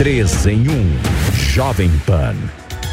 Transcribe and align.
3 0.00 0.46
em 0.46 0.62
1. 0.62 0.66
Jovem 1.34 1.90
Pan. 2.06 2.34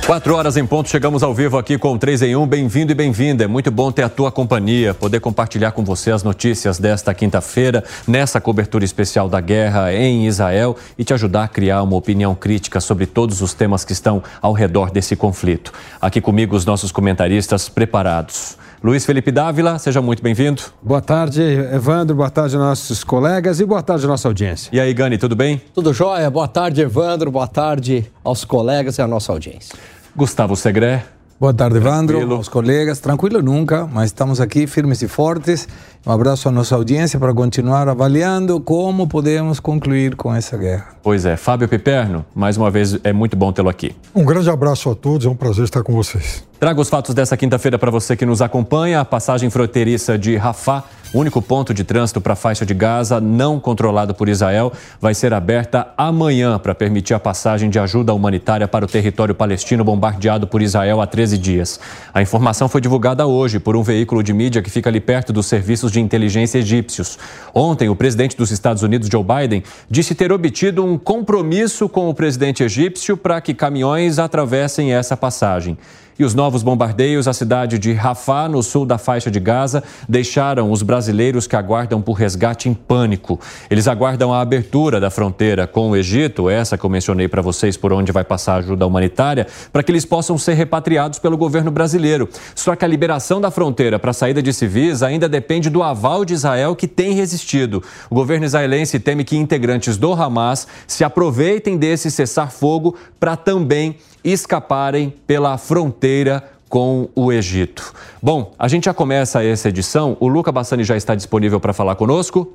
Quatro 0.06 0.36
horas 0.36 0.58
em 0.58 0.66
ponto, 0.66 0.90
chegamos 0.90 1.24
ao 1.24 1.34
vivo 1.34 1.58
aqui 1.58 1.78
com 1.78 1.94
o 1.94 1.98
3 1.98 2.22
em 2.24 2.36
1. 2.36 2.46
Bem-vindo 2.46 2.92
e 2.92 2.96
bem-vinda. 2.96 3.46
É 3.46 3.48
muito 3.48 3.72
bom 3.72 3.94
ter 3.94 4.04
a 4.04 4.10
tua 4.10 4.30
companhia, 4.30 4.94
poder 4.94 5.22
compartilhar 5.22 5.72
com 5.72 5.86
você 5.86 6.12
as 6.12 6.22
notícias 6.22 6.80
desta 6.80 7.14
quinta-feira, 7.14 7.82
nessa 8.06 8.42
cobertura 8.42 8.84
especial 8.84 9.30
da 9.30 9.40
guerra 9.40 9.94
em 9.94 10.28
Israel 10.28 10.76
e 10.98 11.06
te 11.06 11.14
ajudar 11.14 11.46
a 11.46 11.48
criar 11.48 11.82
uma 11.82 11.96
opinião 11.96 12.36
crítica 12.36 12.82
sobre 12.82 13.06
todos 13.06 13.42
os 13.42 13.54
temas 13.54 13.86
que 13.86 13.94
estão 13.94 14.22
ao 14.42 14.52
redor 14.52 14.92
desse 14.92 15.16
conflito. 15.16 15.72
Aqui 16.02 16.20
comigo 16.20 16.58
os 16.58 16.66
nossos 16.66 16.92
comentaristas 16.92 17.70
preparados. 17.70 18.58
Luiz 18.84 19.06
Felipe 19.06 19.32
Dávila, 19.32 19.80
seja 19.80 20.02
muito 20.02 20.22
bem-vindo. 20.22 20.62
Boa 20.84 21.02
tarde, 21.02 21.42
Evandro. 21.42 22.16
Boa 22.16 22.30
tarde, 22.30 22.56
nossos 22.58 23.04
colegas 23.04 23.60
e 23.60 23.66
boa 23.66 23.82
tarde, 23.82 24.06
nossa 24.06 24.28
audiência. 24.28 24.70
E 24.72 24.80
aí, 24.80 24.94
Gani, 24.94 25.18
tudo 25.18 25.36
bem? 25.36 25.60
Tudo 25.74 25.92
jóia. 25.94 26.30
Boa 26.30 26.48
tarde, 26.48 26.82
Evandro. 26.82 27.32
Boa 27.32 27.48
tarde 27.48 28.06
aos 28.24 28.46
colegas 28.46 28.98
e 29.00 29.02
à 29.02 29.08
nossa 29.08 29.32
audiência. 29.32 29.76
Gustavo 30.16 30.56
Segré. 30.56 31.04
Boa 31.40 31.54
tarde, 31.54 31.78
Evandro, 31.78 32.18
Tranquilo. 32.18 32.36
aos 32.36 32.48
colegas. 32.50 33.00
Tranquilo 33.00 33.42
nunca, 33.42 33.88
mas 33.88 34.06
estamos 34.06 34.40
aqui 34.40 34.68
firmes 34.68 35.02
e 35.02 35.08
fortes. 35.08 35.68
Um 36.06 36.12
abraço 36.12 36.48
à 36.48 36.52
nossa 36.52 36.76
audiência 36.76 37.20
para 37.20 37.34
continuar 37.34 37.90
avaliando 37.90 38.60
como 38.60 39.08
podemos 39.08 39.60
concluir 39.60 40.16
com 40.16 40.34
essa 40.34 40.58
guerra. 40.58 40.98
Pois 41.04 41.26
é, 41.26 41.36
Fábio 41.36 41.68
Piperno, 41.68 42.26
mais 42.36 42.58
uma 42.58 42.70
vez 42.70 42.98
é 43.04 43.14
muito 43.14 43.36
bom 43.36 43.52
tê-lo 43.52 43.70
aqui. 43.70 43.96
Um 44.14 44.26
grande 44.26 44.50
abraço 44.50 44.90
a 44.90 44.96
todos, 44.96 45.26
é 45.26 45.30
um 45.30 45.36
prazer 45.36 45.66
estar 45.66 45.84
com 45.84 45.94
vocês. 45.94 46.46
Trago 46.60 46.82
os 46.82 46.90
fatos 46.90 47.14
dessa 47.14 47.38
quinta-feira 47.38 47.78
para 47.78 47.92
você 47.92 48.16
que 48.16 48.26
nos 48.26 48.42
acompanha. 48.42 49.00
A 49.00 49.06
passagem 49.06 49.48
fronteiriça 49.48 50.18
de 50.18 50.36
Rafah, 50.36 50.84
único 51.14 51.40
ponto 51.40 51.72
de 51.72 51.84
trânsito 51.84 52.20
para 52.20 52.34
a 52.34 52.36
faixa 52.36 52.66
de 52.66 52.74
Gaza, 52.74 53.22
não 53.22 53.60
controlado 53.60 54.16
por 54.16 54.28
Israel, 54.28 54.74
vai 55.00 55.14
ser 55.14 55.36
aberta 55.36 55.88
amanhã 55.96 56.58
para 56.58 56.74
permitir 56.74 57.14
a 57.14 57.20
passagem 57.20 57.70
de 57.70 57.78
ajuda 57.78 58.12
humanitária 58.12 58.68
para 58.68 58.84
o 58.84 58.88
território 58.88 59.36
palestino 59.36 59.84
bombardeado 59.84 60.48
por 60.48 60.60
Israel 60.60 61.00
há 61.00 61.06
13 61.06 61.38
dias. 61.38 61.80
A 62.12 62.24
informação 62.24 62.68
foi 62.68 62.82
divulgada 62.82 63.28
hoje 63.28 63.60
por 63.60 63.76
um 63.76 63.84
veículo 63.84 64.24
de 64.24 64.34
mídia 64.34 64.64
que 64.64 64.70
fica 64.72 64.90
ali 64.90 65.00
perto 65.00 65.32
dos 65.32 65.46
serviços 65.46 65.92
de 65.92 65.97
inteligência 66.00 66.60
egípcios. 66.60 67.18
Ontem, 67.54 67.90
o 67.90 67.96
presidente 67.96 68.36
dos 68.36 68.52
Estados 68.52 68.84
Unidos, 68.84 69.10
Joe 69.12 69.24
Biden, 69.24 69.64
disse 69.90 70.16
ter 70.16 70.32
obtido 70.32 70.84
um 70.84 70.98
compromisso 70.98 71.88
com 71.90 72.10
o 72.10 72.14
presidente 72.14 72.64
egípcio 72.64 73.18
para 73.18 73.40
que 73.42 73.54
caminhões 73.54 74.20
atravessem 74.20 74.94
essa 74.94 75.16
passagem. 75.16 75.78
E 76.20 76.24
os 76.24 76.34
novos 76.34 76.64
bombardeios 76.64 77.28
à 77.28 77.34
cidade 77.34 77.78
de 77.78 77.94
Rafah, 77.94 78.48
no 78.48 78.64
sul 78.64 78.88
da 78.88 78.98
faixa 78.98 79.30
de 79.30 79.40
Gaza, 79.40 79.84
deixaram 80.10 80.72
os 80.72 80.82
brasileiros 80.82 81.46
que 81.46 81.56
aguardam 81.56 82.02
por 82.02 82.14
resgate 82.14 82.68
em 82.68 82.74
pânico. 82.74 83.40
Eles 83.70 83.88
aguardam 83.88 84.34
a 84.34 84.42
abertura 84.42 85.00
da 85.00 85.12
fronteira 85.12 85.68
com 85.68 85.92
o 85.92 85.96
Egito, 85.96 86.50
essa 86.50 86.76
que 86.76 86.84
eu 86.84 86.90
mencionei 86.90 87.28
para 87.28 87.44
vocês, 87.44 87.78
por 87.78 87.94
onde 87.94 88.12
vai 88.12 88.24
passar 88.24 88.54
a 88.54 88.58
ajuda 88.58 88.88
humanitária, 88.88 89.46
para 89.72 89.84
que 89.84 89.92
eles 89.92 90.06
possam 90.06 90.40
ser 90.40 90.56
repatriados 90.56 91.20
pelo 91.20 91.38
governo 91.38 91.70
brasileiro. 91.70 92.28
Só 92.56 92.76
que 92.76 92.84
a 92.84 92.88
liberação 92.88 93.40
da 93.40 93.52
fronteira 93.52 94.00
para 94.00 94.10
a 94.10 94.14
saída 94.14 94.42
de 94.42 94.52
civis 94.52 95.04
ainda 95.04 95.30
depende 95.30 95.70
do 95.70 95.84
aval 95.84 96.26
de 96.26 96.34
Israel, 96.34 96.76
que 96.76 96.88
tem 96.88 97.14
resistido. 97.14 97.84
O 98.10 98.16
governo 98.16 98.46
israelense 98.46 99.00
teme 99.00 99.24
que 99.24 99.38
integrantes 99.38 99.98
do 99.98 100.14
Hamas 100.14 100.68
se 100.88 101.04
aproveitem 101.04 101.78
desse 101.78 102.10
cessar-fogo 102.10 102.96
para 103.20 103.36
também 103.36 103.98
escaparem 104.24 105.14
pela 105.26 105.58
fronteira 105.58 106.44
com 106.70 107.10
o 107.16 107.32
Egito. 107.32 107.94
Bom, 108.22 108.54
a 108.60 108.68
gente 108.68 108.86
já 108.86 108.94
começa 108.94 109.44
essa 109.44 109.70
edição. 109.70 110.18
O 110.20 110.28
Luca 110.28 110.52
Bassani 110.52 110.84
já 110.84 110.98
está 110.98 111.16
disponível 111.16 111.60
para 111.60 111.74
falar 111.74 111.96
conosco. 111.96 112.54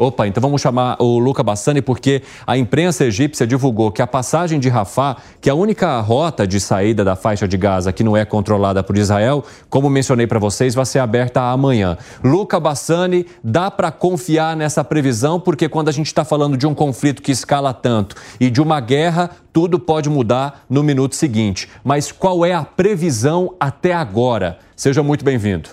Opa, 0.00 0.28
então 0.28 0.40
vamos 0.40 0.62
chamar 0.62 0.96
o 1.00 1.18
Luca 1.18 1.42
Bassani 1.42 1.82
porque 1.82 2.22
a 2.46 2.56
imprensa 2.56 3.04
egípcia 3.04 3.44
divulgou 3.44 3.90
que 3.90 4.00
a 4.00 4.06
passagem 4.06 4.60
de 4.60 4.68
Rafah, 4.68 5.16
que 5.40 5.48
é 5.48 5.52
a 5.52 5.56
única 5.56 5.98
rota 6.00 6.46
de 6.46 6.60
saída 6.60 7.04
da 7.04 7.16
faixa 7.16 7.48
de 7.48 7.56
Gaza 7.56 7.92
que 7.92 8.04
não 8.04 8.16
é 8.16 8.24
controlada 8.24 8.80
por 8.80 8.96
Israel, 8.96 9.42
como 9.68 9.90
mencionei 9.90 10.24
para 10.24 10.38
vocês, 10.38 10.72
vai 10.72 10.86
ser 10.86 11.00
aberta 11.00 11.40
amanhã. 11.40 11.98
Luca 12.22 12.60
Bassani, 12.60 13.26
dá 13.42 13.72
para 13.72 13.90
confiar 13.90 14.56
nessa 14.56 14.84
previsão 14.84 15.40
porque 15.40 15.68
quando 15.68 15.88
a 15.88 15.92
gente 15.92 16.06
está 16.06 16.24
falando 16.24 16.56
de 16.56 16.64
um 16.64 16.74
conflito 16.74 17.20
que 17.20 17.32
escala 17.32 17.74
tanto 17.74 18.14
e 18.38 18.50
de 18.50 18.62
uma 18.62 18.78
guerra, 18.78 19.30
tudo 19.52 19.80
pode 19.80 20.08
mudar 20.08 20.64
no 20.70 20.84
minuto 20.84 21.16
seguinte. 21.16 21.68
Mas 21.82 22.12
qual 22.12 22.46
é 22.46 22.54
a 22.54 22.62
previsão 22.62 23.56
até 23.58 23.92
agora? 23.92 24.58
Seja 24.76 25.02
muito 25.02 25.24
bem-vindo. 25.24 25.70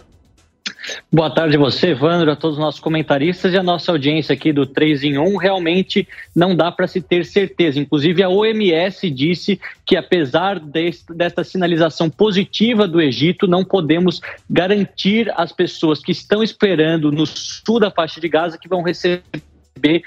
Boa 1.11 1.29
tarde 1.29 1.55
a 1.55 1.59
você, 1.59 1.89
Evandro, 1.89 2.31
a 2.31 2.35
todos 2.35 2.57
os 2.57 2.63
nossos 2.63 2.79
comentaristas 2.79 3.53
e 3.53 3.57
a 3.57 3.63
nossa 3.63 3.91
audiência 3.91 4.33
aqui 4.33 4.51
do 4.51 4.65
3 4.65 5.03
em 5.03 5.17
1. 5.17 5.37
Realmente 5.37 6.07
não 6.35 6.55
dá 6.55 6.71
para 6.71 6.87
se 6.87 7.01
ter 7.01 7.25
certeza. 7.25 7.79
Inclusive, 7.79 8.21
a 8.21 8.29
OMS 8.29 9.09
disse 9.09 9.59
que, 9.85 9.95
apesar 9.95 10.59
desta 10.59 11.43
sinalização 11.43 12.09
positiva 12.09 12.87
do 12.87 13.01
Egito, 13.01 13.47
não 13.47 13.63
podemos 13.63 14.21
garantir 14.49 15.31
às 15.35 15.51
pessoas 15.51 16.01
que 16.01 16.11
estão 16.11 16.43
esperando 16.43 17.11
no 17.11 17.25
sul 17.25 17.79
da 17.79 17.89
faixa 17.89 18.19
de 18.19 18.27
Gaza 18.27 18.57
que 18.57 18.67
vão 18.67 18.81
receber 18.81 20.03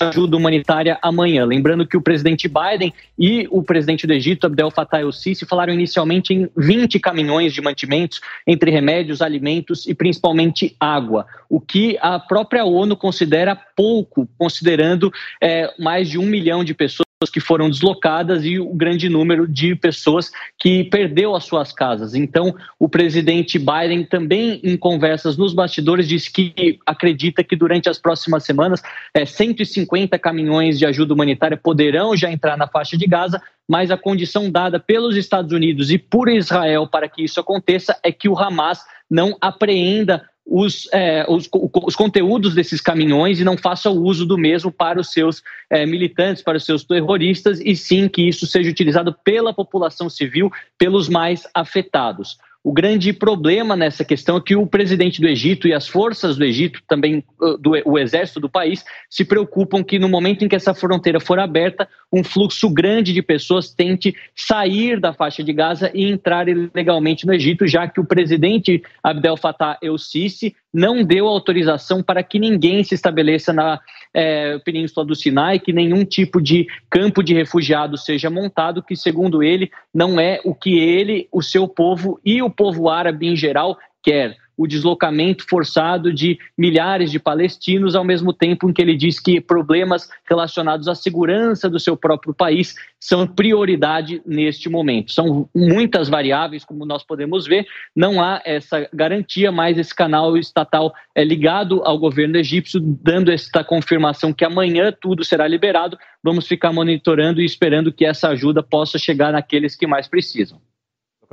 ajuda 0.00 0.36
humanitária 0.36 0.98
amanhã. 1.02 1.44
Lembrando 1.44 1.86
que 1.86 1.96
o 1.96 2.02
presidente 2.02 2.48
Biden 2.48 2.92
e 3.18 3.46
o 3.50 3.62
presidente 3.62 4.06
do 4.06 4.12
Egito, 4.12 4.46
Abdel 4.46 4.70
Fattah 4.70 5.00
el-Sisi, 5.00 5.46
falaram 5.46 5.72
inicialmente 5.72 6.32
em 6.32 6.48
20 6.56 6.98
caminhões 6.98 7.52
de 7.52 7.60
mantimentos, 7.60 8.20
entre 8.46 8.70
remédios, 8.70 9.22
alimentos 9.22 9.86
e 9.86 9.94
principalmente 9.94 10.74
água, 10.78 11.26
o 11.48 11.60
que 11.60 11.98
a 12.00 12.18
própria 12.18 12.64
ONU 12.64 12.96
considera 12.96 13.56
pouco, 13.76 14.28
considerando 14.38 15.12
é, 15.40 15.72
mais 15.78 16.08
de 16.08 16.18
um 16.18 16.26
milhão 16.26 16.64
de 16.64 16.74
pessoas 16.74 17.11
que 17.30 17.40
foram 17.40 17.68
deslocadas 17.68 18.44
e 18.44 18.58
o 18.58 18.74
grande 18.74 19.08
número 19.08 19.46
de 19.46 19.74
pessoas 19.74 20.30
que 20.58 20.84
perdeu 20.84 21.34
as 21.34 21.44
suas 21.44 21.72
casas. 21.72 22.14
Então, 22.14 22.54
o 22.78 22.88
presidente 22.88 23.58
Biden 23.58 24.04
também, 24.04 24.60
em 24.62 24.76
conversas 24.76 25.36
nos 25.36 25.52
bastidores, 25.52 26.08
disse 26.08 26.30
que 26.30 26.78
acredita 26.86 27.42
que 27.42 27.56
durante 27.56 27.88
as 27.88 27.98
próximas 27.98 28.44
semanas, 28.44 28.82
é, 29.14 29.24
150 29.24 30.18
caminhões 30.18 30.78
de 30.78 30.86
ajuda 30.86 31.14
humanitária 31.14 31.56
poderão 31.56 32.16
já 32.16 32.30
entrar 32.30 32.56
na 32.56 32.66
faixa 32.66 32.96
de 32.96 33.06
Gaza, 33.06 33.40
mas 33.68 33.90
a 33.90 33.96
condição 33.96 34.50
dada 34.50 34.78
pelos 34.78 35.16
Estados 35.16 35.52
Unidos 35.52 35.90
e 35.90 35.98
por 35.98 36.28
Israel 36.28 36.86
para 36.86 37.08
que 37.08 37.22
isso 37.22 37.40
aconteça 37.40 37.98
é 38.02 38.10
que 38.10 38.28
o 38.28 38.38
Hamas 38.38 38.80
não 39.10 39.36
apreenda 39.40 40.26
os, 40.44 40.88
é, 40.92 41.24
os, 41.28 41.48
os, 41.86 41.94
conteúdos 41.96 42.54
desses 42.54 42.80
caminhões 42.80 43.40
e 43.40 43.44
não 43.44 43.56
faça 43.56 43.88
o 43.90 44.02
uso 44.02 44.26
do 44.26 44.36
mesmo 44.36 44.72
para 44.72 45.00
os 45.00 45.10
seus 45.10 45.42
é, 45.70 45.86
militantes, 45.86 46.42
para 46.42 46.58
os 46.58 46.64
seus 46.64 46.84
terroristas, 46.84 47.60
e 47.60 47.76
sim 47.76 48.08
que 48.08 48.22
isso 48.28 48.46
seja 48.46 48.70
utilizado 48.70 49.14
pela 49.24 49.54
população 49.54 50.10
civil, 50.10 50.50
pelos 50.76 51.08
mais 51.08 51.46
afetados. 51.54 52.38
O 52.64 52.72
grande 52.72 53.12
problema 53.12 53.74
nessa 53.74 54.04
questão 54.04 54.36
é 54.36 54.40
que 54.40 54.54
o 54.54 54.66
presidente 54.66 55.20
do 55.20 55.26
Egito 55.26 55.66
e 55.66 55.74
as 55.74 55.88
forças 55.88 56.36
do 56.36 56.44
Egito, 56.44 56.80
também 56.86 57.24
do, 57.58 57.72
o 57.84 57.98
exército 57.98 58.38
do 58.38 58.48
país, 58.48 58.84
se 59.10 59.24
preocupam 59.24 59.82
que 59.82 59.98
no 59.98 60.08
momento 60.08 60.44
em 60.44 60.48
que 60.48 60.54
essa 60.54 60.72
fronteira 60.72 61.18
for 61.18 61.40
aberta, 61.40 61.88
um 62.12 62.22
fluxo 62.22 62.70
grande 62.70 63.12
de 63.12 63.20
pessoas 63.20 63.74
tente 63.74 64.14
sair 64.36 65.00
da 65.00 65.12
faixa 65.12 65.42
de 65.42 65.52
Gaza 65.52 65.90
e 65.92 66.04
entrar 66.04 66.48
ilegalmente 66.48 67.26
no 67.26 67.34
Egito, 67.34 67.66
já 67.66 67.88
que 67.88 68.00
o 68.00 68.06
presidente 68.06 68.80
Abdel 69.02 69.36
Fattah 69.36 69.78
el-Sisi 69.82 70.54
não 70.72 71.04
deu 71.04 71.26
autorização 71.26 72.02
para 72.02 72.22
que 72.22 72.38
ninguém 72.38 72.82
se 72.82 72.94
estabeleça 72.94 73.52
na 73.52 73.78
é, 74.14 74.58
Península 74.58 75.04
do 75.04 75.14
Sinai, 75.14 75.58
que 75.58 75.72
nenhum 75.72 76.04
tipo 76.04 76.40
de 76.40 76.66
campo 76.88 77.22
de 77.22 77.34
refugiados 77.34 78.04
seja 78.04 78.30
montado, 78.30 78.82
que, 78.82 78.96
segundo 78.96 79.42
ele, 79.42 79.70
não 79.92 80.18
é 80.18 80.40
o 80.44 80.54
que 80.54 80.78
ele, 80.78 81.28
o 81.30 81.42
seu 81.42 81.68
povo 81.68 82.18
e 82.24 82.42
o 82.42 82.50
povo 82.52 82.88
árabe 82.88 83.26
em 83.26 83.36
geral 83.36 83.78
quer 84.02 84.36
o 84.56 84.66
deslocamento 84.66 85.44
forçado 85.48 86.12
de 86.12 86.38
milhares 86.56 87.10
de 87.10 87.18
palestinos, 87.18 87.94
ao 87.94 88.04
mesmo 88.04 88.32
tempo 88.32 88.68
em 88.68 88.72
que 88.72 88.82
ele 88.82 88.96
diz 88.96 89.18
que 89.18 89.40
problemas 89.40 90.08
relacionados 90.28 90.88
à 90.88 90.94
segurança 90.94 91.68
do 91.68 91.80
seu 91.80 91.96
próprio 91.96 92.34
país 92.34 92.74
são 93.00 93.26
prioridade 93.26 94.22
neste 94.26 94.68
momento. 94.68 95.10
São 95.12 95.48
muitas 95.54 96.08
variáveis, 96.08 96.64
como 96.64 96.84
nós 96.84 97.02
podemos 97.02 97.46
ver, 97.46 97.66
não 97.96 98.22
há 98.22 98.40
essa 98.44 98.88
garantia, 98.92 99.50
mas 99.50 99.78
esse 99.78 99.94
canal 99.94 100.36
estatal 100.36 100.92
é 101.14 101.24
ligado 101.24 101.82
ao 101.84 101.98
governo 101.98 102.36
egípcio, 102.36 102.78
dando 102.80 103.32
esta 103.32 103.64
confirmação 103.64 104.32
que 104.32 104.44
amanhã 104.44 104.92
tudo 104.92 105.24
será 105.24 105.48
liberado. 105.48 105.98
Vamos 106.22 106.46
ficar 106.46 106.72
monitorando 106.72 107.40
e 107.40 107.44
esperando 107.44 107.92
que 107.92 108.04
essa 108.04 108.28
ajuda 108.28 108.62
possa 108.62 108.98
chegar 108.98 109.32
naqueles 109.32 109.74
que 109.74 109.86
mais 109.86 110.06
precisam. 110.06 110.60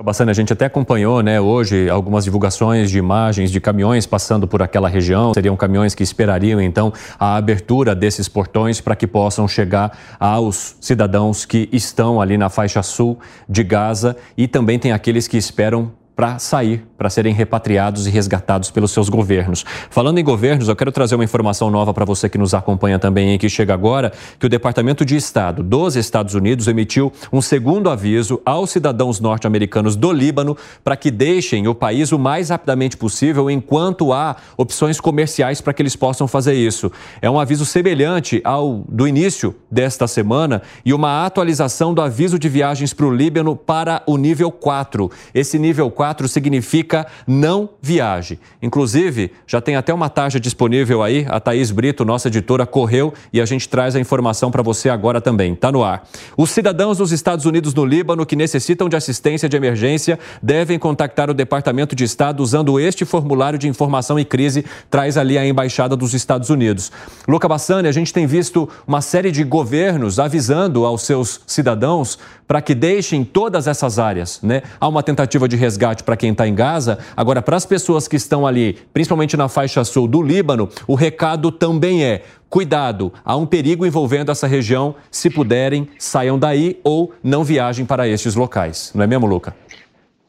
Bastante, 0.02 0.30
a 0.30 0.34
gente 0.34 0.54
até 0.54 0.66
acompanhou 0.66 1.22
né, 1.22 1.42
hoje 1.42 1.90
algumas 1.90 2.24
divulgações 2.24 2.90
de 2.90 2.98
imagens 2.98 3.52
de 3.52 3.60
caminhões 3.60 4.06
passando 4.06 4.48
por 4.48 4.62
aquela 4.62 4.88
região. 4.88 5.34
Seriam 5.34 5.58
caminhões 5.58 5.94
que 5.94 6.02
esperariam 6.02 6.62
então 6.62 6.94
a 7.20 7.36
abertura 7.36 7.94
desses 7.94 8.30
portões 8.30 8.80
para 8.80 8.96
que 8.96 9.06
possam 9.06 9.46
chegar 9.46 9.92
aos 10.18 10.78
cidadãos 10.80 11.44
que 11.44 11.68
estão 11.74 12.22
ali 12.22 12.38
na 12.38 12.50
faixa 12.50 12.82
sul 12.82 13.20
de 13.48 13.62
Gaza 13.62 14.16
e 14.38 14.48
também 14.48 14.80
tem 14.80 14.94
aqueles 14.94 15.28
que 15.28 15.36
esperam 15.36 15.92
para 16.20 16.38
sair, 16.38 16.86
para 16.98 17.10
serem 17.10 17.34
repatriados 17.34 18.06
e 18.06 18.10
resgatados 18.10 18.70
pelos 18.70 18.92
seus 18.92 19.08
governos. 19.08 19.64
Falando 19.90 20.18
em 20.18 20.24
governos, 20.24 20.68
eu 20.68 20.76
quero 20.76 20.92
trazer 20.92 21.16
uma 21.16 21.24
informação 21.24 21.72
nova 21.72 21.94
para 21.94 22.04
você 22.04 22.28
que 22.28 22.38
nos 22.38 22.54
acompanha 22.54 23.00
também 23.00 23.34
e 23.34 23.38
que 23.38 23.48
chega 23.48 23.74
agora, 23.74 24.12
que 24.38 24.46
o 24.46 24.50
Departamento 24.50 25.06
de 25.06 25.16
Estado 25.16 25.64
dos 25.64 25.96
Estados 25.96 26.34
Unidos 26.34 26.68
emitiu 26.68 27.10
um 27.32 27.42
segundo 27.42 27.90
aviso 27.90 28.42
aos 28.46 28.70
cidadãos 28.70 29.22
norte-americanos 29.22 29.96
do 29.96 30.12
Líbano 30.12 30.58
para 30.84 30.98
que 30.98 31.10
deixem 31.10 31.70
o 31.70 31.74
país 31.74 32.12
o 32.12 32.20
mais 32.20 32.50
rapidamente 32.50 32.98
possível 32.98 33.50
enquanto 33.50 34.12
há 34.12 34.36
opções 34.58 35.00
comerciais 35.00 35.62
para 35.62 35.72
que 35.72 35.82
eles 35.82 35.96
possam 35.96 36.28
fazer 36.28 36.54
isso. 36.54 36.92
É 37.22 37.30
um 37.30 37.40
aviso 37.40 37.66
semelhante 37.66 38.42
ao 38.44 38.84
do 38.90 39.08
início 39.08 39.56
desta 39.72 40.06
semana 40.06 40.64
e 40.84 40.94
uma 40.94 41.26
atualização 41.26 41.94
do 41.94 42.02
aviso 42.02 42.38
de 42.38 42.50
viagens 42.50 42.94
para 42.94 43.06
o 43.06 43.16
Líbano 43.16 43.56
para 43.56 44.04
o 44.06 44.18
nível 44.18 44.52
4. 44.52 45.10
Esse 45.34 45.58
nível 45.58 45.90
4 45.90 46.09
significa 46.28 47.06
não 47.28 47.70
viaje. 47.82 48.40
Inclusive, 48.62 49.32
já 49.46 49.62
tem 49.62 49.76
até 49.76 49.94
uma 49.94 50.10
taxa 50.10 50.40
disponível 50.40 51.04
aí. 51.04 51.26
A 51.30 51.40
Thaís 51.40 51.72
Brito, 51.72 52.06
nossa 52.06 52.28
editora, 52.28 52.66
correu 52.66 53.14
e 53.32 53.42
a 53.42 53.46
gente 53.46 53.68
traz 53.68 53.96
a 53.96 54.00
informação 54.00 54.52
para 54.52 54.62
você 54.62 54.90
agora 54.90 55.22
também. 55.22 55.54
Está 55.54 55.72
no 55.72 55.84
ar. 55.84 56.08
Os 56.38 56.50
cidadãos 56.50 56.98
dos 56.98 57.12
Estados 57.12 57.46
Unidos 57.46 57.74
no 57.74 57.86
Líbano 57.86 58.26
que 58.26 58.36
necessitam 58.36 58.90
de 58.90 58.96
assistência 58.96 59.48
de 59.50 59.58
emergência 59.58 60.20
devem 60.42 60.80
contactar 60.80 61.30
o 61.30 61.34
Departamento 61.34 61.96
de 61.96 62.04
Estado 62.04 62.42
usando 62.42 62.80
este 62.80 63.06
formulário 63.06 63.60
de 63.60 63.68
informação 63.68 64.20
e 64.20 64.26
crise, 64.26 64.66
traz 64.90 65.18
ali 65.18 65.38
a 65.38 65.46
Embaixada 65.46 65.96
dos 65.96 66.14
Estados 66.14 66.50
Unidos. 66.50 66.92
Luca 67.28 67.48
Bassani, 67.48 67.88
a 67.88 67.92
gente 67.92 68.14
tem 68.14 68.26
visto 68.26 68.70
uma 68.88 69.02
série 69.02 69.32
de 69.32 69.44
governos 69.44 70.20
avisando 70.20 70.86
aos 70.86 71.04
seus 71.04 71.42
cidadãos 71.46 72.18
para 72.50 72.64
que 72.64 72.74
deixem 72.74 73.24
todas 73.24 73.68
essas 73.68 74.00
áreas. 74.00 74.40
Né? 74.42 74.64
Há 74.80 74.88
uma 74.88 75.04
tentativa 75.04 75.48
de 75.48 75.56
resgate 75.56 75.99
para 76.04 76.18
quem 76.18 76.32
está 76.32 76.48
em 76.48 76.54
Gaza. 76.54 77.00
Agora, 77.16 77.42
para 77.42 77.56
as 77.56 77.66
pessoas 77.66 78.08
que 78.08 78.16
estão 78.16 78.46
ali, 78.46 78.78
principalmente 78.94 79.38
na 79.38 79.48
faixa 79.48 79.84
sul 79.84 80.08
do 80.08 80.22
Líbano, 80.22 80.70
o 80.88 80.96
recado 80.96 81.52
também 81.52 82.04
é: 82.04 82.24
cuidado, 82.50 83.14
há 83.24 83.36
um 83.36 83.46
perigo 83.46 83.86
envolvendo 83.86 84.32
essa 84.32 84.48
região. 84.48 84.96
Se 85.12 85.30
puderem, 85.30 85.88
saiam 85.98 86.38
daí 86.38 86.80
ou 86.84 87.14
não 87.24 87.44
viajem 87.44 87.86
para 87.86 88.08
estes 88.08 88.36
locais. 88.36 88.92
Não 88.94 89.04
é 89.04 89.08
mesmo, 89.08 89.26
Luca? 89.26 89.56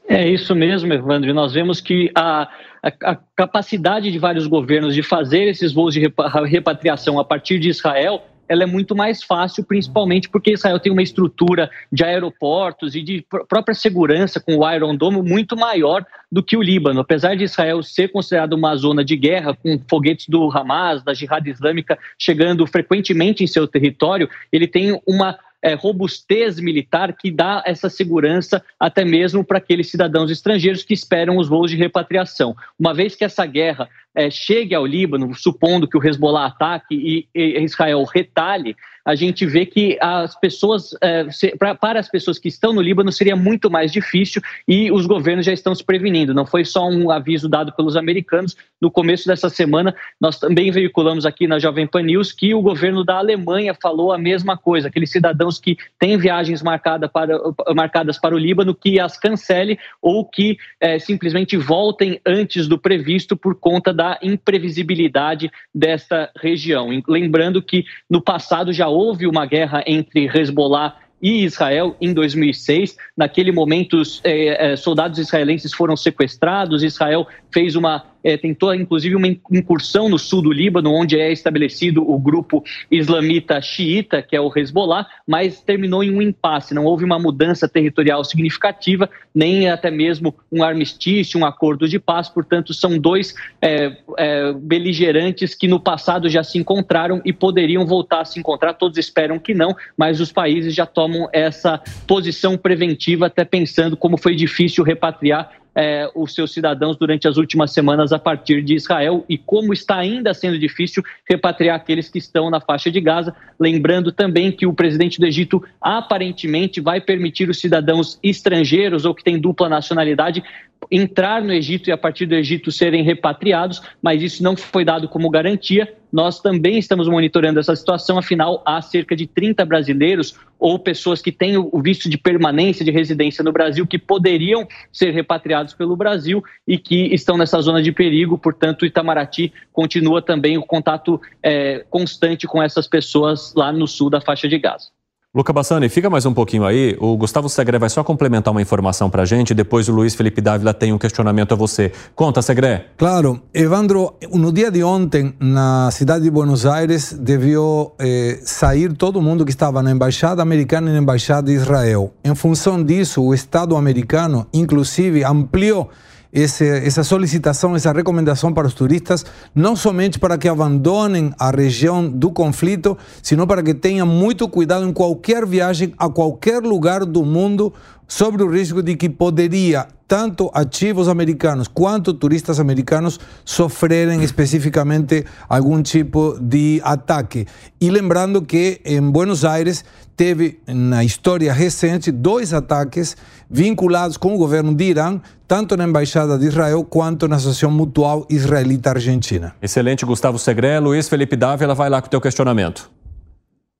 É 0.09 0.29
isso 0.29 0.57
mesmo, 0.57 0.93
Evandro. 0.93 1.33
Nós 1.33 1.53
vemos 1.53 1.81
que 1.81 2.11
a, 2.17 2.49
a, 2.83 3.13
a, 3.13 3.19
capacidade 3.37 4.11
de 4.11 4.19
vários 4.19 4.47
governos 4.49 4.93
de 4.93 5.05
fazer 5.05 5.45
esses 5.45 5.73
voos 5.73 5.95
de 5.95 6.13
repatriação 6.47 7.21
a 7.21 7.25
partir 7.25 7.61
de 7.61 7.69
Israel 7.69 8.21
ela 8.51 8.65
é 8.65 8.67
muito 8.67 8.97
mais 8.97 9.23
fácil, 9.23 9.63
principalmente 9.63 10.29
porque 10.29 10.55
Israel 10.55 10.81
tem 10.81 10.91
uma 10.91 11.05
estrutura 11.05 11.71
de 11.91 12.03
aeroportos 12.03 12.97
e 12.97 13.01
de 13.01 13.25
própria 13.49 13.77
segurança 13.77 14.41
com 14.41 14.57
o 14.57 14.73
Iron 14.73 14.97
Dome 14.97 15.23
muito 15.23 15.57
maior 15.57 16.05
do 16.33 16.43
que 16.43 16.57
o 16.57 16.63
Líbano. 16.63 16.99
Apesar 16.99 17.37
de 17.37 17.45
Israel 17.45 17.81
ser 17.81 18.09
considerado 18.09 18.55
uma 18.55 18.75
zona 18.75 19.05
de 19.05 19.15
guerra, 19.15 19.55
com 19.55 19.81
foguetes 19.89 20.29
do 20.29 20.51
Hamas, 20.51 21.05
da 21.05 21.15
Jihad 21.15 21.47
Islâmica 21.47 21.97
chegando 22.19 22.67
frequentemente 22.67 23.45
em 23.45 23.47
seu 23.47 23.69
território, 23.69 24.29
ele 24.51 24.67
tem 24.67 25.01
uma 25.07 25.39
é, 25.63 25.75
robustez 25.75 26.59
militar 26.59 27.13
que 27.13 27.31
dá 27.31 27.63
essa 27.65 27.89
segurança 27.89 28.65
até 28.81 29.05
mesmo 29.05 29.45
para 29.45 29.59
aqueles 29.59 29.89
cidadãos 29.89 30.29
estrangeiros 30.29 30.83
que 30.83 30.95
esperam 30.95 31.37
os 31.37 31.49
voos 31.49 31.71
de 31.71 31.77
repatriação. 31.77 32.57
Uma 32.77 32.93
vez 32.93 33.15
que 33.15 33.25
essa 33.25 33.47
guerra 33.47 33.89
é, 34.15 34.31
chegue 34.31 34.75
ao 34.75 34.87
Líbano, 34.87 35.35
supondo 35.35 35.89
que 35.89 35.97
o 35.97 36.05
Hezbollah 36.05 36.47
ataque 36.47 36.95
e, 36.95 37.29
e 37.35 37.63
Israel 37.63 38.03
retalhe, 38.05 38.77
a 39.05 39.15
gente 39.15 39.47
vê 39.47 39.65
que 39.65 39.99
as 40.01 40.39
pessoas, 40.39 40.91
é, 41.01 41.31
se, 41.31 41.57
pra, 41.57 41.75
para 41.75 41.99
as 41.99 42.09
pessoas 42.09 42.39
que 42.39 42.49
estão 42.49 42.73
no 42.73 42.81
Líbano, 42.81 43.11
seria 43.11 43.35
muito 43.35 43.71
mais 43.71 43.93
difícil 43.93 44.43
e 44.69 44.93
os 44.93 45.07
governos 45.07 45.47
já 45.47 45.53
estão 45.53 45.75
se 45.75 45.85
prevenindo. 45.85 46.35
Não 46.35 46.47
foi 46.47 46.65
só 46.65 46.89
um 46.89 47.11
aviso 47.11 47.49
dado 47.49 47.73
pelos 47.73 47.97
americanos. 47.97 48.57
No 48.81 48.91
começo 48.91 49.27
dessa 49.27 49.49
semana, 49.49 49.95
nós 50.21 50.39
também 50.39 50.71
veiculamos 50.71 51.27
aqui 51.27 51.47
na 51.47 51.59
Jovem 51.59 51.87
Pan 51.87 52.03
News 52.03 52.33
que 52.33 52.55
o 52.55 52.63
governo 52.63 53.05
da 53.05 53.19
Alemanha 53.19 53.75
falou 53.75 54.13
a 54.13 54.19
mesma 54.19 54.57
coisa: 54.57 54.89
aqueles 54.89 55.11
cidadãos 55.11 55.59
que 55.59 55.77
têm 55.99 56.17
viagens 56.17 56.63
marcada 56.63 57.09
para, 57.09 57.39
marcadas 57.75 58.19
para 58.19 58.35
o 58.35 58.39
Líbano, 58.39 58.75
que 58.75 59.01
as 59.01 59.19
cancele 59.19 59.79
ou 60.01 60.25
que 60.25 60.59
é, 60.79 60.99
simplesmente 60.99 61.57
voltem 61.57 62.21
antes 62.25 62.67
do 62.69 62.79
previsto 62.79 63.37
por 63.37 63.55
conta 63.55 63.93
da 64.01 64.19
imprevisibilidade 64.23 65.53
desta 65.75 66.31
região. 66.35 66.89
Lembrando 67.07 67.61
que 67.61 67.85
no 68.09 68.23
passado 68.23 68.73
já 68.73 68.89
houve 68.89 69.27
uma 69.27 69.45
guerra 69.45 69.85
entre 69.87 70.25
Hezbollah 70.25 70.97
e 71.21 71.45
Israel 71.45 71.95
em 72.01 72.15
2006. 72.15 72.97
Naquele 73.15 73.53
momento, 73.53 74.01
eh, 74.25 74.73
eh, 74.73 74.77
soldados 74.77 75.19
israelenses 75.19 75.75
foram 75.75 75.99
sequestrados. 75.99 76.83
Israel 76.83 77.29
fez 77.53 77.77
uma 77.77 78.07
é, 78.23 78.37
tentou 78.37 78.75
inclusive 78.75 79.15
uma 79.15 79.29
incursão 79.29 80.09
no 80.09 80.19
sul 80.19 80.43
do 80.43 80.53
Líbano, 80.53 80.93
onde 80.93 81.19
é 81.19 81.33
estabelecido 81.33 82.09
o 82.09 82.19
grupo 82.19 82.63
islamita 82.91 83.61
xiita, 83.61 84.23
que 84.23 84.37
é 84.37 84.41
o 84.41 84.53
Hezbollah, 84.55 85.07
mas 85.27 85.61
terminou 85.61 86.03
em 86.03 86.15
um 86.15 86.23
impasse. 86.23 86.75
Não 86.75 86.85
houve 86.85 87.05
uma 87.05 87.19
mudança 87.19 87.69
territorial 87.69 88.25
significativa, 88.25 89.09
nem 89.35 89.69
até 89.69 89.91
mesmo 89.91 90.35
um 90.51 90.63
armistício, 90.63 91.39
um 91.39 91.45
acordo 91.45 91.89
de 91.89 91.99
paz. 91.99 92.29
Portanto, 92.29 92.75
são 92.75 92.99
dois 92.99 93.35
é, 93.61 93.97
é, 94.19 94.53
beligerantes 94.53 95.55
que 95.55 95.69
no 95.69 95.81
passado 95.81 96.29
já 96.29 96.43
se 96.43 96.59
encontraram 96.59 97.21
e 97.25 97.33
poderiam 97.33 97.87
voltar 97.87 98.21
a 98.21 98.25
se 98.25 98.39
encontrar. 98.39 98.75
Todos 98.75 98.99
esperam 98.99 99.39
que 99.39 99.55
não, 99.55 99.75
mas 99.97 100.21
os 100.21 100.33
países 100.33 100.75
já 100.75 100.87
tomam 100.87 101.29
essa 101.33 101.81
posição 102.07 102.57
preventiva, 102.57 103.27
até 103.27 103.45
pensando 103.45 103.97
como 103.97 104.17
foi 104.17 104.35
difícil 104.35 104.85
repatriar 104.85 105.61
é, 105.81 106.11
os 106.15 106.35
seus 106.35 106.53
cidadãos 106.53 106.97
durante 106.97 107.27
as 107.27 107.39
últimas 107.39 107.73
semanas 107.73 108.13
a 108.13 108.19
partir 108.19 108.63
de 108.63 108.75
Israel 108.75 109.25
e 109.27 109.39
como 109.39 109.73
está 109.73 109.97
ainda 109.97 110.35
sendo 110.35 110.59
difícil 110.59 111.03
repatriar 111.27 111.77
aqueles 111.77 112.09
que 112.11 112.19
estão 112.19 112.51
na 112.51 112.61
faixa 112.61 112.91
de 112.91 113.01
Gaza. 113.01 113.35
Lembrando 113.59 114.13
também 114.13 114.53
que 114.53 114.67
o 114.67 114.75
presidente 114.75 115.19
do 115.19 115.27
Egito 115.27 115.65
aparentemente 115.81 116.83
vai 116.83 117.01
permitir 117.01 117.49
os 117.49 117.59
cidadãos 117.59 118.19
estrangeiros 118.23 119.07
ou 119.07 119.15
que 119.15 119.25
têm 119.25 119.39
dupla 119.39 119.71
nacionalidade 119.71 120.45
entrar 120.91 121.43
no 121.43 121.53
Egito 121.53 121.89
e 121.89 121.93
a 121.93 121.99
partir 121.99 122.27
do 122.27 122.35
Egito 122.35 122.71
serem 122.71 123.03
repatriados, 123.03 123.83
mas 124.03 124.23
isso 124.23 124.43
não 124.43 124.57
foi 124.57 124.85
dado 124.85 125.09
como 125.09 125.31
garantia. 125.31 125.93
Nós 126.13 126.41
também 126.41 126.79
estamos 126.79 127.09
monitorando 127.09 127.61
essa 127.61 127.75
situação, 127.77 128.19
afinal, 128.19 128.63
há 128.67 128.83
cerca 128.83 129.15
de 129.15 129.27
30 129.27 129.65
brasileiros 129.65 130.37
ou 130.59 130.79
pessoas 130.79 131.23
que 131.23 131.31
têm 131.31 131.57
o 131.57 131.81
visto 131.81 132.09
de 132.09 132.19
permanência 132.19 132.85
de 132.85 132.91
residência 132.91 133.45
no 133.45 133.53
Brasil 133.53 133.87
que 133.87 133.99
poderiam 133.99 134.67
ser 134.93 135.13
repatriados 135.13 135.73
pelo 135.73 135.97
Brasil 135.97 136.43
e 136.67 136.77
que 136.77 137.15
estão 137.15 137.37
nessa 137.37 137.61
zona 137.61 137.83
de 137.83 137.93
perigo. 137.93 138.37
Portanto, 138.37 138.85
Itamaraty 138.85 139.53
continua 139.73 140.21
também 140.21 140.59
o 140.59 140.63
contato 140.63 141.21
é, 141.43 141.85
constante 141.89 142.47
com 142.47 142.63
essas 142.63 142.87
pessoas 142.87 143.55
lá 143.55 143.73
no 143.73 143.87
sul 143.87 144.11
da 144.11 144.21
faixa 144.21 144.49
de 144.49 144.59
Gaza. 144.59 144.89
Luca 145.33 145.53
Bassani, 145.53 145.89
fica 145.89 146.11
mais 146.11 146.27
um 146.27 146.35
pouquinho 146.35 146.65
aí. 146.65 146.97
O 146.99 147.17
Gustavo 147.17 147.49
Segre 147.49 147.79
vai 147.79 147.89
só 147.89 148.03
complementar 148.03 148.51
uma 148.51 148.61
informação 148.61 149.09
para 149.09 149.23
a 149.23 149.25
gente. 149.25 149.55
Depois 149.55 149.89
o 149.89 149.93
Luiz 149.93 150.13
Felipe 150.13 150.41
Dávila 150.41 150.75
tem 150.75 150.93
um 150.93 150.99
questionamento 150.99 151.53
a 151.53 151.57
você. 151.57 151.93
Conta, 152.17 152.43
Segre. 152.43 152.87
Claro. 152.99 153.41
Evandro, 153.55 154.15
no 154.33 154.53
dia 154.53 154.73
de 154.73 154.83
ontem, 154.83 155.33
na 155.39 155.89
cidade 155.93 156.25
de 156.25 156.33
Buenos 156.33 156.67
Aires, 156.67 157.13
deviu 157.13 157.93
eh, 158.01 158.41
sair 158.43 158.93
todo 158.93 159.23
mundo 159.23 159.45
que 159.45 159.53
estava 159.53 159.81
na 159.85 159.93
embaixada 159.93 160.43
americana 160.43 160.91
e 160.91 160.95
na 160.95 160.99
embaixada 160.99 161.47
de 161.47 161.53
Israel. 161.53 162.13
Em 162.25 162.35
função 162.35 162.83
disso, 162.83 163.23
o 163.23 163.33
Estado 163.33 163.77
americano, 163.77 164.49
inclusive, 164.53 165.23
ampliou 165.23 165.91
esse, 166.33 166.65
essa 166.65 167.03
solicitação, 167.03 167.75
essa 167.75 167.93
recomendação 167.93 168.53
para 168.53 168.67
os 168.67 168.75
turistas, 168.75 169.25
não 169.55 169.75
somente 169.75 170.19
para 170.19 170.39
que 170.39 170.49
abandonem 170.49 171.33
a 171.39 171.51
região 171.51 172.09
do 172.09 172.31
conflito, 172.31 172.97
sino 173.23 173.47
para 173.47 173.63
que 173.63 173.75
tenham 173.75 174.07
muito 174.07 174.49
cuidado 174.49 174.87
em 174.87 174.93
qualquer 174.93 175.45
viagem 175.45 175.93
a 175.99 176.09
qualquer 176.09 176.63
lugar 176.63 177.05
do 177.05 177.25
mundo 177.25 177.73
sobre 178.07 178.43
o 178.43 178.51
risco 178.51 178.83
de 178.83 178.97
que 178.97 179.09
poderia 179.09 179.87
tanto 180.11 180.51
ativos 180.53 181.07
americanos 181.07 181.69
quanto 181.69 182.13
turistas 182.13 182.59
americanos 182.59 183.21
sofrerem 183.45 184.25
especificamente 184.25 185.25
algum 185.49 185.81
tipo 185.81 186.37
de 186.41 186.81
ataque. 186.83 187.47
E 187.81 187.89
lembrando 187.89 188.43
que 188.43 188.81
em 188.85 189.01
Buenos 189.09 189.45
Aires 189.45 189.85
teve 190.17 190.59
na 190.67 191.05
história 191.05 191.53
recente 191.53 192.11
dois 192.11 192.53
ataques 192.53 193.17
vinculados 193.49 194.17
com 194.17 194.35
o 194.35 194.37
governo 194.37 194.75
de 194.75 194.83
Irã, 194.83 195.21
tanto 195.47 195.77
na 195.77 195.85
Embaixada 195.85 196.37
de 196.37 196.47
Israel 196.47 196.83
quanto 196.83 197.29
na 197.29 197.37
Associação 197.37 197.71
Mutual 197.71 198.27
Israelita-Argentina. 198.29 199.55
Excelente, 199.63 200.05
Gustavo 200.05 200.41
Segré. 200.41 200.81
Luiz 200.81 201.09
Felipe 201.09 201.37
Dávila 201.37 201.73
vai 201.73 201.89
lá 201.89 202.03
com 202.03 202.09
o 202.09 202.11
teu 202.11 202.21
questionamento. 202.21 202.91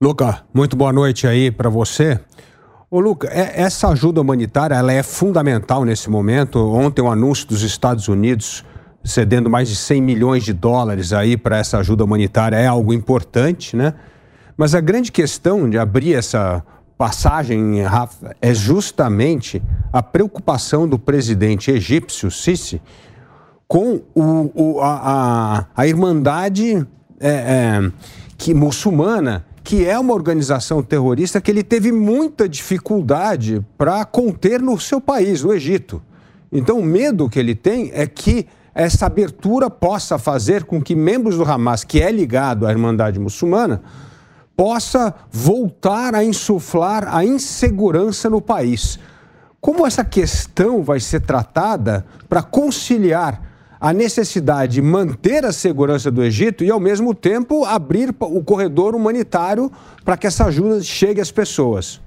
Luca, 0.01 0.43
muito 0.53 0.77
boa 0.77 0.93
noite 0.93 1.27
aí 1.27 1.51
para 1.51 1.69
você. 1.69 2.21
Ô, 2.93 2.99
Luca, 2.99 3.29
é, 3.29 3.61
essa 3.61 3.87
ajuda 3.87 4.19
humanitária 4.19 4.75
ela 4.75 4.91
é 4.91 5.01
fundamental 5.01 5.85
nesse 5.85 6.09
momento. 6.09 6.59
Ontem, 6.59 7.01
o 7.01 7.05
um 7.05 7.09
anúncio 7.09 7.47
dos 7.47 7.61
Estados 7.61 8.09
Unidos 8.09 8.65
cedendo 9.01 9.49
mais 9.49 9.69
de 9.69 9.77
100 9.77 10.01
milhões 10.01 10.43
de 10.43 10.51
dólares 10.51 11.13
aí 11.13 11.37
para 11.37 11.57
essa 11.57 11.77
ajuda 11.77 12.03
humanitária 12.03 12.57
é 12.57 12.67
algo 12.67 12.93
importante, 12.93 13.77
né? 13.77 13.93
Mas 14.57 14.75
a 14.75 14.81
grande 14.81 15.09
questão 15.09 15.69
de 15.69 15.77
abrir 15.77 16.15
essa 16.15 16.61
passagem, 16.97 17.81
Rafa, 17.81 18.35
é 18.41 18.53
justamente 18.53 19.63
a 19.93 20.03
preocupação 20.03 20.85
do 20.85 20.99
presidente 20.99 21.71
egípcio, 21.71 22.29
Sisi, 22.29 22.81
com 23.69 24.01
o, 24.13 24.51
o, 24.53 24.81
a, 24.81 24.99
a, 25.01 25.65
a 25.77 25.87
Irmandade 25.87 26.85
é, 27.21 27.29
é, 27.29 27.91
que, 28.37 28.53
muçulmana, 28.53 29.45
que 29.63 29.85
é 29.85 29.97
uma 29.97 30.13
organização 30.13 30.81
terrorista 30.81 31.39
que 31.39 31.51
ele 31.51 31.63
teve 31.63 31.91
muita 31.91 32.49
dificuldade 32.49 33.65
para 33.77 34.03
conter 34.05 34.61
no 34.61 34.79
seu 34.79 34.99
país, 34.99 35.43
o 35.43 35.53
Egito. 35.53 36.01
Então, 36.51 36.79
o 36.79 36.83
medo 36.83 37.29
que 37.29 37.39
ele 37.39 37.55
tem 37.55 37.91
é 37.93 38.07
que 38.07 38.47
essa 38.73 39.05
abertura 39.05 39.69
possa 39.69 40.17
fazer 40.17 40.63
com 40.63 40.81
que 40.81 40.95
membros 40.95 41.37
do 41.37 41.43
Hamas, 41.43 41.83
que 41.83 42.01
é 42.01 42.11
ligado 42.11 42.65
à 42.65 42.71
Irmandade 42.71 43.19
Muçulmana, 43.19 43.81
possa 44.55 45.13
voltar 45.31 46.15
a 46.15 46.23
insuflar 46.23 47.13
a 47.13 47.23
insegurança 47.23 48.29
no 48.29 48.41
país. 48.41 48.99
Como 49.59 49.85
essa 49.85 50.03
questão 50.03 50.83
vai 50.83 50.99
ser 50.99 51.21
tratada 51.21 52.05
para 52.27 52.41
conciliar 52.41 53.50
a 53.81 53.91
necessidade 53.91 54.73
de 54.73 54.81
manter 54.83 55.43
a 55.43 55.51
segurança 55.51 56.11
do 56.11 56.23
Egito 56.23 56.63
e, 56.63 56.69
ao 56.69 56.79
mesmo 56.79 57.15
tempo, 57.15 57.65
abrir 57.65 58.15
o 58.19 58.43
corredor 58.43 58.93
humanitário 58.93 59.71
para 60.05 60.15
que 60.15 60.27
essa 60.27 60.45
ajuda 60.45 60.83
chegue 60.83 61.19
às 61.19 61.31
pessoas? 61.31 61.99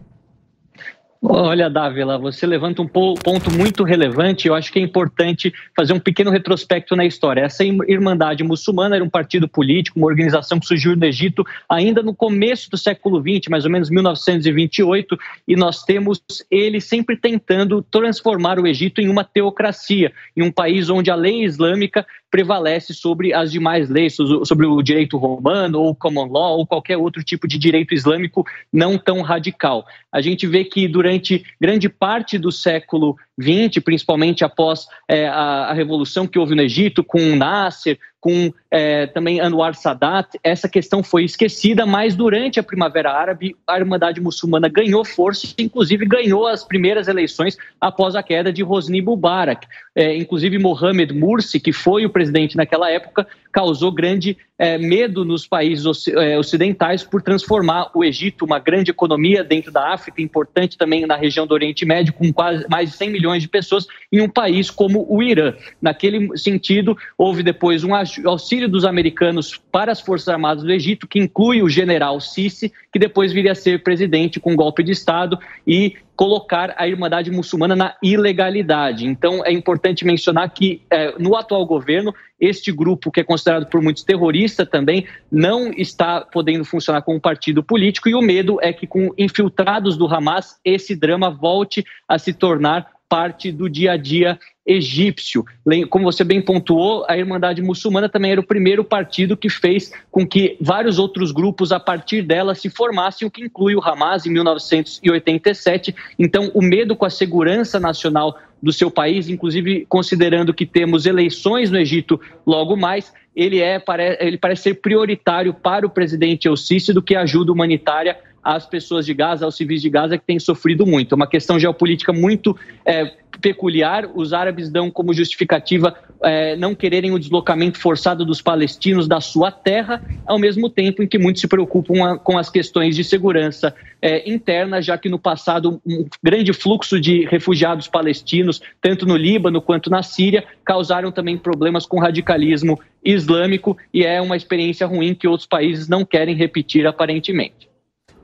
Olha, 1.27 1.71
Dávila, 1.71 2.19
você 2.19 2.47
levanta 2.47 2.83
um 2.83 2.87
ponto 2.87 3.51
muito 3.51 3.83
relevante. 3.83 4.47
Eu 4.47 4.55
acho 4.55 4.71
que 4.71 4.79
é 4.79 4.83
importante 4.83 5.55
fazer 5.75 5.95
um 5.95 5.99
pequeno 5.99 6.31
retrospecto 6.31 6.95
na 6.95 7.07
história. 7.07 7.41
Essa 7.41 7.65
Irmandade 7.65 8.45
Muçulmana 8.45 8.97
era 8.97 9.05
um 9.05 9.09
partido 9.09 9.49
político, 9.49 9.99
uma 9.99 10.07
organização 10.07 10.61
que 10.61 10.67
surgiu 10.67 10.95
no 10.95 11.05
Egito 11.07 11.43
ainda 11.67 12.03
no 12.03 12.15
começo 12.15 12.71
do 12.71 12.77
século 12.77 13.23
XX, 13.23 13.49
mais 13.49 13.65
ou 13.65 13.71
menos 13.71 13.89
1928, 13.89 15.17
e 15.49 15.57
nós 15.57 15.83
temos 15.83 16.23
ele 16.51 16.79
sempre 16.79 17.17
tentando 17.17 17.81
transformar 17.81 18.61
o 18.61 18.67
Egito 18.67 19.01
em 19.01 19.09
uma 19.09 19.25
teocracia, 19.25 20.13
em 20.37 20.43
um 20.43 20.53
país 20.53 20.91
onde 20.91 21.11
a 21.11 21.15
lei 21.15 21.43
islâmica 21.43 22.07
prevalece 22.35 22.93
sobre 22.93 23.33
as 23.33 23.53
demais 23.53 23.89
leis, 23.89 24.17
sobre 24.17 24.67
o 24.67 24.83
direito 24.83 25.17
romano 25.17 25.81
ou 25.81 25.95
common 25.95 26.27
law 26.27 26.59
ou 26.59 26.67
qualquer 26.67 26.97
outro 26.97 27.23
tipo 27.23 27.47
de 27.47 27.57
direito 27.57 27.95
islâmico 27.95 28.45
não 28.73 28.99
tão 28.99 29.23
radical. 29.23 29.87
A 30.11 30.21
gente 30.21 30.45
vê 30.45 30.65
que 30.65 30.89
durante 30.89 31.45
grande 31.61 31.89
parte 31.89 32.37
do 32.37 32.51
século 32.51 33.17
20, 33.39 33.81
principalmente 33.81 34.45
após 34.45 34.89
é, 35.09 35.29
a, 35.29 35.67
a, 35.67 35.73
revolução 35.75 36.27
que 36.27 36.37
houve 36.37 36.57
no 36.57 36.63
Egito, 36.63 37.05
com 37.05 37.37
Nasser, 37.37 38.01
com 38.25 38.51
é, 38.71 39.07
também 39.09 39.39
Anwar 39.39 39.75
Sadat, 39.75 40.39
essa 40.43 40.67
questão 40.67 41.03
foi 41.03 41.25
esquecida, 41.25 41.85
mas 41.85 42.17
durante 42.17 42.59
a 42.59 42.63
Primavera 42.63 43.13
Árabe, 43.13 43.55
a 43.67 43.79
Irmandade 43.79 44.19
Muçulmana 44.19 44.67
ganhou 44.67 45.05
força, 45.05 45.47
inclusive 45.59 46.07
ganhou 46.07 46.47
as 46.47 46.65
primeiras 46.65 47.07
eleições 47.07 47.59
após 47.79 48.17
a 48.17 48.23
queda 48.23 48.51
de 48.51 48.65
Hosni 48.65 49.03
Mubarak. 49.03 49.67
É, 49.95 50.17
inclusive 50.17 50.59
Mohamed 50.59 51.13
Mursi, 51.13 51.61
que 51.61 51.71
foi 51.71 52.07
o 52.07 52.11
presidente 52.11 52.57
naquela 52.57 52.91
época, 52.91 53.27
causou 53.55 53.93
grande 53.93 54.37
é, 54.59 54.77
medo 54.77 55.25
nos 55.25 55.47
países 55.47 56.09
é, 56.09 56.37
ocidentais 56.37 57.05
por 57.05 57.23
transformar 57.23 57.89
o 57.95 58.05
Egito, 58.05 58.45
uma 58.45 58.59
grande 58.59 58.91
economia 58.91 59.45
dentro 59.45 59.71
da 59.71 59.95
África, 59.95 60.21
importante 60.21 60.77
também 60.77 61.07
na 61.07 61.15
região 61.15 61.47
do 61.47 61.55
Oriente 61.55 61.87
Médio, 61.87 62.13
com 62.13 62.33
quase 62.33 62.67
mais 62.69 62.91
de 62.91 62.97
100 62.97 63.11
milhões 63.11 63.43
de 63.43 63.49
pessoas, 63.49 63.87
em 64.11 64.21
um 64.21 64.29
país 64.29 64.71
como 64.71 65.07
o 65.09 65.23
Irã. 65.23 65.55
Naquele 65.81 66.37
sentido, 66.37 66.97
houve 67.17 67.45
depois 67.45 67.85
um 67.85 67.93
auxílio 67.95 68.69
dos 68.69 68.85
americanos 68.85 69.57
para 69.71 69.93
as 69.93 70.01
Forças 70.01 70.29
Armadas 70.29 70.65
do 70.65 70.73
Egito, 70.73 71.07
que 71.07 71.21
inclui 71.21 71.63
o 71.63 71.69
general 71.69 72.19
Sisi, 72.21 72.73
que 72.93 72.99
depois 72.99 73.33
viria 73.33 73.53
a 73.53 73.57
ser 73.57 73.85
presidente 73.85 74.41
com 74.41 74.57
golpe 74.57 74.83
de 74.83 74.91
Estado 74.91 75.39
e 75.65 75.95
colocar 76.17 76.75
a 76.77 76.87
Irmandade 76.87 77.31
Muçulmana 77.31 77.75
na 77.75 77.95
ilegalidade. 78.03 79.07
Então, 79.07 79.45
é 79.45 79.53
importante 79.53 80.05
mencionar 80.05 80.49
que 80.51 80.83
é, 80.91 81.15
no 81.19 81.37
atual 81.37 81.67
governo, 81.67 82.15
este 82.41 82.71
grupo, 82.71 83.11
que 83.11 83.21
é 83.21 83.25
considerado 83.25 83.67
por 83.67 83.83
muitos 83.83 84.05
terrorista 84.05 84.65
também, 84.65 85.07
não 85.31 85.73
está 85.73 86.21
podendo 86.21 86.65
funcionar 86.65 87.03
como 87.03 87.21
partido 87.21 87.63
político, 87.63 88.09
e 88.09 88.15
o 88.15 88.21
medo 88.21 88.59
é 88.61 88.73
que, 88.73 88.87
com 88.87 89.13
infiltrados 89.19 89.97
do 89.97 90.07
Hamas, 90.07 90.59
esse 90.65 90.95
drama 90.95 91.31
volte 91.31 91.85
a 92.09 92.19
se 92.19 92.33
tornar 92.33 92.94
parte 93.15 93.53
do 93.53 93.71
dia 93.71 93.93
a 93.93 93.97
dia 93.97 94.41
egípcio. 94.67 95.45
Como 95.89 96.05
você 96.05 96.25
bem 96.25 96.43
pontuou, 96.43 97.05
a 97.09 97.17
Irmandade 97.17 97.63
Muçulmana 97.63 98.09
também 98.09 98.33
era 98.33 98.41
o 98.41 98.47
primeiro 98.47 98.83
partido 98.83 99.37
que 99.37 99.49
fez 99.49 99.93
com 100.11 100.27
que 100.27 100.57
vários 100.61 100.99
outros 100.99 101.31
grupos, 101.31 101.71
a 101.71 101.79
partir 101.79 102.23
dela, 102.23 102.57
se 102.57 102.69
formassem, 102.69 103.29
o 103.29 103.31
que 103.31 103.45
inclui 103.45 103.77
o 103.77 103.81
Hamas 103.81 104.27
em 104.27 104.31
1987. 104.31 105.95
Então, 106.19 106.51
o 106.55 106.61
medo 106.61 106.97
com 106.97 107.05
a 107.05 107.11
segurança 107.11 107.79
nacional 107.79 108.37
do 108.61 108.73
seu 108.73 108.91
país, 108.91 109.29
inclusive 109.29 109.87
considerando 109.89 110.53
que 110.53 110.67
temos 110.67 111.07
eleições 111.07 111.71
no 111.71 111.79
Egito 111.79 112.21
logo 112.45 112.75
mais, 112.75 113.13
ele, 113.37 113.61
é, 113.61 113.81
ele 114.19 114.39
parece 114.39 114.63
ser 114.65 114.75
prioritário 114.81 115.55
para 115.55 115.87
o 115.87 115.91
presidente 115.91 116.49
El 116.49 116.57
Sisi 116.57 116.93
do 116.93 117.03
que 117.03 117.15
ajuda 117.15 117.53
humanitária 117.53 118.19
às 118.45 118.67
pessoas 118.67 119.07
de 119.07 119.15
Gaza, 119.15 119.45
aos 119.45 119.57
civis 119.57 119.81
de 119.81 119.89
Gaza 119.89 120.19
que 120.19 120.25
têm 120.25 120.39
sofrido 120.39 120.85
muito. 120.85 121.15
É 121.15 121.17
uma 121.17 121.27
questão 121.27 121.59
geopolítica 121.59 122.13
muito 122.13 122.57
é, 122.85 123.13
peculiar. 123.41 124.09
Os 124.15 124.33
árabes 124.33 124.69
dão 124.69 124.91
como 124.91 125.15
justificativa 125.15 125.97
é, 126.23 126.57
não 126.57 126.75
quererem 126.75 127.13
o 127.13 127.19
deslocamento 127.19 127.79
forçado 127.79 128.25
dos 128.25 128.41
palestinos 128.41 129.07
da 129.07 129.21
sua 129.21 129.51
terra, 129.51 130.03
ao 130.27 130.39
mesmo 130.39 130.71
tempo 130.71 131.03
em 131.03 131.07
que 131.07 131.19
muitos 131.19 131.41
se 131.41 131.49
preocupam 131.49 132.19
com 132.19 132.39
as 132.39 132.49
questões 132.49 132.97
de 132.97 133.05
segurança 133.05 133.75
é, 134.01 134.29
interna, 134.31 134.81
já 134.81 134.97
que 134.97 135.09
no 135.09 135.19
passado 135.19 135.81
um 135.87 136.07
grande 136.23 136.53
fluxo 136.53 137.01
de 137.01 137.25
refugiados 137.27 137.89
palestinos, 137.89 138.61
tanto 138.81 139.07
no 139.07 139.17
Líbano 139.17 139.61
quanto 139.61 139.91
na 139.91 140.03
Síria, 140.03 140.45
causaram 140.65 141.13
também 141.13 141.37
problemas 141.37 141.87
com 141.87 141.99
radicalismo 141.99 142.81
islâmico 143.05 143.77
e 143.93 144.05
é 144.05 144.21
uma 144.21 144.37
experiência 144.37 144.87
ruim 144.87 145.15
que 145.15 145.29
outros 145.29 145.47
países 145.47 145.89
não 145.89 146.05
querem 146.05 146.35
repetir 146.35 146.87
aparentemente. 146.87 147.74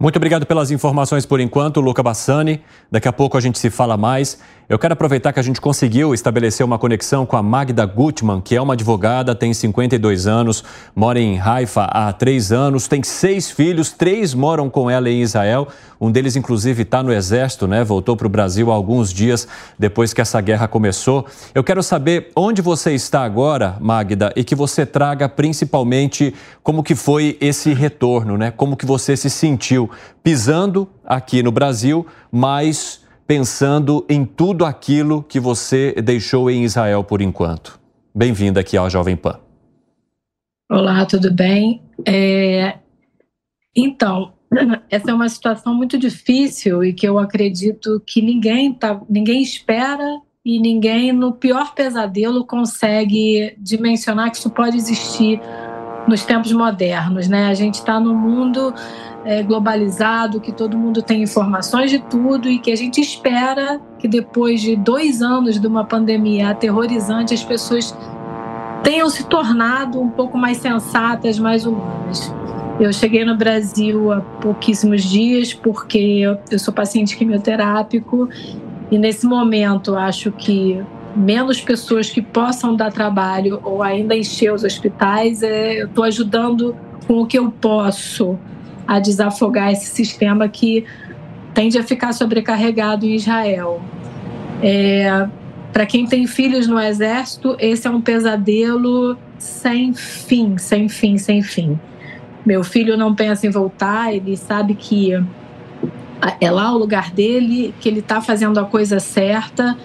Muito 0.01 0.17
obrigado 0.17 0.47
pelas 0.47 0.71
informações 0.71 1.27
por 1.27 1.41
enquanto, 1.41 1.79
Luca 1.79 2.03
Bassani. 2.03 2.63
Daqui 2.91 3.07
a 3.07 3.13
pouco 3.13 3.37
a 3.37 3.41
gente 3.41 3.59
se 3.59 3.69
fala 3.69 3.99
mais. 3.99 4.39
Eu 4.71 4.79
quero 4.79 4.93
aproveitar 4.93 5.33
que 5.33 5.41
a 5.41 5.43
gente 5.43 5.61
conseguiu 5.61 6.15
estabelecer 6.15 6.65
uma 6.65 6.79
conexão 6.79 7.27
com 7.27 7.37
a 7.37 7.43
Magda 7.43 7.85
Gutmann, 7.85 8.41
que 8.41 8.55
é 8.55 8.63
uma 8.63 8.75
advogada, 8.75 9.35
tem 9.35 9.53
52 9.53 10.29
anos, 10.29 10.63
mora 10.95 11.19
em 11.19 11.41
Haifa 11.41 11.87
há 11.87 12.13
três 12.13 12.53
anos, 12.53 12.87
tem 12.87 13.03
seis 13.03 13.51
filhos, 13.51 13.91
três 13.91 14.33
moram 14.33 14.71
com 14.71 14.89
ela 14.89 15.11
em 15.11 15.23
Israel. 15.23 15.67
Um 16.01 16.09
deles, 16.09 16.37
inclusive, 16.37 16.83
está 16.83 17.03
no 17.03 17.13
Exército, 17.13 17.67
né? 17.67 17.83
Voltou 17.83 18.17
para 18.17 18.29
o 18.29 18.31
Brasil 18.31 18.71
há 18.71 18.75
alguns 18.77 19.13
dias 19.13 19.49
depois 19.77 20.15
que 20.15 20.21
essa 20.21 20.41
guerra 20.41 20.69
começou. 20.69 21.27
Eu 21.53 21.65
quero 21.65 21.83
saber 21.83 22.31
onde 22.37 22.63
você 22.63 22.93
está 22.93 23.25
agora, 23.25 23.77
Magda, 23.81 24.33
e 24.37 24.45
que 24.45 24.55
você 24.55 24.87
traga 24.87 25.29
principalmente 25.29 26.33
como 26.63 26.85
que 26.85 26.95
foi 26.95 27.37
esse 27.41 27.75
retorno, 27.75 28.39
né? 28.39 28.53
Como 28.53 28.77
que 28.77 28.87
você 28.87 29.17
se 29.17 29.31
sentiu 29.31 29.91
pisando 30.23 30.87
aqui 31.05 31.43
no 31.43 31.51
Brasil, 31.51 32.07
mas 32.31 33.01
pensando 33.31 34.05
em 34.09 34.25
tudo 34.25 34.65
aquilo 34.65 35.23
que 35.23 35.39
você 35.39 35.93
deixou 36.03 36.51
em 36.51 36.65
Israel 36.65 37.05
por 37.05 37.23
enquanto. 37.23 37.79
Bem-vinda 38.13 38.59
aqui 38.59 38.77
ao 38.77 38.91
Jovem 38.91 39.17
Pan. 39.17 39.39
Olá, 40.69 41.07
tudo 41.07 41.33
bem? 41.33 41.81
É... 42.05 42.79
Então, 43.73 44.33
essa 44.91 45.13
é 45.13 45.15
uma 45.15 45.29
situação 45.29 45.73
muito 45.73 45.97
difícil 45.97 46.83
e 46.83 46.93
que 46.93 47.07
eu 47.07 47.21
acredito 47.21 48.03
que 48.05 48.21
ninguém, 48.21 48.75
tá, 48.75 49.01
ninguém 49.09 49.41
espera 49.41 50.21
e 50.45 50.59
ninguém, 50.59 51.13
no 51.13 51.31
pior 51.31 51.73
pesadelo, 51.73 52.45
consegue 52.45 53.55
dimensionar 53.59 54.33
que 54.33 54.39
isso 54.39 54.51
pode 54.51 54.77
existir 54.77 55.41
nos 56.09 56.25
tempos 56.25 56.51
modernos. 56.51 57.29
Né? 57.29 57.47
A 57.47 57.55
gente 57.55 57.75
está 57.75 58.01
no 58.01 58.13
mundo 58.13 58.75
é, 59.25 59.43
globalizado, 59.43 60.41
que 60.41 60.53
todo 60.53 60.77
mundo 60.77 61.03
tem 61.03 61.23
informações 61.23 61.91
de 61.91 61.99
tudo 61.99 62.49
e 62.49 62.59
que 62.59 62.71
a 62.71 62.77
gente 62.77 63.01
espera 63.01 63.81
que 63.99 64.09
depois 64.09 64.61
de 64.61 64.77
dois 64.77 65.21
anos 65.23 65.61
de 65.61 65.67
uma 65.67 65.85
pandemia 65.85 66.51
aterrorizante, 66.51 67.35
as 67.35 67.45
pessoas 67.45 67.97
tenham 68.83 69.09
se 69.11 69.25
tornado 69.25 70.01
um 70.01 70.09
pouco 70.09 70.39
mais 70.39 70.59
sensatas, 70.59 71.39
mais 71.39 71.67
humanas. 71.67 72.33
Eu 72.79 72.93
cheguei 72.93 73.25
no 73.27 73.37
Brasil 73.37 74.11
há 74.11 74.21
pouquíssimos 74.21 75.05
dias 75.05 75.53
porque 75.53 76.23
eu 76.51 76.59
sou 76.59 76.73
paciente 76.73 77.15
quimioterápico 77.15 78.29
e 78.91 78.99
nesse 78.99 79.27
momento 79.27 79.95
acho 79.95 80.33
que 80.33 80.83
menos 81.15 81.61
pessoas 81.61 82.09
que 82.09 82.23
possam 82.23 82.75
dar 82.75 82.91
trabalho 82.91 83.61
ou 83.65 83.83
ainda 83.83 84.17
encher 84.17 84.53
os 84.53 84.65
hospitais, 84.65 85.43
é, 85.43 85.83
eu 85.83 85.87
estou 85.87 86.05
ajudando 86.05 86.75
com 87.07 87.21
o 87.21 87.27
que 87.27 87.39
eu 87.39 87.51
posso 87.51 88.39
a 88.91 88.99
desafogar 88.99 89.71
esse 89.71 89.87
sistema 89.87 90.49
que 90.49 90.85
tende 91.55 91.79
a 91.79 91.85
ficar 91.85 92.13
sobrecarregado 92.13 93.07
em 93.07 93.15
Israel. 93.15 93.81
É, 94.61 95.29
Para 95.73 95.87
quem 95.87 96.07
tem 96.07 96.27
filhos 96.27 96.67
no 96.67 96.77
exército, 96.77 97.57
esse 97.61 97.87
é 97.87 97.91
um 97.91 98.01
pesadelo 98.01 99.17
sem 99.39 99.95
fim, 99.95 100.59
sem 100.59 100.89
fim, 100.89 101.17
sem 101.19 101.41
fim. 101.41 101.79
Meu 102.45 102.65
filho 102.65 102.97
não 102.97 103.15
pensa 103.15 103.47
em 103.47 103.51
voltar, 103.51 104.13
ele 104.13 104.37
sabe 104.37 104.75
que 104.75 105.13
é 106.41 106.51
lá 106.51 106.75
o 106.75 106.79
lugar 106.79 107.13
dele, 107.13 107.73
que 107.79 107.89
ele 107.89 108.01
está 108.01 108.21
fazendo 108.21 108.59
a 108.59 108.65
coisa 108.65 108.99
certa, 108.99 109.79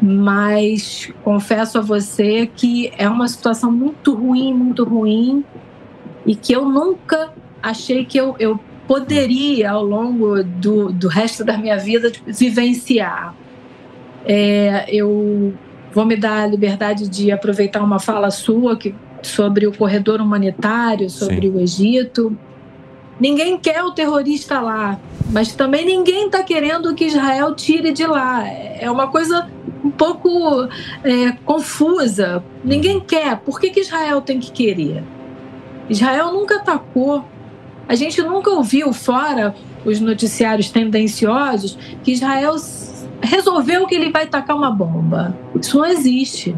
mas 0.00 1.12
confesso 1.24 1.78
a 1.78 1.80
você 1.80 2.46
que 2.46 2.92
é 2.96 3.08
uma 3.08 3.26
situação 3.26 3.72
muito 3.72 4.14
ruim, 4.14 4.54
muito 4.54 4.84
ruim, 4.84 5.44
e 6.24 6.36
que 6.36 6.52
eu 6.52 6.68
nunca 6.68 7.32
achei 7.62 8.04
que 8.04 8.18
eu, 8.18 8.34
eu 8.38 8.58
poderia, 8.86 9.70
ao 9.70 9.84
longo 9.84 10.42
do, 10.42 10.90
do 10.90 11.08
resto 11.08 11.44
da 11.44 11.56
minha 11.58 11.76
vida, 11.76 12.10
vivenciar. 12.26 13.34
É, 14.24 14.86
eu 14.88 15.52
vou 15.92 16.04
me 16.04 16.16
dar 16.16 16.42
a 16.42 16.46
liberdade 16.46 17.08
de 17.08 17.30
aproveitar 17.30 17.82
uma 17.82 17.98
fala 17.98 18.30
sua 18.30 18.76
que, 18.76 18.94
sobre 19.22 19.66
o 19.66 19.72
corredor 19.72 20.20
humanitário, 20.20 21.10
sobre 21.10 21.48
Sim. 21.48 21.54
o 21.54 21.60
Egito. 21.60 22.38
Ninguém 23.20 23.58
quer 23.58 23.82
o 23.82 23.90
terrorista 23.90 24.60
lá, 24.60 24.98
mas 25.30 25.54
também 25.54 25.84
ninguém 25.84 26.26
está 26.26 26.42
querendo 26.42 26.94
que 26.94 27.04
Israel 27.04 27.54
tire 27.54 27.92
de 27.92 28.06
lá. 28.06 28.46
É 28.46 28.88
uma 28.90 29.08
coisa 29.08 29.50
um 29.84 29.90
pouco 29.90 30.68
é, 31.02 31.32
confusa. 31.44 32.42
Ninguém 32.64 33.00
quer. 33.00 33.38
Por 33.38 33.60
que, 33.60 33.70
que 33.70 33.80
Israel 33.80 34.20
tem 34.20 34.38
que 34.38 34.52
querer? 34.52 35.02
Israel 35.88 36.32
nunca 36.32 36.56
atacou. 36.56 37.24
A 37.88 37.94
gente 37.94 38.20
nunca 38.22 38.50
ouviu, 38.50 38.92
fora 38.92 39.54
os 39.84 39.98
noticiários 40.00 40.70
tendenciosos, 40.70 41.78
que 42.04 42.12
Israel 42.12 42.54
resolveu 43.22 43.86
que 43.86 43.94
ele 43.94 44.10
vai 44.10 44.26
tacar 44.26 44.56
uma 44.56 44.70
bomba. 44.70 45.36
Isso 45.58 45.78
não 45.78 45.86
existe. 45.86 46.54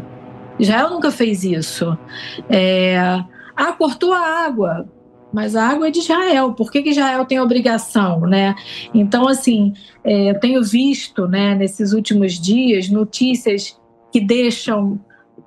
Israel 0.59 0.89
nunca 0.89 1.09
fez 1.09 1.43
isso. 1.43 1.97
É... 2.49 2.97
Ah, 3.55 3.73
cortou 3.73 4.13
a 4.13 4.45
água 4.45 4.87
mas 5.33 5.55
a 5.55 5.67
água 5.67 5.87
é 5.87 5.91
de 5.91 5.99
Israel. 5.99 6.53
Por 6.53 6.71
que, 6.71 6.81
que 6.81 6.89
Israel 6.89 7.25
tem 7.25 7.39
obrigação, 7.39 8.21
né? 8.21 8.55
Então, 8.93 9.27
assim, 9.27 9.73
é, 10.03 10.31
eu 10.31 10.39
tenho 10.39 10.63
visto, 10.63 11.27
né, 11.27 11.55
nesses 11.55 11.93
últimos 11.93 12.39
dias, 12.39 12.89
notícias 12.89 13.79
que 14.11 14.19
deixam 14.19 14.99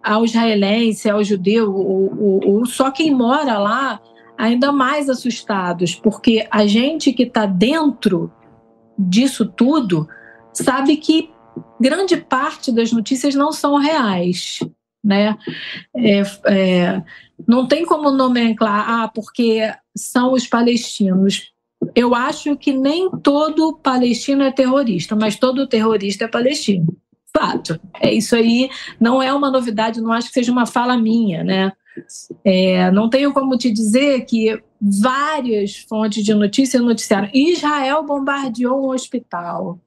ao 0.03 0.25
israelense, 0.25 1.09
ao 1.09 1.23
judeu, 1.23 1.75
ou, 1.75 2.41
ou 2.47 2.67
só 2.67 2.91
quem 2.91 3.15
mora 3.15 3.59
lá, 3.59 4.01
ainda 4.37 4.73
mais 4.73 5.09
assustados, 5.09 5.95
porque 5.95 6.47
a 6.51 6.67
gente 6.67 7.13
que 7.13 7.25
está 7.25 7.47
dentro 7.47 8.33
disso 8.99 9.47
tudo 9.47 10.09
sabe 10.53 10.97
que 10.97 11.31
grande 11.81 12.17
parte 12.17 12.73
das 12.73 12.93
notícias 12.93 13.35
não 13.35 13.53
são 13.53 13.77
reais 13.77 14.61
né? 15.05 15.37
É, 15.95 16.23
é, 16.47 17.03
não 17.47 17.69
tem 17.69 17.85
como 17.85 18.11
nomenclar, 18.11 18.89
ah, 18.89 19.09
porque 19.09 19.71
são 19.95 20.33
os 20.33 20.47
palestinos. 20.47 21.53
Eu 21.95 22.15
acho 22.15 22.57
que 22.57 22.73
nem 22.73 23.11
todo 23.23 23.77
palestino 23.77 24.43
é 24.43 24.51
terrorista, 24.51 25.15
mas 25.15 25.37
todo 25.37 25.69
terrorista 25.69 26.25
é 26.25 26.29
palestino. 26.29 26.97
Fato. 27.37 27.79
É 28.01 28.13
isso 28.15 28.35
aí, 28.35 28.71
não 28.99 29.23
é 29.23 29.33
uma 29.33 29.51
novidade, 29.51 30.01
não 30.01 30.13
acho 30.13 30.29
que 30.29 30.35
seja 30.35 30.53
uma 30.53 30.67
fala 30.67 30.97
minha, 30.97 31.45
né? 31.45 31.73
É, 32.45 32.91
não 32.91 33.09
tenho 33.09 33.33
como 33.33 33.57
te 33.57 33.71
dizer 33.71 34.25
que 34.25 34.61
várias 34.81 35.77
fontes 35.77 36.25
de 36.25 36.35
notícia 36.35 36.81
noticiaram 36.81 37.29
Israel 37.33 38.03
bombardeou 38.03 38.87
um 38.87 38.91
hospital. 38.91 39.79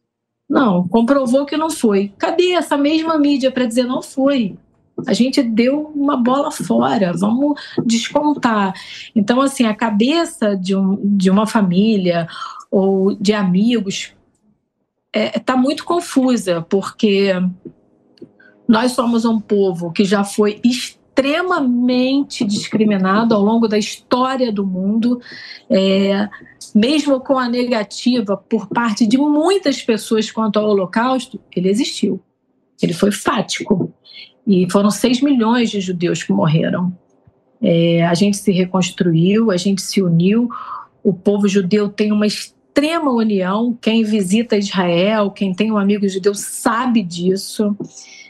Não, 0.50 0.88
comprovou 0.88 1.46
que 1.46 1.58
não 1.58 1.70
foi. 1.70 2.14
Cadê 2.18 2.52
essa 2.52 2.78
mesma 2.78 3.18
mídia 3.18 3.52
para 3.52 3.66
dizer 3.66 3.84
não 3.84 4.02
foi? 4.02 4.58
a 5.06 5.14
gente 5.14 5.44
deu 5.44 5.92
uma 5.96 6.18
bola 6.18 6.50
fora, 6.50 7.14
vamos 7.14 7.60
descontar. 7.86 8.74
Então, 9.16 9.42
assim, 9.42 9.66
a 9.66 9.76
cabeça 9.76 10.56
de, 10.56 10.76
um, 10.76 11.00
de 11.16 11.30
uma 11.30 11.46
família 11.46 12.28
ou 12.72 13.14
de 13.16 13.34
amigos 13.34 14.14
está 15.14 15.38
é, 15.38 15.40
tá 15.40 15.56
muito 15.56 15.84
confusa, 15.86 16.66
porque 16.68 17.32
nós 18.68 18.94
somos 18.94 19.24
um 19.26 19.40
povo 19.40 19.92
que 19.92 20.04
já 20.04 20.24
foi 20.24 20.60
discriminado 22.46 23.34
ao 23.34 23.42
longo 23.42 23.68
da 23.68 23.78
história 23.78 24.52
do 24.52 24.66
mundo, 24.66 25.20
é, 25.70 26.30
mesmo 26.76 27.20
com 27.20 27.38
a 27.38 27.50
negativa 27.50 28.38
por 28.38 28.68
parte 28.68 29.08
de 29.08 29.18
muitas 29.18 29.82
pessoas 29.82 30.30
quanto 30.30 30.60
ao 30.60 30.70
Holocausto, 30.70 31.40
ele 31.56 31.70
existiu. 31.70 32.22
Ele 32.82 32.94
foi 32.94 33.12
fático. 33.12 33.92
E 34.46 34.70
foram 34.72 34.92
6 34.92 35.22
milhões 35.22 35.70
de 35.70 35.82
judeus 35.82 36.24
que 36.24 36.32
morreram. 36.32 36.96
É, 37.62 38.06
a 38.06 38.14
gente 38.14 38.38
se 38.38 38.52
reconstruiu, 38.52 39.52
a 39.52 39.58
gente 39.58 39.82
se 39.82 40.02
uniu. 40.02 40.48
O 41.04 41.14
povo 41.14 41.48
judeu 41.48 41.90
tem 41.90 42.12
uma 42.12 42.28
extrema 42.28 43.12
união. 43.12 43.78
Quem 43.82 44.04
visita 44.04 44.56
Israel, 44.56 45.32
quem 45.32 45.54
tem 45.54 45.72
um 45.72 45.78
amigo 45.78 46.08
judeu, 46.08 46.36
sabe 46.36 47.02
disso. 47.02 47.76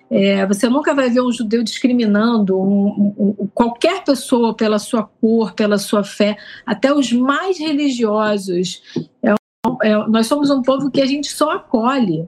É, 0.09 0.45
você 0.45 0.69
nunca 0.69 0.93
vai 0.93 1.09
ver 1.09 1.21
um 1.21 1.31
judeu 1.31 1.63
discriminando 1.63 2.57
um, 2.57 3.13
um, 3.17 3.47
qualquer 3.53 4.03
pessoa 4.03 4.55
pela 4.55 4.79
sua 4.79 5.03
cor, 5.03 5.53
pela 5.53 5.77
sua 5.77 6.03
fé, 6.03 6.37
até 6.65 6.93
os 6.93 7.11
mais 7.11 7.59
religiosos. 7.59 8.81
É, 9.21 9.35
é, 9.83 10.07
nós 10.07 10.27
somos 10.27 10.49
um 10.49 10.61
povo 10.61 10.89
que 10.89 11.01
a 11.01 11.05
gente 11.05 11.29
só 11.29 11.51
acolhe. 11.51 12.27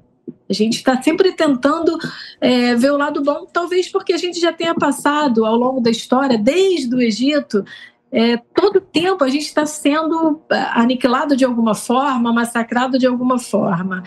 A 0.50 0.54
gente 0.54 0.78
está 0.78 1.02
sempre 1.02 1.32
tentando 1.34 1.98
é, 2.42 2.76
ver 2.76 2.92
o 2.92 2.98
lado 2.98 3.22
bom, 3.22 3.46
talvez 3.46 3.88
porque 3.90 4.14
a 4.14 4.18
gente 4.18 4.40
já 4.40 4.52
tenha 4.52 4.74
passado 4.74 5.46
ao 5.46 5.56
longo 5.56 5.80
da 5.80 5.92
história, 5.92 6.38
desde 6.38 6.94
o 6.94 7.02
Egito, 7.02 7.64
é, 8.12 8.38
todo 8.56 8.82
tempo 8.82 9.24
a 9.24 9.30
gente 9.30 9.46
está 9.46 9.66
sendo 9.66 10.42
é, 10.52 10.56
aniquilado 10.74 11.36
de 11.36 11.46
alguma 11.46 11.76
forma, 11.76 12.34
massacrado 12.34 12.98
de 12.98 13.06
alguma 13.06 13.38
forma. 13.38 14.04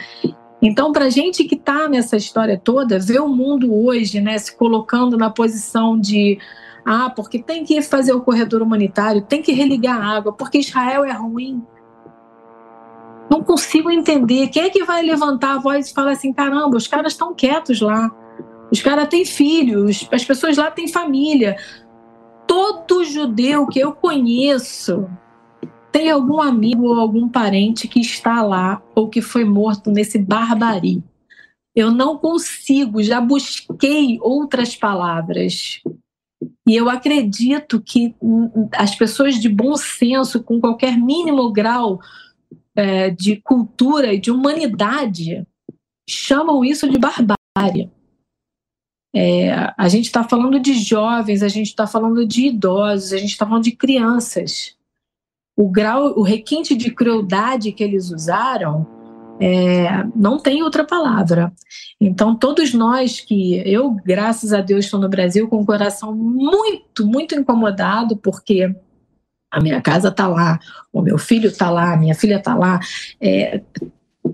Então, 0.62 0.92
para 0.92 1.06
a 1.06 1.10
gente 1.10 1.44
que 1.44 1.56
está 1.56 1.88
nessa 1.88 2.16
história 2.16 2.56
toda, 2.56 2.98
ver 2.98 3.20
o 3.20 3.28
mundo 3.28 3.74
hoje 3.74 4.20
né, 4.20 4.38
se 4.38 4.56
colocando 4.56 5.18
na 5.18 5.28
posição 5.28 5.98
de 5.98 6.38
ah, 6.84 7.10
porque 7.10 7.42
tem 7.42 7.64
que 7.64 7.82
fazer 7.82 8.12
o 8.12 8.20
corredor 8.20 8.62
humanitário, 8.62 9.22
tem 9.22 9.42
que 9.42 9.52
religar 9.52 10.00
a 10.00 10.16
água, 10.16 10.32
porque 10.32 10.58
Israel 10.58 11.04
é 11.04 11.12
ruim 11.12 11.62
não 13.32 13.42
consigo 13.42 13.90
entender. 13.90 14.48
Quem 14.48 14.64
é 14.64 14.70
que 14.70 14.84
vai 14.84 15.02
levantar 15.02 15.54
a 15.54 15.58
voz 15.58 15.88
e 15.88 15.94
falar 15.94 16.12
assim: 16.12 16.34
caramba, 16.34 16.76
os 16.76 16.86
caras 16.86 17.12
estão 17.12 17.34
quietos 17.34 17.80
lá, 17.80 18.10
os 18.70 18.82
caras 18.82 19.08
têm 19.08 19.24
filhos, 19.24 20.06
as 20.12 20.22
pessoas 20.22 20.58
lá 20.58 20.70
têm 20.70 20.86
família. 20.86 21.56
Todo 22.46 23.04
judeu 23.04 23.66
que 23.66 23.78
eu 23.78 23.92
conheço 23.92 25.08
tem 25.92 26.10
algum 26.10 26.40
amigo 26.40 26.86
ou 26.86 26.98
algum 26.98 27.28
parente 27.28 27.86
que 27.86 28.00
está 28.00 28.42
lá 28.42 28.82
ou 28.94 29.08
que 29.08 29.20
foi 29.20 29.44
morto 29.44 29.90
nesse 29.90 30.18
barbarie. 30.18 31.02
Eu 31.74 31.90
não 31.90 32.18
consigo, 32.18 33.02
já 33.02 33.20
busquei 33.20 34.18
outras 34.20 34.74
palavras. 34.74 35.80
E 36.66 36.74
eu 36.74 36.88
acredito 36.88 37.80
que 37.80 38.14
as 38.76 38.94
pessoas 38.94 39.36
de 39.36 39.48
bom 39.48 39.76
senso, 39.76 40.42
com 40.42 40.60
qualquer 40.60 40.96
mínimo 40.96 41.52
grau 41.52 42.00
é, 42.74 43.10
de 43.10 43.36
cultura 43.36 44.14
e 44.14 44.20
de 44.20 44.30
humanidade 44.30 45.46
chamam 46.08 46.64
isso 46.64 46.88
de 46.88 46.98
barbárie. 46.98 47.90
É, 49.14 49.72
a 49.76 49.88
gente 49.88 50.06
está 50.06 50.24
falando 50.24 50.58
de 50.58 50.72
jovens, 50.74 51.42
a 51.42 51.48
gente 51.48 51.68
está 51.68 51.86
falando 51.86 52.26
de 52.26 52.46
idosos, 52.46 53.12
a 53.12 53.18
gente 53.18 53.32
está 53.32 53.46
falando 53.46 53.64
de 53.64 53.72
crianças. 53.72 54.74
O 55.56 55.68
grau, 55.68 56.18
o 56.18 56.22
requinte 56.22 56.74
de 56.74 56.90
crueldade 56.90 57.72
que 57.72 57.84
eles 57.84 58.10
usaram 58.10 58.86
é, 59.40 60.04
não 60.14 60.38
tem 60.38 60.62
outra 60.62 60.84
palavra. 60.84 61.52
Então, 62.00 62.34
todos 62.34 62.72
nós 62.72 63.20
que 63.20 63.56
eu, 63.68 63.96
graças 64.04 64.52
a 64.52 64.60
Deus, 64.60 64.84
estou 64.84 65.00
no 65.00 65.08
Brasil 65.08 65.48
com 65.48 65.60
o 65.60 65.66
coração 65.66 66.14
muito, 66.14 67.06
muito 67.06 67.34
incomodado, 67.34 68.16
porque 68.16 68.74
a 69.50 69.60
minha 69.60 69.82
casa 69.82 70.08
está 70.08 70.26
lá, 70.26 70.58
o 70.92 71.02
meu 71.02 71.18
filho 71.18 71.48
está 71.48 71.70
lá, 71.70 71.92
a 71.92 71.96
minha 71.96 72.14
filha 72.14 72.36
está 72.36 72.54
lá, 72.54 72.80
é, 73.20 73.60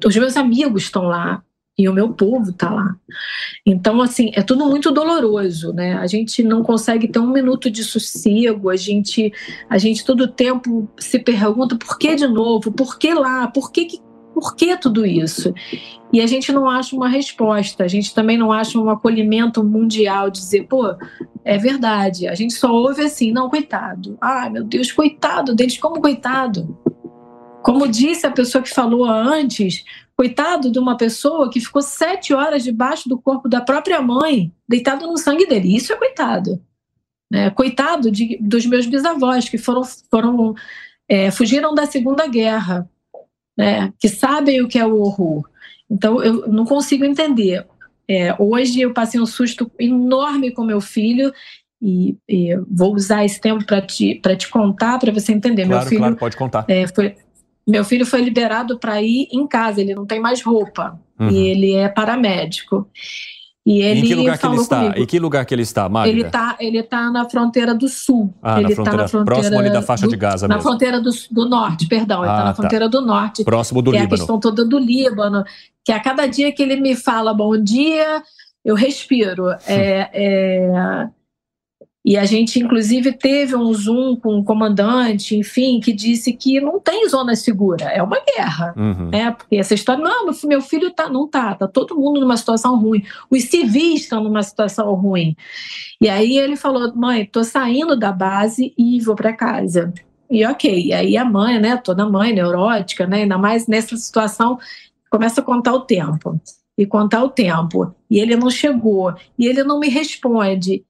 os 0.04 0.16
meus 0.16 0.36
amigos 0.36 0.84
estão 0.84 1.04
lá 1.04 1.42
e 1.78 1.88
o 1.88 1.92
meu 1.92 2.12
povo 2.12 2.50
está 2.50 2.70
lá. 2.70 2.96
Então, 3.64 4.02
assim, 4.02 4.32
é 4.34 4.42
tudo 4.42 4.66
muito 4.66 4.90
doloroso, 4.90 5.72
né? 5.72 5.94
A 5.94 6.06
gente 6.08 6.42
não 6.42 6.62
consegue 6.62 7.06
ter 7.06 7.20
um 7.20 7.30
minuto 7.30 7.70
de 7.70 7.84
sossego, 7.84 8.68
a 8.68 8.76
gente, 8.76 9.32
a 9.70 9.78
gente 9.78 10.04
todo 10.04 10.26
tempo 10.26 10.88
se 10.98 11.20
pergunta 11.20 11.76
por 11.76 11.96
que 11.96 12.16
de 12.16 12.26
novo, 12.26 12.72
por 12.72 12.98
que 12.98 13.14
lá, 13.14 13.46
por 13.46 13.70
que, 13.70 13.84
que 13.84 14.08
por 14.34 14.54
que 14.54 14.76
tudo 14.76 15.04
isso? 15.04 15.52
E 16.12 16.20
a 16.20 16.26
gente 16.26 16.52
não 16.52 16.68
acha 16.70 16.94
uma 16.94 17.08
resposta, 17.08 17.82
a 17.82 17.88
gente 17.88 18.14
também 18.14 18.38
não 18.38 18.52
acha 18.52 18.78
um 18.78 18.88
acolhimento 18.88 19.64
mundial, 19.64 20.30
dizer, 20.30 20.66
pô, 20.68 20.94
é 21.44 21.58
verdade. 21.58 22.28
A 22.28 22.34
gente 22.34 22.54
só 22.54 22.72
ouve 22.72 23.02
assim, 23.02 23.32
não, 23.32 23.50
coitado. 23.50 24.16
Ai, 24.20 24.48
meu 24.48 24.62
Deus, 24.62 24.92
coitado 24.92 25.54
deles, 25.56 25.76
como 25.76 26.00
coitado? 26.00 26.78
Como 27.62 27.88
disse 27.88 28.26
a 28.26 28.30
pessoa 28.30 28.62
que 28.62 28.72
falou 28.72 29.04
antes, 29.04 29.84
coitado 30.18 30.72
de 30.72 30.80
uma 30.80 30.96
pessoa 30.96 31.48
que 31.48 31.60
ficou 31.60 31.80
sete 31.80 32.34
horas 32.34 32.64
debaixo 32.64 33.08
do 33.08 33.16
corpo 33.16 33.48
da 33.48 33.60
própria 33.60 34.02
mãe, 34.02 34.52
deitado 34.68 35.06
no 35.06 35.16
sangue 35.16 35.46
dele. 35.46 35.76
Isso 35.76 35.92
é 35.92 35.96
coitado. 35.96 36.60
É, 37.32 37.50
coitado 37.50 38.10
de, 38.10 38.36
dos 38.40 38.66
meus 38.66 38.86
bisavós, 38.86 39.48
que 39.48 39.56
foram, 39.56 39.84
foram 40.10 40.54
é, 41.08 41.30
fugiram 41.30 41.72
da 41.72 41.86
Segunda 41.86 42.26
Guerra 42.26 42.90
né, 43.56 43.92
que 43.98 44.08
sabem 44.08 44.60
o 44.60 44.68
que 44.68 44.78
é 44.78 44.84
o 44.84 45.00
horror. 45.00 45.48
Então, 45.88 46.22
eu 46.22 46.48
não 46.48 46.64
consigo 46.64 47.04
entender. 47.04 47.64
É, 48.08 48.34
hoje 48.40 48.80
eu 48.80 48.92
passei 48.92 49.20
um 49.20 49.26
susto 49.26 49.70
enorme 49.78 50.50
com 50.50 50.64
meu 50.64 50.80
filho 50.80 51.32
e, 51.80 52.16
e 52.28 52.56
vou 52.68 52.94
usar 52.94 53.24
esse 53.24 53.40
tempo 53.40 53.64
para 53.64 53.82
te, 53.82 54.20
te 54.36 54.48
contar, 54.48 54.98
para 54.98 55.12
você 55.12 55.32
entender. 55.32 55.66
Claro, 55.66 55.80
meu 55.80 55.88
filho, 55.88 56.00
claro, 56.00 56.16
pode 56.16 56.36
contar. 56.36 56.64
É, 56.68 56.86
foi, 56.88 57.14
meu 57.70 57.84
filho 57.84 58.06
foi 58.06 58.22
liberado 58.22 58.78
para 58.78 59.00
ir 59.02 59.28
em 59.30 59.46
casa, 59.46 59.80
ele 59.80 59.94
não 59.94 60.06
tem 60.06 60.20
mais 60.20 60.42
roupa 60.42 60.98
uhum. 61.18 61.30
e 61.30 61.48
ele 61.48 61.74
é 61.74 61.88
paramédico. 61.88 62.88
E 63.66 63.82
ele 63.82 64.00
em 64.00 64.04
que 64.04 64.14
lugar 64.14 64.38
que 64.38 64.46
ele 64.46 64.56
está? 64.56 64.78
Comigo. 64.78 64.98
Em 64.98 65.06
que 65.06 65.18
lugar 65.18 65.44
que 65.44 65.54
ele 65.54 65.62
está, 65.62 65.88
Magda? 65.90 66.08
Ele 66.08 66.22
está 66.22 66.56
ele 66.58 66.82
tá 66.82 67.10
na 67.10 67.28
fronteira 67.28 67.74
do 67.74 67.86
sul. 67.86 68.32
Ah, 68.42 68.58
ele 68.58 68.70
na 68.70 68.74
fronteira, 68.74 68.96
tá 68.96 69.02
na 69.02 69.08
fronteira 69.08 69.40
próximo 69.40 69.58
ali 69.58 69.70
da 69.70 69.82
faixa 69.82 70.06
do, 70.06 70.10
de 70.10 70.16
Gaza 70.16 70.48
Na 70.48 70.54
mesmo. 70.54 70.70
fronteira 70.70 71.00
do, 71.02 71.10
do 71.30 71.46
norte, 71.46 71.86
perdão. 71.86 72.24
ele 72.24 72.30
está 72.30 72.44
na 72.44 72.44
ah, 72.44 72.54
tá. 72.54 72.54
fronteira 72.54 72.88
do 72.88 73.02
norte. 73.02 73.44
Próximo 73.44 73.82
do 73.82 73.90
que 73.90 73.98
Líbano. 73.98 74.12
É 74.12 74.14
a 74.14 74.18
questão 74.18 74.40
toda 74.40 74.64
do 74.64 74.78
Líbano. 74.78 75.44
Que 75.84 75.92
a 75.92 76.00
cada 76.00 76.26
dia 76.26 76.50
que 76.50 76.62
ele 76.62 76.76
me 76.76 76.96
fala 76.96 77.34
bom 77.34 77.62
dia, 77.62 78.22
eu 78.64 78.74
respiro. 78.74 79.50
É, 79.66 80.08
é, 80.14 81.08
e 82.08 82.16
a 82.16 82.24
gente, 82.24 82.58
inclusive, 82.58 83.12
teve 83.12 83.54
um 83.54 83.70
Zoom 83.74 84.16
com 84.16 84.30
o 84.30 84.38
um 84.38 84.42
comandante, 84.42 85.36
enfim, 85.36 85.78
que 85.78 85.92
disse 85.92 86.32
que 86.32 86.58
não 86.58 86.80
tem 86.80 87.06
zona 87.06 87.36
segura, 87.36 87.84
é 87.84 88.02
uma 88.02 88.16
guerra. 88.24 88.72
Uhum. 88.78 89.10
Né? 89.10 89.30
Porque 89.30 89.56
essa 89.56 89.74
história, 89.74 90.02
não, 90.02 90.24
meu 90.44 90.62
filho 90.62 90.90
tá, 90.90 91.10
não 91.10 91.28
tá, 91.28 91.54
tá 91.54 91.68
todo 91.68 91.94
mundo 91.94 92.18
numa 92.18 92.38
situação 92.38 92.80
ruim. 92.80 93.04
Os 93.30 93.44
civis 93.44 94.00
estão 94.00 94.24
numa 94.24 94.42
situação 94.42 94.90
ruim. 94.94 95.36
E 96.00 96.08
aí 96.08 96.38
ele 96.38 96.56
falou: 96.56 96.90
mãe, 96.96 97.26
tô 97.26 97.44
saindo 97.44 97.94
da 97.94 98.10
base 98.10 98.72
e 98.78 98.98
vou 99.00 99.14
para 99.14 99.34
casa. 99.34 99.92
E 100.30 100.46
ok, 100.46 100.86
e 100.86 100.94
aí 100.94 101.14
a 101.14 101.26
mãe, 101.26 101.60
né, 101.60 101.76
toda 101.76 102.08
mãe 102.08 102.32
neurótica, 102.32 103.06
né, 103.06 103.24
ainda 103.24 103.36
mais 103.36 103.66
nessa 103.66 103.94
situação, 103.98 104.58
começa 105.10 105.42
a 105.42 105.44
contar 105.44 105.74
o 105.74 105.80
tempo. 105.80 106.40
E 106.78 106.86
contar 106.86 107.22
o 107.22 107.28
tempo. 107.28 107.94
E 108.10 108.18
ele 108.18 108.34
não 108.34 108.48
chegou. 108.48 109.14
E 109.38 109.46
ele 109.46 109.62
não 109.62 109.78
me 109.78 109.90
responde 109.90 110.86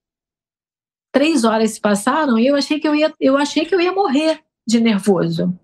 três 1.13 1.45
horas 1.45 1.73
se 1.73 1.81
passaram 1.81 2.39
e 2.39 2.47
eu 2.47 2.57
achei 2.57 2.79
que 2.79 2.87
eu 2.87 2.95
ia, 2.95 3.13
eu 3.21 3.37
achei 3.37 3.65
que 3.65 3.75
eu 3.75 3.81
ia 3.81 3.93
morrer 3.93 4.41
de 4.67 4.81
nervoso. 4.81 5.59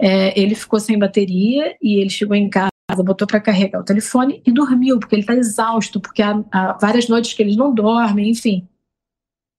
É, 0.00 0.38
ele 0.40 0.54
ficou 0.54 0.78
sem 0.78 0.98
bateria 0.98 1.76
e 1.82 2.00
ele 2.00 2.10
chegou 2.10 2.36
em 2.36 2.48
casa, 2.48 2.70
botou 2.98 3.26
para 3.26 3.40
carregar 3.40 3.80
o 3.80 3.84
telefone 3.84 4.40
e 4.46 4.52
dormiu, 4.52 4.98
porque 4.98 5.14
ele 5.14 5.22
está 5.22 5.34
exausto, 5.34 6.00
porque 6.00 6.22
há, 6.22 6.42
há, 6.52 6.72
várias 6.74 7.08
noites 7.08 7.32
que 7.34 7.42
ele 7.42 7.56
não 7.56 7.74
dorme, 7.74 8.30
enfim. 8.30 8.66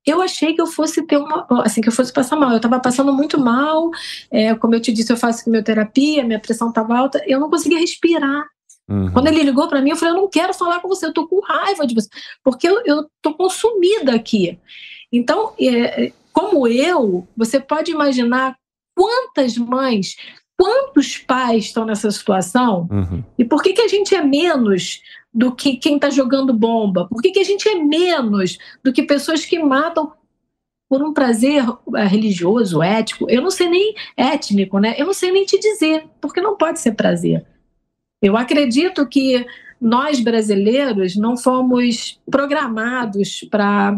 Eu 0.06 0.22
achei 0.22 0.54
que 0.54 0.62
eu 0.62 0.66
fosse 0.66 1.06
ter 1.06 1.18
uma, 1.18 1.46
assim, 1.64 1.82
que 1.82 1.90
eu 1.90 1.94
fosse 1.94 2.12
passar 2.12 2.38
mal. 2.38 2.52
Eu 2.52 2.58
estava 2.58 2.80
passando 2.80 3.14
muito 3.14 3.38
mal, 3.40 3.90
é, 4.32 4.56
como 4.56 4.74
eu 4.74 4.82
te 4.82 4.94
disse, 4.94 5.12
eu 5.12 5.18
faço 5.18 5.44
quimioterapia, 5.44 6.24
minha 6.24 6.40
pressão 6.40 6.70
estava 6.70 6.98
alta, 6.98 7.22
eu 7.28 7.40
não 7.40 7.50
conseguia 7.50 7.80
respirar. 7.80 8.46
Uhum. 8.90 9.12
Quando 9.12 9.28
ele 9.28 9.44
ligou 9.44 9.68
para 9.68 9.82
mim, 9.82 9.92
eu 9.92 9.96
falei: 9.96 10.16
eu 10.16 10.22
não 10.22 10.30
quero 10.30 10.54
falar 10.54 10.80
com 10.80 10.88
você, 10.88 11.06
eu 11.06 11.14
tô 11.14 11.28
com 11.28 11.40
raiva 11.42 11.86
de 11.86 11.94
você, 11.94 12.10
porque 12.44 12.68
eu, 12.68 12.82
eu 12.86 13.10
tô 13.22 13.36
consumida 13.36 14.16
aqui. 14.16 14.58
Então, 15.12 15.54
é, 15.60 16.12
como 16.32 16.68
eu, 16.68 17.28
você 17.36 17.60
pode 17.60 17.92
imaginar 17.92 18.56
quantas 18.96 19.58
mães, 19.58 20.16
quantos 20.58 21.18
pais 21.18 21.66
estão 21.66 21.86
nessa 21.86 22.12
situação 22.12 22.88
uhum. 22.92 23.24
e 23.38 23.46
por 23.46 23.64
que, 23.64 23.74
que 23.74 23.82
a 23.82 23.88
gente 23.88 24.14
é 24.14 24.22
menos 24.22 25.02
do 25.34 25.56
que 25.56 25.78
quem 25.78 25.96
está 25.96 26.10
jogando 26.10 26.54
bomba? 26.54 27.08
Por 27.08 27.22
que, 27.22 27.32
que 27.32 27.40
a 27.40 27.44
gente 27.44 27.68
é 27.68 27.76
menos 27.76 28.58
do 28.84 28.92
que 28.92 29.04
pessoas 29.04 29.46
que 29.46 29.60
matam 29.60 30.12
por 30.90 31.04
um 31.04 31.14
prazer 31.14 31.64
é, 31.96 32.06
religioso, 32.06 32.82
ético? 32.82 33.30
Eu 33.30 33.42
não 33.42 33.52
sei 33.52 33.70
nem 33.70 33.94
étnico, 34.18 34.80
né? 34.80 34.96
Eu 34.98 35.06
não 35.06 35.14
sei 35.14 35.32
nem 35.32 35.46
te 35.46 35.60
dizer, 35.60 36.06
porque 36.20 36.42
não 36.42 36.58
pode 36.58 36.80
ser 36.80 36.94
prazer. 36.94 37.46
Eu 38.22 38.36
acredito 38.36 39.08
que 39.08 39.46
nós 39.80 40.20
brasileiros 40.20 41.16
não 41.16 41.38
fomos 41.38 42.20
programados 42.30 43.48
para 43.50 43.98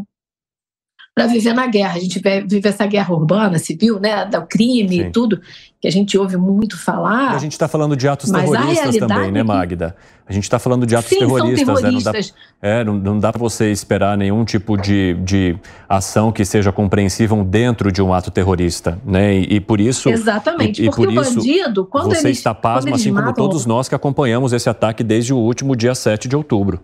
para 1.23 1.33
viver 1.33 1.53
na 1.53 1.67
guerra. 1.67 1.95
A 1.95 1.99
gente 1.99 2.21
vive 2.47 2.67
essa 2.67 2.85
guerra 2.85 3.13
urbana, 3.13 3.57
civil, 3.57 3.99
né, 3.99 4.25
do 4.25 4.41
crime 4.43 4.89
Sim. 4.89 5.01
e 5.01 5.11
tudo, 5.11 5.41
que 5.79 5.87
a 5.87 5.91
gente 5.91 6.17
ouve 6.17 6.37
muito 6.37 6.77
falar. 6.77 7.33
E 7.33 7.35
a 7.35 7.39
gente 7.39 7.53
está 7.53 7.67
falando 7.67 7.95
de 7.95 8.07
atos 8.07 8.29
terroristas 8.29 8.97
também, 8.97 9.31
né, 9.31 9.43
Magda? 9.43 9.95
A 10.27 10.33
gente 10.33 10.43
está 10.43 10.59
falando 10.59 10.85
de 10.85 10.95
atos 10.95 11.09
Sim, 11.09 11.19
terroristas, 11.19 11.65
terroristas. 11.65 12.33
Né? 12.61 12.83
Não 12.83 12.99
dá, 12.99 13.01
é, 13.01 13.03
não, 13.09 13.19
dá 13.19 13.31
para 13.33 13.39
você 13.39 13.71
esperar 13.71 14.17
nenhum 14.17 14.45
tipo 14.45 14.77
de, 14.77 15.15
de 15.15 15.57
ação 15.89 16.31
que 16.31 16.45
seja 16.45 16.71
compreensível 16.71 17.43
dentro 17.43 17.91
de 17.91 18.01
um 18.01 18.13
ato 18.13 18.31
terrorista, 18.31 18.97
né? 19.03 19.35
E, 19.35 19.55
e 19.55 19.59
por 19.59 19.81
isso. 19.81 20.09
Exatamente, 20.09 20.83
e, 20.83 20.85
porque 20.85 21.01
por 21.01 21.11
o 21.11 21.15
bandido, 21.15 21.85
quando 21.85 22.15
você 22.15 22.27
eles, 22.27 22.37
está 22.37 22.53
pasmo, 22.53 22.95
assim 22.95 23.13
como 23.13 23.33
todos 23.33 23.65
nós 23.65 23.89
que 23.89 23.95
acompanhamos 23.95 24.53
esse 24.53 24.69
ataque 24.69 25.03
desde 25.03 25.33
o 25.33 25.37
último 25.37 25.75
dia 25.75 25.93
7 25.93 26.27
de 26.27 26.35
outubro. 26.35 26.79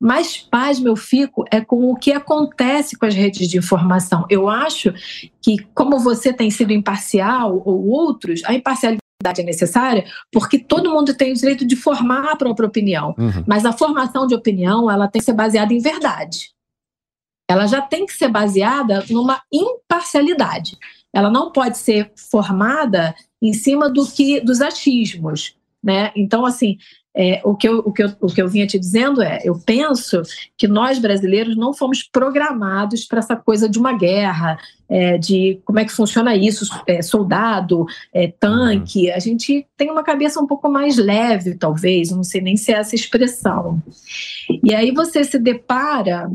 Mais 0.00 0.36
pasmo 0.36 0.88
eu 0.88 0.96
fico 0.96 1.44
é 1.50 1.60
com 1.60 1.90
o 1.90 1.96
que 1.96 2.12
acontece 2.12 2.98
com 2.98 3.06
as 3.06 3.14
redes 3.14 3.48
de 3.48 3.58
informação. 3.58 4.26
Eu 4.28 4.48
acho 4.48 4.92
que, 5.40 5.58
como 5.74 5.98
você 5.98 6.32
tem 6.32 6.50
sido 6.50 6.72
imparcial 6.72 7.62
ou 7.64 7.88
outros, 7.88 8.42
a 8.44 8.52
imparcialidade 8.52 9.00
é 9.38 9.42
necessária 9.42 10.04
porque 10.30 10.58
todo 10.58 10.90
mundo 10.90 11.14
tem 11.14 11.32
o 11.32 11.36
direito 11.36 11.66
de 11.66 11.74
formar 11.74 12.32
a 12.32 12.36
própria 12.36 12.68
opinião. 12.68 13.14
Uhum. 13.18 13.44
Mas 13.46 13.64
a 13.64 13.72
formação 13.72 14.26
de 14.26 14.34
opinião 14.34 14.90
ela 14.90 15.08
tem 15.08 15.20
que 15.20 15.26
ser 15.26 15.32
baseada 15.32 15.72
em 15.72 15.80
verdade. 15.80 16.50
Ela 17.48 17.66
já 17.66 17.80
tem 17.80 18.04
que 18.04 18.12
ser 18.12 18.28
baseada 18.28 19.04
numa 19.08 19.40
imparcialidade. 19.52 20.76
Ela 21.14 21.30
não 21.30 21.50
pode 21.50 21.78
ser 21.78 22.12
formada 22.14 23.14
em 23.40 23.52
cima 23.52 23.88
do 23.88 24.06
que 24.06 24.40
dos 24.40 24.60
achismos. 24.60 25.56
Né? 25.82 26.10
Então, 26.16 26.44
assim, 26.44 26.76
é, 27.18 27.40
o, 27.42 27.56
que 27.56 27.66
eu, 27.66 27.78
o, 27.78 27.90
que 27.90 28.02
eu, 28.02 28.12
o 28.20 28.26
que 28.26 28.42
eu 28.42 28.46
vinha 28.46 28.66
te 28.66 28.78
dizendo 28.78 29.22
é: 29.22 29.40
eu 29.42 29.58
penso 29.58 30.20
que 30.56 30.68
nós 30.68 30.98
brasileiros 30.98 31.56
não 31.56 31.72
fomos 31.72 32.02
programados 32.02 33.06
para 33.06 33.20
essa 33.20 33.34
coisa 33.34 33.66
de 33.66 33.78
uma 33.78 33.94
guerra, 33.94 34.58
é, 34.86 35.16
de 35.16 35.58
como 35.64 35.78
é 35.78 35.86
que 35.86 35.92
funciona 35.92 36.36
isso, 36.36 36.66
é, 36.86 37.00
soldado, 37.00 37.86
é, 38.12 38.28
tanque. 38.28 39.10
A 39.10 39.18
gente 39.18 39.66
tem 39.78 39.90
uma 39.90 40.04
cabeça 40.04 40.38
um 40.38 40.46
pouco 40.46 40.68
mais 40.68 40.98
leve, 40.98 41.54
talvez, 41.54 42.10
não 42.10 42.22
sei 42.22 42.42
nem 42.42 42.54
se 42.54 42.70
é 42.70 42.76
essa 42.76 42.94
expressão. 42.94 43.82
E 44.62 44.74
aí 44.74 44.90
você 44.90 45.24
se 45.24 45.38
depara 45.38 46.30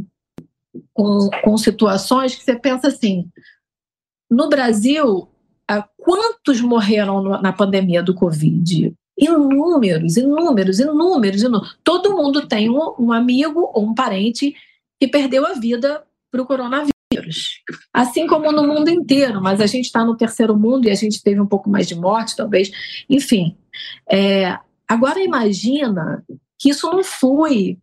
com, 0.96 1.30
com 1.44 1.58
situações 1.60 2.34
que 2.34 2.44
você 2.44 2.56
pensa 2.56 2.88
assim: 2.88 3.30
no 4.28 4.50
Brasil, 4.50 5.30
quantos 5.96 6.60
morreram 6.60 7.22
na 7.40 7.54
pandemia 7.54 8.02
do 8.02 8.16
Covid? 8.16 8.96
Inúmeros, 9.22 10.18
inúmeros, 10.18 10.80
inúmeros, 10.80 11.44
inúmeros. 11.44 11.78
Todo 11.84 12.16
mundo 12.16 12.48
tem 12.48 12.70
um, 12.70 12.96
um 12.98 13.12
amigo 13.14 13.70
ou 13.74 13.86
um 13.86 13.94
parente 13.94 14.56
que 15.00 15.08
perdeu 15.08 15.46
a 15.46 15.54
vida 15.54 16.04
para 16.32 16.42
o 16.42 16.46
coronavírus. 16.46 16.92
Assim 17.94 18.26
como 18.26 18.52
no 18.52 18.66
mundo 18.66 18.90
inteiro, 18.90 19.40
mas 19.42 19.62
a 19.62 19.68
gente 19.68 19.86
está 19.86 20.04
no 20.04 20.18
terceiro 20.18 20.58
mundo 20.58 20.88
e 20.88 20.92
a 20.92 20.96
gente 20.96 21.22
teve 21.22 21.40
um 21.40 21.46
pouco 21.46 21.70
mais 21.70 21.88
de 21.88 21.94
morte, 21.96 22.36
talvez. 22.36 22.72
Enfim. 23.08 23.56
É, 24.10 24.58
agora 24.88 25.22
imagina 25.22 26.24
que 26.58 26.70
isso 26.70 26.90
não 26.90 27.04
foi 27.04 27.78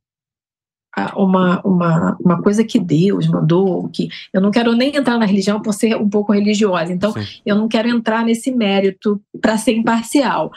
uma, 1.14 1.60
uma, 1.62 2.16
uma 2.20 2.42
coisa 2.42 2.64
que 2.64 2.80
Deus 2.80 3.28
mandou, 3.28 3.88
que 3.88 4.08
eu 4.32 4.40
não 4.40 4.50
quero 4.50 4.72
nem 4.72 4.96
entrar 4.96 5.18
na 5.18 5.26
religião 5.26 5.60
por 5.62 5.72
ser 5.72 5.94
um 5.96 6.08
pouco 6.08 6.32
religiosa, 6.32 6.92
então 6.92 7.12
Sim. 7.12 7.20
eu 7.46 7.54
não 7.54 7.68
quero 7.68 7.88
entrar 7.88 8.24
nesse 8.24 8.50
mérito 8.50 9.20
para 9.40 9.56
ser 9.56 9.76
imparcial 9.76 10.50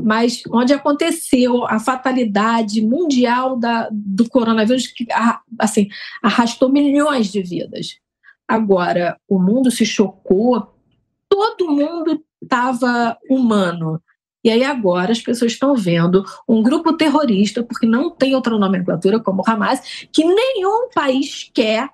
mas 0.00 0.42
onde 0.50 0.72
aconteceu 0.72 1.64
a 1.66 1.78
fatalidade 1.78 2.80
mundial 2.82 3.56
da, 3.56 3.88
do 3.92 4.28
coronavírus, 4.28 4.86
que 4.86 5.06
assim, 5.58 5.88
arrastou 6.22 6.68
milhões 6.68 7.30
de 7.30 7.42
vidas. 7.42 7.98
Agora, 8.46 9.18
o 9.28 9.38
mundo 9.38 9.70
se 9.70 9.86
chocou, 9.86 10.74
todo 11.28 11.70
mundo 11.70 12.22
estava 12.42 13.16
humano. 13.30 14.02
E 14.44 14.50
aí 14.50 14.62
agora 14.62 15.12
as 15.12 15.20
pessoas 15.20 15.52
estão 15.52 15.74
vendo 15.74 16.22
um 16.46 16.62
grupo 16.62 16.96
terrorista, 16.96 17.62
porque 17.62 17.86
não 17.86 18.10
tem 18.10 18.34
outra 18.34 18.58
nomenclatura 18.58 19.18
como 19.18 19.40
o 19.40 19.50
Hamas, 19.50 20.06
que 20.12 20.22
nenhum 20.22 20.90
país 20.94 21.50
quer 21.54 21.88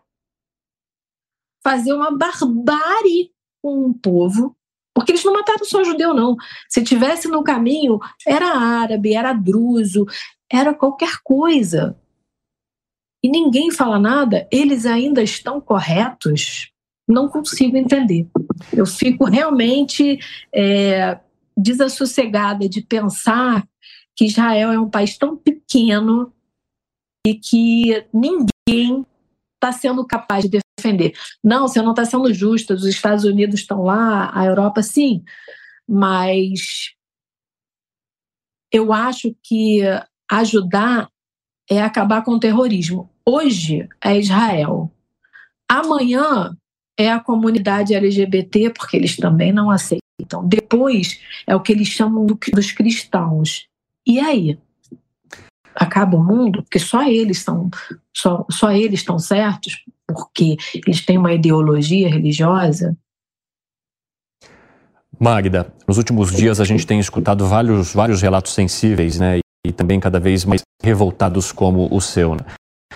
fazer 1.62 1.92
uma 1.92 2.10
barbárie 2.10 3.30
com 3.62 3.86
um 3.86 3.92
povo 3.92 4.56
porque 5.00 5.12
eles 5.12 5.24
não 5.24 5.32
mataram 5.32 5.64
só 5.64 5.82
judeu, 5.82 6.12
não. 6.12 6.36
Se 6.68 6.82
tivesse 6.82 7.26
no 7.26 7.42
caminho, 7.42 7.98
era 8.26 8.54
árabe, 8.54 9.14
era 9.14 9.32
druso, 9.32 10.04
era 10.52 10.74
qualquer 10.74 11.22
coisa. 11.24 11.98
E 13.22 13.30
ninguém 13.30 13.70
fala 13.70 13.98
nada, 13.98 14.46
eles 14.52 14.84
ainda 14.84 15.22
estão 15.22 15.58
corretos? 15.58 16.70
Não 17.08 17.28
consigo 17.28 17.78
entender. 17.78 18.28
Eu 18.72 18.84
fico 18.84 19.24
realmente 19.24 20.18
é, 20.54 21.18
desassossegada 21.56 22.68
de 22.68 22.82
pensar 22.82 23.66
que 24.14 24.26
Israel 24.26 24.70
é 24.70 24.78
um 24.78 24.90
país 24.90 25.16
tão 25.16 25.34
pequeno 25.34 26.30
e 27.26 27.34
que 27.34 28.06
ninguém 28.12 29.06
está 29.54 29.72
sendo 29.72 30.06
capaz 30.06 30.44
de 30.44 30.58
defender. 30.80 31.12
Não, 31.42 31.68
você 31.68 31.82
não 31.82 31.90
está 31.90 32.04
sendo 32.04 32.32
justa, 32.32 32.74
os 32.74 32.84
Estados 32.84 33.24
Unidos 33.24 33.60
estão 33.60 33.82
lá, 33.82 34.30
a 34.34 34.44
Europa 34.44 34.82
sim, 34.82 35.22
mas 35.86 36.94
eu 38.72 38.92
acho 38.92 39.34
que 39.42 39.80
ajudar 40.30 41.08
é 41.68 41.82
acabar 41.82 42.22
com 42.22 42.32
o 42.32 42.40
terrorismo. 42.40 43.10
Hoje 43.24 43.88
é 44.02 44.18
Israel. 44.18 44.92
Amanhã 45.68 46.56
é 46.96 47.10
a 47.10 47.20
comunidade 47.20 47.94
LGBT, 47.94 48.70
porque 48.70 48.96
eles 48.96 49.16
também 49.16 49.52
não 49.52 49.70
aceitam. 49.70 50.46
Depois 50.46 51.20
é 51.46 51.54
o 51.54 51.60
que 51.60 51.72
eles 51.72 51.88
chamam 51.88 52.26
dos 52.26 52.72
cristãos. 52.72 53.66
E 54.06 54.18
aí? 54.18 54.58
Acaba 55.74 56.16
o 56.16 56.24
mundo? 56.24 56.62
Porque 56.62 56.78
só 56.78 57.02
eles 57.02 57.42
são 57.42 57.70
só, 58.14 58.44
só 58.50 58.72
eles 58.72 59.00
estão 59.00 59.18
certos 59.18 59.84
porque 60.06 60.56
eles 60.74 61.04
têm 61.04 61.18
uma 61.18 61.32
ideologia 61.32 62.08
religiosa? 62.08 62.96
Magda, 65.18 65.72
nos 65.86 65.98
últimos 65.98 66.34
dias 66.34 66.60
a 66.60 66.64
gente 66.64 66.86
tem 66.86 66.98
escutado 66.98 67.46
vários, 67.46 67.92
vários 67.92 68.22
relatos 68.22 68.52
sensíveis, 68.52 69.18
né? 69.18 69.38
E 69.66 69.72
também 69.72 70.00
cada 70.00 70.18
vez 70.18 70.44
mais 70.44 70.62
revoltados 70.82 71.52
como 71.52 71.94
o 71.94 72.00
seu. 72.00 72.34
Né? 72.34 72.44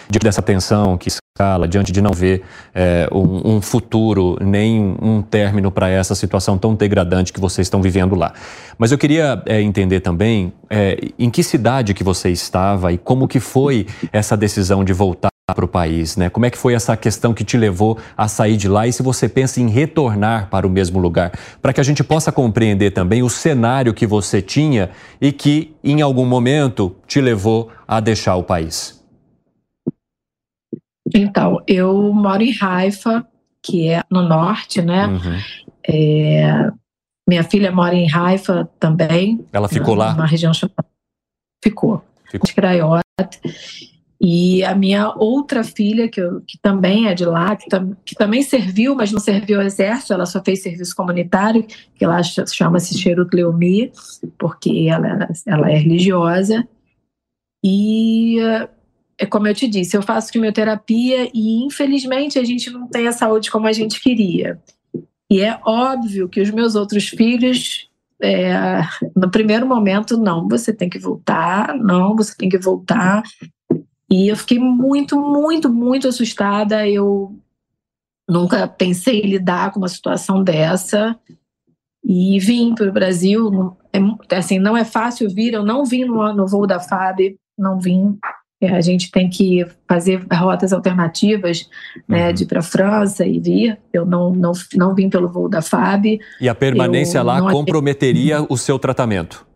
Diante 0.08 0.24
dessa 0.24 0.42
tensão 0.42 0.98
que 0.98 1.08
escala, 1.08 1.66
diante 1.66 1.90
de 1.90 2.00
não 2.00 2.12
ver 2.12 2.42
é, 2.74 3.08
um, 3.10 3.56
um, 3.56 3.60
futuro, 3.60 4.38
nem 4.40 4.96
um 5.02 5.20
término 5.20 5.70
para 5.70 5.88
essa 5.88 6.14
situação 6.14 6.56
tão 6.56 6.74
degradante 6.74 7.32
que 7.32 7.40
vocês 7.40 7.66
estão 7.66 7.82
vivendo 7.82 8.14
lá. 8.14 8.32
Mas 8.78 8.92
eu 8.92 8.98
queria 8.98 9.42
é, 9.46 9.60
entender 9.60 10.00
também 10.00 10.52
é, 10.70 10.96
em 11.18 11.28
que 11.30 11.42
cidade 11.42 11.92
que 11.94 12.04
você 12.04 12.30
estava 12.30 12.92
e 12.92 12.98
como 12.98 13.26
que 13.26 13.40
foi 13.40 13.86
essa 14.12 14.36
decisão 14.36 14.84
de 14.84 14.92
voltar 14.92 15.30
para 15.46 15.64
o 15.64 15.68
país, 15.68 16.16
né? 16.16 16.30
Como 16.30 16.46
é 16.46 16.50
que 16.50 16.56
foi 16.56 16.72
essa 16.72 16.96
questão 16.96 17.34
que 17.34 17.44
te 17.44 17.58
levou 17.58 17.98
a 18.16 18.28
sair 18.28 18.56
de 18.56 18.66
lá 18.66 18.86
e 18.86 18.92
se 18.92 19.02
você 19.02 19.28
pensa 19.28 19.60
em 19.60 19.68
retornar 19.68 20.48
para 20.48 20.66
o 20.66 20.70
mesmo 20.70 20.98
lugar, 20.98 21.32
para 21.60 21.72
que 21.72 21.80
a 21.80 21.84
gente 21.84 22.02
possa 22.02 22.32
compreender 22.32 22.92
também 22.92 23.22
o 23.22 23.28
cenário 23.28 23.92
que 23.92 24.06
você 24.06 24.40
tinha 24.40 24.88
e 25.20 25.32
que 25.32 25.74
em 25.84 26.00
algum 26.00 26.24
momento 26.24 26.96
te 27.06 27.20
levou 27.20 27.70
a 27.86 28.00
deixar 28.00 28.36
o 28.36 28.42
país. 28.42 28.93
Então, 31.12 31.62
eu 31.66 32.12
moro 32.12 32.42
em 32.42 32.54
Haifa, 32.60 33.26
que 33.62 33.88
é 33.88 34.02
no 34.10 34.22
norte, 34.22 34.80
né? 34.80 35.06
Uhum. 35.06 35.38
É, 35.86 36.70
minha 37.28 37.42
filha 37.42 37.72
mora 37.72 37.94
em 37.94 38.10
Haifa 38.12 38.68
também. 38.78 39.44
Ela 39.52 39.68
ficou 39.68 39.94
lá? 39.94 40.14
Na 40.14 40.26
região 40.26 40.52
chamada. 40.52 40.86
Ficou. 41.62 42.02
Ficou. 42.30 42.46
De 42.46 42.54
Craiota. 42.54 43.04
E 44.20 44.64
a 44.64 44.74
minha 44.74 45.12
outra 45.16 45.62
filha, 45.62 46.08
que, 46.08 46.20
eu, 46.20 46.40
que 46.46 46.58
também 46.62 47.08
é 47.08 47.14
de 47.14 47.26
lá, 47.26 47.56
que, 47.56 47.68
tam, 47.68 47.94
que, 48.04 48.14
também 48.14 48.42
serviu, 48.42 48.94
mas 48.94 49.12
não 49.12 49.20
serviu 49.20 49.60
ao 49.60 49.66
exército, 49.66 50.14
ela 50.14 50.24
só 50.24 50.42
fez 50.42 50.62
serviço 50.62 50.96
comunitário, 50.96 51.66
que 51.94 52.06
lá 52.06 52.22
chama-se 52.22 52.98
Cherut 52.98 53.34
Leomi, 53.34 53.92
porque 54.38 54.86
ela, 54.88 55.28
ela 55.46 55.70
é 55.70 55.76
religiosa. 55.76 56.66
E 57.62 58.38
é 59.18 59.26
como 59.26 59.46
eu 59.46 59.54
te 59.54 59.68
disse, 59.68 59.96
eu 59.96 60.02
faço 60.02 60.32
quimioterapia 60.32 61.30
e 61.32 61.64
infelizmente 61.64 62.38
a 62.38 62.44
gente 62.44 62.70
não 62.70 62.88
tem 62.88 63.06
a 63.06 63.12
saúde 63.12 63.50
como 63.50 63.66
a 63.66 63.72
gente 63.72 64.00
queria. 64.00 64.60
E 65.30 65.40
é 65.40 65.58
óbvio 65.64 66.28
que 66.28 66.40
os 66.40 66.50
meus 66.50 66.74
outros 66.74 67.08
filhos, 67.08 67.88
é, 68.22 68.82
no 69.16 69.30
primeiro 69.30 69.66
momento, 69.66 70.16
não, 70.16 70.48
você 70.48 70.72
tem 70.72 70.88
que 70.88 70.98
voltar, 70.98 71.76
não, 71.76 72.14
você 72.14 72.34
tem 72.36 72.48
que 72.48 72.58
voltar. 72.58 73.22
E 74.10 74.28
eu 74.28 74.36
fiquei 74.36 74.58
muito, 74.58 75.20
muito, 75.20 75.72
muito 75.72 76.08
assustada. 76.08 76.88
Eu 76.88 77.36
nunca 78.28 78.68
pensei 78.68 79.20
em 79.20 79.30
lidar 79.30 79.72
com 79.72 79.80
uma 79.80 79.88
situação 79.88 80.44
dessa. 80.44 81.18
E 82.04 82.38
vim 82.38 82.74
para 82.74 82.88
o 82.88 82.92
Brasil. 82.92 83.76
É, 83.92 84.36
assim, 84.36 84.58
não 84.58 84.76
é 84.76 84.84
fácil 84.84 85.28
vir. 85.30 85.54
Eu 85.54 85.64
não 85.64 85.84
vim 85.84 86.04
no, 86.04 86.32
no 86.32 86.46
voo 86.46 86.66
da 86.66 86.78
FAB, 86.78 87.36
não 87.58 87.80
vim. 87.80 88.18
É, 88.64 88.76
a 88.76 88.80
gente 88.80 89.10
tem 89.10 89.28
que 89.28 89.66
fazer 89.88 90.24
rotas 90.32 90.72
alternativas, 90.72 91.68
né, 92.08 92.28
uhum. 92.28 92.34
de 92.34 92.42
ir 92.44 92.46
para 92.46 92.60
a 92.60 92.62
França 92.62 93.26
e 93.26 93.38
vir. 93.38 93.78
Eu 93.92 94.06
não, 94.06 94.34
não, 94.34 94.52
não 94.74 94.94
vim 94.94 95.10
pelo 95.10 95.28
voo 95.28 95.48
da 95.48 95.60
FAB. 95.60 96.18
E 96.40 96.48
a 96.48 96.54
permanência 96.54 97.22
lá 97.22 97.40
comprometeria 97.50 98.44
o 98.48 98.56
seu 98.56 98.78
tratamento? 98.78 99.46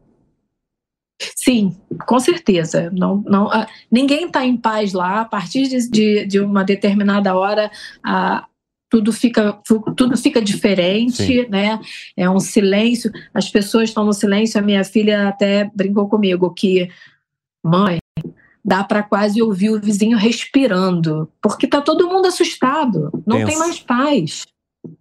Sim, 1.37 1.77
com 2.07 2.21
certeza. 2.21 2.91
Não, 2.93 3.23
não, 3.27 3.51
ah, 3.51 3.67
ninguém 3.91 4.27
está 4.27 4.45
em 4.45 4.57
paz 4.57 4.93
lá. 4.93 5.23
A 5.23 5.25
partir 5.25 5.67
de, 5.69 5.91
de, 5.91 6.27
de 6.27 6.41
uma 6.41 6.63
determinada 6.63 7.35
hora, 7.35 7.71
ah, 8.05 8.47
tudo 8.89 9.13
fica, 9.13 9.59
tudo 9.97 10.17
fica 10.17 10.41
diferente, 10.41 11.25
Sim. 11.25 11.49
né? 11.49 11.81
É 12.17 12.29
um 12.31 12.41
silêncio. 12.41 13.11
As 13.35 13.49
pessoas 13.51 13.91
estão 13.91 14.05
no 14.05 14.13
silêncio. 14.13 14.59
A 14.59 14.63
minha 14.63 14.85
filha 14.85 15.29
até 15.29 15.71
brincou 15.75 16.09
comigo 16.09 16.53
que, 16.55 16.89
mãe, 17.65 17.99
dá 18.69 18.85
para 18.85 19.03
quase 19.03 19.41
ouvir 19.41 19.71
o 19.71 19.81
vizinho 19.81 20.19
respirando, 20.19 21.33
porque 21.41 21.67
tá 21.67 21.81
todo 21.81 22.09
mundo 22.09 22.27
assustado. 22.27 23.11
Não 23.27 23.45
tem 23.45 23.57
mais 23.57 23.81
paz. 23.81 24.47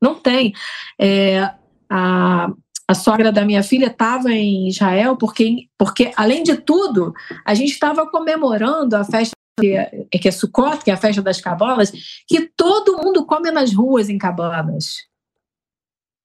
Não 0.01 0.15
tem. 0.15 0.53
É, 0.97 1.51
a, 1.89 2.49
a 2.87 2.93
sogra 2.93 3.29
da 3.29 3.43
minha 3.43 3.61
filha 3.61 3.87
estava 3.87 4.31
em 4.31 4.69
Israel 4.69 5.17
porque, 5.17 5.67
porque, 5.77 6.13
além 6.15 6.43
de 6.43 6.55
tudo, 6.55 7.13
a 7.45 7.53
gente 7.53 7.73
estava 7.73 8.09
comemorando 8.09 8.95
a 8.95 9.03
festa 9.03 9.33
que 9.59 9.75
é, 9.75 10.05
que 10.11 10.27
é 10.27 10.31
Sukkot, 10.31 10.83
que 10.83 10.91
é 10.91 10.93
a 10.93 10.97
festa 10.97 11.21
das 11.21 11.41
cabanas, 11.41 11.91
que 12.27 12.49
todo 12.55 13.01
mundo 13.03 13.25
come 13.25 13.51
nas 13.51 13.73
ruas 13.73 14.07
em 14.07 14.17
cabanas. 14.17 15.06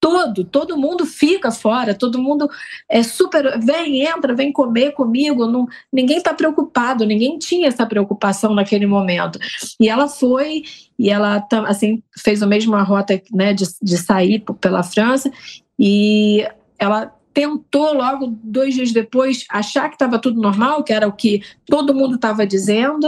Todo, 0.03 0.43
todo 0.43 0.77
mundo 0.77 1.07
fica 1.07 1.53
fora, 1.53 1.95
todo 1.95 2.21
mundo 2.21 2.51
é 2.88 3.05
super. 3.05 3.57
Vem, 3.61 4.05
entra, 4.05 4.35
vem 4.35 4.51
comer 4.51 4.91
comigo. 4.95 5.47
Não, 5.47 5.69
ninguém 5.93 6.17
está 6.17 6.35
preocupado, 6.35 7.07
ninguém 7.07 7.38
tinha 7.38 7.69
essa 7.69 7.87
preocupação 7.87 8.53
naquele 8.53 8.85
momento. 8.85 9.38
E 9.79 9.88
ela 9.88 10.09
foi, 10.09 10.65
e 10.99 11.09
ela 11.09 11.47
assim, 11.69 12.03
fez 12.19 12.43
a 12.43 12.49
mesma 12.49 12.83
rota 12.83 13.23
né, 13.33 13.55
de, 13.55 13.65
de 13.81 13.97
sair 13.97 14.45
pela 14.61 14.83
França, 14.83 15.31
e 15.79 16.45
ela 16.77 17.15
tentou 17.33 17.95
logo 17.95 18.37
dois 18.43 18.75
dias 18.75 18.91
depois 18.91 19.45
achar 19.49 19.88
que 19.88 19.95
estava 19.95 20.19
tudo 20.19 20.41
normal, 20.41 20.83
que 20.83 20.93
era 20.93 21.07
o 21.07 21.12
que 21.12 21.43
todo 21.65 21.95
mundo 21.95 22.17
estava 22.17 22.45
dizendo, 22.45 23.07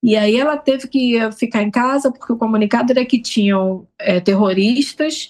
e 0.00 0.16
aí 0.16 0.36
ela 0.36 0.56
teve 0.56 0.86
que 0.86 1.18
ficar 1.32 1.62
em 1.62 1.70
casa 1.70 2.12
porque 2.12 2.32
o 2.32 2.38
comunicado 2.38 2.92
era 2.92 3.04
que 3.04 3.20
tinham 3.20 3.86
é, 3.98 4.20
terroristas 4.20 5.28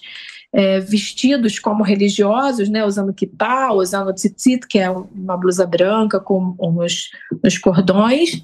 é, 0.51 0.79
vestidos 0.79 1.59
como 1.59 1.83
religiosos, 1.83 2.69
né, 2.69 2.83
usando 2.83 3.13
kippah, 3.13 3.73
usando 3.73 4.13
tzitzit, 4.13 4.67
que 4.67 4.79
é 4.79 4.89
uma 4.89 5.37
blusa 5.37 5.65
branca 5.65 6.19
com 6.19 6.55
uns, 6.59 7.11
uns 7.43 7.57
cordões, 7.57 8.41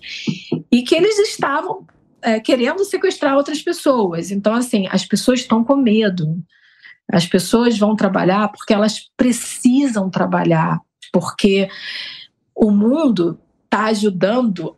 e 0.71 0.83
que 0.83 0.95
eles 0.95 1.17
estavam 1.19 1.85
é, 2.21 2.39
querendo 2.39 2.83
sequestrar 2.85 3.35
outras 3.35 3.61
pessoas. 3.61 4.31
Então, 4.31 4.53
assim, 4.53 4.87
as 4.89 5.05
pessoas 5.05 5.41
estão 5.41 5.63
com 5.63 5.75
medo. 5.75 6.43
As 7.11 7.25
pessoas 7.25 7.77
vão 7.77 7.95
trabalhar 7.95 8.51
porque 8.51 8.73
elas 8.73 9.11
precisam 9.15 10.09
trabalhar, 10.09 10.79
porque 11.13 11.69
o 12.55 12.71
mundo 12.71 13.39
está 13.65 13.85
ajudando 13.85 14.75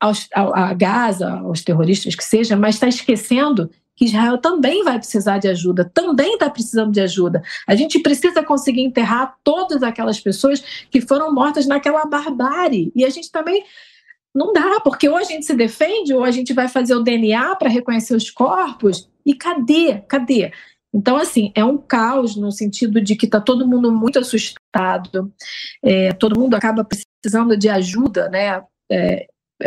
aos, 0.00 0.26
a, 0.34 0.72
Gaza, 0.72 1.40
aos 1.40 1.62
terroristas 1.62 2.14
que 2.14 2.24
seja, 2.24 2.56
mas 2.56 2.76
está 2.76 2.88
esquecendo 2.88 3.70
que 4.00 4.06
Israel 4.06 4.38
também 4.38 4.82
vai 4.82 4.98
precisar 4.98 5.36
de 5.36 5.46
ajuda, 5.46 5.84
também 5.84 6.32
está 6.32 6.48
precisando 6.48 6.90
de 6.90 7.02
ajuda. 7.02 7.42
A 7.66 7.74
gente 7.74 7.98
precisa 7.98 8.42
conseguir 8.42 8.80
enterrar 8.80 9.36
todas 9.44 9.82
aquelas 9.82 10.18
pessoas 10.18 10.86
que 10.90 11.02
foram 11.02 11.34
mortas 11.34 11.66
naquela 11.66 12.06
barbárie. 12.06 12.90
E 12.96 13.04
a 13.04 13.10
gente 13.10 13.30
também 13.30 13.62
não 14.34 14.54
dá, 14.54 14.80
porque 14.80 15.06
ou 15.06 15.18
a 15.18 15.22
gente 15.22 15.44
se 15.44 15.54
defende, 15.54 16.14
ou 16.14 16.24
a 16.24 16.30
gente 16.30 16.54
vai 16.54 16.66
fazer 16.66 16.94
o 16.94 17.02
DNA 17.02 17.54
para 17.56 17.68
reconhecer 17.68 18.14
os 18.14 18.30
corpos. 18.30 19.06
E 19.26 19.34
cadê? 19.34 19.98
Cadê? 20.08 20.50
Então, 20.94 21.18
assim, 21.18 21.52
é 21.54 21.62
um 21.62 21.76
caos 21.76 22.36
no 22.36 22.50
sentido 22.50 23.02
de 23.02 23.14
que 23.14 23.26
está 23.26 23.38
todo 23.38 23.68
mundo 23.68 23.92
muito 23.92 24.18
assustado, 24.18 25.30
é, 25.82 26.14
todo 26.14 26.40
mundo 26.40 26.54
acaba 26.54 26.86
precisando 26.86 27.54
de 27.54 27.68
ajuda 27.68 28.30
né, 28.30 28.62
é, 28.90 29.26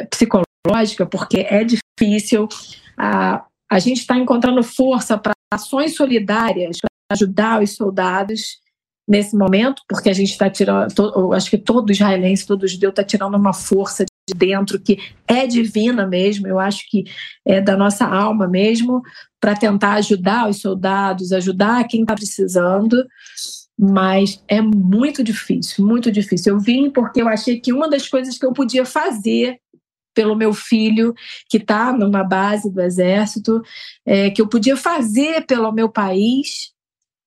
psicológica, 0.10 1.06
porque 1.06 1.46
é 1.48 1.64
difícil. 1.64 2.48
A, 2.98 3.46
a 3.74 3.80
gente 3.80 4.02
está 4.02 4.16
encontrando 4.16 4.62
força 4.62 5.18
para 5.18 5.34
ações 5.52 5.96
solidárias 5.96 6.78
para 6.80 6.90
ajudar 7.12 7.62
os 7.62 7.76
soldados 7.76 8.62
nesse 9.08 9.36
momento, 9.36 9.82
porque 9.90 10.10
a 10.10 10.14
gente 10.14 10.32
está 10.32 10.50
tirando, 10.50 10.94
to, 10.94 11.34
acho 11.34 11.50
que 11.50 11.58
todo 11.58 11.92
israelense, 11.92 12.46
todo 12.46 12.68
judeu 12.68 12.92
está 12.92 13.04
tirando 13.04 13.36
uma 13.36 13.52
força 13.52 14.06
de 14.06 14.36
dentro 14.36 14.80
que 14.80 14.98
é 15.28 15.46
divina 15.46 16.08
mesmo, 16.08 16.48
eu 16.48 16.58
acho 16.58 16.86
que 16.90 17.04
é 17.46 17.60
da 17.60 17.76
nossa 17.76 18.06
alma 18.06 18.48
mesmo, 18.48 19.02
para 19.42 19.56
tentar 19.56 19.94
ajudar 19.94 20.50
os 20.50 20.62
soldados, 20.62 21.34
ajudar 21.34 21.88
quem 21.88 22.02
está 22.02 22.14
precisando, 22.14 23.06
mas 23.78 24.42
é 24.48 24.62
muito 24.62 25.24
difícil, 25.24 25.86
muito 25.86 26.12
difícil. 26.12 26.54
Eu 26.54 26.60
vim 26.60 26.90
porque 26.92 27.22
eu 27.22 27.28
achei 27.28 27.60
que 27.60 27.74
uma 27.74 27.90
das 27.90 28.08
coisas 28.08 28.38
que 28.38 28.46
eu 28.46 28.54
podia 28.54 28.86
fazer 28.86 29.60
pelo 30.14 30.36
meu 30.36 30.54
filho 30.54 31.14
que 31.50 31.58
está 31.58 31.92
numa 31.92 32.24
base 32.24 32.72
do 32.72 32.82
exército, 32.82 33.62
é, 34.06 34.30
que 34.30 34.42
eu 34.42 34.48
podia 34.48 34.78
fazer 34.78 35.46
pelo 35.46 35.72
meu 35.72 35.90
país, 35.90 36.72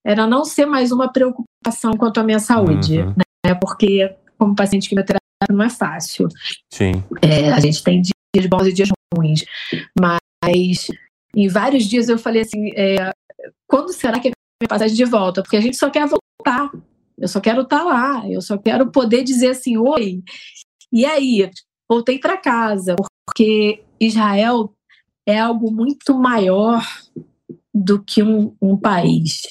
era 0.05 0.27
não 0.27 0.45
ser 0.45 0.67
mais 0.67 0.93
uma 0.93 1.13
preocupação 1.13 1.93
quanto 1.99 2.21
à 2.21 2.23
minha 2.23 2.39
saúde, 2.39 3.01
uhum. 3.01 3.15
né? 3.45 3.55
Porque 3.61 4.15
como 4.39 4.55
paciente 4.55 4.89
quimioterápico 4.89 5.27
não 5.51 5.65
é 5.65 5.71
fácil. 5.71 6.29
Sim. 6.73 7.03
É, 7.23 7.53
a 7.53 7.61
gente 7.61 7.83
tem 7.83 8.01
dias 8.01 8.47
bons 8.49 8.67
e 8.67 8.73
dias 8.73 8.89
ruins. 9.15 9.45
Mas 9.99 10.89
em 11.35 11.49
vários 11.49 11.85
dias 11.85 12.09
eu 12.09 12.19
falei 12.19 12.43
assim: 12.43 12.71
é, 12.77 13.13
quando 13.67 13.93
será 13.93 14.21
que 14.21 14.29
é 14.29 14.33
minha 14.63 14.69
passagem 14.69 14.97
de 14.97 15.05
volta? 15.05 15.43
Porque 15.43 15.57
a 15.57 15.61
gente 15.61 15.77
só 15.77 15.91
quer 15.91 16.07
voltar. 16.07 16.71
Eu 17.19 17.29
só 17.29 17.41
quero 17.41 17.63
estar 17.63 17.83
lá. 17.83 18.29
Eu 18.29 18.41
só 18.41 18.57
quero 18.57 18.91
poder 18.91 19.25
dizer 19.25 19.49
assim: 19.49 19.77
oi. 19.77 20.23
E 20.93 21.05
aí? 21.05 21.51
Voltei 21.89 22.19
para 22.19 22.37
casa. 22.37 22.97
Porque 23.27 23.83
Israel 24.01 24.73
é 25.27 25.39
algo 25.39 25.71
muito 25.71 26.15
maior 26.15 26.83
do 27.75 28.03
que 28.03 28.23
um, 28.23 28.55
um 28.61 28.77
país. 28.77 29.43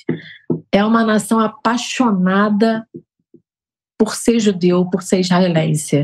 É 0.71 0.83
uma 0.83 1.03
nação 1.03 1.39
apaixonada 1.39 2.87
por 3.97 4.15
ser 4.15 4.39
judeu, 4.39 4.85
por 4.89 5.03
ser 5.03 5.19
israelense. 5.19 6.03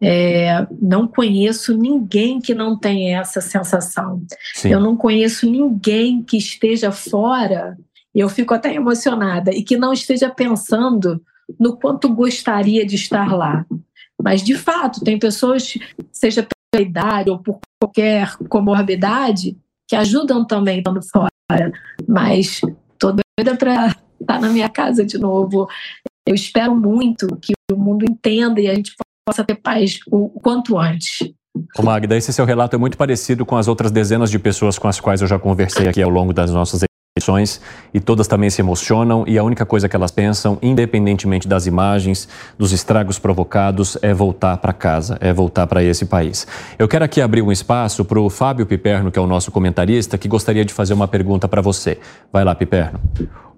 É, 0.00 0.66
não 0.80 1.06
conheço 1.08 1.76
ninguém 1.76 2.40
que 2.40 2.54
não 2.54 2.78
tenha 2.78 3.20
essa 3.20 3.40
sensação. 3.40 4.22
Sim. 4.54 4.70
Eu 4.70 4.80
não 4.80 4.96
conheço 4.96 5.50
ninguém 5.50 6.22
que 6.22 6.36
esteja 6.36 6.92
fora, 6.92 7.76
eu 8.14 8.28
fico 8.28 8.54
até 8.54 8.74
emocionada, 8.74 9.52
e 9.52 9.62
que 9.62 9.76
não 9.76 9.92
esteja 9.92 10.30
pensando 10.30 11.22
no 11.58 11.76
quanto 11.76 12.14
gostaria 12.14 12.86
de 12.86 12.94
estar 12.94 13.34
lá. 13.34 13.66
Mas, 14.22 14.42
de 14.42 14.54
fato, 14.54 15.00
tem 15.00 15.18
pessoas, 15.18 15.78
seja 16.12 16.46
pela 16.72 16.84
idade 16.84 17.30
ou 17.30 17.38
por 17.38 17.58
qualquer 17.82 18.36
comorbidade, 18.48 19.56
que 19.88 19.96
ajudam 19.96 20.44
também 20.44 20.78
estando 20.78 21.00
fora. 21.02 21.72
Mas 22.06 22.60
estou 22.92 23.12
doida 23.12 23.56
para 23.56 23.94
estar 24.20 24.40
na 24.40 24.48
minha 24.48 24.68
casa 24.68 25.04
de 25.04 25.18
novo. 25.18 25.68
Eu 26.26 26.34
espero 26.34 26.74
muito 26.76 27.36
que 27.36 27.52
o 27.72 27.76
mundo 27.76 28.04
entenda 28.08 28.60
e 28.60 28.68
a 28.68 28.74
gente 28.74 28.94
possa 29.26 29.44
ter 29.44 29.56
paz 29.56 30.00
o 30.10 30.28
quanto 30.40 30.78
antes. 30.78 31.32
Magda, 31.82 32.16
esse 32.16 32.32
seu 32.32 32.44
relato 32.44 32.76
é 32.76 32.78
muito 32.78 32.96
parecido 32.96 33.44
com 33.44 33.56
as 33.56 33.66
outras 33.66 33.90
dezenas 33.90 34.30
de 34.30 34.38
pessoas 34.38 34.78
com 34.78 34.86
as 34.86 35.00
quais 35.00 35.20
eu 35.20 35.26
já 35.26 35.38
conversei 35.38 35.88
aqui 35.88 36.02
ao 36.02 36.10
longo 36.10 36.32
das 36.32 36.50
nossas 36.50 36.82
edições 37.18 37.60
e 37.92 37.98
todas 37.98 38.28
também 38.28 38.48
se 38.50 38.62
emocionam 38.62 39.24
e 39.26 39.36
a 39.36 39.42
única 39.42 39.66
coisa 39.66 39.88
que 39.88 39.96
elas 39.96 40.12
pensam, 40.12 40.56
independentemente 40.62 41.48
das 41.48 41.66
imagens, 41.66 42.28
dos 42.56 42.70
estragos 42.70 43.18
provocados, 43.18 43.98
é 44.00 44.14
voltar 44.14 44.56
para 44.58 44.72
casa, 44.72 45.18
é 45.20 45.32
voltar 45.32 45.66
para 45.66 45.82
esse 45.82 46.06
país. 46.06 46.46
Eu 46.78 46.86
quero 46.86 47.04
aqui 47.04 47.20
abrir 47.20 47.42
um 47.42 47.50
espaço 47.50 48.04
para 48.04 48.20
o 48.20 48.30
Fábio 48.30 48.64
Piperno, 48.64 49.10
que 49.10 49.18
é 49.18 49.22
o 49.22 49.26
nosso 49.26 49.50
comentarista, 49.50 50.16
que 50.16 50.28
gostaria 50.28 50.64
de 50.64 50.72
fazer 50.72 50.94
uma 50.94 51.08
pergunta 51.08 51.48
para 51.48 51.60
você. 51.60 51.98
Vai 52.32 52.44
lá, 52.44 52.54
Piperno. 52.54 53.00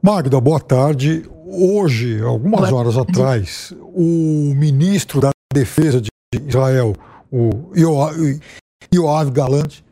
Magda, 0.02 0.40
boa 0.40 0.60
tarde. 0.60 1.28
Hoje, 1.46 2.22
algumas 2.22 2.72
horas 2.72 2.96
atrás, 2.96 3.74
o 3.94 4.54
ministro 4.56 5.20
da 5.20 5.30
Defesa 5.52 6.00
de 6.00 6.08
Israel, 6.48 6.94
o 7.30 7.70
Yoav 8.94 9.30
Galante, 9.30 9.84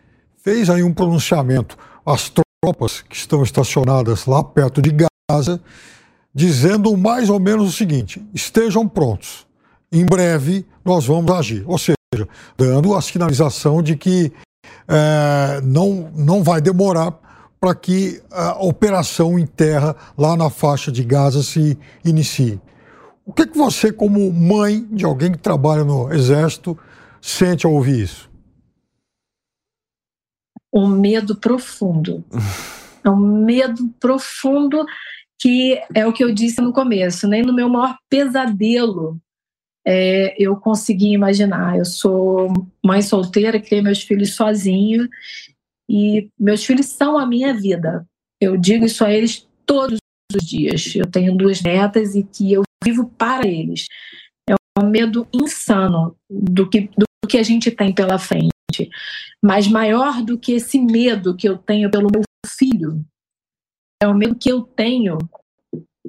fez 0.42 0.70
aí 0.70 0.82
um 0.82 0.94
pronunciamento. 0.94 1.76
As 2.06 2.30
tropas 2.62 3.00
que 3.00 3.16
estão 3.16 3.42
estacionadas 3.42 4.26
lá 4.26 4.44
perto 4.44 4.82
de 4.82 4.94
Gaza, 5.30 5.60
dizendo 6.34 6.94
mais 6.94 7.30
ou 7.30 7.40
menos 7.40 7.70
o 7.70 7.72
seguinte: 7.72 8.22
estejam 8.34 8.86
prontos. 8.86 9.46
Em 9.90 10.04
breve 10.04 10.66
nós 10.84 11.06
vamos 11.06 11.32
agir. 11.32 11.64
Ou 11.66 11.78
seja, 11.78 11.96
dando 12.56 12.94
a 12.94 13.00
sinalização 13.00 13.82
de 13.82 13.96
que 13.96 14.30
é, 14.86 15.60
não, 15.62 16.12
não 16.14 16.42
vai 16.42 16.60
demorar 16.60 17.18
para 17.58 17.74
que 17.74 18.22
a 18.30 18.62
operação 18.62 19.38
em 19.38 19.46
terra 19.46 19.96
lá 20.16 20.36
na 20.36 20.50
faixa 20.50 20.92
de 20.92 21.02
Gaza 21.02 21.42
se 21.42 21.78
inicie. 22.04 22.60
O 23.24 23.32
que, 23.32 23.46
que 23.46 23.56
você, 23.56 23.92
como 23.92 24.30
mãe 24.32 24.86
de 24.90 25.04
alguém 25.04 25.32
que 25.32 25.38
trabalha 25.38 25.84
no 25.84 26.12
Exército, 26.12 26.76
sente 27.20 27.66
ao 27.66 27.72
ouvir 27.72 28.04
isso? 28.04 28.29
Um 30.72 30.86
medo 30.86 31.36
profundo. 31.36 32.24
É 33.04 33.08
um 33.08 33.16
medo 33.16 33.88
profundo 33.98 34.84
que 35.38 35.80
é 35.94 36.06
o 36.06 36.12
que 36.12 36.22
eu 36.22 36.34
disse 36.34 36.60
no 36.60 36.72
começo, 36.72 37.26
nem 37.26 37.42
no 37.42 37.54
meu 37.54 37.68
maior 37.68 37.96
pesadelo 38.10 39.18
é, 39.86 40.34
eu 40.38 40.56
consegui 40.56 41.12
imaginar. 41.12 41.78
Eu 41.78 41.84
sou 41.84 42.52
mãe 42.84 43.02
solteira, 43.02 43.60
criei 43.60 43.82
meus 43.82 44.02
filhos 44.02 44.34
sozinha 44.34 45.08
e 45.88 46.28
meus 46.38 46.64
filhos 46.64 46.86
são 46.86 47.18
a 47.18 47.26
minha 47.26 47.54
vida. 47.54 48.06
Eu 48.40 48.56
digo 48.56 48.84
isso 48.84 49.04
a 49.04 49.12
eles 49.12 49.46
todos 49.66 49.98
os 50.34 50.46
dias. 50.46 50.94
Eu 50.94 51.06
tenho 51.06 51.36
duas 51.36 51.62
netas 51.62 52.14
e 52.14 52.22
que 52.22 52.52
eu 52.52 52.62
vivo 52.84 53.08
para 53.18 53.46
eles. 53.46 53.86
É 54.48 54.54
um 54.78 54.88
medo 54.88 55.26
insano 55.32 56.16
do 56.28 56.68
que, 56.68 56.90
do 56.96 57.04
que 57.30 57.38
a 57.38 57.42
gente 57.42 57.70
tem 57.70 57.94
pela 57.94 58.18
frente. 58.18 58.50
Mas 59.42 59.68
maior 59.68 60.22
do 60.22 60.36
que 60.36 60.52
esse 60.52 60.78
medo 60.78 61.36
que 61.36 61.48
eu 61.48 61.56
tenho 61.56 61.90
pelo 61.90 62.08
meu 62.10 62.22
filho, 62.46 63.04
é 64.02 64.08
o 64.08 64.14
medo 64.14 64.34
que 64.34 64.50
eu 64.50 64.62
tenho 64.62 65.18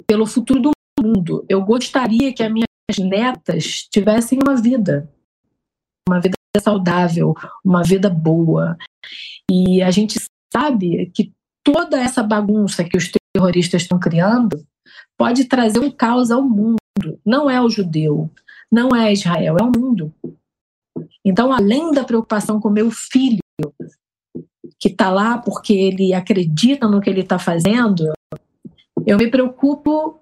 pelo 0.07 0.25
futuro 0.25 0.60
do 0.60 0.71
mundo. 0.99 1.45
Eu 1.47 1.63
gostaria 1.63 2.34
que 2.34 2.43
as 2.43 2.51
minhas 2.51 2.67
netas 2.99 3.88
tivessem 3.91 4.39
uma 4.41 4.55
vida, 4.55 5.10
uma 6.10 6.19
vida 6.19 6.36
saudável, 6.60 7.34
uma 7.63 7.84
vida 7.84 8.10
boa. 8.10 8.77
E 9.49 9.81
a 9.81 9.91
gente 9.91 10.19
sabe 10.51 11.12
que 11.13 11.31
toda 11.63 11.99
essa 11.99 12.23
bagunça 12.23 12.84
que 12.84 12.97
os 12.97 13.12
terroristas 13.34 13.84
estão 13.84 13.99
criando 13.99 14.65
pode 15.17 15.45
trazer 15.45 15.79
um 15.79 15.91
caos 15.91 16.31
ao 16.31 16.41
mundo. 16.41 16.77
Não 17.25 17.49
é 17.49 17.62
o 17.62 17.69
judeu, 17.69 18.29
não 18.71 18.95
é 18.95 19.12
Israel, 19.13 19.57
é 19.60 19.63
o 19.63 19.71
mundo. 19.71 20.13
Então, 21.23 21.51
além 21.51 21.91
da 21.91 22.03
preocupação 22.03 22.59
com 22.59 22.69
meu 22.69 22.91
filho, 22.91 23.39
que 24.79 24.87
está 24.87 25.09
lá 25.09 25.37
porque 25.37 25.73
ele 25.73 26.13
acredita 26.13 26.87
no 26.87 27.01
que 27.01 27.09
ele 27.09 27.21
está 27.21 27.37
fazendo, 27.37 28.11
eu 29.05 29.17
me 29.17 29.29
preocupo 29.29 30.19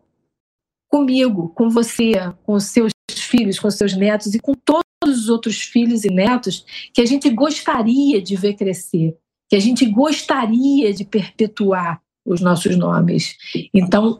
comigo, 0.89 1.49
com 1.49 1.69
você, 1.69 2.13
com 2.43 2.53
os 2.53 2.65
seus 2.65 2.91
filhos, 3.11 3.59
com 3.59 3.67
os 3.67 3.75
seus 3.75 3.95
netos 3.95 4.33
e 4.33 4.39
com 4.39 4.53
todos 4.53 4.83
os 5.05 5.29
outros 5.29 5.61
filhos 5.61 6.03
e 6.03 6.09
netos 6.09 6.65
que 6.93 7.01
a 7.01 7.05
gente 7.05 7.29
gostaria 7.29 8.21
de 8.21 8.35
ver 8.35 8.55
crescer, 8.55 9.15
que 9.47 9.55
a 9.55 9.59
gente 9.59 9.85
gostaria 9.85 10.93
de 10.93 11.05
perpetuar 11.05 12.01
os 12.25 12.41
nossos 12.41 12.75
nomes. 12.75 13.37
Então, 13.73 14.19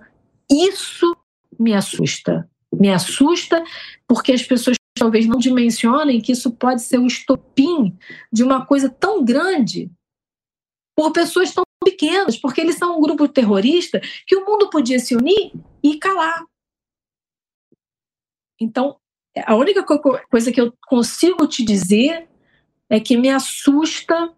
isso 0.49 1.15
me 1.59 1.73
assusta. 1.73 2.49
Me 2.73 2.91
assusta 2.91 3.63
porque 4.07 4.31
as 4.31 4.43
pessoas 4.43 4.77
talvez 4.99 5.25
não 5.25 5.39
dimensionem 5.39 6.21
que 6.21 6.33
isso 6.33 6.51
pode 6.51 6.81
ser 6.81 6.99
o 6.99 7.07
estopim 7.07 7.97
de 8.31 8.43
uma 8.43 8.65
coisa 8.65 8.89
tão 8.89 9.23
grande 9.23 9.91
por 10.95 11.11
pessoas 11.11 11.53
tão 11.53 11.63
pequenas, 11.83 12.37
porque 12.37 12.59
eles 12.59 12.75
são 12.75 12.97
um 12.97 13.01
grupo 13.01 13.27
terrorista 13.27 14.01
que 14.27 14.35
o 14.35 14.45
mundo 14.45 14.69
podia 14.69 14.99
se 14.99 15.15
unir 15.15 15.53
e 15.81 15.97
calar. 15.97 16.45
Então, 18.59 18.99
a 19.45 19.55
única 19.55 19.83
coisa 20.29 20.51
que 20.51 20.59
eu 20.59 20.73
consigo 20.87 21.47
te 21.47 21.63
dizer 21.63 22.29
é 22.89 22.99
que 22.99 23.15
me 23.15 23.29
assusta 23.29 24.35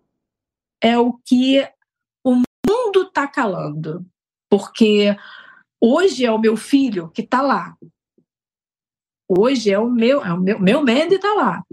é 0.82 0.98
o 0.98 1.14
que 1.26 1.68
o 2.24 2.36
mundo 2.68 3.04
está 3.08 3.28
calando. 3.28 4.06
Porque 4.50 5.16
hoje 5.82 6.26
é 6.26 6.32
o 6.32 6.40
meu 6.40 6.56
filho 6.56 7.10
que 7.10 7.22
está 7.22 7.42
lá. 7.42 7.76
Hoje 9.34 9.72
é 9.72 9.80
o 9.80 9.90
meu, 9.90 10.22
é 10.22 10.34
o 10.34 10.38
meu, 10.42 10.60
meu 10.60 10.80
Mandy 10.82 11.16
está 11.16 11.34
lá. 11.34 11.64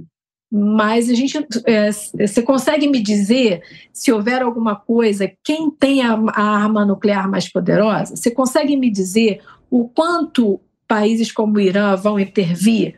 Mas 0.50 1.10
a 1.10 1.14
gente, 1.14 1.36
é, 1.66 1.90
você 1.90 2.40
consegue 2.40 2.86
me 2.86 3.02
dizer 3.02 3.62
se 3.92 4.12
houver 4.12 4.42
alguma 4.42 4.76
coisa, 4.76 5.30
quem 5.42 5.68
tem 5.68 6.02
a, 6.02 6.14
a 6.14 6.42
arma 6.42 6.86
nuclear 6.86 7.28
mais 7.28 7.50
poderosa? 7.50 8.14
Você 8.14 8.30
consegue 8.30 8.76
me 8.76 8.88
dizer 8.88 9.40
o 9.68 9.88
quanto 9.88 10.60
países 10.86 11.32
como 11.32 11.56
o 11.56 11.60
Irã 11.60 11.96
vão 11.96 12.18
intervir 12.20 12.94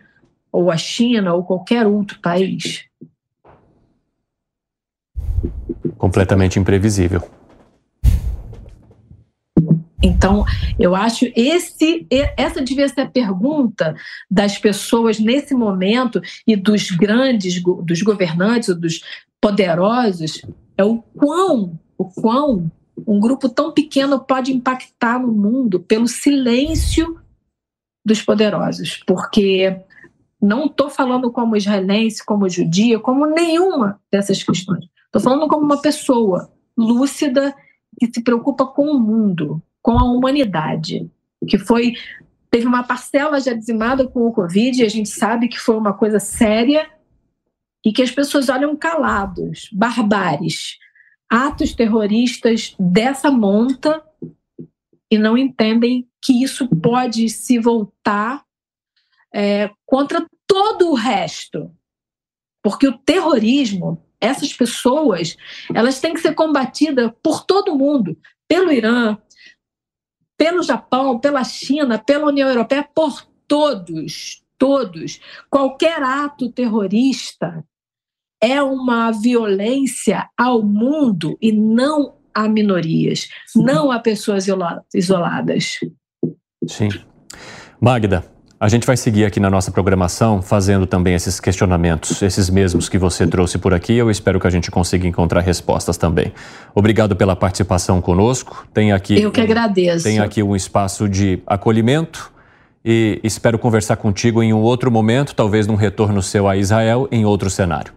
ou 0.52 0.70
a 0.70 0.76
China, 0.76 1.32
ou 1.32 1.42
qualquer 1.42 1.86
outro 1.86 2.20
país? 2.20 2.84
Completamente 5.96 6.58
imprevisível. 6.58 7.22
Então, 10.02 10.44
eu 10.78 10.94
acho 10.94 11.26
esse 11.36 12.06
essa 12.36 12.62
devia 12.62 12.88
ser 12.88 13.02
a 13.02 13.10
pergunta 13.10 13.94
das 14.30 14.56
pessoas 14.56 15.18
nesse 15.18 15.54
momento 15.54 16.20
e 16.46 16.56
dos 16.56 16.90
grandes 16.90 17.62
dos 17.62 18.02
governantes, 18.02 18.74
dos 18.74 19.00
poderosos, 19.40 20.42
é 20.76 20.84
o 20.84 20.98
quão, 20.98 21.78
o 21.98 22.04
quão 22.06 22.70
um 23.06 23.20
grupo 23.20 23.48
tão 23.48 23.72
pequeno 23.72 24.20
pode 24.20 24.52
impactar 24.52 25.18
no 25.18 25.32
mundo 25.32 25.80
pelo 25.80 26.06
silêncio 26.06 27.18
dos 28.04 28.22
poderosos, 28.22 29.02
porque 29.06 29.80
não 30.40 30.66
estou 30.66 30.88
falando 30.88 31.30
como 31.30 31.56
israelense, 31.56 32.24
como 32.24 32.48
judia, 32.48 32.98
como 32.98 33.26
nenhuma 33.26 34.00
dessas 34.10 34.42
questões. 34.42 34.86
Estou 35.06 35.20
falando 35.20 35.48
como 35.48 35.64
uma 35.64 35.80
pessoa 35.80 36.50
lúcida 36.76 37.54
que 37.98 38.06
se 38.06 38.22
preocupa 38.22 38.66
com 38.66 38.90
o 38.90 38.98
mundo, 38.98 39.62
com 39.82 39.98
a 39.98 40.04
humanidade, 40.04 41.10
que 41.48 41.58
foi 41.58 41.94
teve 42.50 42.66
uma 42.66 42.82
parcela 42.82 43.40
já 43.40 43.52
dizimada 43.52 44.08
com 44.08 44.26
o 44.26 44.32
Covid, 44.32 44.80
e 44.80 44.84
a 44.84 44.88
gente 44.88 45.08
sabe 45.08 45.48
que 45.48 45.58
foi 45.58 45.76
uma 45.76 45.92
coisa 45.92 46.18
séria 46.18 46.90
e 47.84 47.92
que 47.92 48.02
as 48.02 48.10
pessoas 48.10 48.48
olham 48.48 48.76
calados, 48.76 49.68
barbares, 49.72 50.76
atos 51.30 51.72
terroristas 51.74 52.74
dessa 52.78 53.30
monta 53.30 54.02
e 55.10 55.16
não 55.16 55.38
entendem 55.38 56.08
que 56.20 56.42
isso 56.42 56.68
pode 56.68 57.28
se 57.28 57.58
voltar 57.58 58.44
é, 59.32 59.70
contra 59.86 60.26
todo 60.46 60.90
o 60.90 60.94
resto. 60.94 61.70
Porque 62.62 62.86
o 62.86 62.98
terrorismo, 62.98 64.04
essas 64.20 64.52
pessoas, 64.52 65.36
elas 65.72 66.00
têm 66.00 66.12
que 66.12 66.20
ser 66.20 66.34
combatidas 66.34 67.10
por 67.22 67.44
todo 67.44 67.76
mundo, 67.76 68.18
pelo 68.46 68.70
Irã, 68.70 69.16
pelo 70.40 70.62
Japão, 70.62 71.18
pela 71.18 71.44
China, 71.44 71.98
pela 71.98 72.28
União 72.28 72.48
Europeia, 72.48 72.82
por 72.94 73.26
todos, 73.46 74.42
todos. 74.56 75.20
Qualquer 75.50 76.02
ato 76.02 76.50
terrorista 76.50 77.62
é 78.42 78.62
uma 78.62 79.10
violência 79.10 80.30
ao 80.38 80.62
mundo 80.62 81.36
e 81.42 81.52
não 81.52 82.14
a 82.32 82.48
minorias, 82.48 83.28
não 83.54 83.92
a 83.92 83.98
pessoas 83.98 84.46
isoladas. 84.94 85.78
Sim. 86.66 86.88
Magda, 87.78 88.29
a 88.60 88.68
gente 88.68 88.86
vai 88.86 88.94
seguir 88.94 89.24
aqui 89.24 89.40
na 89.40 89.48
nossa 89.48 89.70
programação 89.70 90.42
fazendo 90.42 90.86
também 90.86 91.14
esses 91.14 91.40
questionamentos, 91.40 92.20
esses 92.20 92.50
mesmos 92.50 92.90
que 92.90 92.98
você 92.98 93.26
trouxe 93.26 93.56
por 93.56 93.72
aqui. 93.72 93.94
Eu 93.94 94.10
espero 94.10 94.38
que 94.38 94.46
a 94.46 94.50
gente 94.50 94.70
consiga 94.70 95.08
encontrar 95.08 95.40
respostas 95.40 95.96
também. 95.96 96.30
Obrigado 96.74 97.16
pela 97.16 97.34
participação 97.34 98.02
conosco. 98.02 98.68
Tem 98.74 98.92
aqui 98.92 99.18
Eu 99.18 99.32
que 99.32 99.40
agradeço. 99.40 100.04
Tem 100.04 100.18
aqui 100.18 100.42
um 100.42 100.54
espaço 100.54 101.08
de 101.08 101.42
acolhimento 101.46 102.30
e 102.84 103.18
espero 103.24 103.58
conversar 103.58 103.96
contigo 103.96 104.42
em 104.42 104.52
um 104.52 104.60
outro 104.60 104.90
momento, 104.90 105.34
talvez 105.34 105.66
num 105.66 105.74
retorno 105.74 106.22
seu 106.22 106.46
a 106.46 106.54
Israel 106.54 107.08
em 107.10 107.24
outro 107.24 107.48
cenário. 107.48 107.94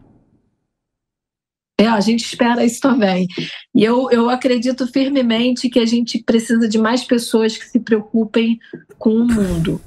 É, 1.77 1.87
a 1.87 1.99
gente 1.99 2.23
espera 2.23 2.63
isso 2.63 2.79
também. 2.79 3.27
E 3.75 3.83
eu, 3.83 4.09
eu 4.11 4.29
acredito 4.29 4.87
firmemente 4.87 5.69
que 5.69 5.79
a 5.79 5.85
gente 5.85 6.23
precisa 6.23 6.69
de 6.69 6.77
mais 6.77 7.03
pessoas 7.03 7.57
que 7.57 7.65
se 7.65 7.81
preocupem 7.81 8.57
com 8.97 9.09
o 9.09 9.27
mundo 9.27 9.81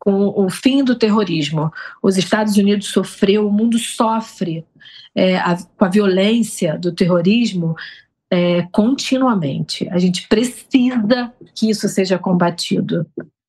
com 0.00 0.28
o 0.28 0.48
fim 0.50 0.82
do 0.82 0.96
terrorismo. 0.96 1.70
Os 2.02 2.16
Estados 2.16 2.56
Unidos 2.56 2.88
sofreu, 2.88 3.46
o 3.46 3.52
mundo 3.52 3.78
sofre 3.78 4.64
é, 5.14 5.36
a, 5.36 5.56
com 5.76 5.84
a 5.84 5.88
violência 5.88 6.76
do 6.78 6.90
terrorismo 6.90 7.76
é, 8.30 8.62
continuamente. 8.72 9.88
A 9.90 9.98
gente 9.98 10.26
precisa 10.26 11.32
que 11.54 11.68
isso 11.70 11.86
seja 11.88 12.18
combatido. 12.18 13.06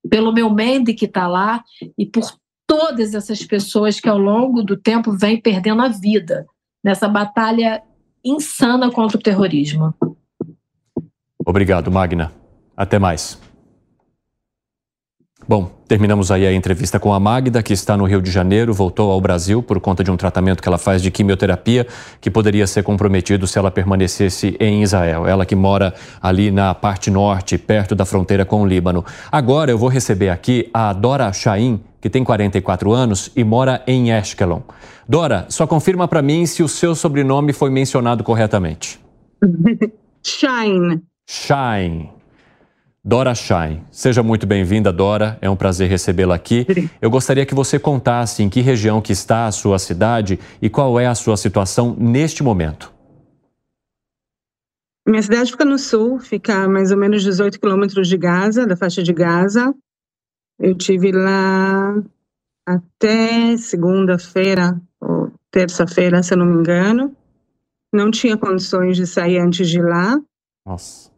Pelo 0.09 0.33
meu 0.33 0.49
Mendes 0.49 0.95
que 0.95 1.05
está 1.05 1.27
lá 1.27 1.63
e 1.97 2.05
por 2.05 2.33
todas 2.67 3.13
essas 3.13 3.43
pessoas 3.43 3.99
que 3.99 4.09
ao 4.09 4.17
longo 4.17 4.61
do 4.61 4.75
tempo 4.75 5.11
vêm 5.11 5.39
perdendo 5.39 5.81
a 5.81 5.87
vida 5.87 6.45
nessa 6.83 7.07
batalha 7.07 7.81
insana 8.23 8.91
contra 8.91 9.17
o 9.17 9.21
terrorismo. 9.21 9.93
Obrigado, 11.45 11.89
Magna. 11.89 12.31
Até 12.75 12.99
mais. 12.99 13.39
Bom, 15.47 15.71
terminamos 15.87 16.31
aí 16.31 16.45
a 16.45 16.53
entrevista 16.53 16.99
com 16.99 17.13
a 17.13 17.19
Magda, 17.19 17.63
que 17.63 17.73
está 17.73 17.97
no 17.97 18.05
Rio 18.05 18.21
de 18.21 18.29
Janeiro, 18.29 18.73
voltou 18.73 19.11
ao 19.11 19.19
Brasil 19.19 19.61
por 19.61 19.79
conta 19.79 20.03
de 20.03 20.11
um 20.11 20.15
tratamento 20.15 20.61
que 20.61 20.69
ela 20.69 20.77
faz 20.77 21.01
de 21.01 21.09
quimioterapia, 21.09 21.87
que 22.21 22.29
poderia 22.29 22.67
ser 22.67 22.83
comprometido 22.83 23.47
se 23.47 23.57
ela 23.57 23.71
permanecesse 23.71 24.55
em 24.59 24.83
Israel. 24.83 25.27
Ela 25.27 25.45
que 25.45 25.55
mora 25.55 25.93
ali 26.21 26.51
na 26.51 26.73
parte 26.75 27.09
norte, 27.09 27.57
perto 27.57 27.95
da 27.95 28.05
fronteira 28.05 28.45
com 28.45 28.61
o 28.61 28.65
Líbano. 28.65 29.03
Agora 29.31 29.71
eu 29.71 29.77
vou 29.77 29.89
receber 29.89 30.29
aqui 30.29 30.69
a 30.73 30.93
Dora 30.93 31.33
Chaim, 31.33 31.81
que 31.99 32.09
tem 32.09 32.23
44 32.23 32.93
anos 32.93 33.31
e 33.35 33.43
mora 33.43 33.83
em 33.87 34.13
Ashkelon. 34.13 34.61
Dora, 35.09 35.47
só 35.49 35.65
confirma 35.65 36.07
para 36.07 36.21
mim 36.21 36.45
se 36.45 36.63
o 36.63 36.67
seu 36.67 36.95
sobrenome 36.95 37.51
foi 37.51 37.69
mencionado 37.69 38.23
corretamente. 38.23 38.99
Shine. 40.23 41.01
Shine. 41.27 42.20
Dora 43.03 43.33
Shine. 43.33 43.83
Seja 43.89 44.21
muito 44.21 44.45
bem-vinda, 44.45 44.93
Dora. 44.93 45.37
É 45.41 45.49
um 45.49 45.55
prazer 45.55 45.89
recebê-la 45.89 46.35
aqui. 46.35 46.67
Eu 47.01 47.09
gostaria 47.09 47.45
que 47.47 47.55
você 47.55 47.79
contasse 47.79 48.43
em 48.43 48.49
que 48.49 48.61
região 48.61 49.01
que 49.01 49.11
está 49.11 49.47
a 49.47 49.51
sua 49.51 49.79
cidade 49.79 50.39
e 50.61 50.69
qual 50.69 50.99
é 50.99 51.07
a 51.07 51.15
sua 51.15 51.35
situação 51.35 51.95
neste 51.97 52.43
momento. 52.43 52.93
Minha 55.07 55.23
cidade 55.23 55.51
fica 55.51 55.65
no 55.65 55.79
sul, 55.79 56.19
fica 56.19 56.65
a 56.65 56.69
mais 56.69 56.91
ou 56.91 56.97
menos 56.97 57.23
18 57.23 57.59
quilômetros 57.59 58.07
de 58.07 58.17
Gaza, 58.17 58.67
da 58.67 58.77
faixa 58.77 59.01
de 59.01 59.11
Gaza. 59.11 59.73
Eu 60.59 60.75
tive 60.75 61.11
lá 61.11 61.95
até 62.67 63.57
segunda-feira 63.57 64.79
ou 64.99 65.33
terça-feira, 65.49 66.21
se 66.21 66.35
eu 66.35 66.37
não 66.37 66.45
me 66.45 66.59
engano. 66.59 67.15
Não 67.91 68.11
tinha 68.11 68.37
condições 68.37 68.95
de 68.95 69.07
sair 69.07 69.39
antes 69.39 69.67
de 69.67 69.81
lá. 69.81 70.21
Nossa. 70.63 71.10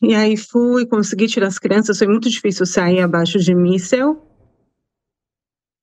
E 0.00 0.14
aí 0.14 0.36
fui, 0.36 0.86
consegui 0.86 1.26
tirar 1.26 1.48
as 1.48 1.58
crianças, 1.58 1.98
foi 1.98 2.06
muito 2.06 2.30
difícil 2.30 2.64
sair 2.64 3.00
abaixo 3.00 3.38
de 3.38 3.54
míssel. 3.54 4.24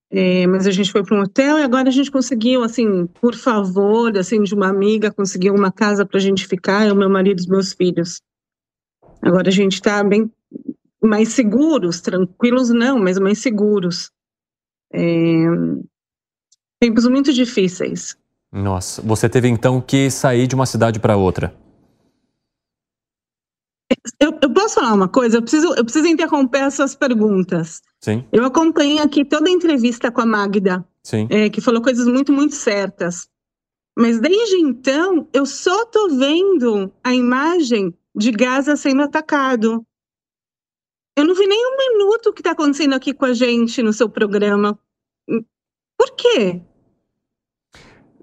É, 0.10 0.48
mas 0.48 0.66
a 0.66 0.72
gente 0.72 0.92
foi 0.92 1.04
para 1.04 1.18
um 1.18 1.22
hotel 1.22 1.60
e 1.60 1.64
agora 1.64 1.90
a 1.90 1.92
gente 1.92 2.10
conseguiu, 2.10 2.64
assim, 2.64 3.06
por 3.08 3.36
favor, 3.36 4.18
assim, 4.18 4.42
de 4.44 4.54
uma 4.54 4.70
amiga, 4.70 5.12
conseguiu 5.12 5.54
uma 5.54 5.72
casa 5.72 6.06
para 6.06 6.18
a 6.18 6.22
gente 6.22 6.48
ficar, 6.48 6.88
eu, 6.88 6.96
meu 6.96 7.10
marido 7.10 7.40
e 7.40 7.42
os 7.42 7.48
meus 7.48 7.74
filhos. 7.74 8.22
Agora 9.22 9.50
a 9.50 9.52
gente 9.52 9.74
está 9.74 10.04
bem 10.04 10.32
mais 11.04 11.30
seguros, 11.30 12.00
tranquilos 12.00 12.70
não, 12.70 13.00
mas 13.00 13.20
mais 13.20 13.40
seguros. 13.40 14.12
É, 14.94 15.46
tempos 16.80 17.06
muito 17.08 17.34
difíceis. 17.34 18.16
Nossa, 18.52 19.02
você 19.02 19.28
teve 19.28 19.50
então 19.50 19.82
que 19.82 20.10
sair 20.10 20.48
de 20.48 20.56
uma 20.56 20.66
cidade 20.66 21.00
para 21.00 21.18
outra. 21.18 21.54
Eu, 24.20 24.38
eu, 24.42 24.54
posso 24.54 24.76
falar 24.76 24.94
uma 24.94 25.08
coisa? 25.08 25.38
Eu 25.38 25.42
preciso, 25.42 25.74
eu 25.76 25.84
preciso 25.84 26.08
interromper 26.08 26.60
essas 26.60 26.96
perguntas. 26.96 27.82
Sim. 28.02 28.26
Eu 28.32 28.44
acompanhei 28.44 29.00
aqui 29.00 29.24
toda 29.24 29.48
a 29.48 29.52
entrevista 29.52 30.12
com 30.12 30.22
a 30.22 30.26
Magda, 30.26 30.86
Sim. 31.04 31.28
É, 31.30 31.50
que 31.50 31.62
falou 31.62 31.82
coisas 31.82 32.08
muito, 32.08 32.34
muito 32.34 32.56
certas. 32.56 33.30
Mas 33.98 34.20
desde 34.20 34.58
então, 34.58 35.28
eu 35.32 35.46
só 35.46 35.84
estou 35.84 36.10
vendo 36.10 36.92
a 37.04 37.14
imagem 37.14 37.94
de 38.16 38.32
Gaza 38.32 38.76
sendo 38.76 39.04
atacado. 39.04 39.86
Eu 41.18 41.24
não 41.24 41.36
vi 41.36 41.48
nem 41.48 41.66
um 41.66 41.78
minuto 41.78 42.28
o 42.28 42.34
que 42.34 42.42
está 42.42 42.52
acontecendo 42.52 42.94
aqui 42.94 43.14
com 43.14 43.26
a 43.26 43.34
gente 43.34 43.82
no 43.82 43.94
seu 43.94 44.10
programa. 44.10 44.78
Por 45.98 46.12
quê? 46.16 46.62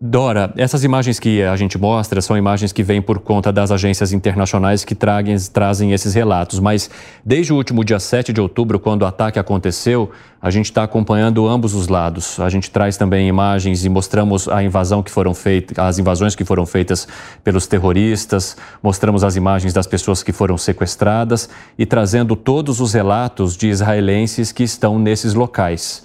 Dora, 0.05 0.53
essas 0.57 0.83
imagens 0.83 1.21
que 1.21 1.45
a 1.45 1.55
gente 1.55 1.79
mostra 1.79 2.21
são 2.21 2.37
imagens 2.37 2.73
que 2.73 2.83
vêm 2.83 3.01
por 3.01 3.21
conta 3.21 3.53
das 3.53 3.71
agências 3.71 4.13
internacionais 4.13 4.85
que 4.85 4.97
tragem, 4.97 5.37
trazem 5.53 5.93
esses 5.93 6.13
relatos, 6.13 6.59
mas 6.59 6.91
desde 7.25 7.53
o 7.53 7.57
último 7.57 7.85
dia 7.85 8.01
7 8.01 8.33
de 8.33 8.41
outubro, 8.41 8.81
quando 8.81 9.03
o 9.03 9.07
ataque 9.07 9.39
aconteceu, 9.39 10.11
a 10.41 10.51
gente 10.51 10.65
está 10.65 10.83
acompanhando 10.83 11.47
ambos 11.47 11.73
os 11.73 11.87
lados. 11.87 12.41
A 12.41 12.49
gente 12.49 12.69
traz 12.69 12.97
também 12.97 13.29
imagens 13.29 13.85
e 13.85 13.89
mostramos 13.89 14.49
a 14.49 14.61
invasão 14.61 15.05
que 15.05 15.11
foram 15.13 15.33
feitas, 15.35 15.79
as 15.79 16.01
invasões 16.01 16.35
que 16.35 16.45
foram 16.45 16.67
feitas 16.67 17.07
pelos 17.45 17.69
terroristas, 17.69 18.57
mostramos 18.83 19.23
as 19.23 19.37
imagens 19.37 19.73
das 19.73 19.87
pessoas 19.87 20.21
que 20.21 20.33
foram 20.33 20.59
sequestradas 20.59 21.49
e 21.79 21.87
trazendo 21.87 22.35
todos 22.35 22.81
os 22.81 22.93
relatos 22.93 23.57
de 23.57 23.69
israelenses 23.69 24.51
que 24.51 24.65
estão 24.65 24.99
nesses 24.99 25.33
locais. 25.33 26.03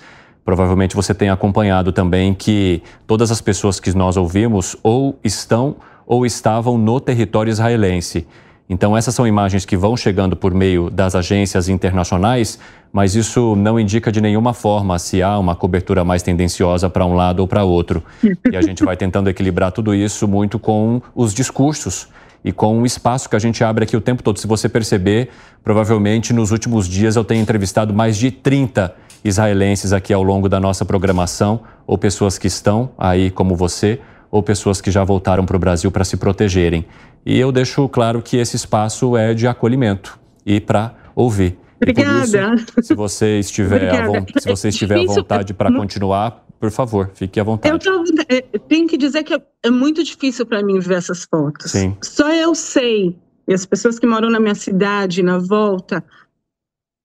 Provavelmente 0.47 0.95
você 0.95 1.13
tem 1.13 1.29
acompanhado 1.29 1.91
também 1.91 2.33
que 2.33 2.81
todas 3.05 3.31
as 3.31 3.41
pessoas 3.41 3.81
que 3.81 3.93
nós 3.93 4.15
ouvimos 4.15 4.77
ou 4.81 5.19
estão 5.21 5.75
ou 6.05 6.25
estavam 6.25 6.77
no 6.77 7.01
território 7.01 7.51
israelense. 7.51 8.25
Então, 8.69 8.95
essas 8.95 9.13
são 9.13 9.27
imagens 9.27 9.65
que 9.65 9.75
vão 9.75 9.97
chegando 9.97 10.37
por 10.37 10.53
meio 10.53 10.89
das 10.89 11.15
agências 11.15 11.67
internacionais, 11.67 12.59
mas 12.93 13.13
isso 13.13 13.57
não 13.57 13.77
indica 13.77 14.09
de 14.09 14.21
nenhuma 14.21 14.53
forma 14.53 14.97
se 14.97 15.21
há 15.21 15.37
uma 15.37 15.53
cobertura 15.53 16.05
mais 16.05 16.23
tendenciosa 16.23 16.89
para 16.89 17.05
um 17.05 17.13
lado 17.13 17.41
ou 17.41 17.47
para 17.47 17.65
outro. 17.65 18.01
E 18.49 18.55
a 18.55 18.61
gente 18.61 18.85
vai 18.85 18.95
tentando 18.95 19.29
equilibrar 19.29 19.73
tudo 19.73 19.93
isso 19.93 20.29
muito 20.29 20.57
com 20.57 21.01
os 21.13 21.33
discursos 21.33 22.07
e 22.41 22.53
com 22.53 22.81
o 22.81 22.85
espaço 22.85 23.29
que 23.29 23.35
a 23.35 23.39
gente 23.39 23.65
abre 23.65 23.83
aqui 23.83 23.97
o 23.97 24.01
tempo 24.01 24.23
todo. 24.23 24.39
Se 24.39 24.47
você 24.47 24.69
perceber, 24.69 25.27
provavelmente 25.61 26.31
nos 26.31 26.51
últimos 26.51 26.87
dias 26.87 27.17
eu 27.17 27.25
tenho 27.25 27.41
entrevistado 27.41 27.93
mais 27.93 28.15
de 28.15 28.31
30 28.31 28.95
israelenses 29.23 29.93
aqui 29.93 30.13
ao 30.13 30.23
longo 30.23 30.47
da 30.47 30.59
nossa 30.59 30.85
programação, 30.85 31.61
ou 31.85 31.97
pessoas 31.97 32.37
que 32.37 32.47
estão 32.47 32.91
aí 32.97 33.31
como 33.31 33.55
você, 33.55 33.99
ou 34.29 34.43
pessoas 34.43 34.81
que 34.81 34.91
já 34.91 35.03
voltaram 35.03 35.45
para 35.45 35.55
o 35.55 35.59
Brasil 35.59 35.91
para 35.91 36.03
se 36.03 36.17
protegerem. 36.17 36.85
E 37.25 37.37
eu 37.39 37.51
deixo 37.51 37.87
claro 37.89 38.21
que 38.21 38.37
esse 38.37 38.55
espaço 38.55 39.17
é 39.17 39.33
de 39.33 39.47
acolhimento 39.47 40.19
e 40.45 40.59
para 40.59 40.95
ouvir. 41.15 41.57
Obrigada. 41.77 42.55
Isso, 42.55 42.65
se 42.81 42.95
você 42.95 43.39
estiver, 43.39 43.89
a, 43.89 44.39
se 44.39 44.47
você 44.47 44.69
estiver 44.69 44.99
à 44.99 45.05
vontade 45.05 45.53
para 45.53 45.71
continuar, 45.71 46.43
por 46.59 46.71
favor, 46.71 47.11
fique 47.13 47.39
à 47.39 47.43
vontade. 47.43 47.73
Eu 47.73 47.79
tô, 47.79 48.03
é, 48.29 48.41
tenho 48.67 48.87
que 48.87 48.97
dizer 48.97 49.23
que 49.23 49.33
é, 49.33 49.41
é 49.63 49.69
muito 49.69 50.03
difícil 50.03 50.45
para 50.45 50.63
mim 50.63 50.79
ver 50.79 50.95
essas 50.95 51.25
fotos. 51.25 51.71
Sim. 51.71 51.95
Só 52.01 52.33
eu 52.33 52.55
sei, 52.55 53.15
e 53.47 53.53
as 53.53 53.65
pessoas 53.65 53.99
que 53.99 54.07
moram 54.07 54.29
na 54.29 54.39
minha 54.39 54.55
cidade, 54.55 55.21
na 55.21 55.37
volta, 55.37 56.03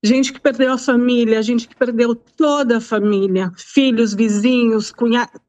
gente 0.03 0.33
que 0.33 0.41
perdeu 0.41 0.73
a 0.73 0.79
família, 0.79 1.43
gente 1.43 1.69
que 1.69 1.77
perdeu 1.77 2.15
toda 2.15 2.79
a 2.79 2.81
família, 2.81 3.53
filhos, 3.57 4.15
vizinhos, 4.15 4.91
cunhados. 4.91 5.41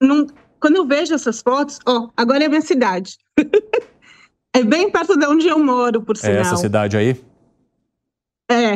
Não, 0.00 0.26
quando 0.60 0.76
eu 0.76 0.86
vejo 0.86 1.14
essas 1.14 1.40
fotos, 1.40 1.78
ó, 1.86 2.10
agora 2.16 2.42
é 2.42 2.46
a 2.46 2.48
minha 2.48 2.60
cidade. 2.60 3.16
é 4.52 4.64
bem 4.64 4.90
perto 4.90 5.16
de 5.16 5.26
onde 5.26 5.46
eu 5.46 5.58
moro, 5.58 6.02
por 6.02 6.16
sinal. 6.16 6.36
É 6.36 6.40
essa 6.40 6.56
cidade 6.56 6.96
aí? 6.96 7.16
É. 8.50 8.74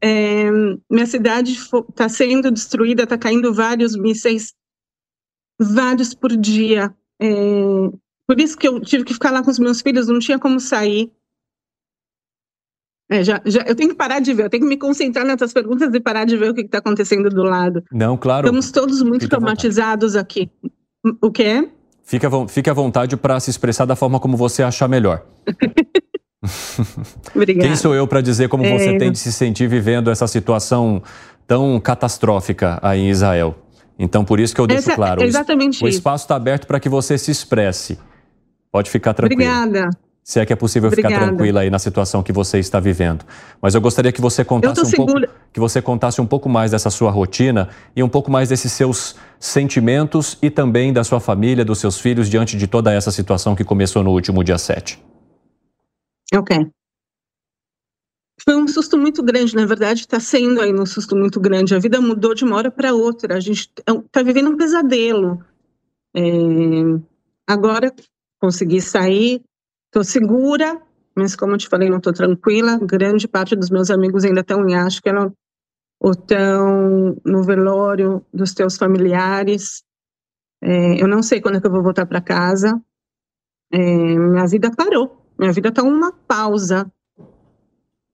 é 0.00 0.50
minha 0.90 1.06
cidade 1.06 1.52
está 1.52 2.08
sendo 2.08 2.50
destruída, 2.50 3.02
está 3.02 3.18
caindo 3.18 3.52
vários 3.52 3.94
mísseis, 3.94 4.54
vários 5.60 6.14
por 6.14 6.34
dia. 6.36 6.94
É, 7.20 7.34
por 8.26 8.40
isso 8.40 8.56
que 8.56 8.68
eu 8.68 8.80
tive 8.80 9.04
que 9.04 9.14
ficar 9.14 9.30
lá 9.30 9.42
com 9.42 9.50
os 9.50 9.58
meus 9.58 9.80
filhos, 9.80 10.08
não 10.08 10.18
tinha 10.18 10.38
como 10.38 10.58
sair. 10.60 11.12
É, 13.10 13.24
já, 13.24 13.40
já, 13.46 13.62
eu 13.62 13.74
tenho 13.74 13.90
que 13.90 13.96
parar 13.96 14.20
de 14.20 14.34
ver, 14.34 14.44
eu 14.44 14.50
tenho 14.50 14.62
que 14.62 14.68
me 14.68 14.76
concentrar 14.76 15.24
nessas 15.24 15.52
perguntas 15.52 15.92
e 15.94 16.00
parar 16.00 16.26
de 16.26 16.36
ver 16.36 16.50
o 16.50 16.54
que 16.54 16.60
está 16.60 16.78
acontecendo 16.78 17.30
do 17.30 17.42
lado. 17.42 17.82
Não, 17.90 18.16
claro. 18.18 18.46
Estamos 18.46 18.70
todos 18.70 19.02
muito 19.02 19.26
traumatizados 19.28 20.14
aqui. 20.14 20.50
O 21.22 21.30
quê? 21.30 21.68
Fique 22.04 22.26
à, 22.26 22.30
fique 22.48 22.68
à 22.68 22.74
vontade 22.74 23.16
para 23.16 23.40
se 23.40 23.50
expressar 23.50 23.86
da 23.86 23.96
forma 23.96 24.20
como 24.20 24.36
você 24.36 24.62
achar 24.62 24.88
melhor. 24.88 25.24
Obrigada. 27.34 27.66
Quem 27.66 27.76
sou 27.76 27.94
eu 27.94 28.06
para 28.06 28.20
dizer 28.20 28.48
como 28.48 28.62
você 28.62 28.90
é... 28.90 28.98
tem 28.98 29.10
de 29.10 29.18
se 29.18 29.32
sentir 29.32 29.68
vivendo 29.68 30.10
essa 30.10 30.26
situação 30.26 31.02
tão 31.46 31.80
catastrófica 31.80 32.78
aí 32.82 33.00
em 33.00 33.10
Israel? 33.10 33.54
Então, 33.98 34.24
por 34.24 34.38
isso 34.38 34.54
que 34.54 34.60
eu 34.60 34.66
deixo 34.66 34.88
Essa, 34.88 34.94
claro. 34.94 35.22
Exatamente 35.22 35.82
o, 35.82 35.86
o 35.86 35.88
espaço 35.88 36.24
está 36.24 36.36
aberto 36.36 36.66
para 36.66 36.78
que 36.78 36.88
você 36.88 37.16
se 37.18 37.30
expresse. 37.30 37.98
Pode 38.70 38.90
ficar 38.90 39.14
tranquilo. 39.14 39.40
Obrigada. 39.40 39.90
Se 40.28 40.38
é 40.38 40.44
que 40.44 40.52
é 40.52 40.56
possível 40.56 40.88
Obrigada. 40.88 41.14
ficar 41.14 41.26
tranquila 41.26 41.60
aí 41.60 41.70
na 41.70 41.78
situação 41.78 42.22
que 42.22 42.34
você 42.34 42.58
está 42.58 42.78
vivendo. 42.78 43.24
Mas 43.62 43.74
eu 43.74 43.80
gostaria 43.80 44.12
que 44.12 44.20
você 44.20 44.44
contasse 44.44 44.82
um 44.82 45.06
pouco, 45.06 45.14
que 45.50 45.58
você 45.58 45.80
contasse 45.80 46.20
um 46.20 46.26
pouco 46.26 46.50
mais 46.50 46.72
dessa 46.72 46.90
sua 46.90 47.10
rotina 47.10 47.70
e 47.96 48.02
um 48.02 48.10
pouco 48.10 48.30
mais 48.30 48.50
desses 48.50 48.70
seus 48.70 49.16
sentimentos 49.40 50.36
e 50.42 50.50
também 50.50 50.92
da 50.92 51.02
sua 51.02 51.18
família, 51.18 51.64
dos 51.64 51.78
seus 51.78 51.98
filhos 51.98 52.28
diante 52.28 52.58
de 52.58 52.66
toda 52.66 52.92
essa 52.92 53.10
situação 53.10 53.56
que 53.56 53.64
começou 53.64 54.04
no 54.04 54.10
último 54.10 54.44
dia 54.44 54.58
7. 54.58 55.02
Ok. 56.34 56.58
Foi 58.44 58.54
um 58.54 58.68
susto 58.68 58.98
muito 58.98 59.22
grande, 59.22 59.56
na 59.56 59.64
verdade, 59.64 60.00
está 60.00 60.20
sendo 60.20 60.60
aí 60.60 60.74
um 60.74 60.84
susto 60.84 61.16
muito 61.16 61.40
grande. 61.40 61.74
A 61.74 61.78
vida 61.78 62.02
mudou 62.02 62.34
de 62.34 62.44
uma 62.44 62.56
hora 62.56 62.70
para 62.70 62.92
outra. 62.92 63.34
A 63.34 63.40
gente 63.40 63.70
está 63.86 64.22
vivendo 64.22 64.50
um 64.50 64.58
pesadelo. 64.58 65.42
É... 66.14 66.20
Agora 67.46 67.90
consegui 68.38 68.82
sair, 68.82 69.42
Estou 69.88 70.04
segura, 70.04 70.80
mas 71.16 71.34
como 71.34 71.54
eu 71.54 71.58
te 71.58 71.68
falei, 71.68 71.88
não 71.88 71.96
estou 71.96 72.12
tranquila. 72.12 72.78
Grande 72.78 73.26
parte 73.26 73.56
dos 73.56 73.70
meus 73.70 73.90
amigos 73.90 74.24
ainda 74.24 74.40
estão 74.40 74.68
em 74.68 74.74
Ashkelon 74.74 75.30
ou 75.98 76.12
estão 76.12 77.16
no 77.24 77.42
velório 77.42 78.24
dos 78.32 78.52
teus 78.52 78.76
familiares. 78.76 79.82
É, 80.62 81.02
eu 81.02 81.08
não 81.08 81.22
sei 81.22 81.40
quando 81.40 81.56
é 81.56 81.60
que 81.60 81.66
eu 81.66 81.70
vou 81.70 81.82
voltar 81.82 82.06
para 82.06 82.20
casa. 82.20 82.80
É, 83.72 83.78
minha 83.78 84.46
vida 84.46 84.70
parou. 84.70 85.24
Minha 85.38 85.52
vida 85.52 85.70
está 85.70 85.82
uma 85.82 86.12
pausa. 86.12 86.90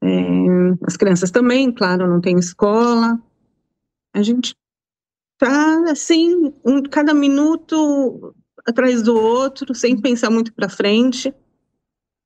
É, 0.02 0.08
as 0.86 0.96
crianças 0.96 1.30
também, 1.30 1.72
claro, 1.72 2.06
não 2.06 2.20
tem 2.20 2.38
escola. 2.38 3.20
A 4.14 4.22
gente 4.22 4.54
tá 5.38 5.90
assim, 5.90 6.54
um, 6.64 6.82
cada 6.82 7.12
minuto 7.12 8.34
atrás 8.64 9.02
do 9.02 9.16
outro, 9.16 9.74
sem 9.74 10.00
pensar 10.00 10.30
muito 10.30 10.54
para 10.54 10.68
frente. 10.68 11.34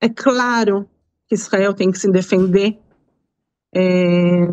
É 0.01 0.09
claro 0.09 0.89
que 1.29 1.35
Israel 1.35 1.75
tem 1.75 1.91
que 1.91 1.99
se 1.99 2.11
defender. 2.11 2.79
É... 3.75 4.45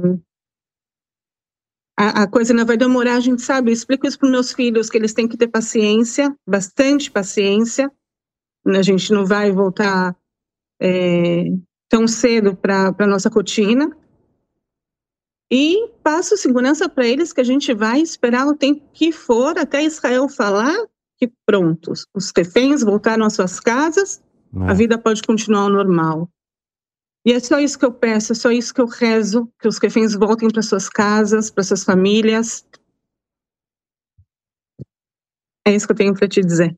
A, 1.98 2.24
a, 2.24 2.28
coisa 2.28 2.54
não 2.54 2.66
vai 2.66 2.76
demorar, 2.76 3.16
a 3.16 3.22
gente 3.22 3.41
sabe. 3.41 3.70
Eu 3.70 3.74
explico 3.74 4.06
isso 4.06 4.20
para 4.20 4.30
meus 4.30 4.52
filhos, 4.52 4.89
que 4.89 4.98
eles 4.98 5.14
têm 5.14 5.28
que 5.28 5.38
ter 5.38 5.48
paciência, 5.48 6.36
bastante 6.46 7.10
paciência. 7.10 7.89
A 8.68 8.82
gente 8.82 9.14
não 9.14 9.26
vai 9.26 9.52
voltar 9.52 10.16
é, 10.82 11.46
tão 11.88 12.08
cedo 12.08 12.56
para 12.56 12.93
a 12.98 13.08
nossa 13.08 13.30
rotina. 13.30 13.96
E 15.50 15.89
passo 16.04 16.36
segurança 16.36 16.89
para 16.89 17.06
eles 17.06 17.32
que 17.32 17.39
a 17.39 17.46
gente 17.46 17.74
vai 17.74 18.02
esperar 18.02 18.48
o 18.48 18.58
tempo 18.58 18.84
que 18.91 19.12
for 19.12 19.58
até 19.58 19.84
Israel 19.84 20.28
falar 20.28 20.76
que 21.18 21.32
prontos, 21.46 22.06
os 22.14 22.32
reféns 22.36 22.84
voltaram 22.84 23.26
às 23.26 23.34
suas 23.34 23.60
casas 23.60 24.22
a 24.62 24.72
é. 24.72 24.74
vida 24.74 24.97
pode 24.97 25.22
continuar 25.22 25.70
normal. 25.70 26.30
E 27.26 27.32
é 27.32 27.39
só 27.39 27.60
isso 27.60 27.78
que 27.78 27.86
eu 27.86 27.91
peço, 27.91 28.34
é 28.34 28.36
só 28.36 28.51
isso 28.51 28.74
que 28.74 28.80
eu 28.80 28.86
rezo, 28.86 29.49
que 29.60 29.68
os 29.68 29.80
reféns 29.80 30.14
voltem 30.14 30.47
para 30.49 30.62
suas 30.62 30.88
casas, 30.88 31.49
para 31.49 31.64
suas 31.64 31.84
famílias. 31.84 32.66
É 35.68 35.74
isso 35.74 35.88
que 35.88 35.91
eu 35.91 35.97
tenho 35.97 36.14
para 36.14 36.28
te 36.28 36.41
dizer. 36.41 36.76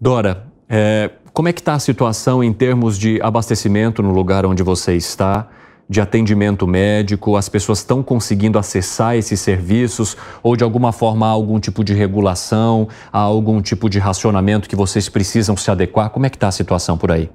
Dora, 0.00 0.50
é, 0.68 1.10
como 1.32 1.48
é 1.48 1.52
que 1.52 1.60
está 1.60 1.74
a 1.74 1.80
situação 1.80 2.42
em 2.44 2.52
termos 2.52 2.96
de 2.96 3.20
abastecimento 3.20 4.00
no 4.00 4.12
lugar 4.12 4.46
onde 4.46 4.62
você 4.62 4.94
está? 4.94 5.50
De 5.90 6.00
atendimento 6.00 6.68
médico? 6.68 7.34
As 7.34 7.48
pessoas 7.48 7.78
estão 7.80 8.00
conseguindo 8.00 8.56
acessar 8.56 9.16
esses 9.16 9.40
serviços? 9.40 10.16
Ou 10.40 10.54
de 10.54 10.62
alguma 10.62 10.92
forma 10.92 11.26
há 11.26 11.30
algum 11.30 11.58
tipo 11.58 11.82
de 11.82 11.92
regulação, 11.92 12.86
há 13.12 13.18
algum 13.18 13.60
tipo 13.60 13.90
de 13.90 13.98
racionamento 13.98 14.68
que 14.68 14.76
vocês 14.76 15.08
precisam 15.08 15.56
se 15.56 15.68
adequar? 15.68 16.10
Como 16.10 16.24
é 16.24 16.30
que 16.30 16.36
está 16.36 16.46
a 16.46 16.52
situação 16.52 16.96
por 16.96 17.10
aí? 17.10 17.28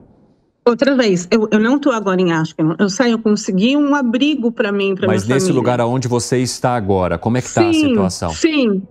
Outra 0.65 0.95
vez, 0.95 1.27
eu, 1.29 1.47
eu 1.51 1.59
não 1.59 1.75
estou 1.75 1.91
agora 1.91 2.19
em 2.19 2.31
Ashkelon. 2.31 2.75
Eu 2.79 2.89
saio, 2.89 3.11
eu 3.11 3.19
consegui 3.19 3.75
um 3.75 3.93
abrigo 3.93 4.51
para 4.51 4.71
mim, 4.71 4.95
para 4.95 5.05
Mas 5.05 5.27
nesse 5.27 5.51
lugar 5.51 5.79
aonde 5.81 6.07
você 6.07 6.39
está 6.39 6.75
agora, 6.75 7.17
como 7.19 7.37
é 7.37 7.41
que 7.41 7.47
está 7.47 7.69
a 7.69 7.73
situação? 7.73 8.31
Sim, 8.31 8.81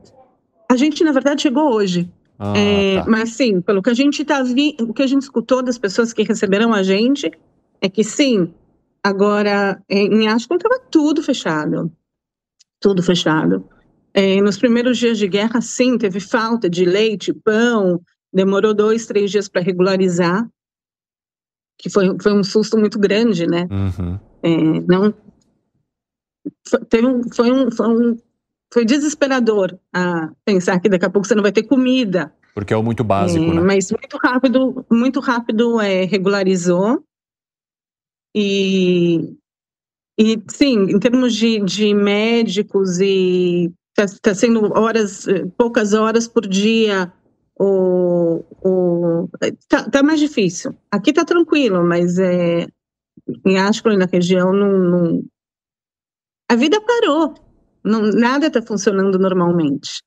a 0.70 0.76
gente 0.76 1.02
na 1.02 1.10
verdade 1.10 1.42
chegou 1.42 1.72
hoje. 1.72 2.08
Ah, 2.38 2.52
é, 2.56 2.98
tá. 2.98 3.06
Mas 3.08 3.30
sim, 3.30 3.60
pelo 3.60 3.82
que 3.82 3.90
a 3.90 3.94
gente 3.94 4.22
está 4.22 4.42
vi, 4.42 4.76
o 4.80 4.92
que 4.92 5.02
a 5.02 5.06
gente 5.06 5.22
escutou 5.22 5.62
das 5.62 5.78
pessoas 5.78 6.12
que 6.12 6.22
receberam 6.22 6.72
a 6.72 6.82
gente 6.82 7.32
é 7.80 7.88
que 7.88 8.04
sim, 8.04 8.52
Agora, 9.04 9.82
em 9.86 10.28
Ashkelon 10.28 10.56
estava 10.56 10.80
tudo 10.90 11.22
fechado, 11.22 11.92
tudo 12.80 13.02
fechado. 13.02 13.68
É, 14.14 14.40
nos 14.40 14.56
primeiros 14.56 14.96
dias 14.96 15.18
de 15.18 15.28
guerra, 15.28 15.60
sim, 15.60 15.98
teve 15.98 16.20
falta 16.20 16.70
de 16.70 16.86
leite, 16.86 17.32
pão, 17.32 18.00
demorou 18.32 18.72
dois, 18.72 19.04
três 19.04 19.30
dias 19.30 19.46
para 19.46 19.60
regularizar, 19.60 20.48
que 21.76 21.90
foi, 21.90 22.16
foi 22.18 22.32
um 22.32 22.42
susto 22.42 22.78
muito 22.78 22.98
grande, 22.98 23.46
né? 23.46 23.68
Uhum. 23.70 24.18
É, 24.42 24.80
não, 24.88 25.12
foi, 26.66 27.04
um, 27.04 27.22
foi, 27.30 27.52
um, 27.52 27.70
foi, 27.70 27.88
um, 27.88 28.18
foi 28.72 28.84
desesperador 28.86 29.78
a 29.92 30.30
pensar 30.46 30.80
que 30.80 30.88
daqui 30.88 31.04
a 31.04 31.10
pouco 31.10 31.28
você 31.28 31.34
não 31.34 31.42
vai 31.42 31.52
ter 31.52 31.64
comida. 31.64 32.32
Porque 32.54 32.72
é 32.72 32.76
o 32.76 32.82
muito 32.82 33.04
básico, 33.04 33.44
é, 33.44 33.54
né? 33.54 33.60
Mas 33.60 33.90
muito 33.90 34.16
rápido, 34.16 34.86
muito 34.90 35.20
rápido 35.20 35.80
é, 35.80 36.04
regularizou. 36.04 37.04
E, 38.34 39.36
e 40.18 40.42
sim, 40.48 40.90
em 40.90 40.98
termos 40.98 41.34
de, 41.34 41.60
de 41.60 41.94
médicos 41.94 43.00
e 43.00 43.72
está 43.96 44.18
tá 44.20 44.34
sendo 44.34 44.72
horas, 44.76 45.26
poucas 45.56 45.92
horas 45.92 46.26
por 46.26 46.46
dia, 46.46 47.12
o, 47.58 48.44
o, 48.60 49.28
tá, 49.68 49.88
tá 49.88 50.02
mais 50.02 50.18
difícil. 50.18 50.74
Aqui 50.90 51.12
tá 51.12 51.24
tranquilo, 51.24 51.84
mas 51.84 52.18
é, 52.18 52.66
em 53.46 53.58
Ashkelon, 53.58 53.96
na 53.96 54.06
região, 54.06 54.52
não, 54.52 54.78
não, 54.78 55.24
a 56.50 56.56
vida 56.56 56.80
parou. 56.80 57.34
Não, 57.84 58.00
nada 58.00 58.46
está 58.46 58.62
funcionando 58.62 59.18
normalmente. 59.18 60.02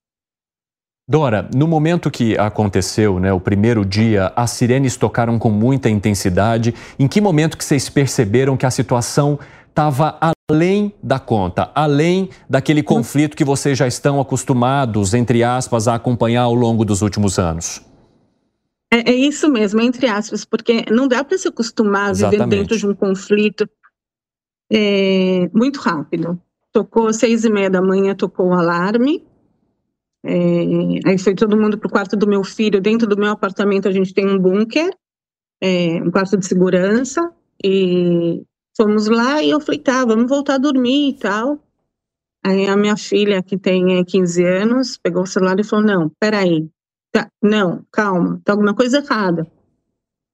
Dora, 1.10 1.50
no 1.56 1.66
momento 1.68 2.12
que 2.12 2.38
aconteceu, 2.38 3.18
né, 3.18 3.32
o 3.32 3.40
primeiro 3.40 3.86
dia, 3.86 4.34
as 4.36 4.52
sirenes 4.52 4.98
tocaram 4.98 5.40
com 5.40 5.50
muita 5.50 5.90
intensidade. 5.90 6.76
Em 7.00 7.08
que 7.08 7.22
momento 7.22 7.58
que 7.58 7.64
vocês 7.64 7.88
perceberam 7.88 8.58
que 8.58 8.66
a 8.66 8.72
situação 8.72 9.40
estava 9.70 10.20
além 10.52 10.94
da 11.02 11.18
conta, 11.18 11.72
além 11.74 12.30
daquele 12.50 12.84
conflito 12.84 13.38
que 13.38 13.46
vocês 13.46 13.78
já 13.78 13.88
estão 13.88 14.20
acostumados, 14.20 15.14
entre 15.14 15.46
aspas, 15.46 15.88
a 15.88 15.96
acompanhar 15.96 16.42
ao 16.42 16.54
longo 16.54 16.84
dos 16.84 17.02
últimos 17.02 17.40
anos? 17.40 17.82
É, 18.92 19.12
é 19.12 19.14
isso 19.14 19.50
mesmo, 19.50 19.80
entre 19.80 20.08
aspas, 20.08 20.44
porque 20.44 20.84
não 20.92 21.08
dá 21.08 21.24
para 21.24 21.38
se 21.38 21.48
acostumar 21.48 22.10
a 22.10 22.14
viver 22.14 22.28
Exatamente. 22.28 22.60
dentro 22.60 22.78
de 22.78 22.86
um 22.86 22.94
conflito 22.94 23.70
é, 24.70 25.50
muito 25.54 25.80
rápido. 25.80 26.38
Tocou 26.74 27.14
seis 27.14 27.46
e 27.46 27.50
meia 27.50 27.70
da 27.70 27.82
manhã, 27.82 28.14
tocou 28.14 28.48
o 28.48 28.54
alarme. 28.54 29.27
É, 30.30 31.10
aí 31.10 31.18
foi 31.18 31.34
todo 31.34 31.56
mundo 31.56 31.78
para 31.78 31.88
o 31.88 31.92
quarto 31.92 32.18
do 32.18 32.28
meu 32.28 32.44
filho. 32.44 32.82
Dentro 32.82 33.08
do 33.08 33.18
meu 33.18 33.32
apartamento 33.32 33.88
a 33.88 33.92
gente 33.92 34.14
tem 34.14 34.28
um 34.28 34.38
bunker, 34.38 34.94
é, 35.62 36.04
um 36.04 36.12
quarto 36.12 36.36
de 36.36 36.46
segurança. 36.46 37.32
E 37.64 38.44
fomos 38.76 39.08
lá 39.08 39.42
e 39.42 39.50
eu 39.50 39.62
falei, 39.62 39.80
tá, 39.80 40.04
vamos 40.04 40.30
voltar 40.30 40.56
a 40.56 40.60
dormir 40.60 41.10
e 41.10 41.14
tal. 41.14 41.60
Aí 42.46 42.68
a 42.68 42.76
minha 42.76 42.98
filha, 42.98 43.42
que 43.42 43.58
tem 43.58 44.04
15 44.04 44.44
é, 44.44 44.62
anos, 44.62 44.98
pegou 44.98 45.24
o 45.24 45.28
celular 45.28 45.58
e 45.60 45.64
falou, 45.64 45.86
não, 45.86 46.12
peraí, 46.20 46.70
tá, 47.12 47.30
não, 47.42 47.86
calma, 47.92 48.40
tá 48.44 48.52
alguma 48.52 48.74
coisa 48.74 49.00
errada. 49.00 49.48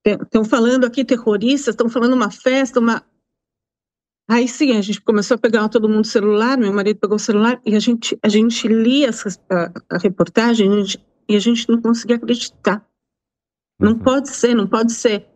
Estão 0.05 0.43
falando 0.43 0.85
aqui 0.85 1.05
terroristas, 1.05 1.73
estão 1.73 1.87
falando 1.87 2.13
uma 2.13 2.29
festa, 2.29 2.79
uma... 2.79 3.03
Aí 4.28 4.47
sim, 4.47 4.78
a 4.78 4.82
gente 4.82 5.01
começou 5.01 5.36
a 5.36 5.38
pegar 5.38 5.67
todo 5.67 5.89
mundo 5.89 6.05
o 6.05 6.07
celular, 6.07 6.57
meu 6.57 6.74
marido 6.74 6.99
pegou 6.99 7.17
o 7.17 7.19
celular 7.19 7.61
e 7.65 7.76
a 7.76 7.80
gente, 7.80 8.17
a 8.24 8.30
gente 8.30 8.67
lia 8.67 9.09
a, 9.49 9.95
a 9.95 9.97
reportagem 9.97 10.71
a 10.71 10.76
gente, 10.78 11.05
e 11.28 11.36
a 11.36 11.39
gente 11.39 11.69
não 11.69 11.82
conseguia 11.82 12.15
acreditar. 12.15 12.88
Não 13.80 13.93
uhum. 13.93 13.99
pode 13.99 14.30
ser, 14.30 14.55
não 14.55 14.67
pode 14.67 14.93
ser. 14.93 15.28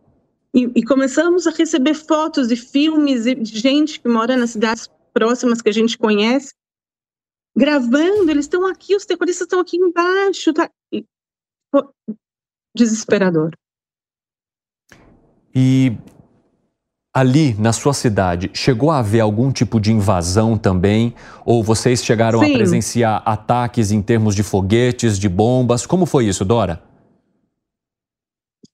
E, 0.53 0.71
e, 0.75 0.83
começamos 0.83 1.45
a 1.45 1.51
receber 1.51 1.93
fotos 1.93 2.47
de 2.47 2.55
filmes 2.55 3.25
de 3.25 3.59
gente 3.59 3.99
que 3.99 4.07
mora 4.07 4.37
nas 4.37 4.51
cidades 4.51 4.89
próximas 5.13 5.61
que 5.61 5.69
a 5.69 5.73
gente 5.73 5.97
conhece, 5.97 6.53
gravando, 7.55 8.31
eles 8.31 8.45
estão 8.45 8.65
aqui, 8.65 8.95
os 8.95 9.05
terroristas 9.05 9.45
estão 9.45 9.59
aqui 9.59 9.77
embaixo. 9.77 10.53
Tá? 10.53 10.71
E, 10.93 11.03
pô, 11.71 11.93
desesperador. 12.75 13.51
E 15.53 15.97
ali 17.17 17.55
na 17.57 17.73
sua 17.73 17.93
cidade, 17.93 18.51
chegou 18.53 18.91
a 18.91 18.99
haver 18.99 19.21
algum 19.21 19.51
tipo 19.51 19.79
de 19.79 19.91
invasão 19.91 20.55
também? 20.55 21.15
Ou 21.43 21.63
vocês 21.63 22.03
chegaram 22.03 22.39
Sim. 22.39 22.51
a 22.51 22.53
presenciar 22.53 23.23
ataques 23.25 23.91
em 23.91 24.03
termos 24.03 24.35
de 24.35 24.43
foguetes, 24.43 25.17
de 25.17 25.27
bombas? 25.27 25.83
Como 25.83 26.05
foi 26.05 26.25
isso, 26.25 26.45
Dora? 26.45 26.79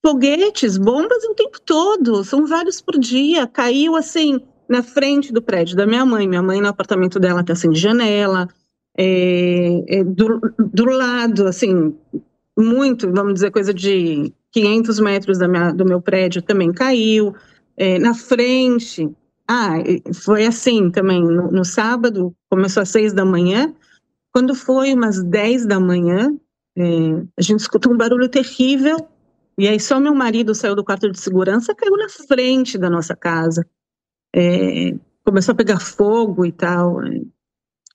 Foguetes, 0.04 0.76
bombas 0.76 1.24
o 1.24 1.34
tempo 1.34 1.58
todo, 1.58 2.22
são 2.22 2.46
vários 2.46 2.82
por 2.82 2.98
dia. 2.98 3.46
Caiu 3.46 3.96
assim 3.96 4.38
na 4.68 4.82
frente 4.82 5.32
do 5.32 5.40
prédio 5.40 5.74
da 5.74 5.86
minha 5.86 6.04
mãe. 6.04 6.28
Minha 6.28 6.42
mãe, 6.42 6.60
no 6.60 6.68
apartamento 6.68 7.18
dela, 7.18 7.40
está 7.40 7.54
sem 7.54 7.74
janela. 7.74 8.46
É, 8.94 9.84
é, 9.88 10.04
do, 10.04 10.38
do 10.58 10.84
lado, 10.84 11.46
assim, 11.46 11.94
muito, 12.54 13.10
vamos 13.10 13.32
dizer, 13.32 13.50
coisa 13.50 13.72
de 13.72 14.30
500 14.52 15.00
metros 15.00 15.38
da 15.38 15.48
minha, 15.48 15.72
do 15.72 15.86
meu 15.86 16.02
prédio 16.02 16.42
também 16.42 16.70
caiu 16.70 17.34
é, 17.76 17.98
na 17.98 18.14
frente. 18.14 19.10
Ah, 19.48 19.74
foi 20.12 20.46
assim 20.46 20.90
também. 20.90 21.22
No, 21.22 21.50
no, 21.50 21.64
sábado, 21.64 22.34
começou 22.50 22.82
às 22.82 22.88
seis 22.88 23.12
da 23.12 23.24
manhã. 23.24 23.74
Quando 24.32 24.54
foi 24.54 24.94
umas 24.94 25.22
dez 25.22 25.66
da 25.66 25.78
manhã, 25.78 26.34
é, 26.76 26.84
a 27.38 27.42
gente 27.42 27.60
escutou 27.60 27.92
um 27.92 27.96
barulho 27.96 28.28
terrível. 28.28 28.96
E 29.56 29.68
aí 29.68 29.78
só 29.78 30.00
meu 30.00 30.14
marido 30.14 30.54
saiu 30.54 30.74
do 30.74 30.84
quarto 30.84 31.10
de 31.10 31.20
segurança, 31.20 31.74
caiu 31.74 31.96
na 31.96 32.08
frente 32.08 32.76
da 32.76 32.90
nossa 32.90 33.14
casa. 33.14 33.66
É, 34.34 34.94
começou 35.24 35.52
a 35.52 35.56
pegar 35.56 35.80
fogo 35.80 36.44
e 36.44 36.52
tal. 36.52 37.00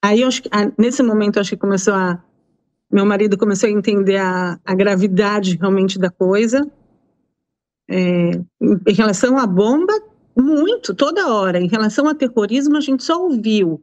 Aí, 0.02 0.24
acho 0.24 0.44
que, 0.44 0.50
ah, 0.52 0.72
nesse 0.78 1.04
momento, 1.04 1.40
acho 1.40 1.52
que 1.52 1.58
começou 1.58 1.94
a. 1.94 2.24
Meu 2.92 3.06
marido 3.06 3.38
começou 3.38 3.68
a 3.68 3.72
entender 3.72 4.18
a, 4.18 4.60
a 4.66 4.74
gravidade 4.74 5.58
realmente 5.58 6.00
da 6.00 6.10
coisa. 6.10 6.66
É, 7.90 8.32
em 8.62 8.94
relação 8.94 9.38
à 9.38 9.48
bomba, 9.48 9.94
muito, 10.36 10.94
toda 10.94 11.34
hora. 11.34 11.60
Em 11.60 11.68
relação 11.68 12.08
ao 12.08 12.14
terrorismo, 12.14 12.78
a 12.78 12.82
gente 12.82 13.04
só 13.04 13.22
ouviu. 13.22 13.82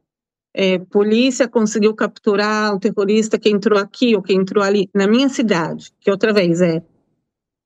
É, 0.54 0.78
polícia 0.78 1.46
conseguiu 1.46 1.94
capturar 1.94 2.74
o 2.74 2.80
terrorista 2.80 3.38
que 3.38 3.50
entrou 3.50 3.78
aqui 3.78 4.16
ou 4.16 4.22
que 4.22 4.32
entrou 4.32 4.64
ali, 4.64 4.88
na 4.94 5.06
minha 5.06 5.28
cidade, 5.28 5.92
que 6.00 6.10
outra 6.10 6.32
vez 6.32 6.62
é 6.62 6.82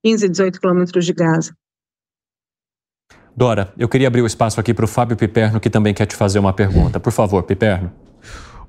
15, 0.05 0.28
18 0.28 0.61
quilômetros 0.61 1.07
de 1.07 1.12
Gaza. 1.12 1.55
Dora, 3.36 3.72
eu 3.78 3.88
queria 3.88 4.09
abrir 4.09 4.22
o 4.22 4.26
espaço 4.26 4.59
aqui 4.59 4.74
para 4.74 4.84
o 4.84 4.88
Fábio 4.88 5.16
Piperno, 5.16 5.61
que 5.61 5.70
também 5.70 5.95
quer 5.95 6.07
te 6.07 6.16
fazer 6.16 6.38
uma 6.38 6.53
pergunta. 6.53 6.99
Por 6.99 7.12
favor, 7.12 7.43
Piperno. 7.45 7.93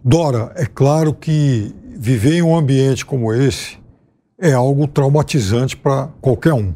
Dora, 0.03 0.51
é 0.55 0.65
claro 0.65 1.13
que 1.13 1.73
viver 1.95 2.35
em 2.35 2.41
um 2.41 2.55
ambiente 2.55 3.05
como 3.05 3.33
esse 3.33 3.79
é 4.39 4.53
algo 4.53 4.87
traumatizante 4.87 5.75
para 5.75 6.07
qualquer 6.21 6.53
um. 6.53 6.73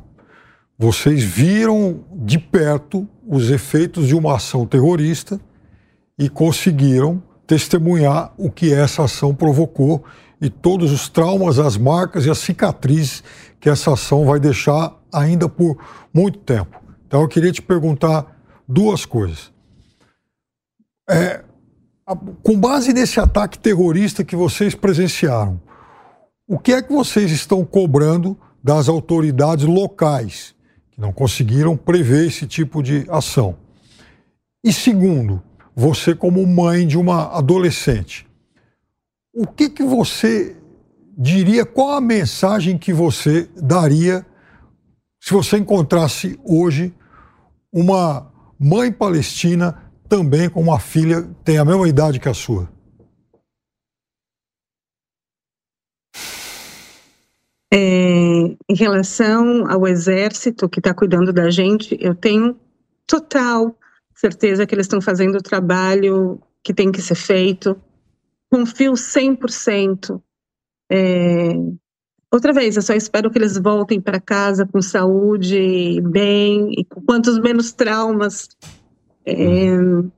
Vocês 0.77 1.23
viram 1.23 2.03
de 2.11 2.37
perto 2.37 3.07
os 3.25 3.49
efeitos 3.49 4.07
de 4.07 4.15
uma 4.15 4.35
ação 4.35 4.65
terrorista 4.65 5.39
e 6.19 6.29
conseguiram 6.29 7.23
testemunhar 7.47 8.33
o 8.37 8.51
que 8.51 8.73
essa 8.73 9.03
ação 9.03 9.33
provocou 9.33 10.03
e 10.41 10.49
todos 10.49 10.91
os 10.91 11.07
traumas, 11.07 11.59
as 11.59 11.77
marcas 11.77 12.25
e 12.25 12.29
as 12.29 12.39
cicatrizes 12.39 13.23
que 13.59 13.69
essa 13.69 13.93
ação 13.93 14.25
vai 14.25 14.39
deixar 14.39 14.93
ainda 15.13 15.47
por 15.47 15.77
muito 16.13 16.39
tempo. 16.39 16.81
Então 17.07 17.21
eu 17.21 17.27
queria 17.27 17.51
te 17.51 17.61
perguntar 17.61 18.37
duas 18.67 19.05
coisas. 19.05 19.53
É, 21.09 21.43
com 22.43 22.59
base 22.59 22.91
nesse 22.91 23.19
ataque 23.19 23.57
terrorista 23.57 24.23
que 24.23 24.35
vocês 24.35 24.75
presenciaram, 24.75 25.61
o 26.47 26.59
que 26.59 26.73
é 26.73 26.81
que 26.81 26.91
vocês 26.91 27.31
estão 27.31 27.63
cobrando 27.63 28.37
das 28.61 28.89
autoridades 28.89 29.65
locais 29.65 30.54
que 30.95 31.01
não 31.01 31.11
conseguiram 31.11 31.75
prever 31.75 32.27
esse 32.27 32.47
tipo 32.47 32.81
de 32.81 33.05
ação. 33.09 33.57
E 34.63 34.71
segundo, 34.71 35.43
você 35.75 36.15
como 36.15 36.45
mãe 36.47 36.87
de 36.87 36.97
uma 36.97 37.37
adolescente, 37.37 38.25
o 39.33 39.45
que 39.45 39.69
que 39.69 39.83
você 39.83 40.55
diria, 41.17 41.65
qual 41.65 41.91
a 41.91 42.01
mensagem 42.01 42.77
que 42.77 42.93
você 42.93 43.49
daria 43.61 44.25
se 45.21 45.33
você 45.33 45.57
encontrasse 45.57 46.39
hoje 46.43 46.93
uma 47.71 48.31
mãe 48.57 48.91
palestina 48.91 49.83
também 50.07 50.49
com 50.49 50.61
uma 50.61 50.79
filha 50.79 51.23
que 51.23 51.33
tem 51.43 51.57
a 51.57 51.65
mesma 51.65 51.87
idade 51.87 52.19
que 52.19 52.29
a 52.29 52.33
sua? 52.33 52.69
É, 57.77 58.55
em 58.69 58.73
relação 58.73 59.69
ao 59.69 59.85
exército 59.85 60.69
que 60.69 60.79
está 60.79 60.93
cuidando 60.93 61.33
da 61.33 61.49
gente, 61.49 61.97
eu 61.99 62.15
tenho 62.15 62.57
total 63.05 63.77
certeza 64.15 64.65
que 64.65 64.73
eles 64.73 64.85
estão 64.85 65.01
fazendo 65.01 65.35
o 65.35 65.43
trabalho 65.43 66.41
que 66.63 66.73
tem 66.73 66.89
que 66.89 67.01
ser 67.01 67.15
feito. 67.15 67.75
Confio 68.49 68.93
100%. 68.93 70.21
É, 70.89 71.49
outra 72.31 72.53
vez, 72.53 72.77
eu 72.77 72.81
só 72.81 72.93
espero 72.93 73.29
que 73.29 73.37
eles 73.37 73.57
voltem 73.57 73.99
para 73.99 74.21
casa 74.21 74.65
com 74.65 74.81
saúde, 74.81 75.99
bem, 75.99 76.71
e 76.79 76.85
com 76.85 77.01
quantos 77.01 77.37
menos 77.39 77.73
traumas. 77.73 78.47
É, 79.25 79.35
eu 79.35 80.11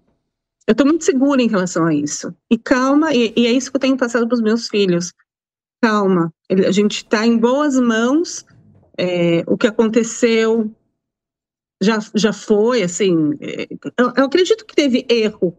estou 0.67 0.85
muito 0.85 1.03
segura 1.03 1.41
em 1.41 1.47
relação 1.47 1.87
a 1.87 1.93
isso. 1.95 2.31
E 2.51 2.55
calma, 2.59 3.15
e, 3.15 3.33
e 3.35 3.47
é 3.47 3.51
isso 3.51 3.71
que 3.71 3.77
eu 3.77 3.81
tenho 3.81 3.97
passado 3.97 4.27
para 4.27 4.35
os 4.35 4.41
meus 4.41 4.67
filhos 4.67 5.11
calma, 5.81 6.33
a 6.49 6.71
gente 6.71 6.97
está 6.97 7.25
em 7.25 7.37
boas 7.37 7.79
mãos. 7.79 8.45
É, 8.99 9.43
o 9.45 9.57
que 9.57 9.67
aconteceu 9.67 10.75
já, 11.81 11.99
já 12.15 12.33
foi, 12.33 12.83
assim. 12.83 13.31
É, 13.39 13.67
eu, 13.97 14.13
eu, 14.17 14.25
acredito 14.25 14.65
que 14.65 14.75
teve 14.75 15.05
erro, 15.09 15.57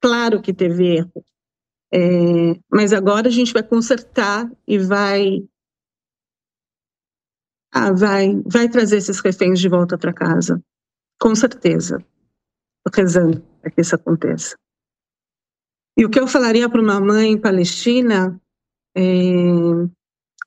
claro 0.00 0.40
que 0.40 0.54
teve 0.54 0.96
erro. 0.96 1.24
É, 1.92 2.58
mas 2.70 2.92
agora 2.92 3.28
a 3.28 3.30
gente 3.30 3.52
vai 3.52 3.62
consertar 3.62 4.50
e 4.66 4.78
vai. 4.78 5.46
Ah, 7.74 7.92
vai, 7.92 8.40
vai 8.46 8.68
trazer 8.68 8.98
esses 8.98 9.18
reféns 9.20 9.58
de 9.58 9.68
volta 9.68 9.96
para 9.96 10.12
casa, 10.12 10.62
com 11.20 11.34
certeza. 11.34 12.04
Estou 12.86 13.04
rezando 13.04 13.40
para 13.60 13.70
que 13.70 13.80
isso 13.80 13.94
aconteça. 13.94 14.56
E 15.96 16.04
o 16.04 16.10
que 16.10 16.18
eu 16.18 16.26
falaria 16.26 16.68
para 16.68 16.80
uma 16.80 17.00
mãe 17.00 17.38
palestina 17.38 18.40
é... 18.94 19.02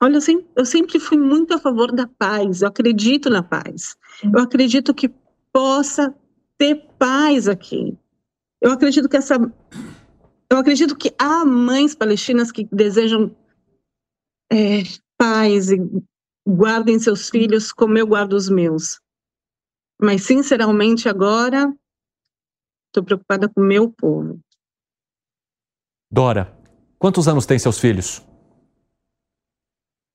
Olha, 0.02 0.18
eu 0.18 0.22
sempre, 0.22 0.48
eu 0.58 0.66
sempre 0.66 1.00
fui 1.00 1.18
muito 1.18 1.54
a 1.54 1.58
favor 1.58 1.92
da 1.92 2.06
paz, 2.06 2.62
eu 2.62 2.68
acredito 2.68 3.30
na 3.30 3.42
paz. 3.42 3.96
Eu 4.24 4.42
acredito 4.42 4.94
que 4.94 5.10
possa 5.54 6.14
ter 6.58 6.86
paz 6.98 7.48
aqui. 7.48 7.98
Eu 8.62 8.72
acredito 8.72 9.08
que 9.08 9.18
essa. 9.18 9.36
Eu 10.50 10.58
acredito 10.58 10.96
que 10.98 11.14
há 11.18 11.46
mães 11.46 11.96
palestinas 11.96 12.52
que 12.52 12.68
desejam 12.72 13.36
é, 14.52 14.84
paz 15.18 15.72
e 15.72 15.78
guardem 16.48 17.00
seus 17.00 17.30
filhos 17.30 17.72
como 17.72 17.98
eu 17.98 18.06
guardo 18.06 18.34
os 18.34 18.50
meus. 18.50 19.00
Mas, 20.00 20.24
sinceramente, 20.24 21.08
agora 21.08 21.74
estou 22.88 23.04
preocupada 23.04 23.50
com 23.50 23.62
o 23.62 23.66
meu 23.66 23.90
povo. 23.90 24.40
Dora, 26.12 26.56
quantos 27.00 27.28
anos 27.28 27.46
têm 27.46 27.58
seus 27.58 27.80
filhos? 27.80 28.22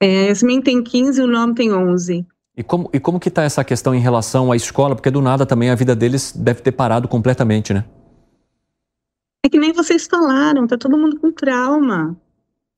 É, 0.01 0.29
Yasmin 0.29 0.63
tem 0.63 0.83
15 0.83 1.21
e 1.21 1.25
o 1.25 1.27
nome 1.27 1.55
tem 1.55 1.73
11. 1.73 2.27
E 2.57 2.63
como, 2.63 2.91
e 2.93 2.99
como 2.99 3.21
que 3.21 3.29
está 3.29 3.43
essa 3.43 3.63
questão 3.63 3.95
em 3.95 4.01
relação 4.01 4.51
à 4.51 4.57
escola? 4.57 4.97
Porque 4.97 5.11
do 5.11 5.21
nada 5.21 5.45
também 5.45 5.71
a 5.71 5.75
vida 5.75 5.95
deles 5.95 6.33
deve 6.33 6.63
ter 6.63 6.73
parado 6.73 7.07
completamente, 7.07 7.75
né? 7.75 7.85
É 9.45 9.49
que 9.49 9.59
nem 9.59 9.73
vocês 9.73 10.07
falaram, 10.07 10.67
tá 10.67 10.77
todo 10.77 10.97
mundo 10.97 11.19
com 11.19 11.31
trauma. 11.31 12.17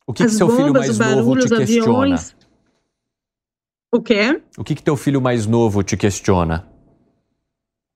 O 0.07 0.13
que, 0.13 0.25
As 0.25 0.33
que 0.33 0.37
seu 0.37 0.47
bombas, 0.49 0.87
filho 0.87 0.99
mais 0.99 0.99
novo 0.99 1.37
te 1.37 1.49
questiona? 1.49 1.91
Aviões. 1.91 2.37
O 3.93 4.01
quê? 4.01 4.43
O 4.59 4.65
que, 4.65 4.75
que 4.75 4.83
teu 4.83 4.97
filho 4.97 5.21
mais 5.21 5.47
novo 5.47 5.83
te 5.83 5.97
questiona? 5.97 6.67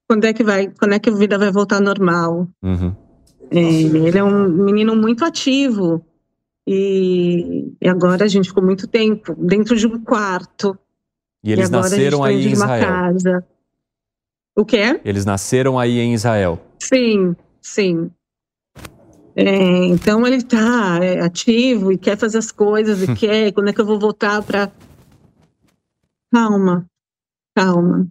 Quando 0.09 0.24
é 0.24 0.33
que 0.33 0.45
vai? 0.45 0.68
Quando 0.68 0.93
é 0.95 0.99
que 0.99 1.11
a 1.11 1.14
vida 1.14 1.39
vai 1.39 1.51
voltar 1.51 1.81
normal? 1.81 2.49
Uhum. 2.62 2.95
É, 3.51 3.59
ele 3.59 4.18
é 4.18 4.22
um 4.22 4.49
menino 4.49 4.95
muito 4.95 5.24
ativo. 5.24 6.05
E, 6.66 7.76
e, 7.80 7.88
agora 7.88 8.24
a 8.24 8.28
gente 8.28 8.48
ficou 8.48 8.64
muito 8.64 8.88
tempo 8.88 9.34
dentro 9.36 9.76
de 9.76 9.86
um 9.86 10.02
quarto. 10.02 10.76
E 11.44 11.52
eles 11.52 11.68
e 11.68 11.72
nasceram 11.72 12.24
aí 12.24 12.48
em 12.48 12.52
Israel. 12.52 12.86
Casa. 12.86 13.46
O 14.56 14.64
quê? 14.64 15.00
Eles 15.04 15.24
nasceram 15.24 15.78
aí 15.78 15.98
em 15.98 16.12
Israel. 16.12 16.60
Sim, 16.80 17.36
sim. 17.60 18.10
É, 19.36 19.84
então 19.84 20.26
ele 20.26 20.36
está 20.36 20.98
é, 21.02 21.20
ativo 21.20 21.92
e 21.92 21.98
quer 21.98 22.16
fazer 22.16 22.38
as 22.38 22.50
coisas 22.50 23.02
e 23.02 23.06
quer. 23.14 23.52
Quando 23.52 23.68
é 23.68 23.72
que 23.72 23.80
eu 23.80 23.86
vou 23.86 23.98
voltar 23.98 24.42
para? 24.42 24.72
Calma, 26.32 26.86
calma. 27.54 28.08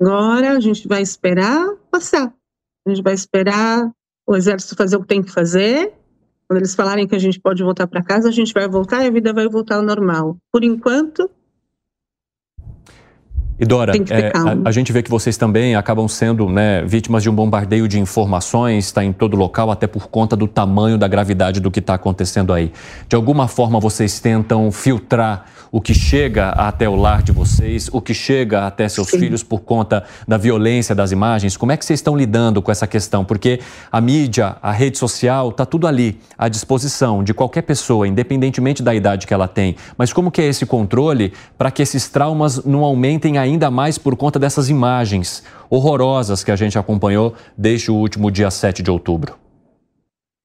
Agora 0.00 0.52
a 0.52 0.60
gente 0.60 0.88
vai 0.88 1.02
esperar 1.02 1.74
passar. 1.90 2.32
A 2.86 2.90
gente 2.90 3.02
vai 3.02 3.12
esperar 3.12 3.92
o 4.26 4.36
exército 4.36 4.76
fazer 4.76 4.96
o 4.96 5.02
que 5.02 5.08
tem 5.08 5.22
que 5.22 5.30
fazer. 5.30 5.92
Quando 6.50 6.62
eles 6.62 6.74
falarem 6.74 7.06
que 7.06 7.14
a 7.14 7.18
gente 7.20 7.38
pode 7.38 7.62
voltar 7.62 7.86
para 7.86 8.02
casa, 8.02 8.28
a 8.28 8.32
gente 8.32 8.52
vai 8.52 8.68
voltar 8.68 9.04
e 9.04 9.06
a 9.06 9.10
vida 9.12 9.32
vai 9.32 9.48
voltar 9.48 9.76
ao 9.76 9.82
normal. 9.84 10.36
Por 10.52 10.64
enquanto, 10.64 11.30
e 13.60 13.66
Dora, 13.66 13.92
é, 13.94 14.32
a, 14.34 14.68
a, 14.70 14.72
gente 14.72 14.90
vê 14.90 15.02
que 15.02 15.10
vocês 15.10 15.36
também 15.36 15.76
acabam 15.76 16.08
sendo 16.08 16.48
né, 16.48 16.82
vítimas 16.82 17.22
de 17.22 17.28
um 17.28 17.34
bombardeio 17.34 17.86
de 17.86 18.00
informações, 18.00 18.86
está 18.86 19.04
em 19.04 19.12
todo 19.12 19.36
local, 19.36 19.70
até 19.70 19.86
por 19.86 20.08
conta 20.08 20.34
do 20.34 20.48
tamanho 20.48 20.96
da 20.96 21.06
gravidade 21.06 21.60
do 21.60 21.70
que 21.70 21.78
está 21.78 21.92
acontecendo 21.92 22.54
aí. 22.54 22.72
De 23.06 23.14
alguma 23.14 23.46
forma 23.48 23.78
vocês 23.78 24.18
tentam 24.18 24.72
filtrar 24.72 25.44
o 25.72 25.80
que 25.80 25.94
chega 25.94 26.48
até 26.50 26.88
o 26.88 26.96
lar 26.96 27.22
de 27.22 27.32
vocês, 27.32 27.88
o 27.92 28.00
que 28.00 28.12
chega 28.12 28.66
até 28.66 28.88
seus 28.88 29.08
Sim. 29.08 29.20
filhos 29.20 29.42
por 29.42 29.60
conta 29.60 30.04
da 30.26 30.36
violência 30.36 30.94
das 30.94 31.12
imagens. 31.12 31.56
Como 31.56 31.70
é 31.70 31.76
que 31.76 31.84
vocês 31.84 32.00
estão 32.00 32.16
lidando 32.16 32.60
com 32.60 32.72
essa 32.72 32.86
questão? 32.86 33.24
Porque 33.24 33.60
a 33.90 34.00
mídia, 34.00 34.56
a 34.62 34.72
rede 34.72 34.98
social, 34.98 35.50
está 35.50 35.64
tudo 35.64 35.86
ali 35.86 36.18
à 36.36 36.48
disposição 36.48 37.22
de 37.22 37.32
qualquer 37.32 37.62
pessoa, 37.62 38.08
independentemente 38.08 38.82
da 38.82 38.94
idade 38.94 39.26
que 39.26 39.34
ela 39.34 39.46
tem. 39.46 39.76
Mas 39.96 40.12
como 40.12 40.30
que 40.30 40.40
é 40.40 40.46
esse 40.46 40.66
controle 40.66 41.32
para 41.56 41.70
que 41.70 41.82
esses 41.82 42.08
traumas 42.08 42.64
não 42.64 42.82
aumentem 42.82 43.38
ainda 43.38 43.49
mais 43.70 43.98
por 43.98 44.16
conta 44.16 44.38
dessas 44.38 44.68
imagens 44.68 45.42
horrorosas 45.68 46.44
que 46.44 46.50
a 46.50 46.56
gente 46.56 46.78
acompanhou 46.78 47.34
desde 47.56 47.90
o 47.90 47.94
último 47.94 48.30
dia 48.30 48.50
7 48.50 48.82
de 48.82 48.90
outubro? 48.90 49.34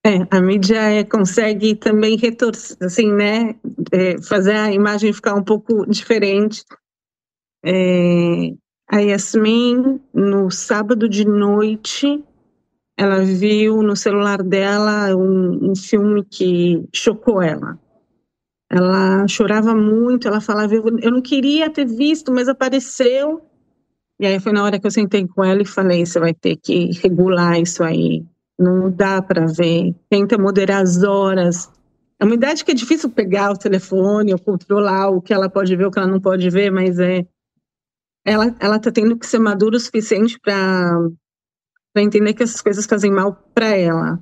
É, 0.06 0.28
a 0.30 0.40
mídia 0.40 0.80
é, 0.82 1.04
consegue 1.04 1.74
também 1.74 2.16
retorcer, 2.16 2.78
assim, 2.80 3.12
né, 3.12 3.56
é, 3.92 4.22
fazer 4.22 4.56
a 4.56 4.72
imagem 4.72 5.12
ficar 5.12 5.34
um 5.34 5.44
pouco 5.44 5.84
diferente. 5.90 6.64
É, 7.66 8.54
a 8.88 9.00
Yasmin, 9.00 10.00
no 10.14 10.52
sábado 10.52 11.10
de 11.10 11.26
noite, 11.26 12.24
ela 12.96 13.24
viu 13.24 13.82
no 13.82 13.96
celular 13.96 14.44
dela 14.44 15.16
um, 15.16 15.72
um 15.72 15.76
filme 15.76 16.24
que 16.24 16.88
chocou 16.94 17.42
ela. 17.42 17.80
Ela 18.70 19.28
chorava 19.28 19.76
muito, 19.76 20.28
ela 20.28 20.42
falava, 20.42 20.74
eu 20.74 21.12
não 21.12 21.22
queria 21.22 21.70
ter 21.70 21.86
visto, 21.86 22.32
mas 22.32 22.48
apareceu. 22.48 23.42
E 24.20 24.26
aí 24.26 24.40
foi 24.40 24.52
na 24.52 24.64
hora 24.64 24.80
que 24.80 24.88
eu 24.88 24.92
sentei 24.92 25.28
com 25.28 25.44
ela 25.44 25.62
e 25.62 25.66
falei, 25.66 26.06
você 26.06 26.20
vai 26.20 26.34
ter 26.34 26.56
que 26.56 26.92
regular 27.02 27.60
isso 27.60 27.84
aí 27.84 28.26
não 28.58 28.90
dá 28.90 29.22
para 29.22 29.46
ver. 29.46 29.94
Tenta 30.10 30.38
moderar 30.38 30.82
as 30.82 31.04
horas. 31.04 31.70
É 32.20 32.26
uma 32.26 32.34
idade 32.34 32.64
que 32.64 32.72
é 32.72 32.74
difícil 32.74 33.10
pegar 33.10 33.52
o 33.52 33.58
telefone 33.58 34.34
ou 34.34 34.40
controlar 34.40 35.10
o 35.10 35.22
que 35.22 35.34
ela 35.34 35.50
pode 35.50 35.76
ver, 35.76 35.86
o 35.86 35.92
que 35.92 36.00
ela 36.00 36.08
não 36.08 36.20
pode 36.20 36.50
ver, 36.50 36.72
mas 36.72 36.98
é 37.00 37.26
ela 38.24 38.56
ela 38.60 38.80
tá 38.80 38.92
tendo 38.92 39.18
que 39.18 39.28
ser 39.28 39.38
madura 39.38 39.76
o 39.76 39.80
suficiente 39.80 40.40
para 40.40 41.12
entender 41.98 42.34
que 42.34 42.42
essas 42.42 42.62
coisas 42.62 42.86
fazem 42.86 43.12
mal 43.12 43.34
para 43.54 43.68
ela. 43.76 44.20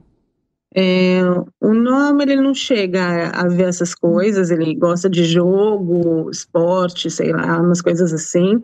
É, 0.75 1.21
o 1.61 1.73
nome 1.73 2.23
ele 2.23 2.37
não 2.37 2.53
chega 2.53 3.29
a, 3.29 3.47
ver 3.47 3.67
essas 3.67 3.93
coisas, 3.93 4.49
ele 4.49 4.73
gosta 4.73 5.07
de 5.07 5.23
jogo, 5.23 6.29
esporte, 6.31 7.11
sei 7.11 7.31
lá, 7.31 7.61
umas 7.61 7.81
coisas 7.81 8.11
assim. 8.11 8.63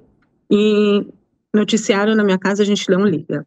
E 0.50 1.06
noticiário 1.54 2.16
na 2.16 2.24
minha 2.24 2.40
casa 2.40 2.64
a 2.64 2.66
gente 2.66 2.90
não 2.90 3.06
liga. 3.06 3.46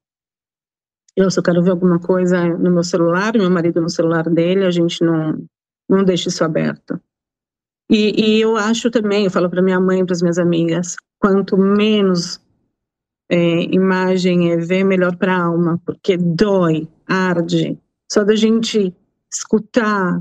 Eu, 1.16 1.28
eu 1.36 1.42
quero 1.42 1.62
ver 1.62 1.70
alguma 1.70 1.98
coisa 1.98 2.46
no 2.56 2.70
meu 2.70 2.84
celular, 2.84 3.32
meu 3.34 3.50
marido 3.50 3.80
no 3.80 3.90
celular 3.90 4.24
dele, 4.24 4.64
a 4.64 4.70
gente 4.70 5.04
não, 5.04 5.44
não 5.88 6.04
deixa 6.04 6.28
isso 6.28 6.44
aberto. 6.44 7.00
E, 7.90 8.38
e 8.38 8.40
eu 8.40 8.56
acho 8.56 8.90
também, 8.90 9.24
eu 9.24 9.30
falo 9.30 9.50
para 9.50 9.60
minha 9.60 9.80
mãe, 9.80 10.04
para 10.06 10.14
as 10.14 10.22
minhas 10.22 10.38
amigas, 10.38 10.96
quanto 11.18 11.58
menos 11.58 12.40
é, 13.30 13.64
imagem 13.74 14.52
é 14.52 14.56
ver, 14.56 14.84
melhor 14.84 15.16
para 15.16 15.36
a 15.36 15.44
alma, 15.44 15.80
porque 15.84 16.16
dói, 16.16 16.88
arde. 17.06 17.78
Só 18.12 18.22
da 18.22 18.36
gente 18.36 18.94
escutar, 19.32 20.20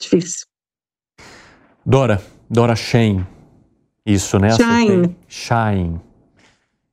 difícil. 0.00 0.46
Dora, 1.84 2.22
Dora 2.48 2.74
Shane, 2.74 3.26
isso, 4.06 4.38
né? 4.38 4.48
Shine. 4.52 5.14
Shine. 5.28 6.00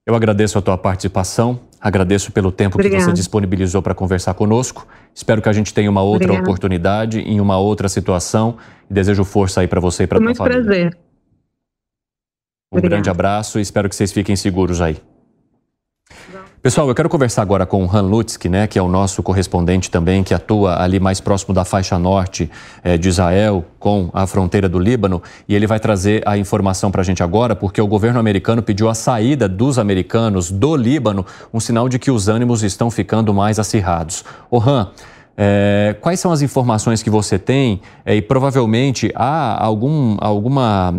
Eu 0.06 0.16
agradeço 0.16 0.58
a 0.58 0.62
tua 0.62 0.78
participação. 0.78 1.62
Agradeço 1.80 2.30
pelo 2.34 2.52
tempo 2.52 2.76
Obrigada. 2.76 3.06
que 3.06 3.10
você 3.10 3.14
disponibilizou 3.14 3.82
para 3.82 3.96
conversar 3.96 4.34
conosco. 4.34 4.86
Espero 5.14 5.42
que 5.42 5.48
a 5.48 5.54
gente 5.54 5.74
tenha 5.74 5.90
uma 5.90 6.02
outra 6.02 6.26
Obrigada. 6.26 6.50
oportunidade 6.50 7.20
em 7.22 7.40
uma 7.40 7.58
outra 7.58 7.88
situação. 7.88 8.58
Desejo 8.90 9.24
força 9.24 9.62
aí 9.62 9.68
para 9.70 9.80
você 9.80 10.04
e 10.04 10.08
para 10.08 10.18
a 10.18 10.22
sua 10.22 10.36
família. 10.36 10.58
Muito 10.58 10.68
prazer. 10.68 10.98
Um 12.70 12.80
Obrigada. 12.80 12.90
grande 12.90 13.10
abraço 13.10 13.60
e 13.60 13.62
espero 13.62 13.88
que 13.88 13.96
vocês 13.96 14.12
fiquem 14.12 14.36
seguros 14.36 14.82
aí. 14.82 15.02
Pessoal, 16.66 16.88
eu 16.88 16.96
quero 16.96 17.08
conversar 17.08 17.44
agora 17.44 17.64
com 17.64 17.86
o 17.86 17.96
Han 17.96 18.02
Lutzky, 18.02 18.50
né, 18.50 18.66
que 18.66 18.80
é 18.80 18.82
o 18.82 18.88
nosso 18.88 19.22
correspondente 19.22 19.92
também, 19.92 20.24
que 20.24 20.34
atua 20.34 20.82
ali 20.82 21.00
mais 21.00 21.22
próximo 21.22 21.54
da 21.54 21.64
faixa 21.64 22.00
norte 22.00 22.50
eh, 22.84 22.98
de 22.98 23.08
Israel, 23.08 23.64
com 23.78 24.10
a 24.12 24.26
fronteira 24.26 24.68
do 24.68 24.80
Líbano, 24.80 25.22
e 25.48 25.54
ele 25.54 25.68
vai 25.68 25.80
trazer 25.80 26.28
a 26.28 26.40
informação 26.40 26.90
para 26.90 27.02
a 27.02 27.04
gente 27.04 27.22
agora, 27.22 27.56
porque 27.56 27.80
o 27.80 27.86
governo 27.86 28.20
americano 28.20 28.64
pediu 28.64 28.90
a 28.90 28.96
saída 28.96 29.48
dos 29.48 29.78
americanos 29.78 30.50
do 30.50 30.76
Líbano, 30.76 31.24
um 31.54 31.60
sinal 31.60 31.88
de 31.88 32.00
que 32.00 32.10
os 32.10 32.28
ânimos 32.28 32.64
estão 32.64 32.90
ficando 32.90 33.32
mais 33.32 33.60
acirrados. 33.60 34.26
O 34.50 34.60
Han, 34.60 34.90
é, 35.38 35.96
quais 36.02 36.20
são 36.20 36.32
as 36.32 36.42
informações 36.42 37.04
que 37.04 37.12
você 37.12 37.38
tem 37.38 37.80
é, 38.04 38.16
e 38.16 38.24
provavelmente 38.24 39.12
há 39.14 39.64
algum, 39.64 40.18
alguma 40.20 40.96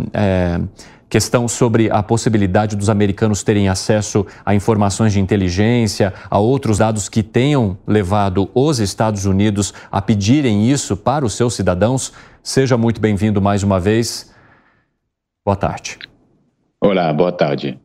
questão 1.08 1.46
sobre 1.46 1.90
a 1.90 2.02
possibilidade 2.02 2.76
dos 2.76 2.90
americanos 2.90 3.42
terem 3.42 3.68
acesso 3.68 4.26
a 4.44 4.54
informações 4.54 5.12
de 5.12 5.20
inteligência, 5.20 6.12
a 6.28 6.38
outros 6.38 6.78
dados 6.78 7.08
que 7.08 7.22
tenham 7.22 7.78
levado 7.86 8.50
os 8.54 8.78
Estados 8.78 9.24
Unidos 9.24 9.72
a 9.90 10.02
pedirem 10.02 10.68
isso 10.70 10.96
para 10.96 11.24
os 11.24 11.34
seus 11.34 11.54
cidadãos. 11.54 12.12
Seja 12.42 12.76
muito 12.76 13.00
bem-vindo 13.00 13.40
mais 13.40 13.62
uma 13.62 13.78
vez. 13.78 14.34
Boa 15.44 15.56
tarde. 15.56 15.98
Olá, 16.80 17.12
boa 17.12 17.32
tarde. 17.32 17.78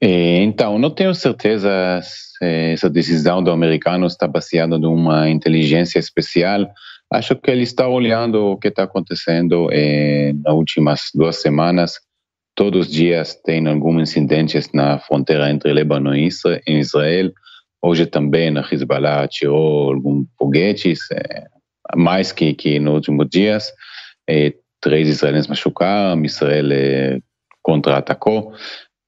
É, 0.00 0.42
então, 0.42 0.78
não 0.78 0.90
tenho 0.90 1.14
certeza 1.14 1.70
se 2.02 2.44
essa 2.72 2.90
decisão 2.90 3.42
do 3.42 3.50
americano 3.50 4.06
está 4.06 4.26
baseada 4.26 4.78
numa 4.78 5.30
inteligência 5.30 5.98
especial. 5.98 6.66
Acho 7.10 7.36
que 7.36 7.50
ele 7.50 7.62
está 7.62 7.86
olhando 7.86 8.52
o 8.52 8.56
que 8.56 8.68
está 8.68 8.82
acontecendo 8.82 9.68
é, 9.70 10.32
nas 10.44 10.52
últimas 10.52 11.00
duas 11.14 11.36
semanas 11.36 12.03
todos 12.54 12.86
os 12.86 12.92
dias 12.92 13.34
tem 13.44 13.66
alguns 13.66 14.10
incidentes 14.10 14.70
na 14.72 14.98
fronteira 14.98 15.50
entre 15.50 15.72
Líbano 15.72 16.14
e 16.14 16.28
Israel. 16.66 17.32
Hoje 17.82 18.06
também 18.06 18.56
a 18.56 18.60
Hezbollah 18.60 19.28
tirou 19.28 19.92
alguns 19.92 20.26
foguetes, 20.38 21.00
é, 21.12 21.44
mais 21.96 22.32
que, 22.32 22.54
que 22.54 22.78
nos 22.78 22.94
últimos 22.94 23.28
dias. 23.28 23.72
É, 24.28 24.54
três 24.80 25.08
israelenses 25.08 25.48
machucaram, 25.48 26.24
Israel 26.24 26.72
é, 26.72 27.18
contra-atacou. 27.62 28.52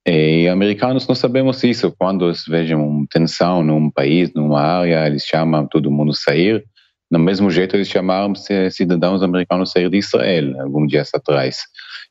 E 0.06 0.48
americanos 0.48 1.06
não 1.08 1.14
sabemos 1.14 1.64
isso. 1.64 1.92
Quando 1.98 2.26
eles 2.26 2.44
vejam 2.46 3.06
tensão 3.10 3.62
num 3.62 3.90
país, 3.90 4.32
numa 4.34 4.60
área, 4.60 5.06
eles 5.06 5.24
chamam 5.24 5.66
todo 5.66 5.90
mundo 5.90 6.14
sair. 6.14 6.64
Do 7.10 7.18
mesmo 7.18 7.50
jeito, 7.50 7.76
eles 7.76 7.88
chamaram 7.88 8.34
cidadãos 8.70 9.22
americanos 9.22 9.72
sair 9.72 9.90
de 9.90 9.98
Israel, 9.98 10.60
alguns 10.60 10.88
dias 10.88 11.10
atrás. 11.12 11.58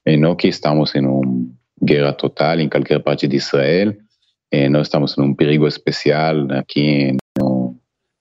E 0.06 0.18
não 0.18 0.36
que 0.36 0.48
estamos 0.48 0.94
em 0.96 1.06
uma 1.06 1.48
guerra 1.82 2.14
total 2.14 2.60
em 2.60 2.70
qualquer 2.70 3.00
parte 3.00 3.28
de 3.28 3.38
Israel, 3.38 3.96
e 4.52 4.70
nós 4.70 4.88
estamos 4.88 5.18
num 5.18 5.34
perigo 5.34 5.68
especial 5.68 6.48
aqui 6.52 7.18
no 7.38 7.76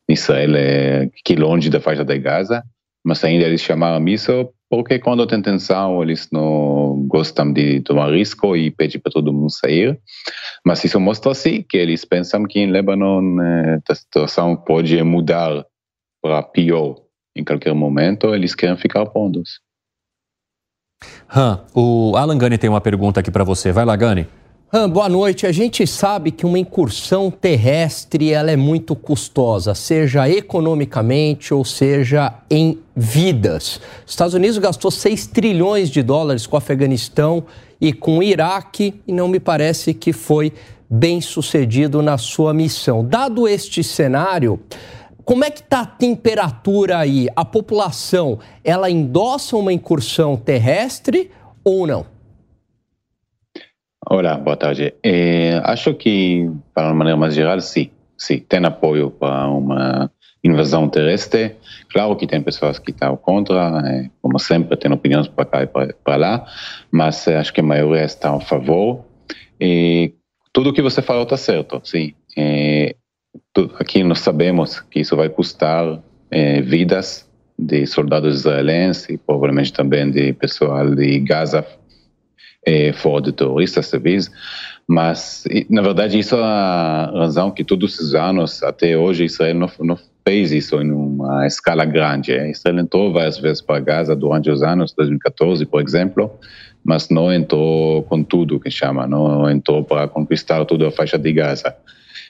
Israel, 0.08 0.56
é, 0.56 1.10
que 1.24 1.36
longe 1.36 1.70
da 1.70 1.80
faixa 1.80 2.04
de 2.04 2.18
Gaza, 2.18 2.64
mas 3.04 3.22
ainda 3.22 3.44
eles 3.44 3.60
chamaram 3.60 4.06
isso 4.08 4.48
porque 4.68 4.98
quando 4.98 5.26
tem 5.26 5.40
tensão 5.40 6.02
eles 6.02 6.28
não 6.32 7.04
gostam 7.06 7.52
de 7.52 7.80
tomar 7.82 8.10
risco 8.12 8.56
e 8.56 8.72
pedem 8.72 9.00
para 9.00 9.12
todo 9.12 9.32
mundo 9.32 9.50
sair. 9.50 10.00
Mas 10.66 10.82
isso 10.84 10.98
mostra 10.98 11.30
assim 11.30 11.62
que 11.62 11.76
eles 11.76 12.04
pensam 12.04 12.44
que 12.44 12.58
em 12.58 12.70
Líbano 12.70 13.40
eh, 13.40 13.78
a 13.88 13.94
situação 13.94 14.56
pode 14.56 15.00
mudar 15.04 15.64
para 16.20 16.42
pior 16.42 16.96
em 17.36 17.44
qualquer 17.44 17.74
momento, 17.74 18.34
eles 18.34 18.54
querem 18.54 18.76
ficar 18.76 19.06
prontos. 19.06 19.60
Han, 21.34 21.60
o 21.74 22.16
Alan 22.16 22.38
Gani 22.38 22.58
tem 22.58 22.70
uma 22.70 22.80
pergunta 22.80 23.20
aqui 23.20 23.30
para 23.30 23.44
você. 23.44 23.72
Vai 23.72 23.84
lá, 23.84 23.96
Gani. 23.96 24.26
Han, 24.72 24.90
boa 24.90 25.08
noite. 25.08 25.46
A 25.46 25.52
gente 25.52 25.86
sabe 25.86 26.32
que 26.32 26.44
uma 26.44 26.58
incursão 26.58 27.30
terrestre 27.30 28.32
ela 28.32 28.50
é 28.50 28.56
muito 28.56 28.96
custosa, 28.96 29.72
seja 29.72 30.28
economicamente 30.28 31.54
ou 31.54 31.64
seja 31.64 32.34
em 32.50 32.80
vidas. 32.96 33.80
Os 34.04 34.10
Estados 34.10 34.34
Unidos 34.34 34.58
gastou 34.58 34.90
6 34.90 35.28
trilhões 35.28 35.90
de 35.90 36.02
dólares 36.02 36.44
com 36.46 36.56
o 36.56 36.58
Afeganistão 36.58 37.44
e 37.80 37.92
com 37.92 38.18
o 38.18 38.22
Iraque 38.22 39.00
e 39.06 39.12
não 39.12 39.28
me 39.28 39.38
parece 39.38 39.94
que 39.94 40.12
foi 40.12 40.52
bem 40.90 41.20
sucedido 41.20 42.02
na 42.02 42.18
sua 42.18 42.52
missão. 42.52 43.04
Dado 43.04 43.46
este 43.46 43.84
cenário, 43.84 44.58
como 45.24 45.44
é 45.44 45.50
que 45.50 45.60
está 45.60 45.80
a 45.80 45.86
temperatura 45.86 46.98
aí? 46.98 47.28
A 47.34 47.44
população, 47.44 48.38
ela 48.62 48.90
endossa 48.90 49.56
uma 49.56 49.72
incursão 49.72 50.36
terrestre 50.36 51.30
ou 51.64 51.86
não? 51.86 52.06
Olá, 54.06 54.36
boa 54.36 54.56
tarde. 54.56 54.94
É, 55.02 55.60
acho 55.64 55.94
que, 55.94 56.50
para 56.74 56.88
uma 56.88 56.94
maneira 56.94 57.16
mais 57.16 57.34
geral, 57.34 57.60
sim. 57.60 57.90
Sim, 58.16 58.38
tem 58.38 58.64
apoio 58.64 59.10
para 59.10 59.48
uma 59.48 60.10
invasão 60.42 60.88
terrestre. 60.88 61.56
Claro 61.90 62.14
que 62.16 62.26
tem 62.26 62.42
pessoas 62.42 62.78
que 62.78 62.90
estão 62.90 63.16
contra, 63.16 63.82
é, 63.86 64.10
como 64.20 64.38
sempre, 64.38 64.76
tem 64.76 64.92
opiniões 64.92 65.26
para 65.26 65.44
cá 65.44 65.62
e 65.62 65.66
para 65.66 66.16
lá, 66.16 66.46
mas 66.90 67.26
é, 67.26 67.38
acho 67.38 67.52
que 67.52 67.60
a 67.60 67.64
maioria 67.64 68.04
está 68.04 68.34
a 68.34 68.40
favor. 68.40 69.04
E 69.58 70.12
tudo 70.52 70.72
que 70.72 70.82
você 70.82 71.00
falou 71.00 71.22
está 71.24 71.36
certo, 71.36 71.80
sim. 71.82 72.14
Aqui 73.78 74.02
nós 74.02 74.20
sabemos 74.20 74.80
que 74.80 75.00
isso 75.00 75.16
vai 75.16 75.28
custar 75.28 76.00
é, 76.30 76.60
vidas 76.60 77.28
de 77.58 77.86
soldados 77.86 78.40
israelenses 78.40 79.08
e 79.08 79.18
provavelmente 79.18 79.72
também 79.72 80.10
de 80.10 80.32
pessoal 80.32 80.94
de 80.94 81.20
Gaza 81.20 81.64
é, 82.66 82.92
fora 82.92 83.22
de 83.22 83.32
terroristas 83.32 83.86
civis, 83.86 84.30
mas 84.88 85.44
na 85.68 85.82
verdade 85.82 86.18
isso 86.18 86.34
é 86.34 86.42
a 86.42 87.12
razão 87.14 87.50
que 87.50 87.62
todos 87.62 87.98
os 87.98 88.14
anos 88.14 88.62
até 88.62 88.96
hoje 88.96 89.24
Israel 89.24 89.54
não, 89.54 89.70
não 89.80 89.98
fez 90.26 90.50
isso 90.50 90.80
em 90.80 90.90
uma 90.90 91.46
escala 91.46 91.84
grande. 91.84 92.32
Israel 92.32 92.78
entrou 92.78 93.12
várias 93.12 93.38
vezes 93.38 93.60
para 93.60 93.80
Gaza 93.80 94.16
durante 94.16 94.50
os 94.50 94.62
anos 94.62 94.94
2014, 94.94 95.66
por 95.66 95.82
exemplo, 95.82 96.30
mas 96.82 97.08
não 97.10 97.32
entrou 97.32 98.02
com 98.04 98.22
tudo 98.24 98.58
que 98.58 98.70
chama, 98.70 99.06
não 99.06 99.48
entrou 99.50 99.84
para 99.84 100.08
conquistar 100.08 100.64
toda 100.64 100.88
a 100.88 100.90
faixa 100.90 101.18
de 101.18 101.32
Gaza. 101.32 101.76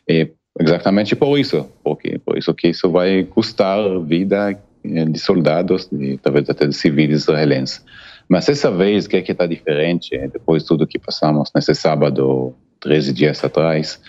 E 0.09 0.31
exatamente 0.59 1.17
por 1.17 1.39
isso, 1.39 1.69
porque 1.83 2.19
por 2.19 2.39
isso 2.39 2.55
que 2.55 2.69
isso 2.69 2.91
vai 2.91 3.25
custar 3.25 3.79
vida 4.01 4.59
de 4.85 5.19
soldados 5.19 5.89
talvez 6.23 6.49
até 6.51 6.67
de 6.67 6.75
civis 6.75 7.23
israelenses. 7.23 7.85
Mas 8.29 8.49
essa 8.49 8.71
vez, 8.71 9.07
que 9.07 9.17
é 9.17 9.23
que 9.23 9.33
está 9.33 9.47
diferente, 9.47 10.17
depois 10.29 10.63
de 10.63 10.69
tudo 10.69 10.87
que 10.87 10.99
passamos 10.99 11.51
nesse 11.55 11.75
sábado, 11.75 12.55
13 12.81 13.13
dias 13.13 13.45
atrás, 13.45 14.01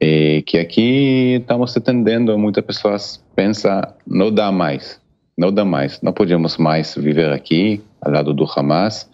é 0.00 0.42
que 0.42 0.58
aqui 0.58 1.36
estamos 1.40 1.76
atendendo, 1.76 2.36
muitas 2.38 2.64
pessoas 2.64 3.24
pensam, 3.34 3.80
não 4.06 4.30
dá 4.30 4.50
mais, 4.50 5.00
não 5.36 5.52
dá 5.52 5.64
mais, 5.64 6.00
não 6.02 6.12
podemos 6.12 6.56
mais 6.56 6.94
viver 6.94 7.30
aqui, 7.32 7.82
ao 8.00 8.12
lado 8.12 8.34
do 8.34 8.44
Hamas, 8.44 9.08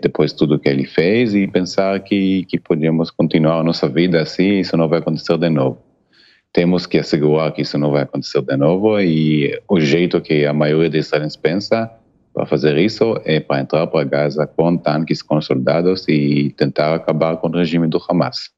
depois 0.00 0.32
de 0.32 0.38
tudo 0.38 0.58
que 0.58 0.68
ele 0.68 0.84
fez, 0.84 1.34
e 1.34 1.48
pensar 1.48 1.98
que, 2.00 2.44
que 2.44 2.58
podemos 2.58 3.10
continuar 3.10 3.60
a 3.60 3.64
nossa 3.64 3.88
vida 3.88 4.20
assim, 4.20 4.60
isso 4.60 4.76
não 4.76 4.88
vai 4.88 5.00
acontecer 5.00 5.36
de 5.38 5.48
novo. 5.48 5.78
Temos 6.52 6.84
que 6.86 6.98
assegurar 6.98 7.52
que 7.52 7.62
isso 7.62 7.78
não 7.78 7.90
vai 7.90 8.02
acontecer 8.02 8.42
de 8.42 8.56
novo, 8.56 9.00
e 9.00 9.58
o 9.68 9.80
jeito 9.80 10.20
que 10.20 10.44
a 10.44 10.52
maioria 10.52 10.90
dos 10.90 11.06
israelenses 11.06 11.36
pensa 11.36 11.90
para 12.34 12.46
fazer 12.46 12.76
isso 12.78 13.20
é 13.24 13.40
para 13.40 13.60
entrar 13.60 13.86
para 13.86 14.04
Gaza 14.04 14.46
com 14.46 14.76
tanques, 14.76 15.22
com 15.22 15.40
soldados 15.40 16.06
e 16.08 16.54
tentar 16.56 16.94
acabar 16.94 17.36
com 17.36 17.48
o 17.48 17.52
regime 17.52 17.86
do 17.86 18.00
Hamas. 18.08 18.50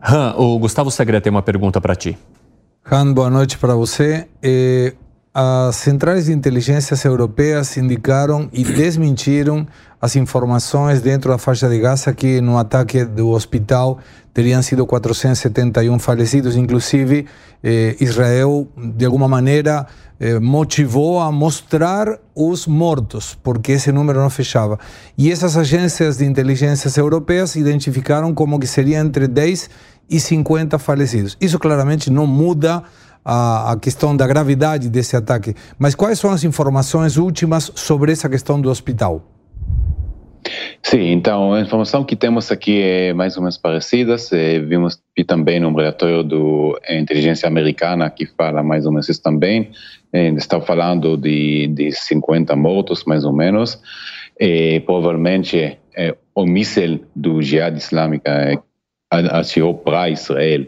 Han, 0.00 0.34
o 0.36 0.58
Gustavo 0.58 0.90
Segre 0.90 1.20
tem 1.20 1.30
uma 1.30 1.42
pergunta 1.42 1.80
para 1.80 1.96
ti. 1.96 2.16
Han, 2.90 3.14
boa 3.14 3.30
noite 3.30 3.56
para 3.56 3.74
você. 3.74 4.28
As 5.36 5.74
centrais 5.74 6.26
de 6.26 6.32
inteligências 6.32 7.04
europeias 7.04 7.76
indicaram 7.76 8.48
e 8.52 8.62
desmentiram 8.62 9.66
as 10.00 10.14
informações 10.14 11.00
dentro 11.02 11.28
da 11.28 11.38
faixa 11.38 11.68
de 11.68 11.76
Gaza 11.80 12.14
que 12.14 12.40
no 12.40 12.56
ataque 12.56 13.04
do 13.04 13.30
hospital 13.30 13.98
teriam 14.32 14.62
sido 14.62 14.86
471 14.86 15.98
falecidos, 15.98 16.54
inclusive 16.54 17.26
eh, 17.64 17.96
Israel, 17.98 18.68
de 18.76 19.04
alguma 19.04 19.26
maneira, 19.26 19.88
eh, 20.20 20.38
motivou 20.38 21.18
a 21.20 21.32
mostrar 21.32 22.16
os 22.32 22.68
mortos, 22.68 23.36
porque 23.42 23.72
esse 23.72 23.90
número 23.90 24.20
não 24.20 24.30
fechava. 24.30 24.78
E 25.18 25.32
essas 25.32 25.56
agências 25.56 26.18
de 26.18 26.24
inteligências 26.26 26.96
europeias 26.96 27.56
identificaram 27.56 28.32
como 28.32 28.56
que 28.60 28.68
seria 28.68 29.00
entre 29.00 29.26
10 29.26 29.68
e 30.08 30.20
50 30.20 30.78
falecidos. 30.78 31.36
Isso 31.40 31.58
claramente 31.58 32.08
não 32.08 32.24
muda 32.24 32.84
a, 33.24 33.72
a 33.72 33.76
questão 33.78 34.16
da 34.16 34.26
gravidade 34.26 34.88
desse 34.88 35.16
ataque. 35.16 35.54
Mas 35.78 35.94
quais 35.94 36.18
são 36.18 36.30
as 36.30 36.44
informações 36.44 37.16
últimas 37.16 37.72
sobre 37.74 38.12
essa 38.12 38.28
questão 38.28 38.60
do 38.60 38.70
hospital? 38.70 39.22
Sim, 40.82 41.12
então 41.12 41.54
a 41.54 41.60
informação 41.60 42.04
que 42.04 42.14
temos 42.14 42.52
aqui 42.52 42.82
é 42.82 43.14
mais 43.14 43.36
ou 43.36 43.42
menos 43.42 43.56
parecida. 43.56 44.16
Vimos 44.66 45.00
também 45.26 45.58
no 45.58 45.74
relatório 45.74 46.22
do 46.22 46.78
eh, 46.84 46.98
inteligência 46.98 47.48
americana 47.48 48.10
que 48.10 48.26
fala 48.26 48.62
mais 48.62 48.84
ou 48.84 48.92
menos 48.92 49.08
isso 49.08 49.22
também. 49.22 49.70
Eh, 50.12 50.28
está 50.36 50.60
falando 50.60 51.16
de, 51.16 51.68
de 51.68 51.90
50 51.90 52.54
mortos, 52.54 53.04
mais 53.04 53.24
ou 53.24 53.32
menos. 53.32 53.80
E, 54.38 54.80
provavelmente 54.80 55.78
é, 55.96 56.16
o 56.34 56.44
míssil 56.44 57.00
do 57.14 57.40
Jihad 57.40 57.76
Islâmica 57.76 58.62
atirou 59.10 59.74
para 59.74 60.10
Israel. 60.10 60.66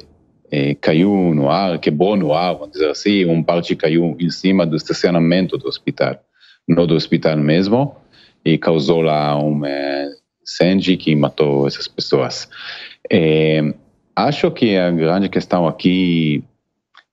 É, 0.51 0.75
caiu 0.75 1.13
no 1.35 1.51
ar, 1.51 1.79
quebrou 1.79 2.17
no 2.17 2.33
ar, 2.33 2.55
vamos 2.55 2.73
dizer 2.73 2.91
assim, 2.91 3.25
um 3.25 3.43
parte 3.43 3.75
caiu 3.75 4.17
em 4.19 4.31
cima 4.31 4.65
do 4.65 4.77
estacionamento 4.77 5.59
do 5.59 5.67
hospital, 5.67 6.21
não 6.69 6.87
do 6.87 6.95
hospital 6.95 7.37
mesmo, 7.37 7.97
e 8.45 8.57
causou 8.57 9.01
lá 9.01 9.37
um 9.43 9.65
é, 9.65 10.09
incêndio 10.43 10.97
que 10.97 11.15
matou 11.17 11.67
essas 11.67 11.89
pessoas. 11.89 12.49
É, 13.11 13.75
acho 14.15 14.51
que 14.51 14.77
a 14.77 14.91
grande 14.91 15.29
questão 15.29 15.67
aqui 15.67 16.45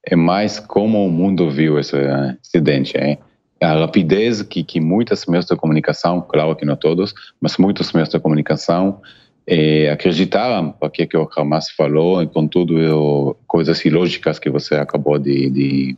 é 0.05 0.15
mais 0.15 0.59
como 0.59 1.05
o 1.05 1.09
mundo 1.09 1.49
viu 1.49 1.79
esse 1.79 1.95
acidente. 2.41 2.97
Hein? 2.97 3.17
A 3.61 3.73
rapidez 3.73 4.41
que, 4.41 4.63
que 4.63 4.79
muitas 4.79 5.25
meios 5.25 5.45
de 5.45 5.55
comunicação, 5.55 6.21
claro 6.21 6.55
que 6.55 6.65
não 6.65 6.75
todos, 6.75 7.13
mas 7.39 7.57
muitos 7.57 7.93
meios 7.93 8.09
de 8.09 8.19
comunicação 8.19 9.01
é, 9.45 9.89
acreditaram 9.89 10.71
porque 10.71 11.05
que 11.05 11.17
o 11.17 11.29
Hamas 11.35 11.69
falou, 11.69 12.21
e 12.21 12.27
contudo, 12.27 13.35
coisas 13.47 13.83
ilógicas 13.85 14.39
que 14.39 14.49
você 14.49 14.75
acabou 14.75 15.19
de, 15.19 15.49
de 15.49 15.97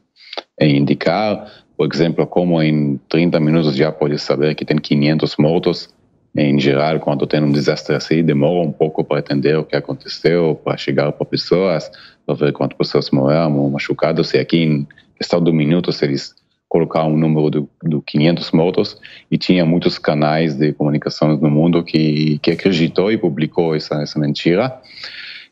indicar. 0.59 1.51
Por 1.77 1.93
exemplo, 1.93 2.25
como 2.25 2.61
em 2.61 2.99
30 3.09 3.39
minutos 3.39 3.75
já 3.75 3.91
pode 3.91 4.17
saber 4.17 4.55
que 4.55 4.65
tem 4.65 4.77
500 4.77 5.35
mortos. 5.37 5.89
Em 6.37 6.59
geral, 6.59 6.99
quando 6.99 7.25
tem 7.25 7.41
um 7.41 7.51
desastre 7.51 7.95
assim, 7.95 8.21
demora 8.21 8.67
um 8.67 8.71
pouco 8.71 9.03
para 9.05 9.19
entender 9.19 9.57
o 9.57 9.63
que 9.63 9.75
aconteceu, 9.75 10.59
para 10.63 10.75
chegar 10.75 11.11
para 11.13 11.25
pessoas, 11.25 11.89
para 12.25 12.35
ver 12.35 12.51
quantas 12.51 12.77
pessoas 12.77 13.09
morreram, 13.09 13.69
machucadas. 13.69 14.33
E 14.33 14.39
aqui, 14.39 14.63
em 14.63 14.87
questão 15.17 15.41
de 15.41 15.51
minutos, 15.53 16.01
eles 16.01 16.35
colocar 16.75 17.05
um 17.05 17.15
número 17.15 17.49
de, 17.49 17.89
de 17.89 18.01
500 18.05 18.51
mortos 18.51 18.97
e 19.31 19.37
tinha 19.37 19.65
muitos 19.65 19.97
canais 19.97 20.55
de 20.55 20.73
comunicação 20.73 21.37
no 21.37 21.49
mundo 21.49 21.81
que, 21.81 22.37
que 22.39 22.51
acreditou 22.51 23.09
e 23.09 23.17
publicou 23.17 23.73
essa, 23.73 24.01
essa 24.01 24.19
mentira. 24.19 24.77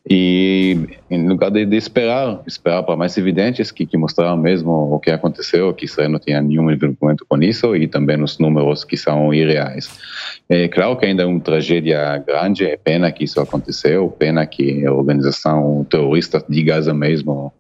E 0.10 0.78
em 1.10 1.26
lugar 1.26 1.50
de, 1.50 1.66
de 1.66 1.78
esperar, 1.78 2.42
esperar 2.46 2.84
para 2.84 2.98
mais 2.98 3.18
evidentes 3.18 3.72
que, 3.72 3.86
que 3.86 3.98
mostraram 3.98 4.36
mesmo 4.36 4.70
o 4.94 5.00
que 5.00 5.12
aconteceu, 5.12 5.74
que 5.74 5.86
Israel 5.86 6.10
não 6.10 6.20
tinha 6.20 6.42
nenhum 6.42 6.70
envolvimento 6.70 7.26
com 7.26 7.42
isso 7.42 7.74
e 7.74 7.88
também 7.88 8.22
os 8.22 8.38
números 8.38 8.84
que 8.84 8.98
são 8.98 9.34
irreais. 9.34 9.90
É 10.50 10.68
claro 10.68 10.98
que 10.98 11.06
ainda 11.06 11.24
é 11.24 11.26
uma 11.26 11.40
tragédia 11.40 12.18
grande, 12.18 12.66
é 12.66 12.76
pena 12.76 13.10
que 13.14 13.24
isso 13.24 13.40
aconteceu, 13.40 14.10
pena 14.10 14.46
que 14.46 14.86
a 14.86 14.92
organização 14.92 15.88
terrorista 15.90 16.44
de 16.50 16.62
Gaza 16.64 16.94
mesmo 16.94 17.54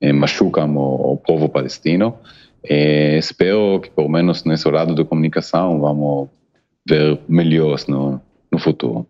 é, 0.00 0.12
machucam 0.12 0.76
o, 0.76 1.14
o 1.14 1.16
povo 1.16 1.48
palestino, 1.48 2.14
é, 2.62 3.18
espero 3.18 3.80
que, 3.80 3.90
pelo 3.90 4.08
menos 4.08 4.44
nesse 4.44 4.68
lado 4.70 4.94
da 4.94 5.04
comunicação, 5.04 5.80
vamos 5.80 6.28
ver 6.88 7.20
melhores 7.28 7.86
no, 7.86 8.20
no 8.50 8.58
futuro. 8.58 9.06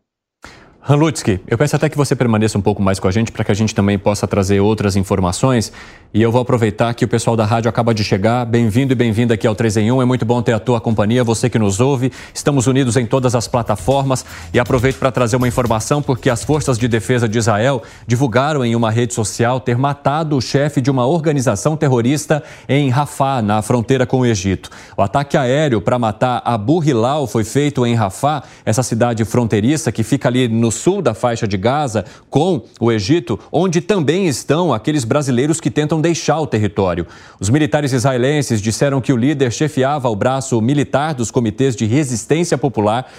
Hanlutsky, 0.90 1.38
eu 1.46 1.58
peço 1.58 1.76
até 1.76 1.86
que 1.90 1.98
você 1.98 2.16
permaneça 2.16 2.56
um 2.56 2.62
pouco 2.62 2.80
mais 2.82 2.98
com 2.98 3.06
a 3.06 3.10
gente 3.10 3.30
para 3.30 3.44
que 3.44 3.52
a 3.52 3.54
gente 3.54 3.74
também 3.74 3.98
possa 3.98 4.26
trazer 4.26 4.58
outras 4.60 4.96
informações. 4.96 5.70
E 6.14 6.22
eu 6.22 6.32
vou 6.32 6.40
aproveitar 6.40 6.94
que 6.94 7.04
o 7.04 7.08
pessoal 7.08 7.36
da 7.36 7.44
rádio 7.44 7.68
acaba 7.68 7.92
de 7.92 8.02
chegar. 8.02 8.46
Bem-vindo 8.46 8.94
e 8.94 8.96
bem-vinda 8.96 9.34
aqui 9.34 9.46
ao 9.46 9.54
3 9.54 9.76
em 9.76 9.92
1. 9.92 10.00
É 10.00 10.04
muito 10.06 10.24
bom 10.24 10.40
ter 10.40 10.54
a 10.54 10.58
tua 10.58 10.80
companhia, 10.80 11.22
você 11.22 11.50
que 11.50 11.58
nos 11.58 11.78
ouve. 11.78 12.10
Estamos 12.32 12.66
unidos 12.66 12.96
em 12.96 13.04
todas 13.04 13.34
as 13.34 13.46
plataformas. 13.46 14.24
E 14.54 14.58
aproveito 14.58 14.98
para 14.98 15.12
trazer 15.12 15.36
uma 15.36 15.46
informação, 15.46 16.00
porque 16.00 16.30
as 16.30 16.42
forças 16.42 16.78
de 16.78 16.88
defesa 16.88 17.28
de 17.28 17.36
Israel 17.36 17.82
divulgaram 18.06 18.64
em 18.64 18.74
uma 18.74 18.90
rede 18.90 19.12
social 19.12 19.60
ter 19.60 19.76
matado 19.76 20.38
o 20.38 20.40
chefe 20.40 20.80
de 20.80 20.90
uma 20.90 21.04
organização 21.06 21.76
terrorista 21.76 22.42
em 22.66 22.88
Rafah, 22.88 23.42
na 23.42 23.60
fronteira 23.60 24.06
com 24.06 24.20
o 24.20 24.24
Egito. 24.26 24.70
O 24.96 25.02
ataque 25.02 25.36
aéreo 25.36 25.82
para 25.82 25.98
matar 25.98 26.40
Abu 26.42 26.82
Hilal 26.82 27.26
foi 27.26 27.44
feito 27.44 27.84
em 27.84 27.94
Rafah, 27.94 28.42
essa 28.64 28.82
cidade 28.82 29.22
fronteiriça 29.26 29.92
que 29.92 30.02
fica 30.02 30.26
ali 30.26 30.48
no 30.48 30.72
sul 30.78 31.02
da 31.02 31.12
faixa 31.12 31.46
de 31.46 31.56
Gaza 31.56 32.04
com 32.30 32.62
o 32.80 32.90
Egito, 32.90 33.38
onde 33.52 33.80
também 33.80 34.26
estão 34.26 34.72
aqueles 34.72 35.04
brasileiros 35.04 35.60
que 35.60 35.70
tentam 35.70 36.00
deixar 36.00 36.40
o 36.40 36.46
território. 36.46 37.06
Os 37.38 37.50
militares 37.50 37.92
israelenses 37.92 38.62
disseram 38.62 39.00
que 39.00 39.12
o 39.12 39.16
líder 39.16 39.52
chefiava 39.52 40.08
o 40.08 40.16
braço 40.16 40.60
militar 40.62 41.14
dos 41.14 41.30
comitês 41.30 41.74
de 41.74 41.84
resistência 41.84 42.56
popular, 42.56 43.10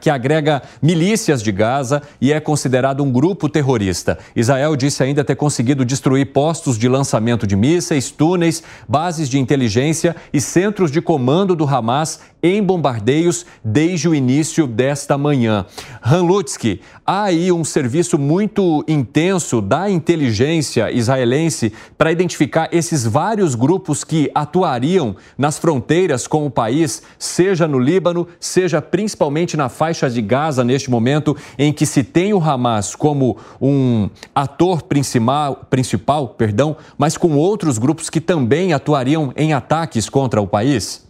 que 0.00 0.10
agrega 0.10 0.62
milícias 0.82 1.42
de 1.42 1.52
Gaza 1.52 2.02
e 2.20 2.32
é 2.32 2.40
considerado 2.40 3.02
um 3.02 3.12
grupo 3.12 3.48
terrorista. 3.48 4.18
Israel 4.34 4.74
disse 4.76 5.02
ainda 5.02 5.22
ter 5.22 5.36
conseguido 5.36 5.84
destruir 5.84 6.32
postos 6.32 6.78
de 6.78 6.88
lançamento 6.88 7.46
de 7.46 7.54
mísseis, 7.54 8.10
túneis, 8.10 8.62
bases 8.88 9.28
de 9.28 9.38
inteligência 9.38 10.16
e 10.32 10.40
centros 10.40 10.90
de 10.90 11.00
comando 11.02 11.54
do 11.54 11.64
Hamas 11.64 12.20
em 12.44 12.62
bombardeios 12.62 13.46
desde 13.64 14.06
o 14.06 14.14
início 14.14 14.66
desta 14.66 15.16
manhã. 15.16 15.64
Hanlutsky, 16.02 16.82
há 17.06 17.24
aí 17.24 17.50
um 17.50 17.64
serviço 17.64 18.18
muito 18.18 18.84
intenso 18.86 19.62
da 19.62 19.88
inteligência 19.88 20.92
israelense 20.92 21.72
para 21.96 22.12
identificar 22.12 22.68
esses 22.70 23.06
vários 23.06 23.54
grupos 23.54 24.04
que 24.04 24.30
atuariam 24.34 25.16
nas 25.38 25.56
fronteiras 25.56 26.26
com 26.26 26.44
o 26.44 26.50
país, 26.50 27.02
seja 27.18 27.66
no 27.66 27.78
Líbano, 27.78 28.28
seja 28.38 28.82
principalmente 28.82 29.56
na 29.56 29.70
faixa 29.70 30.10
de 30.10 30.20
Gaza, 30.20 30.62
neste 30.62 30.90
momento 30.90 31.34
em 31.58 31.72
que 31.72 31.86
se 31.86 32.04
tem 32.04 32.34
o 32.34 32.42
Hamas 32.42 32.94
como 32.94 33.38
um 33.58 34.10
ator 34.34 34.82
principal, 34.82 35.66
principal 35.70 36.28
perdão, 36.28 36.76
mas 36.98 37.16
com 37.16 37.32
outros 37.36 37.78
grupos 37.78 38.10
que 38.10 38.20
também 38.20 38.74
atuariam 38.74 39.32
em 39.34 39.54
ataques 39.54 40.10
contra 40.10 40.42
o 40.42 40.46
país? 40.46 41.03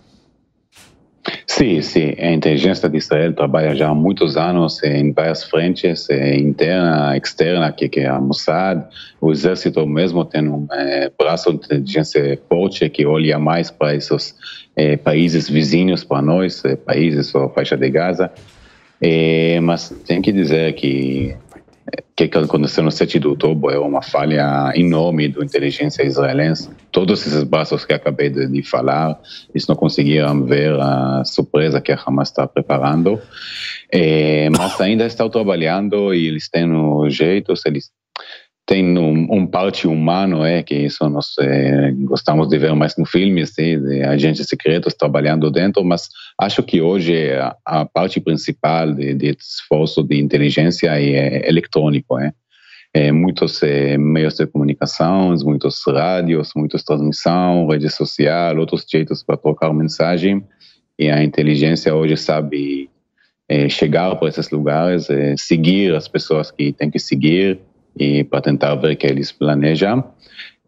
Sim, 1.46 1.80
sim. 1.80 2.14
A 2.18 2.32
inteligência 2.32 2.88
de 2.88 2.98
Israel 2.98 3.32
trabalha 3.32 3.74
já 3.74 3.88
há 3.88 3.94
muitos 3.94 4.36
anos 4.36 4.82
em 4.82 5.12
várias 5.12 5.44
frentes, 5.44 6.08
eh, 6.10 6.36
interna, 6.36 7.16
externa, 7.16 7.72
que 7.72 8.00
é 8.00 8.06
a 8.06 8.20
Mossad. 8.20 8.84
O 9.20 9.32
exército 9.32 9.86
mesmo 9.86 10.24
tem 10.24 10.46
um 10.48 10.66
é, 10.72 11.10
braço 11.18 11.50
de 11.50 11.56
inteligência 11.56 12.38
forte 12.48 12.88
que 12.90 13.06
olha 13.06 13.38
mais 13.38 13.70
para 13.70 13.94
esses 13.94 14.34
é, 14.76 14.96
países 14.96 15.48
vizinhos 15.48 16.04
para 16.04 16.20
nós, 16.20 16.62
é, 16.64 16.76
países 16.76 17.34
ou 17.34 17.48
faixa 17.48 17.76
de 17.76 17.88
Gaza. 17.88 18.30
mas 19.62 19.90
tem 20.06 20.20
que 20.20 20.32
dizer 20.32 20.74
que 20.74 21.36
que 22.16 22.24
aconteceu 22.24 22.82
no 22.82 22.90
7 22.90 23.18
de 23.18 23.26
outubro 23.26 23.70
é 23.70 23.78
uma 23.78 24.02
falha 24.02 24.72
enorme 24.74 25.28
da 25.28 25.44
inteligência 25.44 26.04
israelense. 26.04 26.70
Todos 26.90 27.26
esses 27.26 27.42
braços 27.42 27.84
que 27.84 27.92
acabei 27.92 28.30
de, 28.30 28.46
de, 28.46 28.62
falar, 28.62 29.18
eles 29.50 29.66
não 29.66 29.74
conseguiram 29.74 30.44
ver 30.44 30.72
a 30.80 31.24
surpresa 31.24 31.80
que 31.80 31.92
a 31.92 32.00
Hamas 32.04 32.28
está 32.28 32.46
preparando, 32.46 33.20
é, 33.92 34.48
mas 34.50 34.80
ainda 34.80 35.06
estão 35.06 35.28
trabalhando 35.28 36.14
e 36.14 36.26
eles 36.26 36.48
têm 36.48 36.68
jeitos, 37.10 37.64
eles 37.66 37.90
tem 38.66 38.96
um, 38.96 39.26
um, 39.30 39.46
parte 39.46 39.86
humano, 39.86 40.44
é, 40.44 40.62
que 40.62 40.74
isso 40.74 41.06
nós 41.10 41.34
é, 41.38 41.92
gostamos 41.92 42.48
de 42.48 42.58
ver 42.58 42.74
mais 42.74 42.96
no 42.96 43.04
filme, 43.04 43.44
de 43.44 44.02
agentes 44.02 44.46
secretos 44.46 44.94
trabalhando 44.94 45.50
dentro, 45.50 45.84
mas 45.84 46.08
acho 46.38 46.62
que 46.62 46.80
hoje 46.80 47.30
a, 47.34 47.54
a 47.64 47.84
parte 47.84 48.20
principal 48.20 48.92
de, 48.92 49.12
de, 49.12 49.36
esforço 49.38 50.02
de 50.02 50.18
inteligência 50.18 50.98
é 50.98 51.46
eletrônico, 51.46 52.18
é. 52.18 52.32
é 52.94 53.12
muitos 53.12 53.62
é, 53.62 53.98
meios 53.98 54.34
de 54.34 54.46
comunicação, 54.46 55.34
muitos 55.44 55.82
rádios, 55.86 56.52
muitas 56.56 56.82
transmissão, 56.82 57.66
rede 57.66 57.90
social, 57.90 58.56
outros 58.56 58.86
jeitos 58.90 59.22
para 59.22 59.36
trocar 59.36 59.74
mensagem, 59.74 60.42
e 60.98 61.10
a 61.10 61.22
inteligência 61.22 61.94
hoje 61.94 62.16
sabe 62.16 62.88
é, 63.46 63.68
chegar 63.68 64.16
para 64.16 64.28
esses 64.28 64.48
lugares, 64.48 65.10
é, 65.10 65.34
seguir 65.36 65.94
as 65.94 66.08
pessoas 66.08 66.50
que 66.50 66.72
tem 66.72 66.90
que 66.90 66.98
seguir, 66.98 67.60
e 67.96 68.26
ver 68.80 68.96
que 68.96 69.06
eles 69.06 69.32
planejam. 69.32 70.04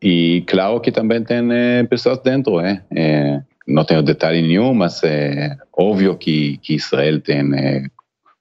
E 0.03 0.45
claro 0.47 0.81
que 0.81 0.93
também 0.93 1.22
tem 1.24 1.49
é, 1.51 1.83
pessoas 1.85 2.18
dentro, 2.18 2.61
é, 2.61 3.43
não 3.66 3.85
tenho 3.85 4.03
detalhe 4.03 4.43
nenhum, 4.43 4.74
mas 4.74 5.03
é 5.03 5.57
óbvio 5.77 6.16
que, 6.16 6.59
que 6.59 6.74
Israel 6.74 7.20
tem 7.20 7.55
é, 7.55 7.87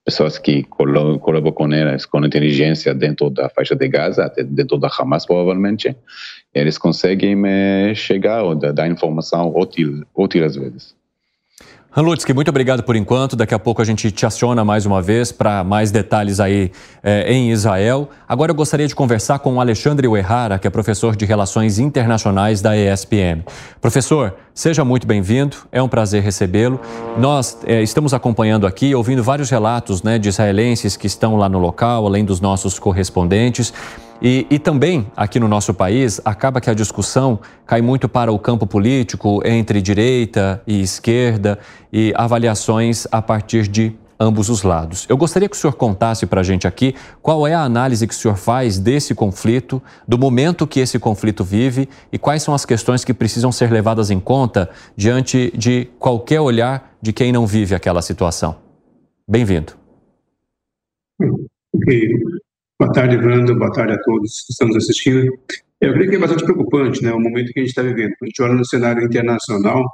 pessoas 0.04 0.38
que 0.38 0.64
colaboram 0.64 1.52
com 1.52 1.74
elas, 1.74 2.06
com 2.06 2.24
inteligência 2.24 2.94
dentro 2.94 3.30
da 3.30 3.50
faixa 3.50 3.76
de 3.76 3.88
Gaza, 3.88 4.32
dentro 4.48 4.78
da 4.78 4.88
Hamas 4.88 5.26
provavelmente, 5.26 5.96
eles 6.54 6.78
conseguem 6.78 7.36
chegar 7.96 8.44
ou 8.44 8.54
dar 8.56 8.88
informação 8.88 9.52
útil, 9.56 10.06
útil 10.14 10.46
às 10.46 10.56
vezes. 10.56 10.96
Hanlutsky, 11.98 12.34
muito 12.34 12.50
obrigado 12.50 12.84
por 12.84 12.98
enquanto. 12.98 13.38
Daqui 13.38 13.54
a 13.54 13.60
pouco 13.60 13.82
a 13.82 13.86
gente 13.86 14.12
te 14.12 14.26
aciona 14.26 14.66
mais 14.66 14.86
uma 14.86 15.02
vez 15.02 15.32
para 15.32 15.64
mais 15.64 15.92
detalhes 15.92 16.42
aí 16.42 16.70
é, 17.02 17.32
em 17.32 17.52
Israel. 17.52 18.10
Agora 18.28 18.52
eu 18.52 18.56
gostaria 18.56 18.86
de 18.86 18.94
conversar 18.94 19.40
com 19.40 19.56
o 19.56 19.62
Alexandre 19.62 20.06
Uehara, 20.06 20.60
que 20.60 20.68
é 20.68 20.70
professor 20.70 21.16
de 21.16 21.24
Relações 21.24 21.80
Internacionais 21.80 22.62
da 22.62 22.76
ESPM. 22.76 23.46
Professor, 23.80 24.36
seja 24.54 24.84
muito 24.84 25.08
bem-vindo, 25.08 25.56
é 25.72 25.82
um 25.82 25.88
prazer 25.88 26.22
recebê-lo. 26.22 26.82
Nós 27.18 27.60
é, 27.66 27.82
estamos 27.82 28.14
acompanhando 28.14 28.68
aqui, 28.68 28.94
ouvindo 28.94 29.24
vários 29.24 29.50
relatos 29.50 30.04
né, 30.04 30.20
de 30.20 30.28
israelenses 30.28 30.98
que 30.98 31.08
estão 31.08 31.38
lá 31.38 31.48
no 31.48 31.60
local, 31.60 32.06
além 32.06 32.26
dos 32.26 32.42
nossos 32.42 32.78
correspondentes. 32.78 33.72
E, 34.22 34.48
e, 34.50 34.58
também 34.58 35.08
aqui 35.16 35.40
no 35.40 35.48
nosso 35.48 35.74
país 35.74 36.22
acaba 36.24 36.62
que 36.62 36.70
a 36.70 36.74
discussão 36.74 37.40
cai 37.66 37.82
muito 37.82 38.08
para 38.08 38.32
o 38.32 38.40
campo 38.40 38.66
político 38.66 39.42
entre 39.46 39.82
direita 39.82 40.62
e 40.66 40.82
esquerda 40.82 41.60
e 41.92 42.14
avaliações 42.16 43.06
a 43.12 43.22
partir 43.22 43.68
de 43.68 43.94
ambos 44.20 44.50
os 44.50 44.64
lados. 44.64 45.06
Eu 45.10 45.18
gostaria 45.18 45.50
que 45.50 45.56
o 45.56 45.60
senhor 45.60 45.74
contasse 45.74 46.26
para 46.26 46.42
a 46.42 46.44
gente 46.44 46.68
aqui 46.68 46.96
qual 47.22 47.46
é 47.46 47.54
a 47.54 47.62
análise 47.62 48.08
que 48.08 48.14
o 48.14 48.18
senhor 48.18 48.38
faz 48.38 48.80
desse 48.80 49.14
conflito, 49.14 49.82
do 50.08 50.18
momento 50.18 50.66
que 50.66 50.80
esse 50.80 50.98
conflito 50.98 51.44
vive 51.44 51.90
e 52.12 52.18
quais 52.18 52.42
são 52.42 52.54
as 52.54 52.66
questões 52.66 53.04
que 53.04 53.14
precisam 53.14 53.52
ser 53.52 53.72
levadas 53.72 54.10
em 54.10 54.20
conta 54.20 54.70
diante 54.96 55.52
de 55.58 55.90
qualquer 56.00 56.40
olhar 56.40 56.96
de 57.02 57.12
quem 57.12 57.32
não 57.32 57.46
vive 57.46 57.76
aquela 57.76 58.02
situação. 58.02 58.56
Bem-vindo. 59.28 59.74
Ok. 61.74 62.35
Boa 62.78 62.92
tarde, 62.92 63.16
Wanda. 63.16 63.56
Boa 63.56 63.72
tarde 63.72 63.94
a 63.94 64.02
todos 64.04 64.44
que 64.46 64.52
estão 64.52 64.68
nos 64.68 64.78
assistindo. 64.78 65.32
Eu 65.80 65.94
creio 65.94 66.10
que 66.10 66.16
é 66.18 66.20
bastante 66.20 66.44
preocupante 66.44 67.02
né, 67.02 67.14
o 67.14 67.20
momento 67.20 67.54
que 67.54 67.60
a 67.60 67.64
gente 67.64 67.70
está 67.70 67.82
vivendo. 67.82 68.14
A 68.22 68.26
gente 68.26 68.42
olha 68.42 68.54
no 68.54 68.66
cenário 68.66 69.02
internacional, 69.02 69.86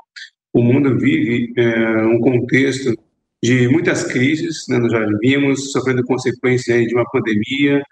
o 0.51 0.63
mundo 0.63 0.97
vive 0.97 1.53
é, 1.57 1.97
um 2.07 2.19
contexto 2.19 2.97
de 3.43 3.67
muitas 3.67 4.03
crises, 4.03 4.65
né, 4.67 4.79
nós 4.79 4.91
já 4.91 5.05
vimos 5.21 5.71
sofrendo 5.71 6.03
consequências 6.05 6.87
de 6.87 6.95
uma 6.95 7.05
pandemia, 7.11 7.83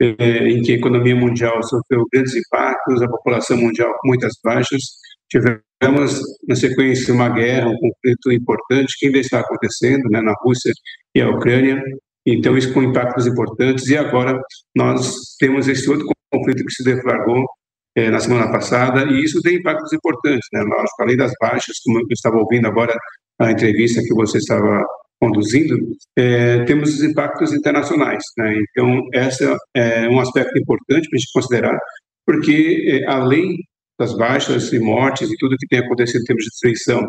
é, 0.00 0.48
em 0.48 0.62
que 0.62 0.72
a 0.72 0.76
economia 0.76 1.16
mundial 1.16 1.60
sofreu 1.64 2.06
grandes 2.12 2.36
impactos, 2.36 3.02
a 3.02 3.08
população 3.08 3.56
mundial 3.56 3.92
com 4.00 4.08
muitas 4.08 4.34
baixas. 4.44 4.80
Tivemos, 5.28 6.20
na 6.48 6.54
sequência, 6.54 7.12
uma 7.12 7.28
guerra, 7.30 7.68
um 7.68 7.78
conflito 7.78 8.30
importante 8.30 8.94
que 8.96 9.06
ainda 9.06 9.18
está 9.18 9.40
acontecendo 9.40 10.08
né, 10.08 10.20
na 10.20 10.34
Rússia 10.40 10.72
e 11.16 11.20
a 11.20 11.28
Ucrânia. 11.28 11.82
Então, 12.26 12.56
isso 12.58 12.72
com 12.74 12.82
impactos 12.82 13.26
importantes. 13.26 13.88
E 13.88 13.96
agora 13.96 14.40
nós 14.74 15.14
temos 15.38 15.68
esse 15.68 15.88
outro 15.88 16.06
conflito 16.32 16.64
que 16.64 16.72
se 16.72 16.82
deflagrou 16.82 17.44
é, 17.96 18.10
na 18.10 18.20
semana 18.20 18.50
passada, 18.50 19.04
e 19.04 19.24
isso 19.24 19.40
tem 19.40 19.56
impactos 19.56 19.92
importantes, 19.92 20.46
né? 20.52 20.60
Lógico, 20.62 21.02
além 21.02 21.16
das 21.16 21.32
baixas, 21.40 21.78
como 21.84 21.98
eu 21.98 22.06
estava 22.10 22.36
ouvindo 22.36 22.66
agora 22.66 22.94
a 23.38 23.50
entrevista 23.50 24.02
que 24.02 24.14
você 24.14 24.38
estava 24.38 24.84
conduzindo, 25.18 25.74
é, 26.18 26.62
temos 26.64 26.94
os 26.94 27.02
impactos 27.02 27.54
internacionais, 27.54 28.22
né? 28.36 28.54
Então, 28.70 29.00
esse 29.14 29.44
é 29.74 30.08
um 30.10 30.20
aspecto 30.20 30.58
importante 30.58 31.08
para 31.08 31.16
a 31.16 31.18
gente 31.18 31.32
considerar, 31.32 31.78
porque 32.26 33.02
é, 33.02 33.10
além 33.10 33.56
das 33.98 34.14
baixas 34.14 34.72
e 34.72 34.78
mortes 34.78 35.30
e 35.30 35.36
tudo 35.38 35.56
que 35.58 35.66
tem 35.66 35.78
acontecido 35.78 36.20
em 36.20 36.24
termos 36.24 36.44
de 36.44 36.50
destruição 36.50 37.06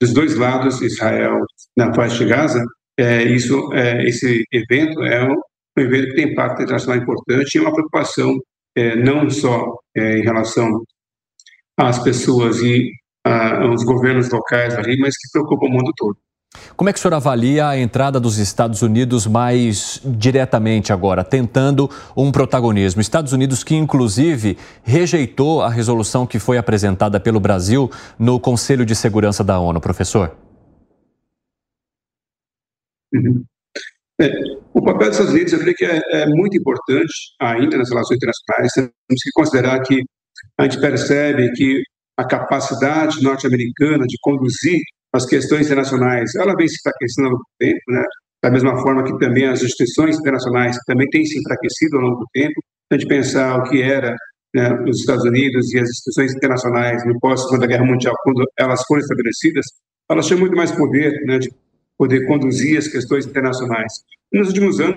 dos 0.00 0.12
dois 0.12 0.36
lados, 0.36 0.80
Israel 0.80 1.40
na 1.76 1.92
faixa 1.92 2.18
de 2.18 2.26
Gaza, 2.26 2.64
é, 3.00 3.24
isso, 3.24 3.72
é, 3.72 4.04
esse 4.04 4.44
evento 4.52 5.02
é 5.02 5.24
um, 5.24 5.34
um, 5.34 5.80
evento 5.82 6.08
que 6.08 6.14
tem 6.14 6.32
impacto 6.32 6.62
internacional 6.62 7.02
importante 7.02 7.54
e 7.54 7.60
uma 7.60 7.72
preocupação 7.72 8.38
é, 8.76 8.96
não 8.96 9.28
só 9.30 9.78
é, 9.96 10.18
em 10.18 10.22
relação 10.22 10.82
às 11.78 11.98
pessoas 12.02 12.60
e 12.60 12.90
aos 13.22 13.84
governos 13.84 14.30
locais 14.30 14.74
ali, 14.74 14.98
mas 14.98 15.14
que 15.14 15.30
preocupa 15.30 15.66
o 15.66 15.68
mundo 15.68 15.92
todo. 15.94 16.16
Como 16.74 16.88
é 16.88 16.92
que 16.92 16.98
o 16.98 17.02
senhor 17.02 17.14
avalia 17.14 17.68
a 17.68 17.78
entrada 17.78 18.18
dos 18.18 18.38
Estados 18.38 18.82
Unidos 18.82 19.26
mais 19.26 20.00
diretamente 20.04 20.92
agora, 20.92 21.22
tentando 21.22 21.88
um 22.16 22.32
protagonismo? 22.32 23.00
Estados 23.00 23.32
Unidos 23.32 23.62
que, 23.62 23.76
inclusive, 23.76 24.56
rejeitou 24.82 25.62
a 25.62 25.68
resolução 25.68 26.26
que 26.26 26.38
foi 26.38 26.56
apresentada 26.58 27.20
pelo 27.20 27.38
Brasil 27.38 27.90
no 28.18 28.40
Conselho 28.40 28.84
de 28.86 28.96
Segurança 28.96 29.44
da 29.44 29.60
ONU, 29.60 29.80
professor? 29.80 30.34
Uhum. 33.14 33.44
É, 34.20 34.30
o 34.74 34.82
papel 34.82 35.10
Estados 35.10 35.32
Unidos, 35.32 35.52
eu 35.52 35.60
creio 35.60 35.76
que 35.76 35.84
é, 35.84 36.00
é, 36.12 36.26
muito 36.26 36.56
importante 36.56 37.12
ainda 37.40 37.78
nas 37.78 37.88
relações 37.88 38.16
internacionais. 38.16 38.72
Temos 38.74 39.22
que 39.22 39.30
considerar 39.32 39.80
que 39.80 40.02
a 40.58 40.64
gente 40.64 40.80
percebe 40.80 41.50
que 41.52 41.82
a 42.18 42.24
capacidade 42.24 43.22
norte-americana 43.22 44.06
de 44.06 44.16
conduzir 44.20 44.78
as 45.12 45.24
questões 45.24 45.66
internacionais, 45.66 46.34
ela 46.36 46.54
vem 46.54 46.68
se 46.68 46.76
enfraquecendo 46.76 47.28
há 47.28 47.30
muito 47.30 47.46
tempo, 47.58 47.80
né? 47.88 48.04
da 48.42 48.50
mesma 48.50 48.76
forma 48.80 49.04
que 49.04 49.18
também 49.18 49.46
as 49.46 49.62
instituições 49.62 50.18
internacionais 50.18 50.76
também 50.86 51.08
têm 51.08 51.24
se 51.24 51.38
enfraquecido 51.38 51.96
ao 51.96 52.02
longo 52.02 52.20
do 52.20 52.26
tempo. 52.32 52.60
A 52.90 52.96
gente 52.96 53.08
pensar 53.08 53.58
o 53.58 53.64
que 53.64 53.82
era 53.82 54.14
né, 54.54 54.72
os 54.88 55.00
Estados 55.00 55.24
Unidos 55.24 55.72
e 55.72 55.78
as 55.78 55.88
instituições 55.88 56.34
internacionais 56.34 57.04
no 57.06 57.18
pós-Segunda 57.20 57.66
Guerra 57.66 57.84
Mundial, 57.84 58.14
quando 58.22 58.44
elas 58.58 58.82
foram 58.86 59.00
estabelecidas, 59.00 59.64
elas 60.10 60.26
tinham 60.26 60.40
muito 60.40 60.56
mais 60.56 60.72
poder 60.72 61.12
né, 61.26 61.38
de 61.38 61.50
poder 62.00 62.24
conduzir 62.24 62.78
as 62.78 62.88
questões 62.88 63.26
internacionais. 63.26 63.92
Nos 64.32 64.48
últimos 64.48 64.80
anos, 64.80 64.96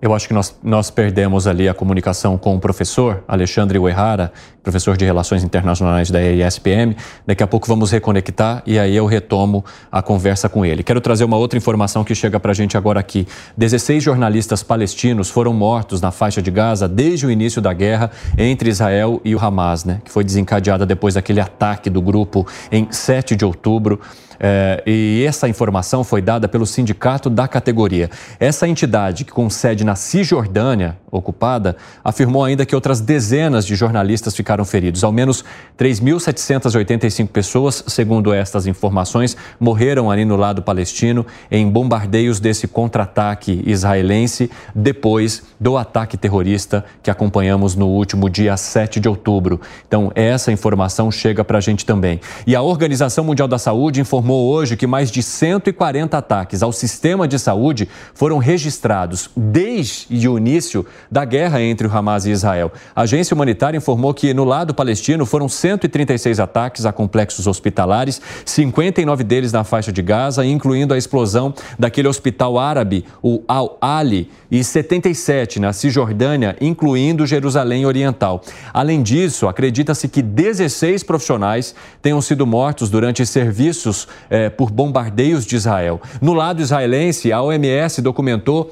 eu 0.00 0.14
acho 0.14 0.26
que 0.26 0.32
nós, 0.32 0.56
nós 0.62 0.90
perdemos 0.90 1.46
ali 1.46 1.68
a 1.68 1.74
comunicação 1.74 2.38
com 2.38 2.56
o 2.56 2.60
professor 2.60 3.22
Alexandre 3.28 3.78
Uerrara, 3.78 4.32
professor 4.62 4.96
de 4.96 5.04
Relações 5.04 5.44
Internacionais 5.44 6.10
da 6.10 6.22
ESPM. 6.22 6.96
Daqui 7.26 7.42
a 7.42 7.46
pouco 7.46 7.66
vamos 7.66 7.90
reconectar 7.90 8.62
e 8.64 8.78
aí 8.78 8.96
eu 8.96 9.04
retomo 9.04 9.62
a 9.92 10.00
conversa 10.00 10.48
com 10.48 10.64
ele. 10.64 10.82
Quero 10.82 11.00
trazer 11.00 11.24
uma 11.24 11.36
outra 11.36 11.58
informação 11.58 12.04
que 12.04 12.14
chega 12.14 12.40
para 12.40 12.52
a 12.52 12.54
gente 12.54 12.78
agora 12.78 12.98
aqui. 12.98 13.26
16 13.54 14.02
jornalistas 14.02 14.62
palestinos 14.62 15.28
foram 15.28 15.52
mortos 15.52 16.00
na 16.00 16.10
faixa 16.10 16.40
de 16.40 16.50
Gaza 16.50 16.88
desde 16.88 17.26
o 17.26 17.30
início 17.30 17.60
da 17.60 17.74
guerra 17.74 18.10
entre 18.38 18.70
Israel 18.70 19.20
e 19.24 19.34
o 19.34 19.44
Hamas, 19.44 19.84
né, 19.84 20.00
que 20.04 20.10
foi 20.10 20.24
desencadeada 20.24 20.86
depois 20.86 21.14
daquele 21.14 21.40
ataque 21.40 21.90
do 21.90 22.00
grupo 22.00 22.46
em 22.72 22.90
7 22.90 23.36
de 23.36 23.44
outubro. 23.44 24.00
É, 24.40 24.82
e 24.86 25.24
essa 25.26 25.48
informação 25.48 26.04
foi 26.04 26.22
dada 26.22 26.48
pelo 26.48 26.66
sindicato 26.66 27.28
da 27.28 27.48
categoria. 27.48 28.10
Essa 28.38 28.68
entidade, 28.68 29.24
que 29.24 29.32
com 29.32 29.50
sede 29.50 29.84
na 29.84 29.94
Cisjordânia, 29.94 30.96
ocupada, 31.10 31.76
afirmou 32.04 32.44
ainda 32.44 32.66
que 32.66 32.74
outras 32.74 33.00
dezenas 33.00 33.64
de 33.66 33.74
jornalistas 33.74 34.34
ficaram 34.34 34.64
feridos. 34.64 35.04
Ao 35.04 35.12
menos 35.12 35.44
3.785 35.78 37.28
pessoas, 37.28 37.84
segundo 37.86 38.32
estas 38.32 38.66
informações, 38.66 39.36
morreram 39.58 40.10
ali 40.10 40.24
no 40.24 40.36
lado 40.36 40.62
palestino 40.62 41.26
em 41.50 41.68
bombardeios 41.68 42.40
desse 42.40 42.68
contra-ataque 42.68 43.62
israelense 43.66 44.50
depois 44.74 45.42
do 45.58 45.76
ataque 45.76 46.16
terrorista 46.16 46.84
que 47.02 47.10
acompanhamos 47.10 47.74
no 47.74 47.86
último 47.88 48.28
dia 48.28 48.56
7 48.56 49.00
de 49.00 49.08
outubro. 49.08 49.60
Então, 49.86 50.10
essa 50.14 50.52
informação 50.52 51.10
chega 51.10 51.44
para 51.44 51.58
a 51.58 51.60
gente 51.60 51.84
também. 51.84 52.20
E 52.46 52.54
a 52.54 52.62
Organização 52.62 53.24
Mundial 53.24 53.48
da 53.48 53.58
Saúde 53.58 54.00
informou 54.00 54.48
hoje 54.50 54.76
que 54.76 54.86
mais 54.86 55.10
de 55.10 55.22
140 55.22 56.16
ataques 56.16 56.62
ao 56.62 56.72
sistema 56.72 57.26
de 57.26 57.38
saúde 57.38 57.88
foram 58.14 58.38
registrados 58.38 59.30
desde 59.36 60.28
o 60.28 60.38
início 60.38 60.86
da 61.10 61.24
guerra 61.24 61.60
entre 61.62 61.86
o 61.86 61.90
Hamas 61.90 62.26
e 62.26 62.30
Israel. 62.30 62.72
A 62.94 63.02
agência 63.02 63.34
humanitária 63.34 63.78
informou 63.78 64.12
que 64.14 64.32
no 64.34 64.44
lado 64.44 64.74
palestino 64.74 65.24
foram 65.24 65.48
136 65.48 66.40
ataques 66.40 66.86
a 66.86 66.92
complexos 66.92 67.46
hospitalares, 67.46 68.20
59 68.44 69.24
deles 69.24 69.52
na 69.52 69.64
faixa 69.64 69.92
de 69.92 70.02
Gaza, 70.02 70.44
incluindo 70.44 70.94
a 70.94 70.98
explosão 70.98 71.54
daquele 71.78 72.08
hospital 72.08 72.58
árabe, 72.58 73.04
o 73.22 73.42
Al-Ali, 73.48 74.30
e 74.50 74.64
77 74.64 75.60
na 75.60 75.72
Cisjordânia, 75.72 76.56
incluindo 76.60 77.26
Jerusalém 77.26 77.84
Oriental. 77.86 78.42
Além 78.72 79.02
disso, 79.02 79.46
acredita-se 79.46 80.08
que 80.08 80.22
16 80.22 81.02
profissionais 81.02 81.74
tenham 82.00 82.20
sido 82.20 82.46
mortos 82.46 82.90
durante 82.90 83.24
serviços 83.26 84.08
é, 84.30 84.48
por 84.48 84.70
bombardeios 84.70 85.44
de 85.44 85.56
Israel. 85.56 86.00
No 86.20 86.32
lado 86.32 86.62
israelense, 86.62 87.32
a 87.32 87.42
OMS 87.42 88.00
documentou 88.00 88.70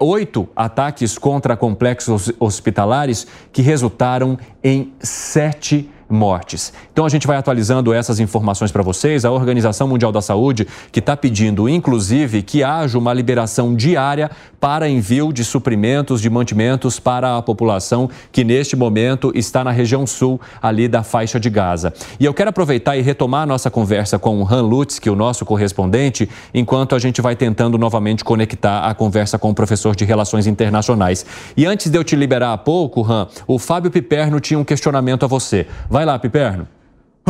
oito 0.00 0.48
ataques 0.56 1.16
contra 1.18 1.56
complexos 1.56 2.32
hospitalares 2.38 3.26
que 3.52 3.62
resultaram 3.62 4.38
em 4.62 4.92
sete 5.00 5.88
mortes. 6.08 6.72
Então 6.92 7.04
a 7.04 7.08
gente 7.08 7.26
vai 7.26 7.36
atualizando 7.36 7.92
essas 7.92 8.20
informações 8.20 8.72
para 8.72 8.82
vocês. 8.82 9.24
A 9.24 9.30
Organização 9.30 9.88
Mundial 9.88 10.12
da 10.12 10.22
Saúde 10.22 10.66
que 10.90 11.00
está 11.00 11.16
pedindo, 11.16 11.68
inclusive, 11.68 12.42
que 12.42 12.62
haja 12.62 12.98
uma 12.98 13.12
liberação 13.12 13.74
diária 13.74 14.30
para 14.60 14.88
envio 14.88 15.32
de 15.32 15.44
suprimentos, 15.44 16.20
de 16.20 16.28
mantimentos 16.28 16.98
para 16.98 17.36
a 17.36 17.42
população 17.42 18.10
que 18.32 18.42
neste 18.42 18.74
momento 18.74 19.32
está 19.34 19.62
na 19.62 19.70
região 19.70 20.06
sul 20.06 20.40
ali 20.60 20.88
da 20.88 21.02
faixa 21.02 21.38
de 21.38 21.48
Gaza. 21.48 21.92
E 22.18 22.24
eu 22.24 22.34
quero 22.34 22.50
aproveitar 22.50 22.96
e 22.96 23.02
retomar 23.02 23.42
a 23.42 23.46
nossa 23.46 23.70
conversa 23.70 24.18
com 24.18 24.42
o 24.42 24.48
Han 24.48 24.62
Lutz, 24.62 24.98
que 24.98 25.08
é 25.08 25.12
o 25.12 25.16
nosso 25.16 25.44
correspondente, 25.44 26.28
enquanto 26.52 26.94
a 26.94 26.98
gente 26.98 27.20
vai 27.20 27.36
tentando 27.36 27.78
novamente 27.78 28.24
conectar 28.24 28.80
a 28.80 28.94
conversa 28.94 29.38
com 29.38 29.50
o 29.50 29.54
professor 29.54 29.94
de 29.94 30.04
Relações 30.04 30.46
Internacionais. 30.46 31.24
E 31.56 31.66
antes 31.66 31.90
de 31.90 31.98
eu 31.98 32.02
te 32.02 32.16
liberar 32.16 32.52
há 32.52 32.58
pouco, 32.58 33.04
Han, 33.10 33.28
o 33.46 33.58
Fábio 33.58 33.90
Piperno 33.90 34.40
tinha 34.40 34.58
um 34.58 34.64
questionamento 34.64 35.24
a 35.24 35.28
você. 35.28 35.66
Vai 35.88 35.97
lá, 36.04 36.18
Piperno. 36.18 36.68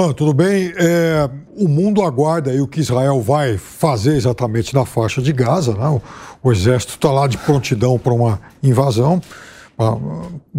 Ah, 0.01 0.15
tudo 0.15 0.33
bem. 0.33 0.73
É, 0.77 1.29
o 1.57 1.67
mundo 1.67 2.03
aguarda 2.03 2.53
aí 2.53 2.61
o 2.61 2.69
que 2.69 2.79
Israel 2.79 3.21
vai 3.21 3.59
fazer 3.59 4.15
exatamente 4.15 4.73
na 4.73 4.85
faixa 4.85 5.21
de 5.21 5.33
Gaza. 5.33 5.75
Né? 5.75 5.89
O, 5.89 6.01
o 6.41 6.53
exército 6.53 6.95
está 6.95 7.11
lá 7.11 7.27
de 7.27 7.37
prontidão 7.37 7.99
para 7.99 8.13
uma 8.13 8.41
invasão, 8.63 9.21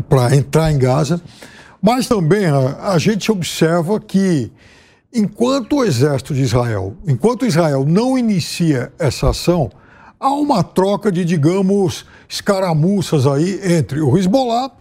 para 0.10 0.36
entrar 0.36 0.72
em 0.74 0.78
Gaza. 0.78 1.22
Mas 1.82 2.06
também 2.06 2.48
a, 2.48 2.92
a 2.92 2.98
gente 2.98 3.32
observa 3.32 3.98
que 3.98 4.52
enquanto 5.14 5.78
o 5.78 5.86
exército 5.86 6.34
de 6.34 6.42
Israel, 6.42 6.98
enquanto 7.08 7.46
Israel 7.46 7.86
não 7.88 8.18
inicia 8.18 8.92
essa 9.00 9.30
ação, 9.30 9.72
há 10.20 10.32
uma 10.32 10.64
troca 10.64 11.10
de, 11.10 11.24
digamos, 11.24 12.06
escaramuças 12.28 13.26
aí 13.26 13.60
entre 13.64 14.02
o 14.02 14.18
Hezbollah 14.18 14.72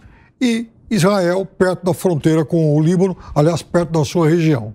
e 0.41 0.67
Israel, 0.89 1.45
perto 1.45 1.85
da 1.85 1.93
fronteira 1.93 2.43
com 2.43 2.75
o 2.75 2.81
Líbano, 2.81 3.15
aliás, 3.35 3.61
perto 3.61 3.91
da 3.91 4.05
sua 4.05 4.29
região. 4.29 4.73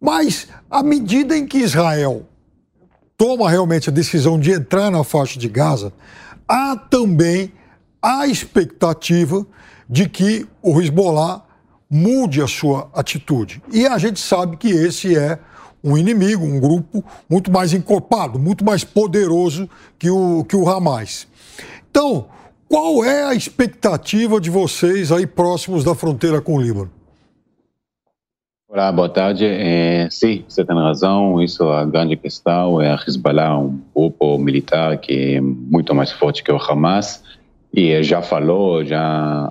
Mas, 0.00 0.48
à 0.70 0.82
medida 0.82 1.36
em 1.36 1.46
que 1.46 1.58
Israel 1.58 2.26
toma 3.16 3.50
realmente 3.50 3.90
a 3.90 3.92
decisão 3.92 4.38
de 4.38 4.52
entrar 4.52 4.90
na 4.90 5.02
faixa 5.02 5.38
de 5.38 5.48
Gaza, 5.48 5.92
há 6.46 6.76
também 6.76 7.52
a 8.00 8.26
expectativa 8.26 9.44
de 9.88 10.08
que 10.08 10.46
o 10.62 10.80
Hezbollah 10.80 11.42
mude 11.90 12.40
a 12.40 12.46
sua 12.46 12.88
atitude. 12.94 13.62
E 13.72 13.86
a 13.86 13.98
gente 13.98 14.20
sabe 14.20 14.56
que 14.56 14.68
esse 14.68 15.16
é 15.16 15.38
um 15.82 15.96
inimigo, 15.96 16.44
um 16.44 16.60
grupo 16.60 17.04
muito 17.28 17.50
mais 17.50 17.72
encorpado, 17.72 18.38
muito 18.38 18.64
mais 18.64 18.84
poderoso 18.84 19.68
que 19.98 20.10
o, 20.10 20.44
que 20.44 20.56
o 20.56 20.68
Hamas. 20.68 21.26
Então, 21.90 22.26
qual 22.68 23.02
é 23.04 23.24
a 23.24 23.34
expectativa 23.34 24.40
de 24.40 24.50
vocês 24.50 25.10
aí 25.10 25.26
próximos 25.26 25.82
da 25.82 25.94
fronteira 25.94 26.40
com 26.40 26.56
o 26.56 26.60
Líbano? 26.60 26.90
Olá, 28.68 28.92
boa 28.92 29.08
tarde. 29.08 29.46
É, 29.46 30.10
sim, 30.10 30.44
você 30.46 30.62
tem 30.62 30.76
razão. 30.76 31.42
Isso 31.42 31.64
é 31.72 31.78
a 31.78 31.84
grande 31.86 32.16
questão. 32.16 32.80
É 32.82 32.90
a 32.90 32.96
Hezbollah, 32.96 33.58
um 33.58 33.80
grupo 33.96 34.36
militar 34.36 34.98
que 34.98 35.36
é 35.36 35.40
muito 35.40 35.94
mais 35.94 36.12
forte 36.12 36.44
que 36.44 36.52
o 36.52 36.58
Hamas. 36.58 37.24
E 37.72 38.02
já 38.02 38.20
falou, 38.20 38.84
já 38.84 39.50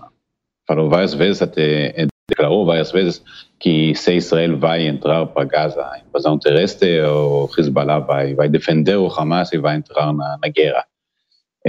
falou 0.67 0.87
várias 0.87 1.15
vezes, 1.15 1.41
até 1.41 2.07
declarou 2.29 2.65
várias 2.65 2.91
vezes 2.91 3.23
que 3.59 3.95
se 3.95 4.15
Israel 4.15 4.57
vai 4.57 4.85
entrar 4.85 5.25
para 5.27 5.45
Gaza, 5.45 6.01
invasão 6.07 6.37
terrestre, 6.37 7.01
o 7.01 7.49
Hezbollah 7.57 7.99
vai, 7.99 8.35
vai 8.35 8.49
defender 8.49 8.97
o 8.97 9.07
Hamas 9.07 9.51
e 9.51 9.57
vai 9.57 9.77
entrar 9.77 10.13
na, 10.13 10.37
na 10.39 10.49
guerra. 10.49 10.85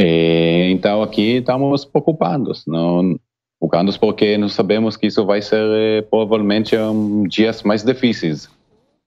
É, 0.00 0.70
então 0.70 1.02
aqui 1.02 1.38
estamos 1.38 1.84
preocupados, 1.84 2.64
não, 2.68 3.18
preocupados 3.58 3.96
porque 3.96 4.38
nós 4.38 4.52
sabemos 4.52 4.96
que 4.96 5.08
isso 5.08 5.26
vai 5.26 5.42
ser 5.42 5.64
é, 5.72 6.02
provavelmente 6.02 6.76
um, 6.76 7.24
dias 7.24 7.64
mais 7.64 7.82
difíceis. 7.82 8.48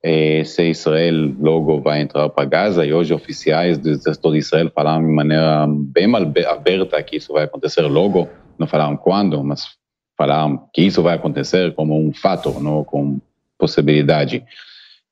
É, 0.03 0.43
se 0.43 0.69
Israel 0.69 1.33
logo 1.39 1.79
vai 1.79 2.01
entrar 2.01 2.27
para 2.27 2.43
Gaza 2.43 2.85
e 2.85 2.91
hoje 2.91 3.13
oficiais 3.13 3.77
do 3.77 3.89
exército 3.89 4.33
de 4.33 4.39
Israel 4.39 4.69
falaram 4.75 5.05
de 5.05 5.13
maneira 5.13 5.65
bem 5.65 6.13
aberta 6.45 7.01
que 7.03 7.15
isso 7.15 7.31
vai 7.31 7.45
acontecer 7.45 7.83
logo, 7.83 8.27
não 8.59 8.67
falaram 8.67 8.97
quando, 8.97 9.41
mas 9.41 9.67
falaram 10.17 10.67
que 10.73 10.81
isso 10.81 11.01
vai 11.01 11.15
acontecer 11.15 11.73
como 11.73 11.97
um 11.97 12.11
fato, 12.13 12.59
não 12.59 12.83
como 12.83 13.21
possibilidade. 13.57 14.43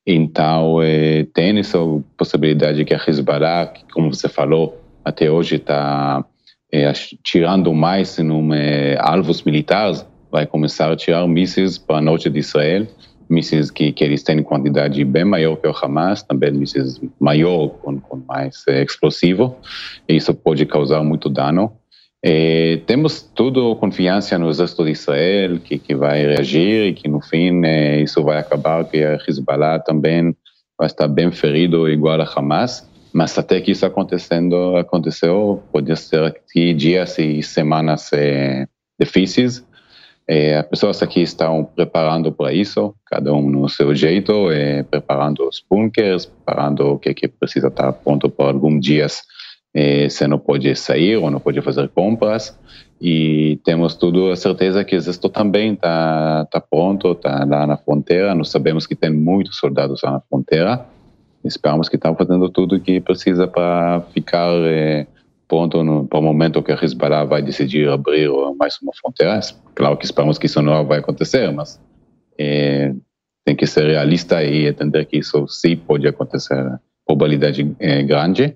Então, 0.06 0.81
é, 0.81 1.23
tem 1.34 1.57
essa 1.57 1.77
possibilidade 2.18 2.84
que 2.84 2.93
a 2.93 2.97
Hezbollah, 2.97 3.72
como 3.93 4.14
você 4.14 4.27
falou, 4.27 4.89
até 5.10 5.30
hoje 5.30 5.56
está 5.56 6.23
é, 6.72 6.91
tirando 7.23 7.73
mais 7.73 8.18
em 8.19 8.53
é, 8.53 8.98
alvos 8.99 9.44
militares, 9.44 10.06
vai 10.31 10.45
começar 10.45 10.91
a 10.91 10.95
tirar 10.95 11.27
mísseis 11.27 11.77
para 11.77 11.98
o 11.98 12.02
norte 12.02 12.30
de 12.30 12.40
Israel, 12.40 12.88
mísseis 13.30 13.72
que, 13.72 13.91
que 13.91 14.03
eles 14.03 14.23
têm 14.23 14.41
quantidade 14.44 15.03
bem 15.03 15.26
maior 15.26 15.56
que 15.57 15.68
o 15.68 15.76
Hamas, 15.76 16.23
também 16.23 16.52
mísseis 16.52 16.99
maior, 17.19 17.69
com, 17.69 17.99
com 17.99 18.18
mais 18.27 18.64
é, 18.68 18.84
explosivo, 18.84 19.56
e 20.07 20.15
isso 20.15 20.34
pode 20.34 20.65
causar 20.65 21.03
muito 21.03 21.30
dano. 21.30 21.73
É, 22.22 22.81
temos 22.86 23.22
toda 23.22 23.76
confiança 23.76 24.38
no 24.38 24.49
exército 24.49 24.84
de 24.84 24.91
Israel, 24.91 25.60
que, 25.60 25.80
que 25.80 25.95
vai 25.95 26.22
reagir 26.22 26.88
e 26.88 26.94
que 26.94 27.07
no 27.07 27.22
fim 27.22 27.65
é, 27.65 28.02
isso 28.02 28.22
vai 28.23 28.38
acabar, 28.38 28.84
que 28.86 29.03
a 29.03 29.18
Hezbollah 29.27 29.80
também 29.80 30.36
vai 30.77 30.88
estar 30.88 31.07
bem 31.07 31.31
ferido 31.31 31.90
igual 31.90 32.22
a 32.22 32.26
Hamas. 32.26 32.88
Mas 33.20 33.38
até 33.38 33.60
que 33.60 33.72
isso 33.72 33.86
acontecendo, 33.86 34.78
aconteceu, 34.78 35.62
pode 35.74 35.94
ser 35.98 36.41
que 36.54 36.74
dias 36.74 37.20
e 37.20 37.44
semanas 37.44 38.14
é, 38.14 38.66
difíceis. 38.98 39.62
É, 40.26 40.56
as 40.56 40.66
pessoas 40.66 41.04
aqui 41.04 41.20
estão 41.22 41.66
preparando 41.66 42.32
para 42.32 42.54
isso, 42.54 42.96
cada 43.06 43.34
um 43.34 43.50
no 43.50 43.68
seu 43.68 43.94
jeito, 43.94 44.50
é, 44.50 44.84
preparando 44.84 45.46
os 45.46 45.62
bunkers, 45.70 46.28
preparando 46.28 46.94
o 46.94 46.98
que, 46.98 47.14
que 47.14 47.28
precisa 47.28 47.68
estar 47.68 47.91
pronto 47.91 48.30
por 48.30 48.46
alguns 48.46 48.80
dias 48.80 49.24
é, 49.74 50.08
se 50.08 50.26
não 50.26 50.40
pode 50.40 50.74
sair 50.78 51.18
ou 51.18 51.30
não 51.30 51.41
pode 51.41 51.62
fazer 51.62 51.90
compras. 51.90 52.58
E 53.02 53.60
temos 53.66 53.96
tudo 53.96 54.32
a 54.32 54.38
certeza 54.38 54.86
que 54.86 54.96
isso 54.96 55.28
também 55.28 55.74
está 55.74 56.46
tá 56.50 56.62
pronto, 56.62 57.12
está 57.12 57.44
lá 57.44 57.68
na 57.68 57.76
fronteira. 57.76 58.34
Nós 58.34 58.48
sabemos 58.48 58.88
que 58.88 58.96
tem 58.96 59.10
muitos 59.10 59.58
soldados 59.58 60.04
lá 60.04 60.12
na 60.12 60.22
fronteira. 60.22 60.86
Esperamos 61.44 61.88
que 61.88 61.95
estão 61.95 62.16
fazendo 62.16 62.49
tudo 62.49 62.76
o 62.76 62.80
que 62.80 62.99
precisa 62.99 63.48
para 63.48 64.02
ficar 64.14 64.52
é, 64.66 65.07
pronto 65.48 66.07
para 66.10 66.20
o 66.20 66.22
momento 66.22 66.61
que 66.61 66.72
a 66.72 66.76
Hezbollah 66.82 67.24
vai 67.26 67.41
decidir 67.41 67.90
abrir 67.90 68.30
mais 68.57 68.78
uma 68.82 68.91
fronteira. 68.94 69.40
Claro 69.74 69.98
que 69.98 70.06
esperamos 70.06 70.38
que 70.38 70.45
isso 70.45 70.61
não 70.61 70.86
vai 70.86 70.99
acontecer, 70.99 71.52
mas 71.52 71.82
é, 72.38 72.94
tem 73.45 73.56
que 73.56 73.66
ser 73.66 73.88
realista 73.88 74.44
e 74.44 74.68
entender 74.68 75.06
que 75.06 75.18
isso 75.18 75.48
sim 75.48 75.76
pode 75.76 76.07
acontecer, 76.07 76.80
probabilidade 77.06 77.76
é 77.80 78.03
grande. 78.03 78.56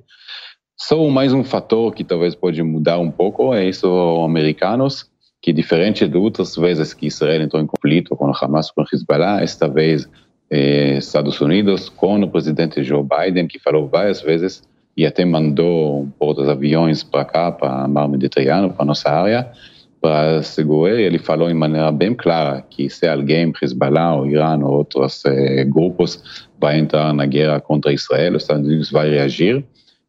Só 0.78 1.08
mais 1.10 1.34
um 1.34 1.44
fator 1.44 1.94
que 1.94 2.04
talvez 2.04 2.36
pode 2.36 2.62
mudar 2.62 3.00
um 3.00 3.10
pouco 3.10 3.54
é 3.54 3.66
isso 3.66 3.88
americanos, 4.24 5.10
que 5.42 5.52
diferente 5.52 6.08
de 6.08 6.18
outras 6.18 6.56
vezes 6.56 6.94
que 6.94 7.08
Israel 7.08 7.42
entrou 7.42 7.62
em 7.62 7.66
conflito 7.66 8.16
com 8.16 8.30
o 8.30 8.34
Hamas, 8.36 8.70
com 8.70 8.82
o 8.82 8.86
Hezbollah, 8.92 9.42
esta 9.42 9.68
vez 9.68 10.08
Estados 10.54 11.40
Unidos 11.42 11.90
com 11.90 12.20
o 12.22 12.30
presidente 12.30 12.84
Joe 12.84 13.04
Biden, 13.04 13.48
que 13.48 13.60
falou 13.60 13.88
várias 13.88 14.22
vezes 14.22 14.64
e 14.96 15.06
até 15.06 15.26
mandou 15.26 16.02
um 16.02 16.10
pouco 16.10 16.42
aviões 16.42 17.04
para 17.04 17.26
cá, 17.26 17.52
para 17.52 17.86
o 17.86 17.90
mar 17.90 18.08
Mediterrâneo, 18.08 18.72
para 18.72 18.86
nossa 18.86 19.10
área, 19.10 19.52
para 20.00 20.44
segurar. 20.44 21.00
Ele 21.00 21.18
falou 21.18 21.48
de 21.48 21.54
maneira 21.54 21.92
bem 21.92 22.14
clara 22.14 22.64
que 22.70 22.90
se 22.90 23.08
alguém, 23.08 23.52
Hezbollah, 23.62 24.16
ou 24.16 24.28
Irã 24.28 24.60
ou 24.60 24.74
outros 24.74 25.24
eh, 25.26 25.64
grupos, 25.64 26.48
vai 26.60 26.78
entrar 26.78 27.14
na 27.14 27.26
guerra 27.26 27.60
contra 27.60 27.92
Israel, 27.92 28.36
os 28.36 28.44
Estados 28.44 28.68
Unidos 28.68 28.92
vai 28.92 29.10
reagir. 29.10 29.66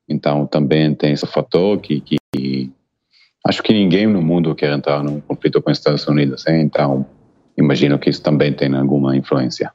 Então 0.08 0.46
também 0.46 0.94
tem 0.94 1.12
esse 1.12 1.26
fator 1.26 1.80
que, 1.80 2.00
que 2.00 2.70
acho 3.46 3.62
que 3.62 3.72
ninguém 3.72 4.06
no 4.06 4.20
mundo 4.20 4.54
quer 4.54 4.72
entrar 4.72 5.02
num 5.02 5.20
conflito 5.20 5.62
com 5.62 5.70
os 5.70 5.78
Estados 5.78 6.06
Unidos. 6.06 6.46
Hein? 6.46 6.60
Então 6.60 7.06
imagino 7.56 7.98
que 7.98 8.10
isso 8.10 8.22
também 8.22 8.52
tem 8.52 8.74
alguma 8.74 9.16
influência. 9.16 9.72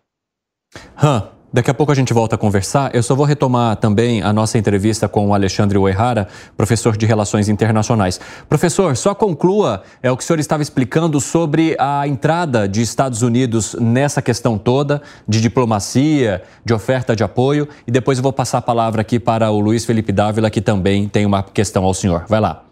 Huh. 0.75 1.39
Daqui 1.51 1.71
a 1.71 1.73
pouco 1.73 1.91
a 1.91 1.95
gente 1.95 2.13
volta 2.13 2.35
a 2.35 2.37
conversar. 2.37 2.93
Eu 2.93 3.01
só 3.01 3.15
vou 3.15 3.25
retomar 3.25 3.75
também 3.77 4.21
a 4.21 4.31
nossa 4.31 4.55
entrevista 4.59 5.07
com 5.07 5.29
o 5.29 5.33
Alexandre 5.33 5.79
Oerrara, 5.79 6.27
professor 6.55 6.95
de 6.95 7.07
Relações 7.07 7.49
Internacionais. 7.49 8.19
Professor, 8.47 8.95
só 8.95 9.15
conclua 9.15 9.81
é 10.03 10.11
o 10.11 10.17
que 10.17 10.23
o 10.23 10.25
senhor 10.25 10.37
estava 10.39 10.61
explicando 10.61 11.19
sobre 11.19 11.75
a 11.79 12.07
entrada 12.07 12.67
de 12.67 12.83
Estados 12.83 13.23
Unidos 13.23 13.75
nessa 13.79 14.21
questão 14.21 14.59
toda 14.59 15.01
de 15.27 15.41
diplomacia, 15.41 16.43
de 16.63 16.71
oferta 16.71 17.15
de 17.15 17.23
apoio, 17.23 17.67
e 17.87 17.91
depois 17.91 18.19
eu 18.19 18.23
vou 18.23 18.33
passar 18.33 18.59
a 18.59 18.61
palavra 18.61 19.01
aqui 19.01 19.19
para 19.19 19.49
o 19.49 19.59
Luiz 19.59 19.85
Felipe 19.85 20.11
Dávila, 20.11 20.51
que 20.51 20.61
também 20.61 21.09
tem 21.09 21.25
uma 21.25 21.41
questão 21.41 21.83
ao 21.83 21.95
senhor. 21.95 22.25
Vai 22.29 22.39
lá. 22.39 22.63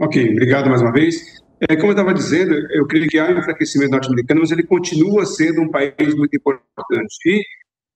Ok, 0.00 0.30
obrigado 0.30 0.70
mais 0.70 0.80
uma 0.80 0.92
vez. 0.92 1.38
É, 1.60 1.74
como 1.74 1.88
eu 1.88 1.92
estava 1.92 2.14
dizendo, 2.14 2.54
eu 2.72 2.86
creio 2.86 3.08
que 3.08 3.18
há 3.18 3.28
um 3.28 3.38
enfraquecimento 3.38 3.90
norte-americano, 3.90 4.40
mas 4.40 4.50
ele 4.50 4.62
continua 4.62 5.26
sendo 5.26 5.62
um 5.62 5.70
país 5.70 6.14
muito 6.14 6.36
importante. 6.36 7.18
E, 7.26 7.42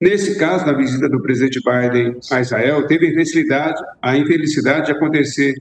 nesse 0.01 0.37
caso, 0.39 0.67
na 0.67 0.73
visita 0.73 1.09
do 1.09 1.23
presidente 1.23 1.61
Biden 1.61 2.19
a 2.31 2.41
Israel, 2.41 2.87
teve 2.87 3.07
a 3.07 3.11
infelicidade, 3.11 3.81
a 4.01 4.17
infelicidade 4.17 4.87
de 4.87 4.93
acontecer 4.93 5.55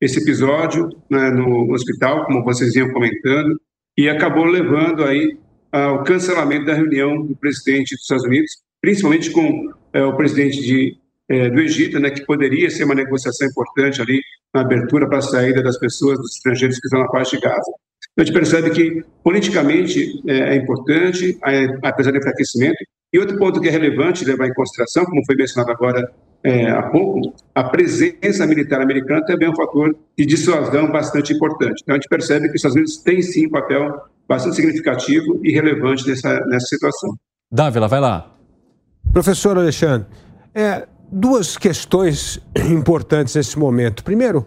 esse 0.00 0.18
episódio 0.20 0.88
né, 1.10 1.30
no 1.30 1.72
hospital, 1.72 2.24
como 2.24 2.42
vocês 2.42 2.74
iam 2.74 2.90
comentando, 2.90 3.60
e 3.96 4.08
acabou 4.08 4.44
levando 4.44 5.04
aí 5.04 5.38
ao 5.70 6.02
cancelamento 6.04 6.66
da 6.66 6.74
reunião 6.74 7.24
do 7.24 7.36
presidente 7.36 7.94
dos 7.94 8.02
Estados 8.02 8.24
Unidos, 8.24 8.50
principalmente 8.80 9.30
com 9.30 9.72
é, 9.92 10.02
o 10.02 10.16
presidente 10.16 10.60
de, 10.60 10.96
é, 11.28 11.50
do 11.50 11.60
Egito, 11.60 11.98
né, 11.98 12.10
que 12.10 12.24
poderia 12.24 12.70
ser 12.70 12.84
uma 12.84 12.94
negociação 12.94 13.48
importante 13.48 14.00
ali 14.00 14.20
na 14.54 14.60
abertura 14.60 15.08
para 15.08 15.18
a 15.18 15.22
saída 15.22 15.62
das 15.62 15.78
pessoas, 15.78 16.18
dos 16.18 16.34
estrangeiros 16.36 16.78
que 16.78 16.86
estão 16.86 17.00
na 17.00 17.08
faixa 17.08 17.36
de 17.36 17.42
Gaza. 17.42 17.72
Então, 18.12 18.22
a 18.22 18.24
gente 18.24 18.34
percebe 18.34 18.70
que, 18.70 19.04
politicamente, 19.22 20.22
é, 20.26 20.54
é 20.54 20.56
importante, 20.56 21.38
é, 21.46 21.66
apesar 21.82 22.10
do 22.10 22.18
enfraquecimento. 22.18 22.76
E 23.12 23.18
outro 23.18 23.38
ponto 23.38 23.60
que 23.60 23.68
é 23.68 23.70
relevante 23.70 24.24
levar 24.24 24.46
em 24.46 24.54
consideração, 24.54 25.04
como 25.04 25.24
foi 25.24 25.36
mencionado 25.36 25.70
agora 25.70 26.12
é, 26.44 26.70
há 26.70 26.82
pouco, 26.84 27.34
a 27.54 27.64
presença 27.64 28.46
militar 28.46 28.80
americana 28.80 29.24
também 29.24 29.48
é 29.48 29.50
um 29.50 29.54
fator 29.56 29.96
de 30.18 30.26
dissuasão 30.26 30.90
bastante 30.90 31.32
importante. 31.32 31.82
Então, 31.82 31.94
a 31.94 31.98
gente 31.98 32.08
percebe 32.08 32.48
que 32.48 32.54
os 32.54 32.56
Estados 32.56 32.76
Unidos 32.76 32.96
têm, 32.98 33.22
sim, 33.22 33.46
um 33.46 33.50
papel 33.50 34.02
bastante 34.28 34.56
significativo 34.56 35.40
e 35.42 35.52
relevante 35.52 36.08
nessa, 36.08 36.40
nessa 36.46 36.66
situação. 36.66 37.14
Dávila, 37.50 37.86
vai 37.86 38.00
lá. 38.00 38.34
Professor 39.12 39.58
Alexandre, 39.58 40.06
é, 40.54 40.86
duas 41.12 41.58
questões 41.58 42.40
importantes 42.70 43.34
nesse 43.34 43.58
momento. 43.58 44.02
Primeiro, 44.02 44.46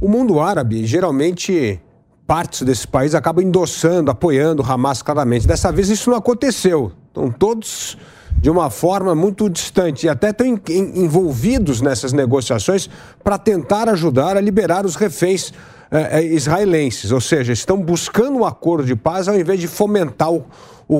o 0.00 0.08
mundo 0.08 0.38
árabe, 0.38 0.86
geralmente, 0.86 1.80
partes 2.26 2.62
desse 2.62 2.86
país 2.86 3.14
acabam 3.14 3.44
endossando, 3.44 4.10
apoiando 4.10 4.62
o 4.62 4.66
Hamas 4.66 5.02
claramente. 5.02 5.46
Dessa 5.46 5.72
vez 5.72 5.88
isso 5.88 6.08
não 6.10 6.16
aconteceu. 6.16 6.92
Estão 7.08 7.30
todos 7.30 7.98
de 8.40 8.50
uma 8.50 8.70
forma 8.70 9.14
muito 9.14 9.48
distante 9.48 10.06
e 10.06 10.08
até 10.08 10.30
estão 10.30 10.46
envolvidos 10.46 11.80
nessas 11.80 12.12
negociações 12.12 12.88
para 13.22 13.38
tentar 13.38 13.88
ajudar 13.88 14.36
a 14.36 14.40
liberar 14.40 14.84
os 14.84 14.96
reféns 14.96 15.52
eh, 15.90 16.20
eh, 16.20 16.24
israelenses. 16.24 17.12
Ou 17.12 17.20
seja, 17.20 17.52
estão 17.52 17.80
buscando 17.80 18.38
um 18.38 18.44
acordo 18.44 18.84
de 18.84 18.96
paz 18.96 19.28
ao 19.28 19.38
invés 19.38 19.60
de 19.60 19.68
fomentar 19.68 20.32
o 20.32 20.44
o, 20.88 20.96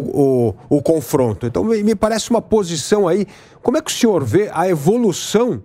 o, 0.68 0.76
o 0.76 0.82
confronto. 0.82 1.46
Então, 1.46 1.64
me 1.64 1.94
parece 1.94 2.30
uma 2.30 2.42
posição 2.42 3.06
aí. 3.06 3.26
Como 3.62 3.76
é 3.76 3.82
que 3.82 3.90
o 3.90 3.94
senhor 3.94 4.24
vê 4.24 4.50
a 4.52 4.68
evolução 4.68 5.62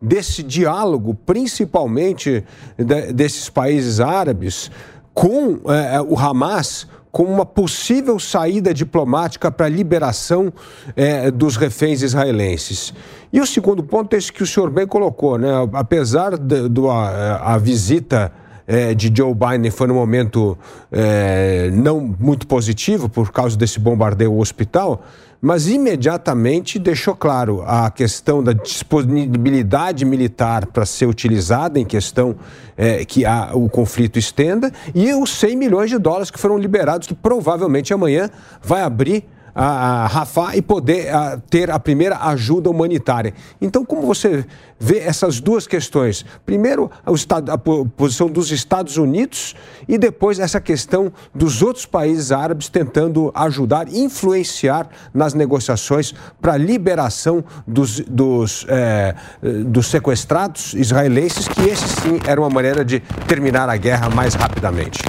desse 0.00 0.42
diálogo, 0.42 1.14
principalmente 1.14 2.44
de, 2.76 3.12
desses 3.12 3.48
países 3.50 4.00
árabes, 4.00 4.70
com 5.12 5.58
é, 5.70 6.00
o 6.00 6.18
Hamas? 6.18 6.86
como 7.10 7.32
uma 7.32 7.46
possível 7.46 8.18
saída 8.18 8.72
diplomática 8.72 9.50
para 9.50 9.64
a 9.64 9.68
liberação 9.68 10.52
é, 10.94 11.30
dos 11.30 11.56
reféns 11.56 12.02
israelenses. 12.02 12.92
E 13.32 13.40
o 13.40 13.46
segundo 13.46 13.82
ponto 13.82 14.14
é 14.14 14.18
esse 14.18 14.30
que 14.30 14.42
o 14.42 14.46
senhor 14.46 14.70
bem 14.70 14.86
colocou, 14.86 15.38
né? 15.38 15.48
apesar 15.72 16.36
da 16.36 17.56
visita 17.56 18.30
é, 18.68 18.92
de 18.92 19.10
Joe 19.14 19.34
Biden 19.34 19.70
foi 19.70 19.86
num 19.86 19.94
momento 19.94 20.56
é, 20.92 21.70
não 21.72 22.14
muito 22.20 22.46
positivo 22.46 23.08
por 23.08 23.32
causa 23.32 23.56
desse 23.56 23.80
bombardeio 23.80 24.30
ao 24.30 24.38
hospital, 24.38 25.02
mas 25.40 25.68
imediatamente 25.68 26.78
deixou 26.78 27.16
claro 27.16 27.62
a 27.64 27.90
questão 27.90 28.42
da 28.42 28.52
disponibilidade 28.52 30.04
militar 30.04 30.66
para 30.66 30.84
ser 30.84 31.06
utilizada 31.06 31.80
em 31.80 31.84
questão 31.86 32.36
é, 32.76 33.04
que 33.06 33.24
a, 33.24 33.52
o 33.54 33.70
conflito 33.70 34.18
estenda 34.18 34.70
e 34.94 35.14
os 35.14 35.30
100 35.38 35.56
milhões 35.56 35.90
de 35.90 35.98
dólares 35.98 36.30
que 36.30 36.38
foram 36.38 36.58
liberados, 36.58 37.08
que 37.08 37.14
provavelmente 37.14 37.94
amanhã 37.94 38.28
vai 38.62 38.82
abrir 38.82 39.24
a, 39.58 40.04
a 40.04 40.06
Rafah 40.06 40.56
e 40.56 40.62
poder 40.62 41.12
a, 41.12 41.36
ter 41.50 41.68
a 41.68 41.80
primeira 41.80 42.16
ajuda 42.28 42.70
humanitária. 42.70 43.34
Então, 43.60 43.84
como 43.84 44.02
você 44.02 44.46
vê 44.78 44.98
essas 44.98 45.40
duas 45.40 45.66
questões? 45.66 46.24
Primeiro, 46.46 46.88
estado, 47.12 47.50
a 47.50 47.58
posição 47.58 48.28
dos 48.28 48.52
Estados 48.52 48.96
Unidos 48.96 49.56
e 49.88 49.98
depois 49.98 50.38
essa 50.38 50.60
questão 50.60 51.12
dos 51.34 51.60
outros 51.60 51.84
países 51.84 52.30
árabes 52.30 52.68
tentando 52.68 53.32
ajudar, 53.34 53.88
influenciar 53.92 54.88
nas 55.12 55.34
negociações 55.34 56.14
para 56.40 56.52
a 56.52 56.56
liberação 56.56 57.44
dos, 57.66 57.98
dos, 57.98 58.64
é, 58.68 59.16
dos 59.42 59.88
sequestrados 59.88 60.72
israelenses, 60.74 61.48
que 61.48 61.62
esse 61.62 61.88
sim 61.88 62.20
era 62.24 62.40
uma 62.40 62.50
maneira 62.50 62.84
de 62.84 63.00
terminar 63.26 63.68
a 63.68 63.76
guerra 63.76 64.08
mais 64.08 64.34
rapidamente. 64.34 65.00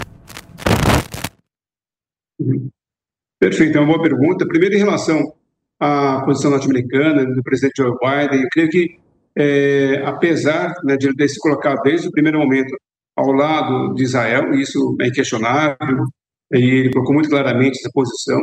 Perfeito, 3.39 3.77
é 3.77 3.81
uma 3.81 3.87
boa 3.87 4.01
pergunta. 4.01 4.45
Primeiro, 4.45 4.75
em 4.75 4.79
relação 4.79 5.33
à 5.79 6.21
posição 6.25 6.51
norte-americana, 6.51 7.25
do 7.25 7.41
presidente 7.41 7.77
Joe 7.77 7.95
Biden, 8.01 8.41
eu 8.41 8.49
creio 8.51 8.69
que, 8.69 8.99
é, 9.37 10.03
apesar 10.05 10.73
né, 10.83 10.97
de 10.97 11.07
ele 11.07 11.27
se 11.27 11.39
colocar 11.39 11.75
desde 11.77 12.09
o 12.09 12.11
primeiro 12.11 12.39
momento 12.39 12.75
ao 13.15 13.31
lado 13.31 13.93
de 13.93 14.03
Israel, 14.03 14.53
isso 14.53 14.97
é 14.99 15.07
inquestionável, 15.07 16.05
e 16.53 16.57
ele 16.57 16.91
colocou 16.91 17.13
muito 17.13 17.29
claramente 17.29 17.79
essa 17.79 17.89
posição, 17.93 18.39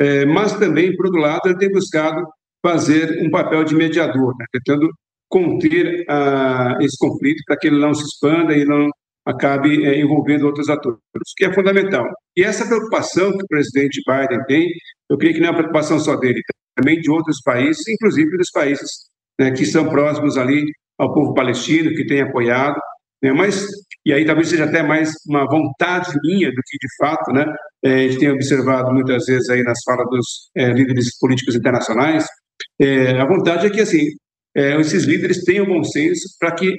é, 0.00 0.24
mas 0.24 0.52
também, 0.54 0.96
por 0.96 1.06
outro 1.06 1.20
lado, 1.20 1.42
ele 1.44 1.58
tem 1.58 1.70
buscado 1.70 2.24
fazer 2.64 3.22
um 3.22 3.30
papel 3.30 3.64
de 3.64 3.74
mediador, 3.74 4.34
né, 4.38 4.46
tentando 4.52 4.88
conter 5.28 6.06
uh, 6.08 6.82
esse 6.82 6.96
conflito 6.98 7.42
para 7.46 7.56
que 7.56 7.66
ele 7.66 7.78
não 7.78 7.92
se 7.92 8.02
expanda 8.02 8.56
e 8.56 8.64
não 8.64 8.88
acabe 9.28 9.84
é, 9.84 10.00
envolvendo 10.00 10.46
outros 10.46 10.70
atores, 10.70 10.98
que 11.36 11.44
é 11.44 11.52
fundamental. 11.52 12.06
E 12.34 12.42
essa 12.42 12.66
preocupação 12.66 13.30
que 13.32 13.44
o 13.44 13.48
presidente 13.48 14.02
Biden 14.06 14.42
tem, 14.46 14.68
eu 15.10 15.18
creio 15.18 15.34
que 15.34 15.40
não 15.40 15.48
é 15.48 15.50
uma 15.50 15.58
preocupação 15.58 15.98
só 15.98 16.16
dele, 16.16 16.40
também 16.74 16.98
de 17.00 17.10
outros 17.10 17.40
países, 17.44 17.86
inclusive 17.86 18.36
dos 18.38 18.50
países 18.50 18.90
né, 19.38 19.50
que 19.50 19.66
são 19.66 19.88
próximos 19.88 20.38
ali 20.38 20.64
ao 20.98 21.12
povo 21.12 21.34
palestino, 21.34 21.94
que 21.94 22.06
tem 22.06 22.22
apoiado, 22.22 22.80
né, 23.22 23.32
mas 23.32 23.66
e 24.06 24.12
aí 24.12 24.24
talvez 24.24 24.48
seja 24.48 24.64
até 24.64 24.82
mais 24.82 25.12
uma 25.28 25.44
vontade 25.44 26.10
minha 26.22 26.48
do 26.48 26.62
que 26.64 26.78
de 26.78 26.96
fato, 26.98 27.30
né? 27.30 27.44
É, 27.84 27.94
a 27.94 27.98
gente 28.08 28.18
tem 28.18 28.30
observado 28.30 28.90
muitas 28.92 29.26
vezes 29.26 29.50
aí 29.50 29.62
nas 29.62 29.78
falas 29.84 30.08
dos 30.08 30.50
é, 30.56 30.72
líderes 30.72 31.18
políticos 31.18 31.54
internacionais, 31.54 32.26
a 33.20 33.26
vontade 33.26 33.66
é 33.66 33.70
que 33.70 33.80
assim 33.80 34.06
esses 34.56 35.04
líderes 35.04 35.44
tenham 35.44 35.66
bom 35.66 35.84
senso 35.84 36.28
para 36.40 36.52
que 36.52 36.76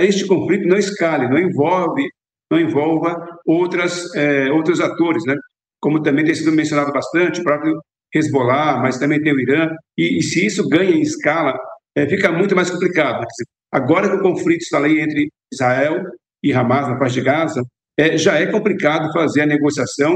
este 0.00 0.26
conflito 0.26 0.66
não 0.66 0.76
escale, 0.76 1.28
não 1.28 1.38
envolve, 1.38 2.08
não 2.50 2.60
envolva 2.60 3.16
outras 3.46 4.14
é, 4.14 4.50
outros 4.50 4.80
atores, 4.80 5.24
né? 5.26 5.34
Como 5.80 6.02
também 6.02 6.24
tem 6.24 6.34
sido 6.34 6.52
mencionado 6.52 6.92
bastante, 6.92 7.40
o 7.40 7.44
próprio 7.44 7.80
Hezbollah, 8.14 8.80
mas 8.80 8.98
também 8.98 9.20
tem 9.20 9.32
o 9.32 9.40
Irã, 9.40 9.70
e, 9.98 10.18
e 10.18 10.22
se 10.22 10.46
isso 10.46 10.68
ganha 10.68 10.90
em 10.90 11.00
escala, 11.00 11.58
é, 11.96 12.06
fica 12.08 12.30
muito 12.32 12.54
mais 12.54 12.70
complicado. 12.70 13.24
Agora 13.72 14.08
que 14.08 14.16
o 14.16 14.22
conflito 14.22 14.62
está 14.62 14.78
ali 14.78 15.00
entre 15.00 15.28
Israel 15.52 16.02
e 16.42 16.52
Hamas 16.52 16.88
na 16.88 16.98
faixa 16.98 17.14
de 17.14 17.22
Gaza, 17.22 17.62
é, 17.98 18.16
já 18.16 18.38
é 18.38 18.46
complicado 18.46 19.12
fazer 19.12 19.42
a 19.42 19.46
negociação. 19.46 20.14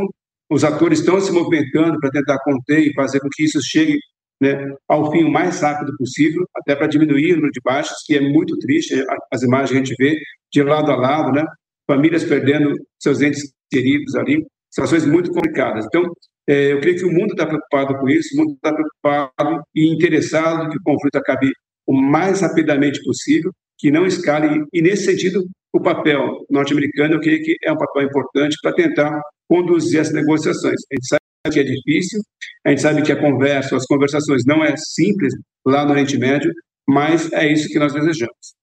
Os 0.50 0.64
atores 0.64 1.00
estão 1.00 1.20
se 1.20 1.32
movimentando 1.32 1.98
para 2.00 2.10
tentar 2.10 2.38
conter 2.44 2.80
e 2.80 2.94
fazer 2.94 3.20
com 3.20 3.28
que 3.30 3.44
isso 3.44 3.60
chegue 3.62 3.98
né, 4.40 4.72
ao 4.88 5.10
fim 5.10 5.24
o 5.24 5.30
mais 5.30 5.60
rápido 5.60 5.96
possível, 5.96 6.46
até 6.54 6.76
para 6.76 6.86
diminuir 6.86 7.32
o 7.32 7.36
número 7.36 7.52
de 7.52 7.60
baixas, 7.64 7.96
que 8.06 8.16
é 8.16 8.20
muito 8.20 8.58
triste. 8.58 9.04
As 9.32 9.42
imagens 9.42 9.72
a 9.72 9.84
gente 9.84 9.94
vê 9.98 10.16
de 10.52 10.62
lado 10.62 10.90
a 10.90 10.96
lado, 10.96 11.32
né, 11.32 11.44
famílias 11.86 12.24
perdendo 12.24 12.74
seus 12.98 13.20
entes 13.20 13.52
queridos 13.70 14.14
ali, 14.14 14.44
situações 14.70 15.04
muito 15.06 15.32
complicadas. 15.32 15.86
Então, 15.86 16.04
é, 16.46 16.72
eu 16.72 16.80
creio 16.80 16.96
que 16.96 17.04
o 17.04 17.12
mundo 17.12 17.32
está 17.32 17.46
preocupado 17.46 17.98
com 17.98 18.08
isso, 18.08 18.34
o 18.34 18.38
mundo 18.38 18.54
está 18.54 18.72
preocupado 18.72 19.62
e 19.74 19.92
interessado 19.92 20.70
que 20.70 20.78
o 20.78 20.82
conflito 20.82 21.16
acabe 21.16 21.52
o 21.86 21.92
mais 21.94 22.40
rapidamente 22.40 23.02
possível, 23.02 23.52
que 23.78 23.90
não 23.90 24.06
escale, 24.06 24.64
e 24.72 24.82
nesse 24.82 25.04
sentido, 25.04 25.44
o 25.72 25.80
papel 25.80 26.46
norte-americano, 26.50 27.14
eu 27.14 27.20
creio 27.20 27.42
que 27.42 27.56
é 27.62 27.72
um 27.72 27.76
papel 27.76 28.02
importante 28.02 28.56
para 28.62 28.72
tentar 28.72 29.20
conduzir 29.48 30.00
as 30.00 30.12
negociações. 30.12 30.80
A 30.90 30.94
gente 30.94 31.06
sabe 31.06 31.17
que 31.50 31.60
é 31.60 31.64
difícil, 31.64 32.20
a 32.66 32.70
gente 32.70 32.82
sabe 32.82 33.02
que 33.02 33.12
a 33.12 33.20
conversa, 33.20 33.76
as 33.76 33.86
conversações 33.86 34.42
não 34.46 34.64
é 34.64 34.74
simples 34.76 35.34
lá 35.66 35.84
no 35.84 35.92
Oriente 35.92 36.18
Médio, 36.18 36.52
mas 36.88 37.32
é 37.32 37.50
isso 37.50 37.68
que 37.68 37.78
nós 37.78 37.92
desejamos. 37.92 38.58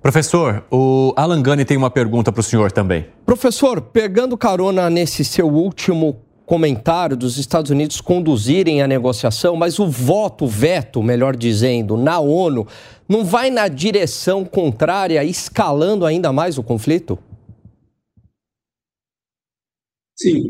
Professor, 0.00 0.64
o 0.70 1.14
Alan 1.16 1.40
Gani 1.40 1.64
tem 1.64 1.76
uma 1.76 1.90
pergunta 1.90 2.32
para 2.32 2.40
o 2.40 2.42
senhor 2.42 2.72
também. 2.72 3.06
Professor, 3.24 3.80
pegando 3.80 4.36
carona 4.36 4.90
nesse 4.90 5.24
seu 5.24 5.46
último 5.46 6.20
comentário 6.44 7.16
dos 7.16 7.38
Estados 7.38 7.70
Unidos 7.70 8.00
conduzirem 8.00 8.82
a 8.82 8.88
negociação, 8.88 9.54
mas 9.54 9.78
o 9.78 9.86
voto, 9.86 10.44
o 10.44 10.48
veto, 10.48 11.02
melhor 11.02 11.36
dizendo, 11.36 11.96
na 11.96 12.18
ONU, 12.18 12.66
não 13.08 13.24
vai 13.24 13.48
na 13.48 13.68
direção 13.68 14.44
contrária, 14.44 15.22
escalando 15.24 16.04
ainda 16.04 16.32
mais 16.32 16.58
o 16.58 16.62
conflito? 16.62 17.18
Sim. 20.18 20.42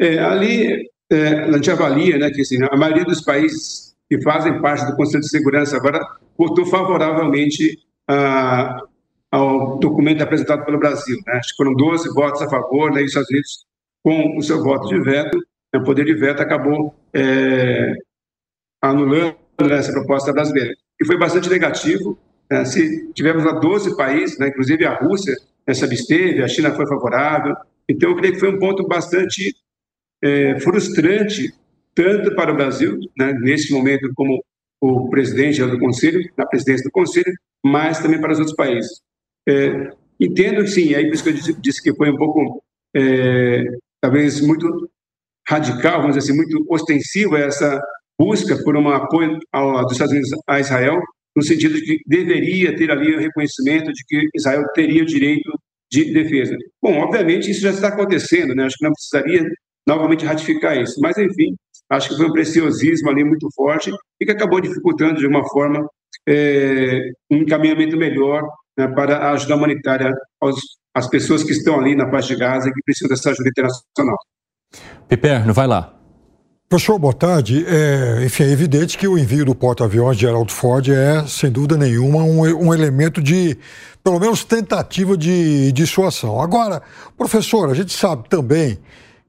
É, 0.00 0.18
ali, 0.18 0.90
é, 1.14 1.44
a 1.44 1.52
gente 1.52 1.70
avalia 1.70 2.18
né, 2.18 2.30
que 2.30 2.40
assim, 2.40 2.58
a 2.62 2.76
maioria 2.76 3.04
dos 3.04 3.20
países 3.20 3.94
que 4.08 4.20
fazem 4.22 4.60
parte 4.60 4.86
do 4.86 4.96
Conselho 4.96 5.20
de 5.20 5.30
Segurança 5.30 5.76
agora 5.76 6.00
votou 6.36 6.66
favoravelmente 6.66 7.78
a, 8.08 8.80
ao 9.30 9.78
documento 9.78 10.22
apresentado 10.22 10.64
pelo 10.64 10.78
Brasil. 10.78 11.16
Né? 11.26 11.34
Acho 11.34 11.50
que 11.50 11.56
foram 11.56 11.74
12 11.74 12.12
votos 12.12 12.42
a 12.42 12.48
favor, 12.48 12.92
né, 12.92 13.00
e 13.00 13.04
os 13.04 13.10
Estados 13.10 13.30
Unidos 13.30 13.66
com 14.02 14.36
o 14.36 14.42
seu 14.42 14.62
voto 14.62 14.88
de 14.88 15.00
veto, 15.00 15.38
o 15.74 15.82
poder 15.82 16.04
de 16.04 16.14
veto 16.14 16.40
acabou 16.40 16.94
é, 17.12 17.94
anulando 18.82 19.36
essa 19.72 19.92
proposta 19.92 20.32
brasileira. 20.32 20.74
E 21.00 21.06
foi 21.06 21.18
bastante 21.18 21.48
negativo. 21.48 22.18
Né? 22.50 22.64
Se 22.64 23.12
tivemos 23.12 23.44
lá 23.44 23.52
12 23.52 23.96
países, 23.96 24.38
né? 24.38 24.48
inclusive 24.48 24.84
a 24.84 24.94
Rússia 24.94 25.34
se 25.72 25.84
absteve, 25.84 26.42
a 26.42 26.48
China 26.48 26.70
foi 26.74 26.86
favorável. 26.86 27.56
Então, 27.88 28.10
eu 28.10 28.16
creio 28.16 28.34
que 28.34 28.40
foi 28.40 28.54
um 28.54 28.58
ponto 28.58 28.86
bastante 28.86 29.54
é, 30.24 30.58
frustrante, 30.58 31.52
tanto 31.94 32.34
para 32.34 32.50
o 32.50 32.56
Brasil, 32.56 32.98
né? 33.16 33.34
momento, 33.70 34.10
como 34.14 34.42
o 34.80 35.08
presidente 35.10 35.62
do 35.62 35.78
Conselho, 35.78 36.20
na 36.36 36.46
presidência 36.46 36.84
do 36.84 36.90
Conselho, 36.90 37.32
mas 37.64 38.00
também 38.00 38.20
para 38.20 38.32
os 38.32 38.38
outros 38.38 38.56
países. 38.56 38.90
É, 39.46 39.90
entendo, 40.18 40.66
sim, 40.66 40.94
aí 40.94 41.06
por 41.06 41.14
isso 41.14 41.22
que 41.22 41.30
eu 41.30 41.34
disse, 41.34 41.60
disse 41.60 41.82
que 41.82 41.94
foi 41.94 42.10
um 42.10 42.16
pouco 42.16 42.62
é, 42.96 43.64
talvez 44.00 44.40
muito 44.40 44.66
radical, 45.46 46.00
vamos 46.00 46.16
dizer 46.16 46.30
assim, 46.30 46.36
muito 46.36 46.64
ostensiva 46.68 47.38
essa 47.38 47.80
busca 48.18 48.56
por 48.62 48.76
um 48.76 48.88
apoio 48.88 49.38
ao, 49.52 49.82
dos 49.82 49.92
Estados 49.92 50.12
Unidos 50.12 50.30
a 50.46 50.60
Israel, 50.60 51.00
no 51.36 51.42
sentido 51.42 51.74
de 51.74 51.82
que 51.82 51.98
deveria 52.06 52.74
ter 52.76 52.90
ali 52.90 53.14
o 53.14 53.20
reconhecimento 53.20 53.92
de 53.92 54.04
que 54.06 54.28
Israel 54.34 54.64
teria 54.74 55.02
o 55.02 55.06
direito 55.06 55.50
de 55.90 56.12
defesa. 56.12 56.56
Bom, 56.82 56.98
obviamente 57.00 57.50
isso 57.50 57.60
já 57.60 57.70
está 57.70 57.88
acontecendo, 57.88 58.54
né? 58.54 58.64
Acho 58.64 58.76
que 58.76 58.84
não 58.84 58.92
precisaria 58.92 59.44
novamente 59.86 60.24
ratificar 60.24 60.76
isso, 60.76 61.00
mas 61.00 61.16
enfim, 61.18 61.54
acho 61.90 62.08
que 62.08 62.16
foi 62.16 62.26
um 62.26 62.32
preciosismo 62.32 63.10
ali 63.10 63.24
muito 63.24 63.48
forte 63.54 63.90
e 64.20 64.24
que 64.24 64.32
acabou 64.32 64.60
dificultando 64.60 65.20
de 65.20 65.26
uma 65.26 65.46
forma 65.48 65.86
é, 66.28 67.00
um 67.30 67.38
encaminhamento 67.38 67.96
melhor 67.96 68.42
né, 68.76 68.88
para 68.88 69.18
a 69.18 69.32
ajuda 69.32 69.56
humanitária 69.56 70.12
aos 70.40 70.56
as 70.94 71.08
pessoas 71.08 71.42
que 71.42 71.50
estão 71.50 71.80
ali 71.80 71.96
na 71.96 72.08
faixa 72.08 72.28
de 72.28 72.40
Gaza 72.40 72.68
e 72.68 72.72
que 72.72 72.80
precisam 72.84 73.08
dessa 73.08 73.30
ajuda 73.30 73.48
internacional. 73.48 74.16
Piperno, 75.08 75.52
vai 75.52 75.66
lá. 75.66 75.92
Professor, 76.68 76.98
boa 76.98 77.12
tarde. 77.12 77.64
É, 77.66 78.24
enfim, 78.24 78.44
é 78.44 78.50
evidente 78.50 78.96
que 78.96 79.06
o 79.06 79.18
envio 79.18 79.44
do 79.44 79.54
porta-aviões 79.54 80.16
de 80.16 80.22
Gerald 80.22 80.52
Ford 80.52 80.88
é, 80.88 81.26
sem 81.26 81.50
dúvida 81.50 81.76
nenhuma, 81.76 82.22
um, 82.22 82.40
um, 82.42 82.72
elemento 82.72 83.20
de, 83.20 83.58
pelo 84.02 84.20
menos, 84.20 84.44
tentativa 84.44 85.16
de 85.16 85.72
dissuasão. 85.72 86.40
Agora, 86.40 86.80
professor, 87.18 87.70
a 87.70 87.74
gente 87.74 87.92
sabe 87.92 88.28
também 88.28 88.78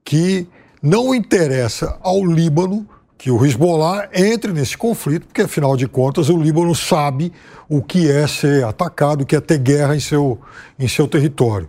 que 0.06 0.46
não 0.80 1.12
interessa 1.12 1.98
ao 2.00 2.24
Líbano 2.24 2.88
que 3.18 3.28
o 3.28 3.44
Hezbollah 3.44 4.08
entre 4.14 4.52
nesse 4.52 4.78
conflito, 4.78 5.26
porque 5.26 5.42
afinal 5.42 5.76
de 5.76 5.88
contas 5.88 6.28
o 6.28 6.36
Líbano 6.36 6.74
sabe 6.76 7.32
o 7.68 7.82
que 7.82 8.08
é 8.08 8.24
ser 8.28 8.64
atacado, 8.64 9.22
o 9.22 9.26
que 9.26 9.34
é 9.34 9.40
ter 9.40 9.58
guerra 9.58 9.96
em 9.96 10.00
seu, 10.00 10.38
em 10.78 10.86
seu 10.86 11.08
território. 11.08 11.68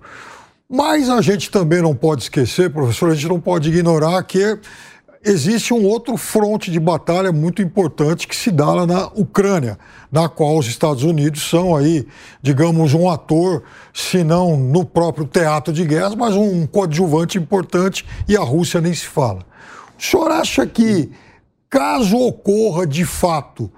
Mas 0.69 1.09
a 1.09 1.19
gente 1.19 1.49
também 1.49 1.81
não 1.81 1.95
pode 1.95 2.23
esquecer, 2.23 2.69
professor, 2.69 3.09
a 3.09 3.15
gente 3.15 3.27
não 3.27 3.39
pode 3.39 3.69
ignorar 3.69 4.21
que 4.23 4.59
existe 5.23 5.73
um 5.73 5.85
outro 5.85 6.17
fronte 6.17 6.71
de 6.71 6.79
batalha 6.79 7.31
muito 7.31 7.61
importante 7.61 8.27
que 8.27 8.35
se 8.35 8.51
dá 8.51 8.67
lá 8.67 8.85
na 8.85 9.07
Ucrânia, 9.07 9.77
na 10.11 10.29
qual 10.29 10.57
os 10.57 10.67
Estados 10.67 11.03
Unidos 11.03 11.49
são 11.49 11.75
aí, 11.75 12.07
digamos, 12.41 12.93
um 12.93 13.09
ator, 13.09 13.63
se 13.93 14.23
não 14.23 14.57
no 14.57 14.85
próprio 14.85 15.25
teatro 15.25 15.73
de 15.73 15.85
guerra, 15.85 16.15
mas 16.15 16.35
um 16.35 16.65
coadjuvante 16.65 17.37
importante 17.37 18.05
e 18.27 18.35
a 18.37 18.41
Rússia 18.41 18.79
nem 18.81 18.93
se 18.93 19.05
fala. 19.05 19.45
O 19.97 20.01
senhor 20.01 20.31
acha 20.31 20.65
que 20.65 21.11
caso 21.69 22.17
ocorra 22.17 22.85
de 22.85 23.05
fato, 23.05 23.71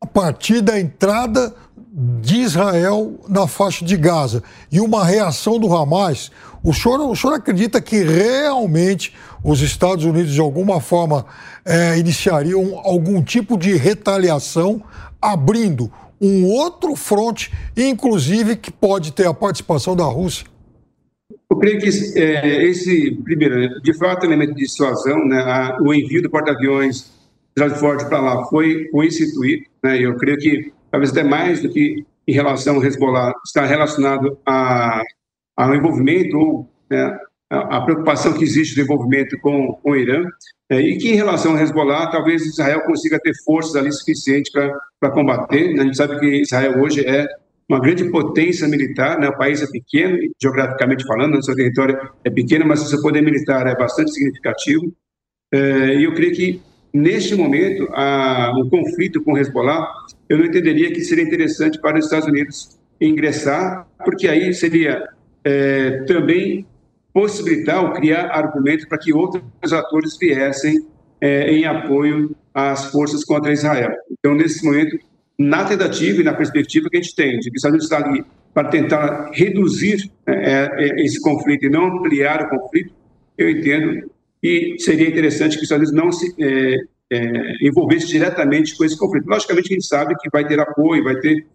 a 0.00 0.06
partir 0.06 0.60
da 0.60 0.78
entrada 0.80 1.54
de 1.94 2.36
Israel 2.36 3.20
na 3.28 3.46
faixa 3.46 3.84
de 3.84 3.96
Gaza 3.96 4.42
e 4.70 4.80
uma 4.80 5.04
reação 5.04 5.58
do 5.58 5.74
Hamas, 5.74 6.30
o 6.64 6.72
senhor, 6.72 7.00
o 7.00 7.14
senhor 7.14 7.34
acredita 7.34 7.80
que 7.80 8.02
realmente 8.02 9.14
os 9.42 9.60
Estados 9.60 10.04
Unidos, 10.04 10.32
de 10.32 10.40
alguma 10.40 10.80
forma, 10.80 11.26
é, 11.64 11.98
iniciariam 11.98 12.78
algum 12.84 13.22
tipo 13.22 13.56
de 13.56 13.74
retaliação, 13.76 14.82
abrindo 15.20 15.90
um 16.20 16.46
outro 16.46 16.94
fronte, 16.94 17.52
inclusive 17.76 18.56
que 18.56 18.70
pode 18.70 19.12
ter 19.12 19.26
a 19.26 19.34
participação 19.34 19.96
da 19.96 20.04
Rússia? 20.04 20.46
Eu 21.50 21.56
creio 21.56 21.80
que 21.80 21.88
é, 22.18 22.64
esse, 22.64 23.16
primeiro, 23.24 23.80
de 23.82 23.98
fato, 23.98 24.24
elemento 24.24 24.54
de 24.54 24.62
dissuasão, 24.62 25.26
né, 25.26 25.38
a, 25.38 25.78
o 25.80 25.92
envio 25.92 26.22
do 26.22 26.30
porta-aviões 26.30 27.10
Ford 27.78 28.08
para 28.08 28.18
lá 28.18 28.44
foi, 28.46 28.88
foi 28.90 29.06
instituído, 29.06 29.64
né, 29.82 30.00
eu 30.00 30.16
creio 30.16 30.38
que 30.38 30.72
talvez 30.90 31.10
até 31.10 31.22
mais 31.22 31.60
do 31.60 31.68
que 31.68 32.04
em 32.26 32.32
relação 32.32 32.76
ao 32.76 32.84
Hezbollah, 32.84 33.32
está 33.44 33.64
relacionado 33.64 34.38
a, 34.46 35.02
ao 35.56 35.74
envolvimento 35.74 36.36
ou 36.36 36.70
né, 36.90 37.18
a, 37.52 37.80
preocupação 37.82 38.32
que 38.32 38.44
existe 38.44 38.74
do 38.74 38.80
envolvimento 38.80 39.38
com, 39.40 39.74
com 39.74 39.90
o 39.90 39.96
Irã, 39.96 40.24
é, 40.70 40.80
e 40.80 40.96
que 40.96 41.10
em 41.10 41.14
relação 41.16 41.52
ao 41.52 41.58
Hezbollah, 41.58 42.06
talvez 42.06 42.46
Israel 42.46 42.80
consiga 42.82 43.20
ter 43.20 43.32
forças 43.44 43.76
ali 43.76 43.92
suficientes 43.92 44.50
para 44.50 45.10
combater. 45.10 45.74
Né? 45.74 45.82
A 45.82 45.84
gente 45.84 45.96
sabe 45.96 46.18
que 46.18 46.40
Israel 46.40 46.80
hoje 46.80 47.06
é 47.06 47.26
uma 47.68 47.78
grande 47.78 48.10
potência 48.10 48.66
militar, 48.66 49.18
né? 49.18 49.28
o 49.28 49.36
país 49.36 49.62
é 49.62 49.66
pequeno, 49.66 50.16
geograficamente 50.40 51.06
falando, 51.06 51.36
o 51.36 51.42
seu 51.42 51.54
território 51.54 51.98
é 52.24 52.30
pequeno, 52.30 52.66
mas 52.66 52.82
o 52.82 52.88
seu 52.88 53.02
poder 53.02 53.20
militar 53.20 53.66
é 53.66 53.76
bastante 53.76 54.12
significativo. 54.12 54.92
É, 55.52 55.96
e 55.96 56.04
eu 56.04 56.14
creio 56.14 56.34
que, 56.34 56.62
neste 56.92 57.34
momento, 57.34 57.86
a, 57.92 58.50
o 58.56 58.70
conflito 58.70 59.22
com 59.22 59.34
o 59.34 59.38
Hezbollah, 59.38 59.86
eu 60.26 60.38
não 60.38 60.46
entenderia 60.46 60.90
que 60.90 61.02
seria 61.02 61.24
interessante 61.24 61.78
para 61.78 61.98
os 61.98 62.06
Estados 62.06 62.26
Unidos 62.26 62.80
ingressar, 62.98 63.86
porque 64.04 64.26
aí 64.26 64.54
seria 64.54 65.06
é, 65.44 66.04
também 66.04 66.66
possibilitar 67.12 67.84
ou 67.84 67.92
criar 67.92 68.30
argumentos 68.30 68.86
para 68.86 68.98
que 68.98 69.12
outros 69.12 69.72
atores 69.72 70.16
viessem 70.18 70.86
é, 71.20 71.50
em 71.50 71.64
apoio 71.64 72.34
às 72.54 72.86
forças 72.86 73.24
contra 73.24 73.52
Israel. 73.52 73.92
Então, 74.10 74.34
nesse 74.34 74.64
momento, 74.64 74.98
na 75.38 75.64
tentativa 75.64 76.20
e 76.20 76.24
na 76.24 76.34
perspectiva 76.34 76.88
que 76.88 76.96
a 76.96 77.00
gente 77.00 77.14
tem 77.14 77.38
de 77.38 77.50
que 77.50 77.56
os 77.56 77.82
está 77.84 77.98
ali 77.98 78.24
para 78.54 78.68
tentar 78.68 79.30
reduzir 79.32 80.10
é, 80.26 80.68
é, 80.78 81.04
esse 81.04 81.20
conflito 81.20 81.66
e 81.66 81.70
não 81.70 81.86
ampliar 81.86 82.42
o 82.42 82.48
conflito, 82.48 82.92
eu 83.38 83.48
entendo 83.48 84.10
que 84.42 84.76
seria 84.78 85.08
interessante 85.08 85.56
que 85.56 85.62
os 85.62 85.70
Estados 85.70 85.90
Unidos 85.90 86.04
não 86.04 86.12
se 86.12 86.34
é, 86.38 86.76
é, 87.10 87.66
envolvesse 87.66 88.08
diretamente 88.08 88.76
com 88.76 88.84
esse 88.84 88.98
conflito. 88.98 89.26
Logicamente, 89.26 89.72
a 89.72 89.74
gente 89.74 89.86
sabe 89.86 90.14
que 90.16 90.28
vai 90.30 90.46
ter 90.46 90.58
apoio, 90.60 91.04
vai 91.04 91.16
ter 91.16 91.46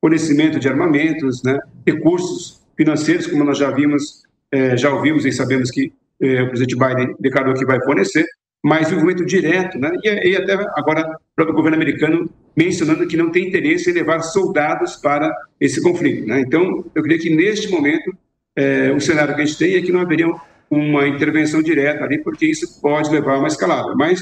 fornecimento 0.00 0.58
de 0.58 0.68
armamentos, 0.68 1.42
né, 1.42 1.58
recursos 1.86 2.60
financeiros, 2.76 3.26
como 3.26 3.44
nós 3.44 3.58
já 3.58 3.70
vimos, 3.70 4.22
é, 4.52 4.76
já 4.76 4.92
ouvimos 4.92 5.24
e 5.24 5.32
sabemos 5.32 5.70
que 5.70 5.92
é, 6.20 6.42
o 6.42 6.48
presidente 6.48 6.76
Biden 6.76 7.14
declarou 7.18 7.54
que 7.54 7.64
vai 7.64 7.80
fornecer, 7.82 8.24
mas 8.62 8.88
envolvimento 8.88 9.24
direto, 9.24 9.78
né, 9.78 9.90
e, 10.04 10.30
e 10.30 10.36
até 10.36 10.52
agora 10.76 11.02
o 11.02 11.34
próprio 11.34 11.56
governo 11.56 11.76
americano 11.76 12.30
mencionando 12.56 13.06
que 13.06 13.16
não 13.16 13.30
tem 13.30 13.48
interesse 13.48 13.90
em 13.90 13.94
levar 13.94 14.20
soldados 14.20 14.96
para 14.96 15.32
esse 15.58 15.82
conflito. 15.82 16.26
Né? 16.26 16.40
Então, 16.40 16.84
eu 16.94 17.02
creio 17.02 17.20
que 17.20 17.34
neste 17.34 17.68
momento, 17.68 18.14
é, 18.56 18.92
o 18.92 19.00
cenário 19.00 19.34
que 19.34 19.42
a 19.42 19.44
gente 19.44 19.58
tem 19.58 19.76
é 19.76 19.82
que 19.82 19.92
não 19.92 20.00
haveria 20.00 20.26
uma 20.70 21.08
intervenção 21.08 21.62
direta 21.62 22.04
ali, 22.04 22.22
porque 22.22 22.46
isso 22.46 22.80
pode 22.80 23.10
levar 23.10 23.36
a 23.36 23.38
uma 23.38 23.48
escalada. 23.48 23.94
Mas, 23.96 24.20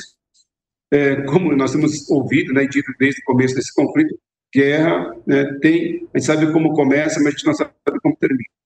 é, 0.93 1.17
como 1.23 1.55
nós 1.57 1.73
temos 1.73 2.09
ouvido 2.09 2.53
né, 2.53 2.67
dito 2.67 2.93
desde 2.99 3.21
o 3.21 3.25
começo 3.25 3.55
desse 3.55 3.75
conflito, 3.75 4.17
guerra 4.55 5.15
né, 5.27 5.45
tem, 5.61 6.09
a 6.15 6.19
gente 6.19 6.27
sabe 6.27 6.53
como 6.53 6.75
começa, 6.75 7.19
mas 7.19 7.29
a 7.29 7.31
gente 7.31 7.47
não 7.47 7.55
sabe 7.55 7.73
como 8.03 8.17
termina. 8.17 8.58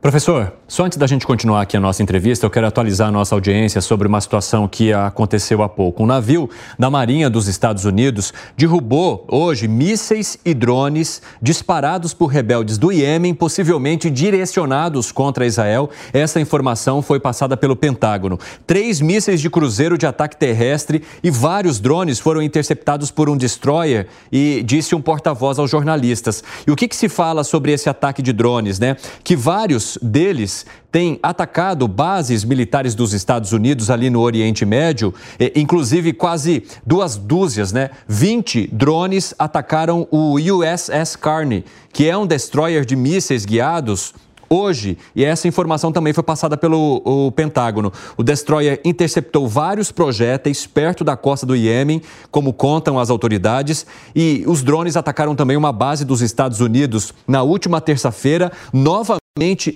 Professor, 0.00 0.52
só 0.68 0.84
antes 0.84 0.98
da 0.98 1.06
gente 1.06 1.26
continuar 1.26 1.62
aqui 1.62 1.76
a 1.76 1.80
nossa 1.80 2.00
entrevista, 2.00 2.46
eu 2.46 2.50
quero 2.50 2.66
atualizar 2.66 3.08
a 3.08 3.10
nossa 3.10 3.34
audiência 3.34 3.80
sobre 3.80 4.06
uma 4.06 4.20
situação 4.20 4.68
que 4.68 4.92
aconteceu 4.92 5.62
há 5.64 5.68
pouco. 5.68 6.04
Um 6.04 6.06
navio 6.06 6.48
da 6.78 6.88
Marinha 6.88 7.28
dos 7.28 7.48
Estados 7.48 7.84
Unidos 7.84 8.32
derrubou 8.56 9.26
hoje 9.28 9.66
mísseis 9.66 10.38
e 10.44 10.54
drones 10.54 11.22
disparados 11.42 12.14
por 12.14 12.26
rebeldes 12.26 12.78
do 12.78 12.92
Iêmen, 12.92 13.34
possivelmente 13.34 14.08
direcionados 14.08 15.10
contra 15.10 15.46
Israel. 15.46 15.90
Essa 16.12 16.40
informação 16.40 17.02
foi 17.02 17.18
passada 17.18 17.56
pelo 17.56 17.74
Pentágono. 17.74 18.38
Três 18.64 19.00
mísseis 19.00 19.40
de 19.40 19.50
cruzeiro 19.50 19.98
de 19.98 20.06
ataque 20.06 20.36
terrestre 20.36 21.02
e 21.20 21.30
vários 21.30 21.80
drones 21.80 22.20
foram 22.20 22.42
interceptados 22.42 23.10
por 23.10 23.28
um 23.28 23.36
destroyer 23.36 24.06
e 24.30 24.62
disse 24.64 24.94
um 24.94 25.02
porta-voz 25.02 25.58
aos 25.58 25.70
jornalistas. 25.70 26.44
E 26.64 26.70
o 26.70 26.76
que, 26.76 26.86
que 26.86 26.94
se 26.94 27.08
fala 27.08 27.42
sobre 27.42 27.72
esse 27.72 27.88
ataque 27.88 28.22
de 28.22 28.32
drones, 28.32 28.78
né? 28.78 28.96
Que 29.24 29.34
vários 29.56 29.98
deles 30.02 30.66
têm 30.92 31.18
atacado 31.22 31.88
bases 31.88 32.44
militares 32.44 32.94
dos 32.94 33.14
Estados 33.14 33.52
Unidos 33.52 33.88
ali 33.88 34.10
no 34.10 34.20
Oriente 34.20 34.66
Médio, 34.66 35.14
inclusive 35.54 36.12
quase 36.12 36.64
duas 36.84 37.16
dúzias, 37.16 37.72
né? 37.72 37.88
20 38.06 38.66
drones 38.66 39.34
atacaram 39.38 40.06
o 40.10 40.34
USS 40.34 41.16
Carney, 41.16 41.64
que 41.90 42.06
é 42.06 42.14
um 42.14 42.26
destroyer 42.26 42.84
de 42.84 42.94
mísseis 42.94 43.46
guiados 43.46 44.12
hoje, 44.48 44.96
e 45.14 45.24
essa 45.24 45.48
informação 45.48 45.90
também 45.90 46.12
foi 46.12 46.22
passada 46.22 46.56
pelo 46.56 47.32
Pentágono. 47.34 47.92
O 48.16 48.22
destroyer 48.22 48.80
interceptou 48.84 49.48
vários 49.48 49.90
projéteis 49.90 50.66
perto 50.66 51.02
da 51.02 51.16
costa 51.16 51.44
do 51.46 51.56
Iêmen, 51.56 52.00
como 52.30 52.52
contam 52.52 52.96
as 52.96 53.10
autoridades, 53.10 53.86
e 54.14 54.44
os 54.46 54.62
drones 54.62 54.96
atacaram 54.96 55.34
também 55.34 55.56
uma 55.56 55.72
base 55.72 56.04
dos 56.04 56.20
Estados 56.20 56.60
Unidos 56.60 57.12
na 57.26 57.42
última 57.42 57.80
terça-feira, 57.80 58.52
novamente 58.72 59.25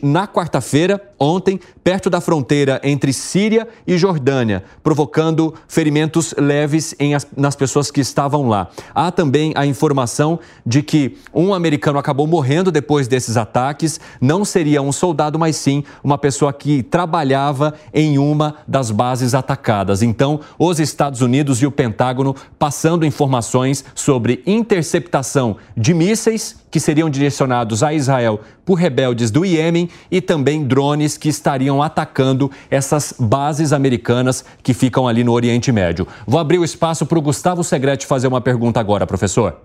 na 0.03 0.27
quarta-feira, 0.27 0.99
ontem, 1.21 1.61
perto 1.85 2.09
da 2.09 2.21
fronteira 2.21 2.81
entre 2.83 3.13
Síria 3.13 3.69
e 3.87 3.99
Jordânia, 3.99 4.65
provocando 4.83 5.55
ferimentos 5.69 6.35
leves 6.39 6.95
em, 6.99 7.13
nas 7.37 7.55
pessoas 7.55 7.91
que 7.91 8.01
estavam 8.01 8.49
lá. 8.49 8.69
Há 8.95 9.13
também 9.13 9.53
a 9.55 9.67
informação 9.67 10.41
de 10.65 10.83
que 10.83 11.19
um 11.35 11.53
americano 11.53 11.99
acabou 11.99 12.27
morrendo 12.27 12.73
depois 12.73 13.07
desses 13.07 13.37
ataques. 13.37 14.01
Não 14.21 14.45
seria 14.45 14.81
um 14.81 14.93
soldado, 14.93 15.39
mas 15.39 15.57
sim 15.57 15.85
uma 16.03 16.17
pessoa 16.17 16.53
que 16.53 16.83
trabalhava 16.83 17.75
em 17.93 18.19
uma 18.19 18.57
das 18.67 18.91
bases 18.91 19.35
atacadas. 19.35 20.03
Então, 20.03 20.41
os 20.59 20.81
Estados 20.81 21.21
Unidos 21.21 21.61
e 21.61 21.67
o 21.67 21.71
Pentágono 21.71 22.35
passando 22.59 23.05
informações 23.05 23.85
sobre 23.95 24.43
interceptação 24.47 25.57
de 25.77 25.93
mísseis 25.93 26.61
que 26.71 26.79
seriam 26.79 27.11
direcionados 27.11 27.83
a 27.83 27.93
Israel 27.93 28.41
por 28.65 28.75
rebeldes 28.75 29.31
do 29.31 29.45
Iêmen 29.45 29.89
e 30.11 30.21
também 30.21 30.65
drones 30.65 31.10
que 31.17 31.29
estariam 31.29 31.83
atacando 31.83 32.51
essas 32.71 33.15
bases 33.19 33.73
americanas 33.73 34.45
que 34.63 34.75
ficam 34.75 35.07
ali 35.07 35.25
no 35.25 35.33
Oriente 35.33 35.71
Médio. 35.73 36.07
Vou 36.27 36.41
abrir 36.41 36.59
o 36.59 36.65
espaço 36.65 37.07
para 37.07 37.19
o 37.19 37.23
Gustavo 37.23 37.63
Segretti 37.65 38.07
fazer 38.07 38.29
uma 38.29 38.41
pergunta 38.41 38.81
agora, 38.81 39.07
professor. 39.07 39.57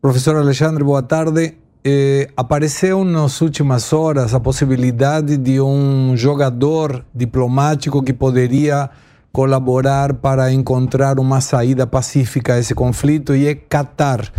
Professor 0.00 0.36
Alexandre, 0.36 0.84
boa 0.84 1.02
tarde. 1.02 1.54
Eh, 1.86 2.28
apareceu 2.36 3.04
nas 3.04 3.40
últimas 3.40 3.92
horas 3.92 4.34
a 4.34 4.40
possibilidade 4.40 5.36
de 5.36 5.60
um 5.60 6.16
jogador 6.16 7.04
diplomático 7.14 8.02
que 8.02 8.12
poderia 8.12 8.88
colaborar 9.30 10.14
para 10.14 10.52
encontrar 10.52 11.18
uma 11.18 11.40
saída 11.40 11.86
pacífica 11.86 12.54
a 12.54 12.58
esse 12.58 12.74
conflito 12.74 13.34
e 13.34 13.48
é 13.48 13.54
Qatar 13.54 14.30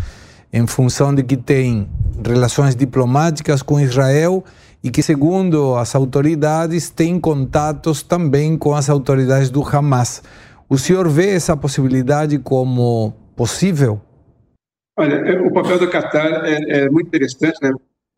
em 0.52 0.66
função 0.66 1.14
de 1.14 1.22
que 1.22 1.36
tem 1.36 1.86
relações 2.26 2.78
diplomáticas 2.78 3.62
com 3.62 3.78
Israel 3.78 4.42
e 4.86 4.92
que, 4.92 5.02
segundo 5.02 5.74
as 5.78 5.96
autoridades, 5.96 6.92
tem 6.92 7.20
contatos 7.20 8.04
também 8.04 8.56
com 8.56 8.76
as 8.76 8.88
autoridades 8.88 9.50
do 9.50 9.64
Hamas. 9.64 10.22
O 10.70 10.78
senhor 10.78 11.10
vê 11.10 11.32
essa 11.32 11.58
possibilidade 11.58 12.38
como 12.38 13.12
possível? 13.36 14.00
Olha, 14.96 15.16
é, 15.16 15.42
o 15.42 15.52
papel 15.52 15.80
do 15.80 15.90
Qatar 15.90 16.46
é, 16.46 16.82
é 16.82 16.90
muito 16.92 17.08
interessante, 17.08 17.58
né? 17.64 17.72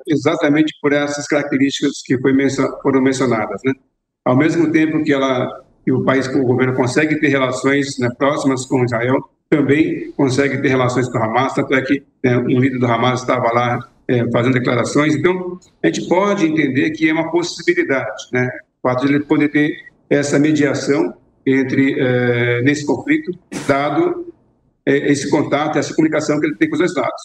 exatamente 0.06 0.73
por 0.81 0.91
essas 0.91 1.26
características 1.26 2.02
que 2.03 2.18
foram 2.81 3.02
mencionadas. 3.02 3.61
Né? 3.64 3.72
Ao 4.26 4.35
mesmo 4.35 4.69
tempo 4.69 5.02
que, 5.06 5.14
ela, 5.14 5.64
que 5.85 5.91
o 5.94 6.03
país, 6.03 6.27
o 6.27 6.44
governo 6.44 6.73
consegue 6.73 7.18
ter 7.18 7.30
relações 7.30 7.98
né, 7.98 8.10
próximas 8.18 8.65
com 8.65 8.84
Israel, 8.84 9.18
também 9.49 10.11
consegue 10.18 10.61
ter 10.61 10.68
relações 10.68 11.07
com 11.07 11.18
o 11.18 11.23
Hamas, 11.23 11.53
tanto 11.53 11.73
é 11.73 11.81
que 11.81 12.03
né, 12.22 12.38
um 12.38 12.60
líder 12.60 12.77
do 12.77 12.88
Hamas 12.88 13.22
estava 13.22 13.53
lá 13.53 13.89
é, 14.07 14.29
fazendo 14.31 14.53
declarações. 14.53 15.15
Então, 15.15 15.59
a 15.84 15.88
gente 15.88 16.07
pode 16.07 16.45
entender 16.45 16.91
que 16.91 17.09
é 17.09 17.13
uma 17.13 17.31
possibilidade, 17.31 18.23
né? 18.31 18.49
O 18.81 18.89
fato 18.89 19.05
de 19.05 19.13
ele 19.13 19.23
poder 19.25 19.49
ter 19.49 19.75
essa 20.09 20.39
mediação 20.39 21.13
entre 21.45 21.99
é, 21.99 22.61
nesse 22.61 22.85
conflito, 22.85 23.31
dado 23.67 24.34
é, 24.85 25.11
esse 25.11 25.29
contato, 25.29 25.77
essa 25.77 25.93
comunicação 25.93 26.39
que 26.39 26.45
ele 26.45 26.55
tem 26.55 26.69
com 26.69 26.75
os 26.75 26.79
dois 26.79 26.95
lados. 26.95 27.21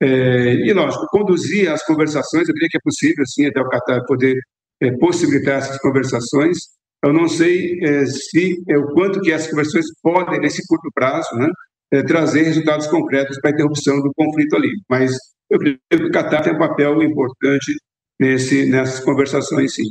É, 0.00 0.54
e, 0.54 0.72
lógico, 0.72 1.06
conduzir 1.10 1.70
as 1.70 1.84
conversações, 1.84 2.48
eu 2.48 2.54
creio 2.54 2.70
que 2.70 2.76
é 2.78 2.80
possível, 2.82 3.26
sim, 3.26 3.46
até 3.46 3.60
o 3.60 3.68
Qatar 3.68 4.04
poder 4.06 4.38
é, 4.80 4.92
possibilitar 4.92 5.58
essas 5.58 5.78
conversações, 5.78 6.56
eu 7.04 7.12
não 7.12 7.28
sei 7.28 7.78
é, 7.82 8.06
se 8.06 8.62
o 8.68 8.94
quanto 8.94 9.20
que 9.20 9.32
essas 9.32 9.50
conversões 9.50 9.86
podem, 10.02 10.40
nesse 10.40 10.66
curto 10.66 10.88
prazo, 10.94 11.34
né, 11.36 11.48
é, 11.92 12.02
trazer 12.02 12.42
resultados 12.42 12.86
concretos 12.86 13.40
para 13.40 13.50
a 13.50 13.54
interrupção 13.54 14.00
do 14.00 14.12
conflito 14.14 14.56
ali. 14.56 14.70
Mas 14.88 15.12
eu 15.50 15.58
creio 15.58 15.78
que 15.90 15.96
o 16.04 16.10
Catar 16.10 16.42
tem 16.42 16.54
um 16.54 16.58
papel 16.58 17.02
importante 17.02 17.74
nesse, 18.20 18.68
nessas 18.68 19.00
conversações, 19.00 19.74
sim. 19.74 19.90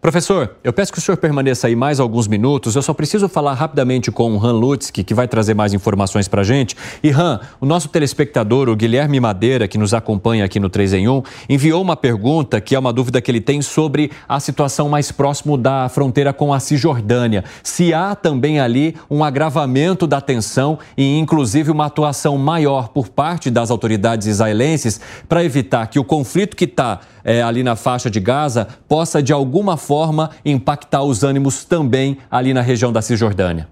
Professor, 0.00 0.56
eu 0.64 0.72
peço 0.72 0.90
que 0.90 0.98
o 0.98 1.02
senhor 1.02 1.18
permaneça 1.18 1.66
aí 1.66 1.76
mais 1.76 2.00
alguns 2.00 2.26
minutos. 2.26 2.74
Eu 2.74 2.80
só 2.80 2.94
preciso 2.94 3.28
falar 3.28 3.52
rapidamente 3.52 4.10
com 4.10 4.34
o 4.34 4.42
Han 4.42 4.52
Lutzky, 4.52 5.04
que 5.04 5.12
vai 5.12 5.28
trazer 5.28 5.52
mais 5.52 5.74
informações 5.74 6.26
para 6.26 6.40
a 6.40 6.44
gente. 6.44 6.74
E 7.04 7.10
Han, 7.10 7.38
o 7.60 7.66
nosso 7.66 7.86
telespectador, 7.90 8.70
o 8.70 8.74
Guilherme 8.74 9.20
Madeira, 9.20 9.68
que 9.68 9.76
nos 9.76 9.92
acompanha 9.92 10.42
aqui 10.42 10.58
no 10.58 10.70
3 10.70 10.94
em 10.94 11.06
1, 11.06 11.22
enviou 11.50 11.82
uma 11.82 11.96
pergunta, 11.96 12.62
que 12.62 12.74
é 12.74 12.78
uma 12.78 12.94
dúvida 12.94 13.20
que 13.20 13.30
ele 13.30 13.42
tem 13.42 13.60
sobre 13.60 14.10
a 14.26 14.40
situação 14.40 14.88
mais 14.88 15.12
próximo 15.12 15.58
da 15.58 15.86
fronteira 15.90 16.32
com 16.32 16.50
a 16.54 16.60
Cisjordânia. 16.60 17.44
Se 17.62 17.92
há 17.92 18.14
também 18.14 18.58
ali 18.58 18.96
um 19.10 19.22
agravamento 19.22 20.06
da 20.06 20.22
tensão 20.22 20.78
e, 20.96 21.18
inclusive, 21.18 21.70
uma 21.70 21.84
atuação 21.84 22.38
maior 22.38 22.88
por 22.88 23.10
parte 23.10 23.50
das 23.50 23.70
autoridades 23.70 24.26
israelenses 24.26 24.98
para 25.28 25.44
evitar 25.44 25.88
que 25.88 25.98
o 25.98 26.04
conflito 26.04 26.56
que 26.56 26.64
está 26.64 27.00
é, 27.22 27.42
ali 27.42 27.62
na 27.62 27.76
faixa 27.76 28.10
de 28.10 28.18
Gaza 28.18 28.66
possa, 28.88 29.22
de 29.22 29.30
alguma 29.30 29.76
forma, 29.76 29.89
impactar 30.44 31.02
os 31.02 31.22
ânimos 31.22 31.64
também 31.64 32.18
ali 32.30 32.54
na 32.54 32.60
região 32.60 32.92
da 32.92 33.02
Cisjordânia? 33.02 33.68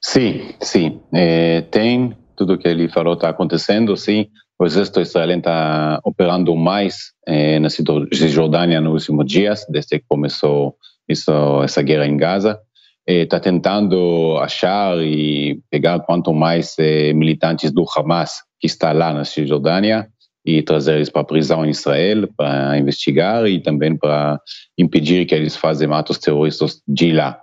Sim, 0.00 0.54
sim. 0.60 1.00
É, 1.12 1.62
tem 1.62 2.16
tudo 2.36 2.58
que 2.58 2.66
ele 2.66 2.88
falou 2.88 3.14
está 3.14 3.28
acontecendo, 3.28 3.96
sim. 3.96 4.28
O 4.58 4.64
exército 4.64 5.00
israelense 5.00 5.40
está 5.40 6.00
operando 6.04 6.54
mais 6.54 7.12
é, 7.26 7.58
na 7.58 7.68
Cisjordânia 7.70 8.80
nos 8.80 9.02
últimos 9.02 9.26
dias, 9.26 9.66
desde 9.68 9.98
que 9.98 10.04
começou 10.08 10.76
isso, 11.08 11.32
essa 11.62 11.82
guerra 11.82 12.06
em 12.06 12.16
Gaza. 12.16 12.58
Está 13.06 13.38
é, 13.38 13.40
tentando 13.40 14.38
achar 14.38 14.98
e 14.98 15.60
pegar 15.70 16.00
quanto 16.00 16.32
mais 16.32 16.76
militantes 17.14 17.72
do 17.72 17.84
Hamas 17.96 18.42
que 18.60 18.66
está 18.66 18.92
lá 18.92 19.12
na 19.12 19.24
Cisjordânia 19.24 20.08
e 20.44 20.62
trazer 20.62 20.96
eles 20.96 21.08
para 21.08 21.22
a 21.22 21.24
prisão 21.24 21.64
em 21.64 21.70
Israel 21.70 22.28
para 22.36 22.78
investigar 22.78 23.46
e 23.46 23.60
também 23.60 23.96
para 23.96 24.40
impedir 24.78 25.26
que 25.26 25.34
eles 25.34 25.56
façam 25.56 25.92
atos 25.92 26.18
terroristas 26.18 26.80
de 26.86 27.12
lá. 27.12 27.40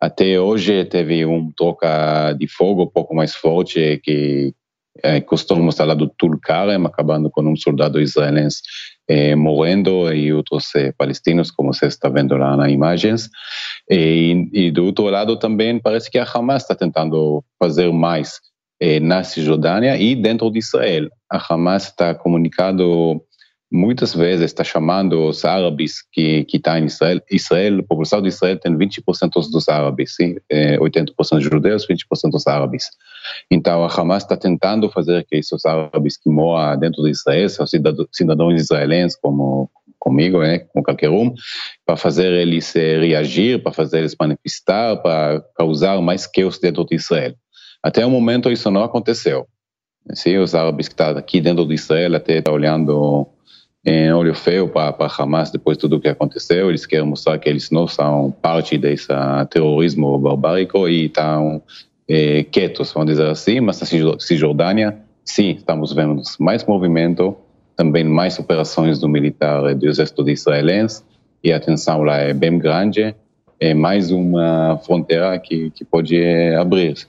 Até 0.00 0.40
hoje 0.40 0.84
teve 0.84 1.24
um 1.24 1.52
troca 1.56 2.32
de 2.32 2.48
fogo 2.48 2.82
um 2.82 2.90
pouco 2.90 3.14
mais 3.14 3.34
forte 3.34 4.00
que 4.02 4.52
é, 5.02 5.20
costumamos 5.20 5.76
falar 5.76 5.94
do 5.94 6.08
Tulkarem, 6.08 6.84
acabando 6.84 7.30
com 7.30 7.42
um 7.42 7.56
soldado 7.56 8.00
israelense 8.00 8.60
eh, 9.08 9.34
morrendo 9.34 10.12
e 10.12 10.32
outros 10.32 10.74
eh, 10.74 10.92
palestinos, 10.96 11.50
como 11.50 11.72
você 11.72 11.86
está 11.86 12.08
vendo 12.08 12.36
lá 12.36 12.56
nas 12.56 12.70
imagens. 12.70 13.30
E, 13.90 14.48
e, 14.52 14.70
do 14.70 14.84
outro 14.84 15.04
lado 15.06 15.36
também 15.36 15.78
parece 15.78 16.10
que 16.10 16.18
a 16.18 16.24
Hamas 16.24 16.62
está 16.62 16.74
tentando 16.74 17.42
fazer 17.58 17.92
mais 17.92 18.40
na 19.00 19.22
Cisjordânia 19.22 19.96
e 19.96 20.14
dentro 20.14 20.50
de 20.50 20.58
Israel. 20.58 21.08
A 21.30 21.38
Hamas 21.38 21.84
está 21.84 22.14
comunicando 22.14 23.22
muitas 23.72 24.14
vezes 24.14 24.44
está 24.44 24.62
chamando 24.62 25.28
os 25.28 25.46
árabes 25.46 26.02
que 26.12 26.44
que 26.44 26.58
estão 26.58 26.74
tá 26.74 26.78
em 26.78 26.84
Israel. 26.84 27.20
Israel, 27.30 27.78
a 27.78 27.82
população 27.82 28.20
de 28.20 28.28
Israel 28.28 28.58
tem 28.58 28.76
20% 28.76 29.30
dos 29.50 29.68
árabes, 29.68 30.14
sim? 30.14 30.36
80% 30.50 31.38
é, 31.38 31.40
judeus, 31.40 31.86
20% 31.86 32.30
dos 32.30 32.46
árabes. 32.46 32.90
Então 33.50 33.82
a 33.84 33.88
Hamas 33.88 34.24
está 34.24 34.36
tentando 34.36 34.90
fazer 34.90 35.24
que 35.24 35.36
esses 35.36 35.64
árabes 35.64 36.18
que 36.18 36.28
moram 36.28 36.78
dentro 36.78 37.02
de 37.02 37.10
Israel, 37.10 37.48
são 37.48 37.66
cidadãos 37.66 38.60
israelenses 38.60 39.18
como 39.18 39.70
comigo, 39.98 40.40
né, 40.40 40.58
com 40.58 40.82
qualquer 40.82 41.10
um, 41.10 41.32
para 41.86 41.96
fazer 41.96 42.32
eles 42.32 42.74
eh, 42.74 42.98
reagir, 42.98 43.62
para 43.62 43.70
fazer 43.70 44.00
eles 44.00 44.16
manifestar, 44.18 44.96
para 44.96 45.40
causar 45.54 46.02
mais 46.02 46.26
caos 46.26 46.58
dentro 46.58 46.84
de 46.84 46.96
Israel. 46.96 47.36
Até 47.82 48.06
o 48.06 48.10
momento 48.10 48.50
isso 48.50 48.70
não 48.70 48.84
aconteceu. 48.84 49.46
Sim, 50.14 50.38
os 50.38 50.54
árabes 50.54 50.88
que 50.88 50.94
estão 50.94 51.16
aqui 51.16 51.40
dentro 51.40 51.66
de 51.66 51.74
Israel 51.74 52.16
até 52.16 52.38
estão 52.38 52.54
olhando 52.54 53.26
em 53.84 54.12
olho 54.12 54.34
feio 54.34 54.68
para, 54.68 54.94
Hamas 55.18 55.50
depois 55.50 55.76
de 55.76 55.82
tudo 55.82 55.96
o 55.96 56.00
que 56.00 56.08
aconteceu. 56.08 56.68
Eles 56.68 56.86
querem 56.86 57.06
mostrar 57.06 57.38
que 57.38 57.48
eles 57.48 57.70
não 57.70 57.88
são 57.88 58.30
parte 58.42 58.78
desse 58.78 59.08
terrorismo 59.50 60.18
barbárico 60.18 60.88
e 60.88 61.06
estão 61.06 61.62
é, 62.08 62.44
quietos, 62.44 62.92
vamos 62.92 63.10
dizer 63.10 63.26
assim. 63.26 63.60
Mas 63.60 63.80
na 63.80 64.18
Cisjordânia, 64.18 64.98
sim, 65.24 65.50
estamos 65.50 65.92
vendo 65.92 66.22
mais 66.38 66.64
movimento, 66.64 67.36
também 67.76 68.04
mais 68.04 68.38
operações 68.38 69.00
do 69.00 69.08
militar 69.08 69.74
do 69.74 69.88
exército 69.88 70.28
israelense 70.28 71.02
e 71.42 71.52
a 71.52 71.58
tensão 71.58 72.02
lá 72.02 72.18
é 72.18 72.32
bem 72.32 72.58
grande. 72.58 73.14
É 73.58 73.74
mais 73.74 74.10
uma 74.10 74.78
fronteira 74.84 75.38
que, 75.38 75.70
que 75.70 75.84
pode 75.84 76.20
abrir. 76.56 77.06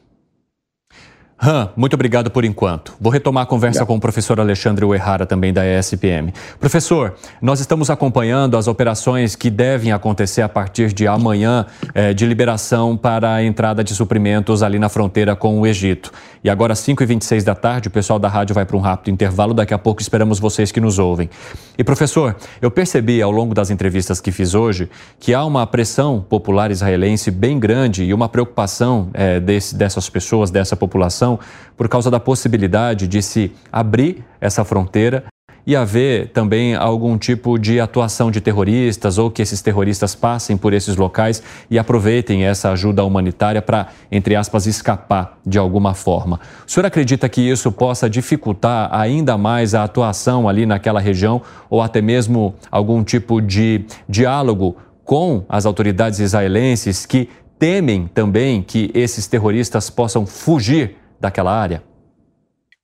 Han, 1.42 1.70
muito 1.76 1.94
obrigado 1.94 2.32
por 2.32 2.46
enquanto. 2.46 2.94
Vou 3.02 3.12
retomar 3.12 3.44
a 3.44 3.46
conversa 3.46 3.86
com 3.86 3.96
o 3.96 4.00
professor 4.00 4.40
Alexandre 4.40 4.86
Uerrara, 4.86 5.26
também 5.26 5.52
da 5.52 5.66
ESPM. 5.66 6.34
Professor, 6.60 7.16
nós 7.42 7.60
estamos 7.60 7.90
acompanhando 7.90 8.56
as 8.56 8.68
operações 8.68 9.36
que 9.36 9.50
devem 9.50 9.92
acontecer 9.92 10.42
a 10.42 10.48
partir 10.48 10.94
de 10.94 11.06
amanhã 11.08 11.66
eh, 11.94 12.14
de 12.14 12.26
liberação 12.26 12.96
para 12.96 13.34
a 13.34 13.44
entrada 13.44 13.84
de 13.84 13.94
suprimentos 13.94 14.64
ali 14.64 14.80
na 14.80 14.88
fronteira 14.88 15.36
com 15.36 15.60
o 15.60 15.68
Egito. 15.68 16.12
E 16.44 16.50
agora, 16.50 16.74
às 16.74 16.80
5h26 16.80 17.44
da 17.44 17.56
tarde, 17.56 17.88
o 17.88 17.92
pessoal 17.92 18.20
da 18.20 18.28
rádio 18.28 18.54
vai 18.54 18.66
para 18.66 18.78
um 18.78 18.82
rápido 18.82 19.14
intervalo. 19.14 19.54
Daqui 19.54 19.74
a 19.74 19.78
pouco 19.78 20.02
esperamos 20.02 20.40
vocês 20.40 20.72
que 20.72 20.80
nos 20.80 21.00
ouvem. 21.00 21.30
E, 21.78 21.84
professor, 21.84 22.36
eu 22.62 22.70
percebi 22.70 23.22
ao 23.22 23.32
longo 23.32 23.54
das 23.54 23.70
entrevistas 23.70 24.22
que 24.22 24.32
fiz 24.32 24.54
hoje 24.54 24.90
que 25.20 25.34
há 25.34 25.44
uma 25.44 25.66
pressão 25.66 26.22
popular 26.22 26.70
israelense 26.70 27.32
bem 27.32 27.60
grande 27.60 28.04
e 28.04 28.14
uma 28.14 28.30
preocupação 28.30 29.10
eh, 29.14 29.40
desse, 29.40 29.76
dessas 29.76 30.10
pessoas, 30.10 30.52
dessa 30.52 30.76
população 30.76 31.33
por 31.76 31.88
causa 31.88 32.10
da 32.10 32.20
possibilidade 32.20 33.08
de 33.08 33.22
se 33.22 33.52
abrir 33.72 34.24
essa 34.40 34.64
fronteira 34.64 35.26
e 35.66 35.76
haver 35.76 36.30
também 36.30 36.76
algum 36.76 37.18
tipo 37.18 37.58
de 37.58 37.80
atuação 37.80 38.30
de 38.30 38.42
terroristas 38.42 39.18
ou 39.18 39.32
que 39.32 39.42
esses 39.42 39.62
terroristas 39.62 40.14
passem 40.14 40.58
por 40.58 40.74
esses 40.74 40.96
locais 40.96 41.42
e 41.70 41.80
aproveitem 41.80 42.44
essa 42.44 42.72
ajuda 42.72 43.04
humanitária 43.04 43.62
para, 43.62 43.88
entre 44.12 44.36
aspas, 44.36 44.66
escapar 44.66 45.38
de 45.46 45.58
alguma 45.58 45.94
forma. 45.94 46.40
O 46.68 46.72
senhor 46.72 46.86
acredita 46.86 47.30
que 47.30 47.42
isso 47.42 47.72
possa 47.72 48.10
dificultar 48.10 48.90
ainda 48.94 49.38
mais 49.38 49.74
a 49.74 49.84
atuação 49.84 50.50
ali 50.50 50.66
naquela 50.66 51.00
região 51.00 51.42
ou 51.70 51.82
até 51.82 52.02
mesmo 52.02 52.56
algum 52.70 53.04
tipo 53.04 53.42
de 53.42 53.86
diálogo 54.08 54.76
com 55.06 55.46
as 55.48 55.66
autoridades 55.66 56.20
israelenses 56.20 57.06
que 57.06 57.30
temem 57.58 58.10
também 58.14 58.62
que 58.62 58.92
esses 58.94 59.28
terroristas 59.28 59.90
possam 59.90 60.26
fugir 60.26 60.98
daquela 61.24 61.58
área? 61.58 61.82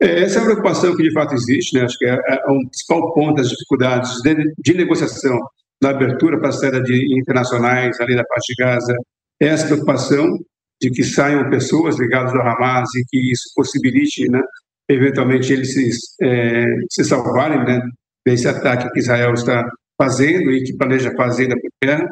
É, 0.02 0.24
essa 0.24 0.38
é 0.38 0.42
uma 0.42 0.46
preocupação 0.46 0.96
que 0.96 1.04
de 1.04 1.12
fato 1.12 1.34
existe, 1.36 1.76
né? 1.76 1.84
acho 1.84 1.98
que 1.98 2.06
é, 2.06 2.12
é 2.12 2.52
um 2.52 2.66
principal 2.68 3.14
ponto 3.14 3.36
das 3.36 3.50
dificuldades 3.50 4.22
de, 4.24 4.54
de 4.58 4.74
negociação 4.74 5.38
na 5.82 5.90
abertura 5.90 6.40
para 6.40 6.50
a 6.50 6.54
saída 6.54 6.82
de 6.82 7.20
internacionais 7.20 8.00
ali 8.00 8.16
da 8.16 8.24
parte 8.24 8.54
de 8.54 8.64
Gaza, 8.64 8.96
é 9.42 9.48
essa 9.48 9.68
preocupação 9.68 10.38
de 10.82 10.90
que 10.90 11.04
saiam 11.04 11.50
pessoas 11.50 12.00
ligadas 12.00 12.34
ao 12.34 12.48
Hamas 12.48 12.90
e 12.96 13.04
que 13.10 13.32
isso 13.32 13.52
possibilite, 13.54 14.30
né, 14.30 14.42
eventualmente 14.90 15.52
eles 15.52 15.74
se, 15.74 15.90
é, 16.22 16.66
se 16.90 17.04
salvarem 17.04 17.64
né, 17.66 17.82
desse 18.26 18.48
ataque 18.48 18.90
que 18.92 19.00
Israel 19.00 19.34
está 19.34 19.70
fazendo 20.02 20.52
e 20.52 20.64
que 20.64 20.78
planeja 20.78 21.14
fazer 21.16 21.50
na 21.50 21.56
terra. 21.82 22.08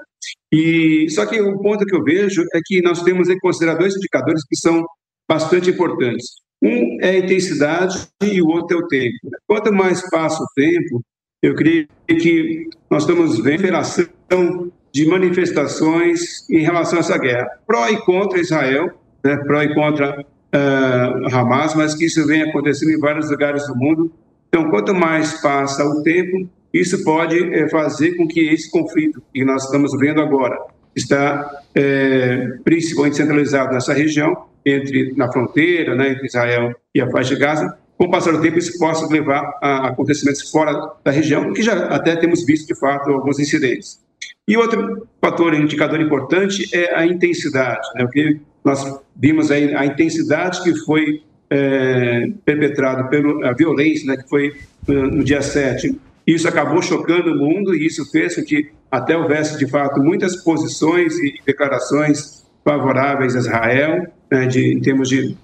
E 0.51 1.07
só 1.09 1.25
que 1.25 1.39
o 1.39 1.57
ponto 1.59 1.85
que 1.85 1.95
eu 1.95 2.03
vejo 2.03 2.43
é 2.53 2.59
que 2.65 2.81
nós 2.81 3.01
temos 3.01 3.29
que 3.29 3.39
considerar 3.39 3.75
dois 3.75 3.95
indicadores 3.95 4.43
que 4.45 4.57
são 4.57 4.83
bastante 5.27 5.69
importantes. 5.69 6.25
Um 6.61 6.97
é 7.01 7.09
a 7.09 7.17
intensidade 7.19 8.07
e 8.23 8.41
o 8.41 8.47
outro 8.47 8.77
é 8.77 8.81
o 8.81 8.87
tempo. 8.87 9.17
Quanto 9.45 9.71
mais 9.71 10.07
passa 10.09 10.41
o 10.41 10.47
tempo, 10.55 11.03
eu 11.41 11.55
creio 11.55 11.87
que 12.07 12.67
nós 12.89 13.03
estamos 13.03 13.39
vendo 13.39 13.59
operação 13.59 14.71
de 14.91 15.05
manifestações 15.05 16.49
em 16.49 16.61
relação 16.61 16.97
a 16.97 17.01
essa 17.01 17.17
guerra, 17.17 17.47
pró 17.67 17.87
e 17.89 17.97
contra 17.97 18.39
Israel, 18.39 18.91
né, 19.23 19.37
pró 19.37 19.61
e 19.61 19.73
contra 19.75 20.19
uh, 20.21 21.35
Hamas, 21.35 21.75
mas 21.75 21.93
que 21.93 22.05
isso 22.05 22.25
vem 22.25 22.41
acontecendo 22.41 22.91
em 22.91 22.99
vários 22.99 23.29
lugares 23.29 23.67
do 23.67 23.75
mundo. 23.75 24.11
Então, 24.47 24.69
quanto 24.71 24.95
mais 24.95 25.39
passa 25.41 25.85
o 25.85 26.01
tempo, 26.01 26.49
isso 26.73 27.03
pode 27.03 27.53
é, 27.53 27.69
fazer 27.69 28.15
com 28.15 28.27
que 28.27 28.39
esse 28.49 28.69
conflito 28.71 29.21
que 29.33 29.45
nós 29.45 29.65
estamos 29.65 29.91
vendo 29.97 30.21
agora 30.21 30.57
está 30.95 31.61
é, 31.75 32.57
principalmente 32.63 33.17
centralizado 33.17 33.73
nessa 33.73 33.93
região, 33.93 34.45
entre 34.69 35.13
na 35.15 35.31
fronteira, 35.31 35.95
né, 35.95 36.11
entre 36.11 36.27
Israel 36.27 36.73
e 36.93 37.01
a 37.01 37.09
faixa 37.09 37.35
de 37.35 37.41
Gaza, 37.41 37.77
com 37.97 38.05
o 38.05 38.11
passar 38.11 38.31
do 38.31 38.41
tempo 38.41 38.59
isso 38.59 38.77
possa 38.77 39.11
levar 39.11 39.57
a 39.61 39.87
acontecimentos 39.87 40.49
fora 40.51 40.93
da 41.03 41.11
região, 41.11 41.51
que 41.53 41.63
já 41.63 41.87
até 41.87 42.15
temos 42.15 42.45
visto 42.45 42.67
de 42.67 42.79
fato 42.79 43.09
alguns 43.11 43.39
incidentes. 43.39 43.99
E 44.47 44.55
outro 44.55 45.07
fator, 45.19 45.53
indicador 45.53 45.99
importante 45.99 46.69
é 46.73 46.95
a 46.95 47.05
intensidade, 47.05 47.87
né, 47.95 48.03
porque 48.03 48.39
nós 48.63 48.99
vimos 49.15 49.51
aí 49.51 49.73
a 49.73 49.85
intensidade 49.85 50.61
que 50.63 50.75
foi 50.85 51.21
é, 51.49 52.27
perpetrada 52.45 53.05
pela 53.05 53.53
violência, 53.53 54.05
né, 54.07 54.17
que 54.17 54.29
foi 54.29 54.53
no 54.87 55.23
dia 55.23 55.41
7. 55.41 55.99
Isso 56.25 56.47
acabou 56.47 56.81
chocando 56.81 57.31
o 57.31 57.37
mundo 57.37 57.73
e 57.73 57.85
isso 57.85 58.09
fez 58.11 58.35
com 58.35 58.43
que 58.43 58.69
até 58.91 59.17
houvesse, 59.17 59.57
de 59.57 59.67
fato, 59.67 60.01
muitas 60.01 60.35
posições 60.37 61.17
e 61.19 61.39
declarações 61.45 62.45
favoráveis 62.63 63.35
a 63.35 63.39
Israel, 63.39 64.07
né, 64.31 64.45
de, 64.47 64.73
em 64.73 64.79
termos 64.79 65.09
de 65.09 65.35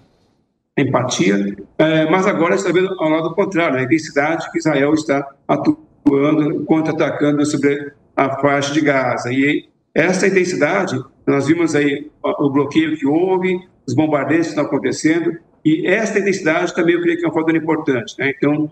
empatia, 0.78 1.56
é, 1.78 2.10
mas 2.10 2.26
agora 2.26 2.56
está 2.56 2.72
vendo 2.72 2.90
ao 3.00 3.10
lado 3.10 3.36
contrário, 3.36 3.78
a 3.78 3.84
intensidade 3.84 4.52
que 4.52 4.58
Israel 4.58 4.94
está 4.94 5.28
atuando, 5.48 6.64
contra-atacando 6.66 7.46
sobre 7.46 7.92
a 8.16 8.38
faixa 8.38 8.74
de 8.74 8.82
Gaza. 8.82 9.32
E 9.32 9.68
essa 9.94 10.28
intensidade, 10.28 11.00
nós 11.26 11.48
vimos 11.48 11.76
aí 11.76 12.10
o 12.24 12.50
bloqueio 12.50 12.98
que 12.98 13.06
houve, 13.06 13.60
os 13.86 13.94
bombardeios 13.94 14.48
que 14.48 14.54
estão 14.54 14.66
acontecendo, 14.66 15.38
e 15.64 15.88
essa 15.88 16.20
intensidade 16.20 16.74
também 16.74 16.96
eu 16.96 17.02
creio 17.02 17.18
que 17.18 17.26
é 17.26 17.30
um 17.30 17.34
fator 17.34 17.56
importante. 17.56 18.16
Né? 18.18 18.34
Então, 18.36 18.70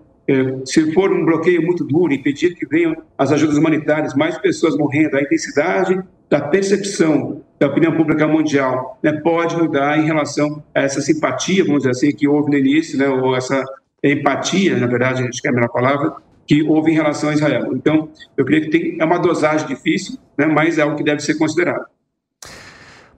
se 0.66 0.94
for 0.94 1.12
um 1.12 1.26
bloqueio 1.26 1.62
muito 1.62 1.84
duro, 1.84 2.14
impedir 2.14 2.56
que 2.56 2.66
venham 2.66 2.96
as 3.18 3.32
ajudas 3.32 3.58
humanitárias, 3.58 4.14
mais 4.14 4.38
pessoas 4.38 4.78
morrendo, 4.78 5.18
a 5.18 5.22
intensidade 5.22 6.02
da 6.30 6.40
percepção 6.40 7.42
da 7.60 7.68
opinião 7.68 7.96
pública 7.96 8.28
mundial 8.28 8.98
né, 9.04 9.12
pode 9.22 9.56
mudar 9.58 10.00
em 10.00 10.06
relação 10.06 10.64
a 10.74 10.82
essa 10.82 11.02
simpatia, 11.02 11.64
vamos 11.64 11.80
dizer 11.80 11.92
assim, 11.92 12.12
que 12.12 12.28
houve 12.28 12.50
no 12.50 12.58
início, 12.58 12.98
né, 12.98 13.08
ou 13.08 13.36
essa 13.36 13.62
empatia, 14.04 14.78
na 14.78 14.88
verdade, 14.88 15.24
acho 15.24 15.42
que 15.42 15.48
é 15.48 15.52
a 15.52 15.54
melhor 15.54 15.70
palavra, 15.70 16.14
que 16.48 16.64
houve 16.64 16.92
em 16.92 16.96
relação 16.96 17.30
a 17.30 17.34
Israel. 17.34 17.70
Então, 17.76 18.10
eu 18.36 18.46
creio 18.46 18.64
que 18.64 18.70
tem, 18.70 18.98
é 19.00 19.06
uma 19.06 19.20
dosagem 19.20 19.68
difícil, 19.68 20.18
né, 20.38 20.46
mas 20.46 20.78
é 20.78 20.82
algo 20.82 20.96
que 20.96 21.04
deve 21.04 21.22
ser 21.22 21.36
considerado. 21.36 21.86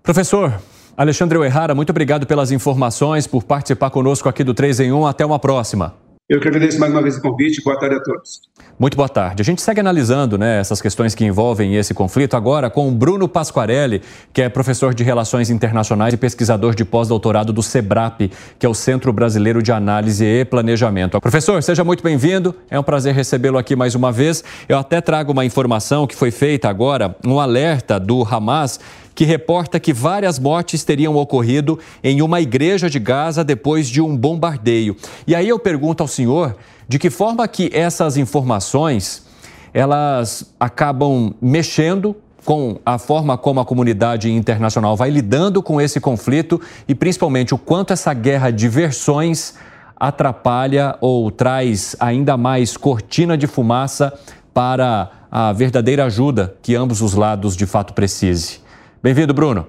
Professor, 0.01 0.59
Alexandre 0.97 1.37
Oerrara, 1.37 1.73
muito 1.73 1.91
obrigado 1.91 2.27
pelas 2.27 2.51
informações, 2.51 3.25
por 3.25 3.43
participar 3.43 3.89
conosco 3.91 4.27
aqui 4.27 4.43
do 4.43 4.53
3 4.53 4.81
em 4.81 4.91
1. 4.91 5.07
Até 5.07 5.25
uma 5.25 5.39
próxima. 5.39 6.02
Eu 6.29 6.39
que 6.39 6.47
agradeço 6.47 6.79
mais 6.79 6.89
uma 6.89 7.01
vez 7.01 7.17
o 7.17 7.21
convite. 7.21 7.61
Boa 7.61 7.77
tarde 7.77 7.97
a 7.97 7.99
todos. 7.99 8.43
Muito 8.79 8.95
boa 8.95 9.09
tarde. 9.09 9.41
A 9.41 9.45
gente 9.45 9.61
segue 9.61 9.81
analisando 9.81 10.37
né, 10.37 10.57
essas 10.57 10.81
questões 10.81 11.13
que 11.13 11.25
envolvem 11.25 11.75
esse 11.75 11.93
conflito 11.93 12.37
agora 12.37 12.69
com 12.69 12.87
o 12.87 12.91
Bruno 12.93 13.27
Pasquarelli, 13.27 14.01
que 14.31 14.41
é 14.41 14.47
professor 14.47 14.93
de 14.93 15.03
Relações 15.03 15.49
Internacionais 15.49 16.13
e 16.13 16.17
pesquisador 16.17 16.75
de 16.75 16.85
pós-doutorado 16.85 17.51
do 17.51 17.61
SEBRAP, 17.61 18.31
que 18.57 18.65
é 18.65 18.69
o 18.69 18.73
Centro 18.73 19.11
Brasileiro 19.11 19.61
de 19.61 19.73
Análise 19.73 20.23
e 20.23 20.45
Planejamento. 20.45 21.19
Professor, 21.19 21.61
seja 21.61 21.83
muito 21.83 22.01
bem-vindo. 22.01 22.55
É 22.69 22.79
um 22.79 22.83
prazer 22.83 23.13
recebê-lo 23.13 23.57
aqui 23.57 23.75
mais 23.75 23.93
uma 23.93 24.09
vez. 24.09 24.45
Eu 24.69 24.77
até 24.77 25.01
trago 25.01 25.33
uma 25.33 25.43
informação 25.43 26.07
que 26.07 26.15
foi 26.15 26.31
feita 26.31 26.69
agora, 26.69 27.17
um 27.27 27.37
alerta 27.37 27.99
do 27.99 28.23
Hamas 28.23 28.79
que 29.15 29.25
reporta 29.25 29.79
que 29.79 29.93
várias 29.93 30.39
mortes 30.39 30.83
teriam 30.83 31.15
ocorrido 31.15 31.79
em 32.03 32.21
uma 32.21 32.41
igreja 32.41 32.89
de 32.89 32.99
Gaza 32.99 33.43
depois 33.43 33.87
de 33.87 34.01
um 34.01 34.15
bombardeio. 34.15 34.95
E 35.27 35.35
aí 35.35 35.47
eu 35.47 35.59
pergunto 35.59 36.01
ao 36.01 36.07
senhor 36.07 36.55
de 36.87 36.99
que 36.99 37.09
forma 37.09 37.47
que 37.47 37.69
essas 37.73 38.17
informações 38.17 39.25
elas 39.73 40.53
acabam 40.59 41.33
mexendo 41.41 42.15
com 42.45 42.77
a 42.85 42.97
forma 42.97 43.37
como 43.37 43.59
a 43.59 43.65
comunidade 43.65 44.31
internacional 44.31 44.95
vai 44.95 45.09
lidando 45.09 45.63
com 45.63 45.79
esse 45.79 45.99
conflito 45.99 46.59
e 46.87 46.93
principalmente 46.93 47.53
o 47.53 47.57
quanto 47.57 47.93
essa 47.93 48.13
guerra 48.13 48.51
de 48.51 48.67
versões 48.67 49.55
atrapalha 49.95 50.97
ou 50.99 51.31
traz 51.31 51.95
ainda 51.99 52.35
mais 52.35 52.75
cortina 52.75 53.37
de 53.37 53.47
fumaça 53.47 54.13
para 54.53 55.09
a 55.31 55.51
verdadeira 55.53 56.05
ajuda 56.05 56.55
que 56.61 56.75
ambos 56.75 57.01
os 57.01 57.13
lados 57.13 57.55
de 57.55 57.65
fato 57.65 57.93
precisem. 57.93 58.62
Bem-vindo, 59.03 59.33
Bruno. 59.33 59.67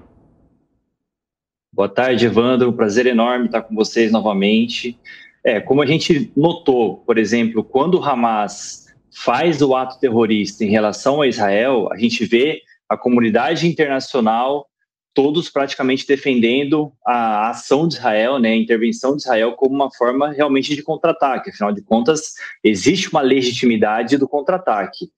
Boa 1.72 1.88
tarde, 1.88 2.24
Evandro. 2.24 2.72
Prazer 2.72 3.04
enorme 3.04 3.46
estar 3.46 3.62
com 3.62 3.74
vocês 3.74 4.12
novamente. 4.12 4.96
É, 5.42 5.58
como 5.58 5.82
a 5.82 5.86
gente 5.86 6.30
notou, 6.36 6.98
por 6.98 7.18
exemplo, 7.18 7.64
quando 7.64 7.98
o 7.98 8.04
Hamas 8.04 8.86
faz 9.12 9.60
o 9.60 9.74
ato 9.74 9.98
terrorista 9.98 10.64
em 10.64 10.70
relação 10.70 11.20
a 11.20 11.26
Israel, 11.26 11.88
a 11.90 11.96
gente 11.96 12.24
vê 12.24 12.62
a 12.88 12.96
comunidade 12.96 13.66
internacional 13.66 14.68
todos 15.12 15.50
praticamente 15.50 16.06
defendendo 16.06 16.92
a 17.04 17.48
ação 17.50 17.88
de 17.88 17.94
Israel, 17.96 18.38
né, 18.38 18.50
a 18.50 18.56
intervenção 18.56 19.16
de 19.16 19.22
Israel 19.22 19.54
como 19.54 19.74
uma 19.74 19.90
forma 19.92 20.30
realmente 20.30 20.76
de 20.76 20.82
contra-ataque. 20.84 21.50
Afinal 21.50 21.72
de 21.72 21.82
contas, 21.82 22.34
existe 22.62 23.10
uma 23.10 23.20
legitimidade 23.20 24.16
do 24.16 24.28
contra-ataque. 24.28 25.08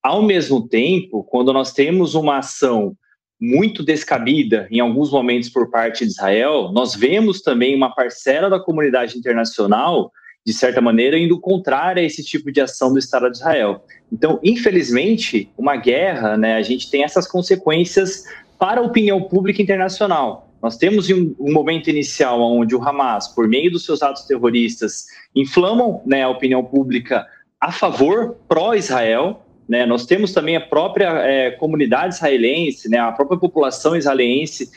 Ao 0.00 0.22
mesmo 0.22 0.68
tempo, 0.68 1.24
quando 1.24 1.52
nós 1.52 1.72
temos 1.72 2.14
uma 2.14 2.38
ação 2.38 2.96
muito 3.40 3.82
descabida 3.82 4.66
em 4.70 4.80
alguns 4.80 5.10
momentos 5.10 5.48
por 5.48 5.70
parte 5.70 6.04
de 6.04 6.12
Israel, 6.12 6.70
nós 6.72 6.94
vemos 6.94 7.40
também 7.40 7.74
uma 7.74 7.94
parcela 7.94 8.48
da 8.48 8.60
comunidade 8.60 9.18
internacional, 9.18 10.12
de 10.46 10.52
certa 10.52 10.80
maneira, 10.80 11.18
indo 11.18 11.40
contrária 11.40 12.02
a 12.02 12.04
esse 12.04 12.22
tipo 12.22 12.52
de 12.52 12.60
ação 12.60 12.92
do 12.92 12.98
Estado 12.98 13.30
de 13.30 13.38
Israel. 13.38 13.84
Então, 14.12 14.38
infelizmente, 14.42 15.50
uma 15.56 15.76
guerra, 15.76 16.36
né, 16.36 16.56
a 16.56 16.62
gente 16.62 16.90
tem 16.90 17.02
essas 17.02 17.26
consequências 17.26 18.24
para 18.58 18.80
a 18.80 18.84
opinião 18.84 19.22
pública 19.22 19.60
internacional. 19.60 20.48
Nós 20.62 20.78
temos 20.78 21.10
um, 21.10 21.34
um, 21.38 21.52
momento 21.52 21.90
inicial 21.90 22.40
onde 22.40 22.74
o 22.74 22.82
Hamas, 22.82 23.28
por 23.28 23.46
meio 23.46 23.70
dos 23.70 23.84
seus 23.84 24.02
atos 24.02 24.22
terroristas, 24.22 25.04
inflamam 25.36 26.00
né, 26.06 26.22
a 26.22 26.30
opinião 26.30 26.64
pública 26.64 27.26
a 27.60 27.70
favor, 27.70 28.36
pró-Israel. 28.48 29.43
Né? 29.68 29.86
Nós 29.86 30.06
temos 30.06 30.32
também 30.32 30.56
a 30.56 30.60
própria 30.60 31.10
é, 31.26 31.50
comunidade 31.52 32.14
israelense, 32.14 32.88
né, 32.88 32.98
a 32.98 33.12
própria 33.12 33.38
população 33.38 33.96
israelense, 33.96 34.70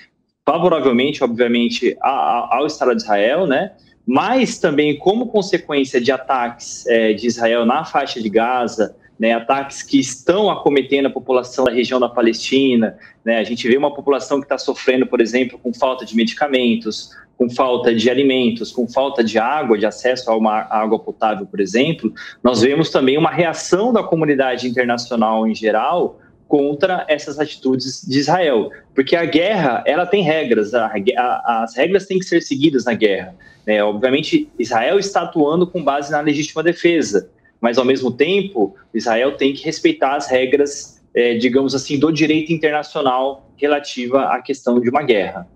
favoravelmente, 0.46 1.24
obviamente, 1.24 1.98
a, 2.02 2.10
a, 2.10 2.58
ao 2.58 2.68
Estado 2.68 2.96
de 2.96 3.02
Israel, 3.02 3.46
né? 3.46 3.72
mas 4.06 4.58
também 4.58 4.98
como 4.98 5.28
consequência 5.28 6.00
de 6.00 6.12
ataques 6.12 6.88
é, 6.88 7.12
de 7.12 7.28
Israel 7.28 7.66
na 7.66 7.84
faixa 7.84 8.22
de 8.22 8.30
Gaza, 8.30 8.96
né, 9.20 9.34
ataques 9.34 9.84
que 9.84 10.00
estão 10.00 10.50
acometendo 10.50 11.08
a 11.08 11.10
população 11.10 11.66
da 11.66 11.72
região 11.72 12.00
da 12.00 12.08
Palestina. 12.08 12.98
Né, 13.26 13.38
a 13.40 13.44
gente 13.44 13.68
vê 13.68 13.76
uma 13.76 13.94
população 13.94 14.40
que 14.40 14.46
está 14.46 14.58
sofrendo, 14.58 15.06
por 15.06 15.20
exemplo, 15.20 15.60
com 15.60 15.74
falta 15.74 16.06
de 16.06 16.16
medicamentos, 16.16 17.12
com 17.38 17.50
falta 17.50 17.94
de 17.94 18.10
alimentos, 18.10 18.72
com 18.72 18.88
falta 18.88 19.24
de 19.24 19.38
água, 19.38 19.78
de 19.78 19.86
acesso 19.86 20.30
a 20.32 20.36
uma 20.36 20.66
água 20.70 20.98
potável, 20.98 21.46
por 21.46 21.60
exemplo. 21.60 22.12
Nós 22.44 22.62
vemos 22.62 22.90
também 22.90 23.18
uma 23.18 23.30
reação 23.30 23.94
da 23.94 24.02
comunidade 24.02 24.68
internacional 24.68 25.48
em 25.48 25.54
geral 25.54 26.20
contra 26.48 27.06
essas 27.08 27.40
atitudes 27.40 28.02
de 28.08 28.20
Israel, 28.20 28.72
porque 28.96 29.16
a 29.16 29.26
guerra 29.26 29.84
ela 29.86 30.06
tem 30.06 30.24
regras, 30.24 30.74
a, 30.74 30.88
a, 31.18 31.64
as 31.64 31.76
regras 31.76 32.06
têm 32.08 32.20
que 32.20 32.26
ser 32.26 32.42
seguidas 32.42 32.86
na 32.86 32.94
guerra. 32.94 33.36
Né? 33.66 33.84
Obviamente, 33.84 34.50
Israel 34.58 34.98
está 34.98 35.24
atuando 35.24 35.68
com 35.68 35.84
base 35.84 36.12
na 36.12 36.22
legítima 36.22 36.64
defesa, 36.64 37.30
mas 37.60 37.78
ao 37.78 37.86
mesmo 37.86 38.12
tempo, 38.12 38.76
Israel 38.94 39.34
tem 39.34 39.54
que 39.54 39.64
respeitar 39.64 40.16
as 40.16 40.30
regras, 40.30 41.04
é, 41.14 41.36
digamos 41.36 41.76
assim, 41.76 42.00
do 42.00 42.12
direito 42.12 42.54
internacional 42.54 43.52
relativa 43.58 44.34
à 44.34 44.42
questão 44.42 44.80
de 44.80 44.90
uma 44.90 45.04
guerra. 45.04 45.48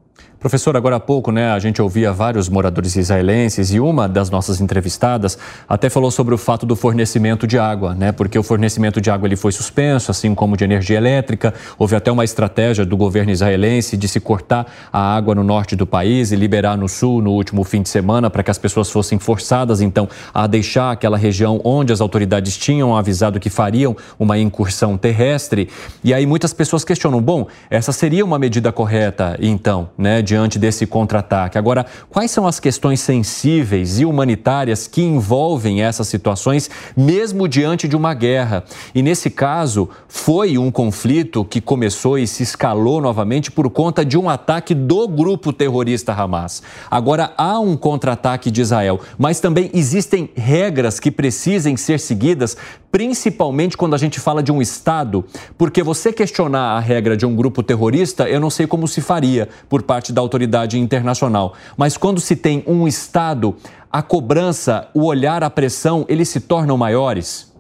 Professor, 0.41 0.75
agora 0.75 0.95
há 0.95 0.99
pouco, 0.99 1.31
né, 1.31 1.51
a 1.51 1.59
gente 1.59 1.79
ouvia 1.79 2.11
vários 2.11 2.49
moradores 2.49 2.95
israelenses 2.95 3.71
e 3.71 3.79
uma 3.79 4.09
das 4.09 4.31
nossas 4.31 4.59
entrevistadas 4.59 5.37
até 5.69 5.87
falou 5.87 6.09
sobre 6.09 6.33
o 6.33 6.37
fato 6.37 6.65
do 6.65 6.75
fornecimento 6.75 7.45
de 7.45 7.59
água, 7.59 7.93
né, 7.93 8.11
porque 8.11 8.39
o 8.39 8.41
fornecimento 8.41 8.99
de 8.99 9.11
água 9.11 9.27
ele 9.27 9.35
foi 9.35 9.51
suspenso, 9.51 10.09
assim 10.09 10.33
como 10.33 10.57
de 10.57 10.63
energia 10.63 10.97
elétrica. 10.97 11.53
Houve 11.77 11.95
até 11.95 12.11
uma 12.11 12.23
estratégia 12.23 12.83
do 12.83 12.97
governo 12.97 13.31
israelense 13.31 13.95
de 13.95 14.07
se 14.07 14.19
cortar 14.19 14.65
a 14.91 15.15
água 15.15 15.35
no 15.35 15.43
norte 15.43 15.75
do 15.75 15.85
país 15.85 16.31
e 16.31 16.35
liberar 16.35 16.75
no 16.75 16.89
sul 16.89 17.21
no 17.21 17.33
último 17.33 17.63
fim 17.63 17.83
de 17.83 17.89
semana 17.89 18.27
para 18.27 18.41
que 18.41 18.49
as 18.49 18.57
pessoas 18.57 18.89
fossem 18.89 19.19
forçadas, 19.19 19.79
então, 19.79 20.09
a 20.33 20.47
deixar 20.47 20.89
aquela 20.89 21.19
região 21.19 21.61
onde 21.63 21.93
as 21.93 22.01
autoridades 22.01 22.57
tinham 22.57 22.97
avisado 22.97 23.39
que 23.39 23.51
fariam 23.51 23.95
uma 24.17 24.39
incursão 24.39 24.97
terrestre. 24.97 25.69
E 26.03 26.15
aí 26.15 26.25
muitas 26.25 26.51
pessoas 26.51 26.83
questionam: 26.83 27.21
bom, 27.21 27.45
essa 27.69 27.91
seria 27.91 28.25
uma 28.25 28.39
medida 28.39 28.71
correta, 28.71 29.37
então, 29.39 29.87
né? 29.95 30.23
Diante 30.31 30.57
desse 30.57 30.87
contra-ataque. 30.87 31.57
Agora, 31.57 31.85
quais 32.09 32.31
são 32.31 32.47
as 32.47 32.57
questões 32.57 33.01
sensíveis 33.01 33.99
e 33.99 34.05
humanitárias 34.05 34.87
que 34.87 35.01
envolvem 35.01 35.83
essas 35.83 36.07
situações, 36.07 36.69
mesmo 36.95 37.49
diante 37.49 37.85
de 37.85 37.97
uma 37.97 38.13
guerra? 38.13 38.63
E 38.95 39.01
nesse 39.01 39.29
caso, 39.29 39.89
foi 40.07 40.57
um 40.57 40.71
conflito 40.71 41.43
que 41.43 41.59
começou 41.59 42.17
e 42.17 42.25
se 42.25 42.43
escalou 42.43 43.01
novamente 43.01 43.51
por 43.51 43.69
conta 43.69 44.05
de 44.05 44.17
um 44.17 44.29
ataque 44.29 44.73
do 44.73 45.05
grupo 45.05 45.51
terrorista 45.51 46.13
Hamas. 46.13 46.63
Agora, 46.89 47.33
há 47.37 47.59
um 47.59 47.75
contra-ataque 47.75 48.49
de 48.49 48.61
Israel, 48.61 49.01
mas 49.17 49.41
também 49.41 49.69
existem 49.73 50.29
regras 50.33 50.97
que 50.97 51.11
precisem 51.11 51.75
ser 51.75 51.99
seguidas 51.99 52.55
principalmente 52.91 53.77
quando 53.77 53.95
a 53.95 53.97
gente 53.97 54.19
fala 54.19 54.43
de 54.43 54.51
um 54.51 54.61
Estado, 54.61 55.23
porque 55.57 55.81
você 55.81 56.11
questionar 56.11 56.75
a 56.75 56.79
regra 56.79 57.15
de 57.15 57.25
um 57.25 57.35
grupo 57.35 57.63
terrorista, 57.63 58.29
eu 58.29 58.39
não 58.39 58.49
sei 58.49 58.67
como 58.67 58.87
se 58.87 58.99
faria 58.99 59.47
por 59.69 59.81
parte 59.81 60.11
da 60.11 60.20
autoridade 60.21 60.79
internacional. 60.79 61.55
Mas 61.75 61.97
quando 61.97 62.19
se 62.19 62.35
tem 62.35 62.63
um 62.65 62.87
Estado, 62.87 63.55
a 63.91 64.01
cobrança, 64.01 64.89
o 64.93 65.05
olhar, 65.05 65.43
a 65.43 65.49
pressão, 65.49 66.05
eles 66.07 66.29
se 66.29 66.39
tornam 66.39 66.77
maiores? 66.77 67.51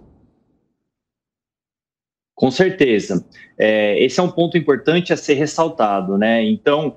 Com 2.33 2.49
certeza. 2.49 3.25
É, 3.57 4.03
esse 4.03 4.19
é 4.19 4.23
um 4.23 4.31
ponto 4.31 4.57
importante 4.57 5.13
a 5.13 5.17
ser 5.17 5.35
ressaltado, 5.35 6.17
né? 6.17 6.43
Então, 6.43 6.95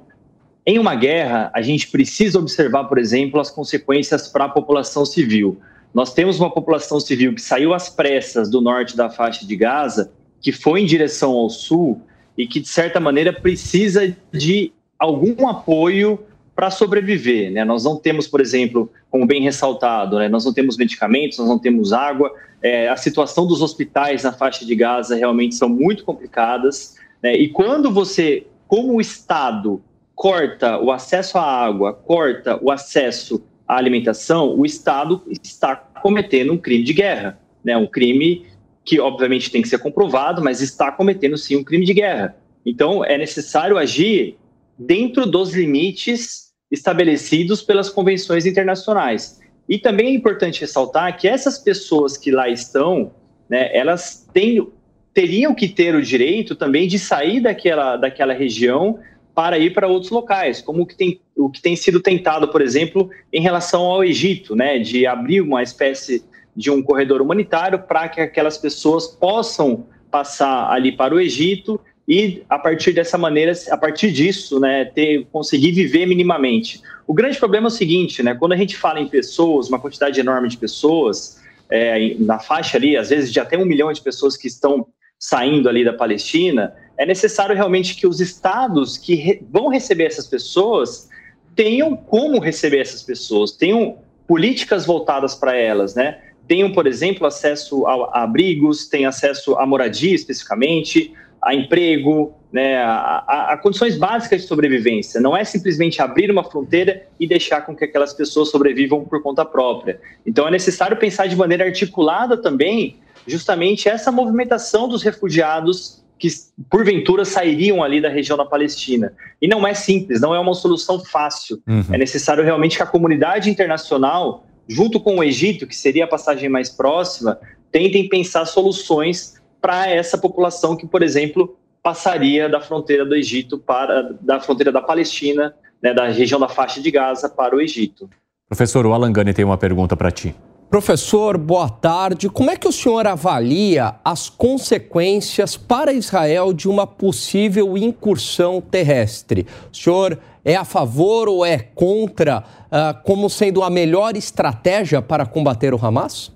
em 0.64 0.78
uma 0.78 0.94
guerra, 0.94 1.50
a 1.54 1.60
gente 1.60 1.88
precisa 1.88 2.38
observar, 2.38 2.84
por 2.84 2.96
exemplo, 2.96 3.38
as 3.38 3.50
consequências 3.50 4.28
para 4.28 4.46
a 4.46 4.48
população 4.48 5.04
civil. 5.04 5.60
Nós 5.92 6.14
temos 6.14 6.40
uma 6.40 6.50
população 6.50 6.98
civil 6.98 7.34
que 7.34 7.42
saiu 7.42 7.74
às 7.74 7.90
pressas 7.90 8.48
do 8.48 8.60
norte 8.60 8.96
da 8.96 9.10
faixa 9.10 9.46
de 9.46 9.54
Gaza, 9.54 10.10
que 10.40 10.50
foi 10.50 10.80
em 10.80 10.86
direção 10.86 11.32
ao 11.32 11.50
sul 11.50 12.00
e 12.36 12.46
que, 12.46 12.60
de 12.60 12.68
certa 12.68 12.98
maneira, 12.98 13.32
precisa 13.32 14.16
de 14.32 14.72
algum 15.04 15.46
apoio 15.46 16.18
para 16.54 16.70
sobreviver. 16.70 17.50
Né? 17.50 17.64
Nós 17.64 17.84
não 17.84 17.96
temos, 17.96 18.26
por 18.26 18.40
exemplo, 18.40 18.90
como 19.10 19.26
bem 19.26 19.42
ressaltado, 19.42 20.18
né? 20.18 20.28
nós 20.28 20.44
não 20.44 20.52
temos 20.52 20.76
medicamentos, 20.76 21.38
nós 21.38 21.48
não 21.48 21.58
temos 21.58 21.92
água. 21.92 22.32
É, 22.62 22.88
a 22.88 22.96
situação 22.96 23.46
dos 23.46 23.60
hospitais 23.60 24.22
na 24.22 24.32
faixa 24.32 24.64
de 24.64 24.74
Gaza 24.74 25.14
realmente 25.14 25.54
são 25.54 25.68
muito 25.68 26.04
complicadas. 26.04 26.96
Né? 27.22 27.34
E 27.36 27.48
quando 27.48 27.90
você, 27.90 28.46
como 28.66 29.00
Estado, 29.00 29.82
corta 30.14 30.78
o 30.78 30.90
acesso 30.90 31.36
à 31.38 31.42
água, 31.42 31.92
corta 31.92 32.58
o 32.62 32.70
acesso 32.70 33.42
à 33.66 33.76
alimentação, 33.76 34.56
o 34.56 34.64
Estado 34.64 35.22
está 35.42 35.76
cometendo 35.76 36.52
um 36.52 36.58
crime 36.58 36.84
de 36.84 36.92
guerra, 36.92 37.38
né? 37.64 37.76
Um 37.76 37.86
crime 37.86 38.46
que 38.84 39.00
obviamente 39.00 39.50
tem 39.50 39.62
que 39.62 39.68
ser 39.68 39.78
comprovado, 39.78 40.42
mas 40.42 40.60
está 40.60 40.92
cometendo 40.92 41.36
sim 41.36 41.56
um 41.56 41.64
crime 41.64 41.84
de 41.84 41.94
guerra. 41.94 42.36
Então 42.64 43.04
é 43.04 43.18
necessário 43.18 43.76
agir 43.76 44.38
dentro 44.78 45.26
dos 45.26 45.54
limites 45.54 46.52
estabelecidos 46.70 47.62
pelas 47.62 47.88
convenções 47.88 48.46
internacionais. 48.46 49.40
E 49.68 49.78
também 49.78 50.08
é 50.08 50.14
importante 50.14 50.60
ressaltar 50.60 51.16
que 51.16 51.26
essas 51.26 51.58
pessoas 51.58 52.16
que 52.16 52.30
lá 52.30 52.48
estão, 52.48 53.12
né, 53.48 53.74
elas 53.76 54.28
têm, 54.32 54.66
teriam 55.12 55.54
que 55.54 55.68
ter 55.68 55.94
o 55.94 56.02
direito 56.02 56.54
também 56.54 56.86
de 56.86 56.98
sair 56.98 57.40
daquela, 57.40 57.96
daquela 57.96 58.34
região 58.34 58.98
para 59.34 59.58
ir 59.58 59.72
para 59.72 59.88
outros 59.88 60.10
locais, 60.10 60.60
como 60.60 60.82
o 60.82 60.86
que 60.86 60.96
tem, 60.96 61.20
o 61.36 61.50
que 61.50 61.60
tem 61.60 61.74
sido 61.74 62.00
tentado, 62.00 62.48
por 62.48 62.62
exemplo, 62.62 63.10
em 63.32 63.40
relação 63.40 63.82
ao 63.82 64.04
Egito, 64.04 64.54
né, 64.54 64.78
de 64.78 65.06
abrir 65.06 65.40
uma 65.40 65.62
espécie 65.62 66.24
de 66.54 66.70
um 66.70 66.82
corredor 66.82 67.20
humanitário 67.20 67.80
para 67.80 68.08
que 68.08 68.20
aquelas 68.20 68.56
pessoas 68.56 69.08
possam 69.08 69.86
passar 70.10 70.70
ali 70.70 70.92
para 70.92 71.14
o 71.14 71.20
Egito 71.20 71.80
e 72.06 72.42
a 72.48 72.58
partir 72.58 72.92
dessa 72.92 73.16
maneira, 73.16 73.52
a 73.70 73.76
partir 73.76 74.12
disso, 74.12 74.60
né, 74.60 74.84
ter 74.84 75.26
conseguir 75.32 75.72
viver 75.72 76.06
minimamente. 76.06 76.82
O 77.06 77.14
grande 77.14 77.38
problema 77.38 77.66
é 77.66 77.68
o 77.68 77.70
seguinte, 77.70 78.22
né, 78.22 78.34
quando 78.34 78.52
a 78.52 78.56
gente 78.56 78.76
fala 78.76 79.00
em 79.00 79.08
pessoas, 79.08 79.68
uma 79.68 79.78
quantidade 79.78 80.20
enorme 80.20 80.48
de 80.48 80.56
pessoas, 80.56 81.40
é, 81.70 82.14
na 82.18 82.38
faixa 82.38 82.76
ali, 82.76 82.96
às 82.96 83.08
vezes 83.08 83.32
de 83.32 83.40
até 83.40 83.56
um 83.56 83.64
milhão 83.64 83.90
de 83.90 84.02
pessoas 84.02 84.36
que 84.36 84.46
estão 84.46 84.86
saindo 85.18 85.68
ali 85.68 85.84
da 85.84 85.94
Palestina, 85.94 86.74
é 86.98 87.06
necessário 87.06 87.54
realmente 87.54 87.96
que 87.96 88.06
os 88.06 88.20
estados 88.20 88.98
que 88.98 89.14
re 89.14 89.42
vão 89.50 89.68
receber 89.68 90.04
essas 90.04 90.26
pessoas 90.26 91.08
tenham 91.56 91.96
como 91.96 92.38
receber 92.38 92.80
essas 92.80 93.02
pessoas, 93.02 93.52
tenham 93.52 93.98
políticas 94.26 94.84
voltadas 94.84 95.34
para 95.34 95.56
elas, 95.56 95.94
né? 95.94 96.18
tenham, 96.46 96.72
por 96.72 96.86
exemplo, 96.86 97.26
acesso 97.26 97.86
a, 97.86 98.22
abrigos, 98.22 98.86
tenham 98.86 99.08
acesso 99.08 99.56
a 99.56 99.66
moradia 99.66 100.14
especificamente, 100.14 101.12
a 101.44 101.54
emprego, 101.54 102.32
né, 102.50 102.76
a, 102.78 103.24
a, 103.26 103.52
a, 103.52 103.56
condições 103.58 103.96
básicas 103.96 104.42
de 104.42 104.48
sobrevivência. 104.48 105.20
Não 105.20 105.36
é 105.36 105.44
simplesmente 105.44 106.00
abrir 106.00 106.30
uma 106.30 106.42
fronteira 106.42 107.06
e 107.20 107.26
deixar 107.26 107.60
com 107.60 107.76
que 107.76 107.84
aquelas 107.84 108.14
pessoas 108.14 108.50
sobrevivam 108.50 109.04
por 109.04 109.22
conta 109.22 109.44
própria. 109.44 110.00
Então 110.24 110.48
é 110.48 110.50
necessário 110.50 110.96
pensar 110.96 111.26
de 111.26 111.36
maneira 111.36 111.64
articulada 111.64 112.36
também 112.36 112.96
justamente 113.26 113.88
essa 113.88 114.10
movimentação 114.10 114.88
dos 114.88 115.02
refugiados 115.02 116.02
que 116.18 116.28
porventura 116.70 117.24
sairiam 117.24 117.82
ali 117.82 118.00
da 118.00 118.08
região 118.08 118.36
da 118.36 118.44
Palestina. 118.44 119.12
E 119.42 119.48
não 119.48 119.66
é 119.66 119.74
simples, 119.74 120.20
não 120.20 120.34
é 120.34 120.38
uma 120.38 120.54
solução 120.54 121.04
fácil. 121.04 121.60
Uhum. 121.66 121.84
É 121.92 121.98
necessário 121.98 122.42
realmente 122.44 122.76
que 122.76 122.82
a 122.82 122.86
comunidade 122.86 123.50
internacional, 123.50 124.46
junto 124.66 125.00
com 125.00 125.18
o 125.18 125.24
Egito, 125.24 125.66
que 125.66 125.76
seria 125.76 126.04
a 126.04 126.08
passagem 126.08 126.48
mais 126.48 126.70
próxima, 126.70 127.38
tentem 127.70 128.08
pensar 128.08 128.46
soluções 128.46 129.34
para 129.64 129.88
essa 129.88 130.18
população 130.18 130.76
que, 130.76 130.86
por 130.86 131.02
exemplo, 131.02 131.56
passaria 131.82 132.50
da 132.50 132.60
fronteira 132.60 133.02
do 133.02 133.14
Egito 133.14 133.58
para 133.58 134.14
da 134.20 134.38
fronteira 134.38 134.70
da 134.70 134.82
Palestina, 134.82 135.54
né, 135.82 135.94
da 135.94 136.06
região 136.08 136.38
da 136.38 136.50
faixa 136.50 136.82
de 136.82 136.90
Gaza 136.90 137.30
para 137.30 137.56
o 137.56 137.62
Egito. 137.62 138.10
Professor, 138.46 138.84
o 138.84 138.92
Alan 138.92 139.10
Gani 139.10 139.32
tem 139.32 139.42
uma 139.42 139.56
pergunta 139.56 139.96
para 139.96 140.10
ti. 140.10 140.36
Professor, 140.68 141.38
boa 141.38 141.70
tarde. 141.70 142.28
Como 142.28 142.50
é 142.50 142.56
que 142.56 142.68
o 142.68 142.72
senhor 142.72 143.06
avalia 143.06 143.94
as 144.04 144.28
consequências 144.28 145.56
para 145.56 145.94
Israel 145.94 146.52
de 146.52 146.68
uma 146.68 146.86
possível 146.86 147.78
incursão 147.78 148.60
terrestre? 148.60 149.46
O 149.72 149.74
senhor 149.74 150.18
é 150.44 150.56
a 150.56 150.64
favor 150.64 151.26
ou 151.26 151.42
é 151.42 151.56
contra 151.58 152.44
uh, 152.66 153.02
como 153.02 153.30
sendo 153.30 153.62
a 153.62 153.70
melhor 153.70 154.14
estratégia 154.14 155.00
para 155.00 155.24
combater 155.24 155.72
o 155.72 155.82
Hamas? 155.82 156.33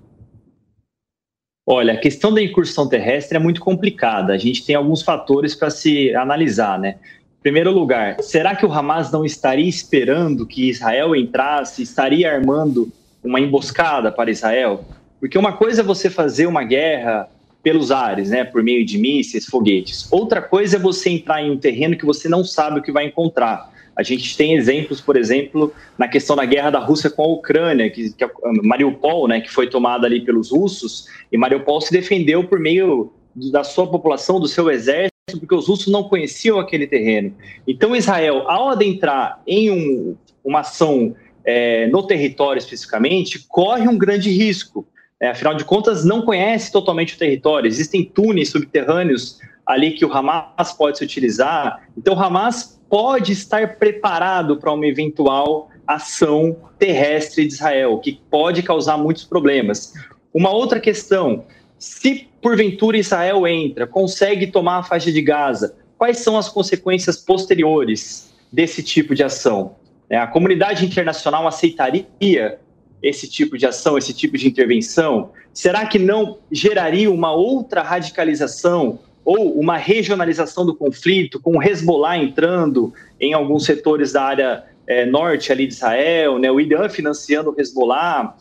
Olha, 1.71 1.93
a 1.93 1.97
questão 1.99 2.33
da 2.33 2.43
incursão 2.43 2.89
terrestre 2.89 3.37
é 3.37 3.39
muito 3.39 3.61
complicada. 3.61 4.33
A 4.33 4.39
gente 4.39 4.65
tem 4.65 4.75
alguns 4.75 5.03
fatores 5.03 5.55
para 5.55 5.69
se 5.69 6.15
analisar, 6.15 6.79
né? 6.79 6.95
Em 7.41 7.43
primeiro 7.43 7.71
lugar, 7.71 8.23
será 8.23 8.57
que 8.57 8.65
o 8.65 8.73
Hamas 8.73 9.13
não 9.13 9.23
estaria 9.23 9.69
esperando 9.69 10.47
que 10.47 10.71
Israel 10.71 11.15
entrasse, 11.15 11.83
estaria 11.83 12.33
armando 12.33 12.91
uma 13.23 13.39
emboscada 13.39 14.11
para 14.11 14.31
Israel? 14.31 14.83
Porque 15.21 15.37
uma 15.37 15.53
coisa 15.53 15.83
é 15.83 15.85
você 15.85 16.09
fazer 16.09 16.47
uma 16.47 16.65
guerra 16.65 17.29
pelos 17.63 17.91
ares, 17.91 18.31
né, 18.31 18.45
por 18.45 18.63
meio 18.63 18.83
de 18.87 18.97
mísseis, 18.97 19.45
foguetes. 19.45 20.11
Outra 20.11 20.41
coisa 20.41 20.77
é 20.77 20.81
você 20.81 21.11
entrar 21.11 21.43
em 21.43 21.51
um 21.51 21.59
terreno 21.59 21.99
que 21.99 22.07
você 22.07 22.31
não 22.31 22.43
sabe 22.43 22.81
o 22.81 22.83
que 22.83 22.91
vai 22.91 23.05
encontrar. 23.05 23.71
A 23.99 24.03
gente 24.05 24.37
tem 24.37 24.55
exemplos, 24.55 25.01
por 25.01 25.17
exemplo, 25.17 25.75
na 25.99 26.07
questão 26.07 26.37
da 26.37 26.45
guerra 26.45 26.71
da 26.71 26.79
Rússia 26.79 27.11
com 27.11 27.25
a 27.25 27.27
Ucrânia, 27.27 27.91
que, 27.91 28.13
que 28.13 28.25
Mariupol, 28.63 29.27
né, 29.27 29.41
que 29.41 29.51
foi 29.51 29.69
tomada 29.69 30.07
ali 30.07 30.21
pelos 30.21 30.53
russos, 30.53 31.07
e 31.33 31.37
Mariupol 31.37 31.81
se 31.81 31.91
defendeu 31.91 32.45
por 32.45 32.61
meio 32.61 33.13
da 33.35 33.65
sua 33.65 33.89
população, 33.89 34.39
do 34.39 34.47
seu 34.47 34.71
exército, 34.71 35.41
porque 35.41 35.55
os 35.55 35.67
russos 35.67 35.89
não 35.89 36.05
conheciam 36.05 36.61
aquele 36.61 36.87
terreno. 36.87 37.35
Então, 37.67 37.97
Israel, 37.97 38.49
ao 38.49 38.69
adentrar 38.69 39.43
em 39.45 39.73
um, 39.73 40.17
uma 40.45 40.61
ação 40.61 41.17
é, 41.45 41.89
no 41.89 42.07
território 42.07 42.61
especificamente, 42.61 43.47
corre 43.49 43.89
um 43.89 43.99
grande 43.99 44.31
risco. 44.31 44.87
É, 45.21 45.31
afinal 45.31 45.55
de 45.55 45.65
contas, 45.65 46.05
não 46.05 46.23
conhece 46.23 46.71
totalmente 46.71 47.17
o 47.17 47.19
território. 47.19 47.67
Existem 47.67 48.05
túneis 48.05 48.51
subterrâneos 48.51 49.41
ali 49.67 49.91
que 49.91 50.05
o 50.05 50.13
Hamas 50.13 50.73
pode 50.73 50.99
se 50.99 51.05
utilizar. 51.05 51.83
Então, 51.97 52.15
o 52.15 52.19
Hamas 52.19 52.78
pode 52.89 53.33
estar 53.33 53.77
preparado 53.77 54.57
para 54.57 54.73
uma 54.73 54.87
eventual 54.87 55.71
ação 55.87 56.57
terrestre 56.79 57.47
de 57.47 57.55
Israel, 57.55 57.99
que 57.99 58.21
pode 58.31 58.63
causar 58.63 58.97
muitos 58.97 59.25
problemas. 59.25 59.93
Uma 60.33 60.51
outra 60.51 60.79
questão: 60.81 61.45
se 61.79 62.29
porventura 62.41 62.97
Israel 62.97 63.47
entra, 63.47 63.87
consegue 63.87 64.47
tomar 64.47 64.79
a 64.79 64.83
faixa 64.83 65.11
de 65.11 65.21
Gaza, 65.23 65.77
quais 65.97 66.19
são 66.19 66.37
as 66.37 66.49
consequências 66.49 67.17
posteriores 67.17 68.33
desse 68.53 68.83
tipo 68.83 69.15
de 69.15 69.23
ação? 69.23 69.77
É, 70.09 70.17
a 70.17 70.27
comunidade 70.27 70.87
internacional 70.87 71.47
aceitaria 71.47 72.59
esse 73.03 73.29
tipo 73.29 73.59
de 73.59 73.67
ação, 73.67 73.99
esse 73.99 74.13
tipo 74.13 74.39
de 74.39 74.49
intervenção? 74.49 75.31
Será 75.53 75.87
que 75.87 75.99
não 75.99 76.39
geraria 76.51 77.11
uma 77.11 77.33
outra 77.33 77.83
radicalização 77.83 79.01
ou 79.29 79.61
uma 79.61 79.77
regionalização 79.77 80.65
do 80.65 80.75
conflito, 80.75 81.39
com 81.39 81.59
o 81.59 81.63
Hezbollah 81.63 82.17
entrando 82.17 82.95
em 83.21 83.35
alguns 83.35 83.67
setores 83.67 84.11
da 84.11 84.23
área 84.23 84.65
é, 84.87 85.05
norte 85.05 85.53
ali 85.53 85.67
de 85.67 85.75
Israel, 85.75 86.39
né, 86.39 86.51
o 86.51 86.59
Irã 86.59 86.89
financiando 86.89 87.51
o 87.51 87.61
Hezbollah? 87.61 88.35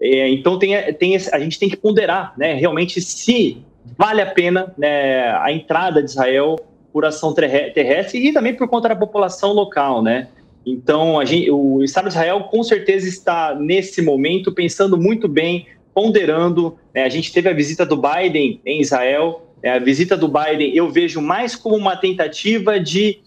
É, 0.00 0.30
então 0.30 0.58
tem, 0.58 0.70
tem 0.94 1.14
a 1.14 1.38
gente 1.38 1.58
tem 1.58 1.68
que 1.68 1.76
ponderar, 1.76 2.32
né, 2.38 2.54
realmente 2.54 3.02
se 3.02 3.58
vale 3.98 4.22
a 4.22 4.30
pena 4.30 4.72
né, 4.78 5.28
a 5.28 5.52
entrada 5.52 6.02
de 6.02 6.08
Israel 6.08 6.56
por 6.90 7.04
ação 7.04 7.34
terrestre 7.34 8.26
e 8.26 8.32
também 8.32 8.54
por 8.54 8.66
conta 8.66 8.88
da 8.88 8.96
população 8.96 9.52
local, 9.52 10.02
né? 10.02 10.28
Então, 10.64 11.22
gente, 11.26 11.50
o 11.50 11.84
Estado 11.84 12.04
de 12.04 12.12
Israel 12.12 12.44
com 12.44 12.62
certeza 12.62 13.06
está, 13.06 13.54
nesse 13.54 14.00
momento, 14.00 14.52
pensando 14.52 14.96
muito 14.96 15.28
bem, 15.28 15.66
ponderando. 15.94 16.78
Né? 16.94 17.02
A 17.02 17.08
gente 17.10 17.30
teve 17.30 17.48
a 17.48 17.52
visita 17.52 17.84
do 17.84 17.96
Biden 17.96 18.60
em 18.64 18.80
Israel. 18.80 19.49
Né? 19.62 19.70
A 19.70 19.78
visita 19.78 20.16
do 20.16 20.28
Biden 20.28 20.74
eu 20.74 20.90
vejo 20.90 21.20
mais 21.20 21.56
como 21.56 21.76
uma 21.76 21.96
tentativa 21.96 22.78
de 22.78 23.20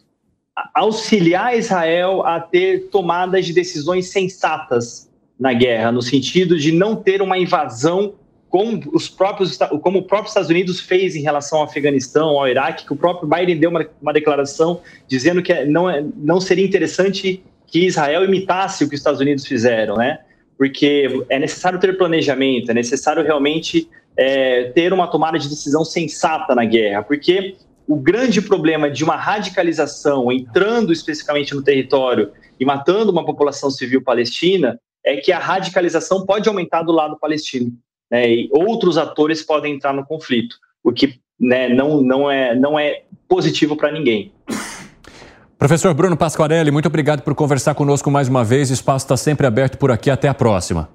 auxiliar 0.73 1.57
Israel 1.57 2.25
a 2.25 2.39
ter 2.39 2.89
tomadas 2.89 3.45
de 3.45 3.53
decisões 3.53 4.09
sensatas 4.09 5.09
na 5.39 5.51
guerra, 5.51 5.91
no 5.91 6.01
sentido 6.01 6.57
de 6.57 6.71
não 6.71 6.95
ter 6.95 7.21
uma 7.21 7.37
invasão 7.37 8.13
como 8.49 8.79
os 8.93 9.09
próprios 9.09 9.57
como 9.81 9.99
o 9.99 10.03
próprio 10.03 10.27
Estados 10.27 10.49
Unidos 10.49 10.79
fez 10.79 11.15
em 11.15 11.21
relação 11.21 11.57
ao 11.57 11.65
Afeganistão, 11.65 12.29
ao 12.29 12.47
Iraque, 12.47 12.85
que 12.85 12.93
o 12.93 12.95
próprio 12.95 13.27
Biden 13.27 13.57
deu 13.57 13.71
uma, 13.71 13.83
uma 13.99 14.13
declaração 14.13 14.79
dizendo 15.07 15.41
que 15.41 15.65
não, 15.65 15.89
é, 15.89 16.05
não 16.17 16.39
seria 16.39 16.63
interessante 16.63 17.43
que 17.65 17.87
Israel 17.87 18.23
imitasse 18.23 18.83
o 18.83 18.87
que 18.87 18.93
os 18.93 19.01
Estados 19.01 19.19
Unidos 19.19 19.47
fizeram, 19.47 19.97
né? 19.97 20.19
Porque 20.55 21.25
é 21.29 21.39
necessário 21.39 21.79
ter 21.79 21.97
planejamento, 21.97 22.69
é 22.69 22.73
necessário 22.75 23.23
realmente 23.23 23.89
é, 24.17 24.65
ter 24.71 24.93
uma 24.93 25.07
tomada 25.07 25.37
de 25.39 25.49
decisão 25.49 25.83
sensata 25.83 26.53
na 26.53 26.65
guerra, 26.65 27.03
porque 27.03 27.55
o 27.87 27.95
grande 27.95 28.41
problema 28.41 28.89
de 28.89 29.03
uma 29.03 29.15
radicalização 29.15 30.31
entrando 30.31 30.93
especificamente 30.93 31.53
no 31.53 31.63
território 31.63 32.31
e 32.59 32.65
matando 32.65 33.11
uma 33.11 33.25
população 33.25 33.69
civil 33.69 34.01
palestina 34.03 34.79
é 35.05 35.17
que 35.17 35.31
a 35.31 35.39
radicalização 35.39 36.25
pode 36.25 36.47
aumentar 36.47 36.83
do 36.83 36.91
lado 36.91 37.17
palestino 37.19 37.71
né, 38.09 38.29
e 38.29 38.49
outros 38.51 38.97
atores 38.97 39.41
podem 39.41 39.75
entrar 39.75 39.93
no 39.93 40.05
conflito, 40.05 40.55
o 40.83 40.91
que 40.91 41.19
né, 41.39 41.67
não, 41.67 42.01
não, 42.01 42.31
é, 42.31 42.55
não 42.55 42.79
é 42.79 43.01
positivo 43.27 43.75
para 43.75 43.91
ninguém. 43.91 44.31
Professor 45.57 45.93
Bruno 45.93 46.15
Pasquarelli, 46.15 46.71
muito 46.71 46.87
obrigado 46.87 47.21
por 47.21 47.33
conversar 47.35 47.73
conosco 47.73 48.11
mais 48.11 48.27
uma 48.27 48.43
vez. 48.43 48.69
O 48.69 48.73
espaço 48.73 49.05
está 49.05 49.15
sempre 49.15 49.47
aberto 49.47 49.77
por 49.77 49.91
aqui. 49.91 50.09
Até 50.09 50.27
a 50.27 50.33
próxima. 50.33 50.89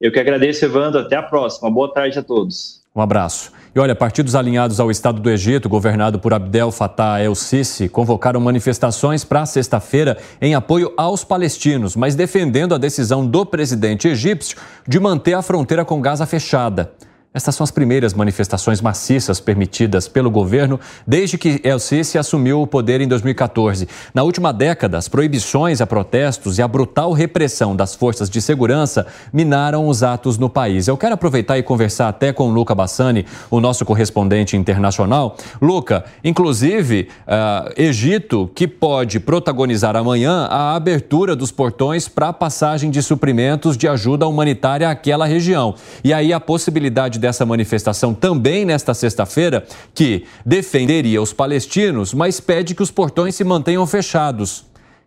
Eu 0.00 0.12
que 0.12 0.20
agradeço, 0.20 0.64
Evandro. 0.64 1.00
Até 1.00 1.16
a 1.16 1.22
próxima. 1.22 1.70
Boa 1.70 1.92
tarde 1.92 2.18
a 2.18 2.22
todos. 2.22 2.82
Um 2.94 3.00
abraço. 3.00 3.52
E 3.74 3.78
olha, 3.78 3.94
partidos 3.94 4.34
alinhados 4.34 4.80
ao 4.80 4.90
Estado 4.90 5.20
do 5.20 5.30
Egito, 5.30 5.68
governado 5.68 6.18
por 6.18 6.32
Abdel 6.32 6.70
Fattah 6.70 7.22
el-Sisi, 7.22 7.90
convocaram 7.90 8.40
manifestações 8.40 9.22
para 9.22 9.44
sexta-feira 9.44 10.16
em 10.40 10.54
apoio 10.54 10.92
aos 10.96 11.22
palestinos, 11.22 11.94
mas 11.94 12.14
defendendo 12.14 12.74
a 12.74 12.78
decisão 12.78 13.26
do 13.26 13.44
presidente 13.44 14.08
egípcio 14.08 14.56
de 14.88 14.98
manter 14.98 15.34
a 15.34 15.42
fronteira 15.42 15.84
com 15.84 16.00
Gaza 16.00 16.24
fechada. 16.24 16.90
Estas 17.36 17.54
são 17.54 17.64
as 17.64 17.70
primeiras 17.70 18.14
manifestações 18.14 18.80
maciças 18.80 19.38
permitidas 19.38 20.08
pelo 20.08 20.30
governo 20.30 20.80
desde 21.06 21.36
que 21.36 21.60
El 21.62 21.78
Sisi 21.78 22.16
assumiu 22.16 22.62
o 22.62 22.66
poder 22.66 23.02
em 23.02 23.06
2014. 23.06 23.86
Na 24.14 24.22
última 24.22 24.54
década, 24.54 24.96
as 24.96 25.06
proibições 25.06 25.82
a 25.82 25.86
protestos 25.86 26.58
e 26.58 26.62
a 26.62 26.66
brutal 26.66 27.12
repressão 27.12 27.76
das 27.76 27.94
forças 27.94 28.30
de 28.30 28.40
segurança 28.40 29.06
minaram 29.30 29.86
os 29.86 30.02
atos 30.02 30.38
no 30.38 30.48
país. 30.48 30.88
Eu 30.88 30.96
quero 30.96 31.12
aproveitar 31.12 31.58
e 31.58 31.62
conversar 31.62 32.08
até 32.08 32.32
com 32.32 32.48
o 32.48 32.50
Luca 32.50 32.74
Bassani, 32.74 33.26
o 33.50 33.60
nosso 33.60 33.84
correspondente 33.84 34.56
internacional. 34.56 35.36
Luca, 35.60 36.06
inclusive, 36.24 37.10
uh, 37.28 37.70
Egito, 37.76 38.50
que 38.54 38.66
pode 38.66 39.20
protagonizar 39.20 39.94
amanhã 39.94 40.46
a 40.46 40.74
abertura 40.74 41.36
dos 41.36 41.52
portões 41.52 42.08
para 42.08 42.28
a 42.28 42.32
passagem 42.32 42.90
de 42.90 43.02
suprimentos 43.02 43.76
de 43.76 43.86
ajuda 43.86 44.26
humanitária 44.26 44.88
àquela 44.88 45.26
região. 45.26 45.74
E 46.02 46.14
aí 46.14 46.32
a 46.32 46.40
possibilidade 46.40 47.25
dessa 47.26 47.44
manifestação 47.44 48.14
também 48.14 48.64
nesta 48.64 48.94
sexta-feira, 48.94 49.66
que 49.92 50.24
defenderia 50.44 51.20
os 51.20 51.32
palestinos, 51.32 52.14
mas 52.14 52.38
pede 52.38 52.72
que 52.72 52.82
os 52.82 52.90
portões 52.90 53.34
se 53.34 53.42
mantenham 53.42 53.84
fechados. 53.84 54.64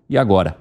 E 0.10 0.18
agora? 0.18 0.58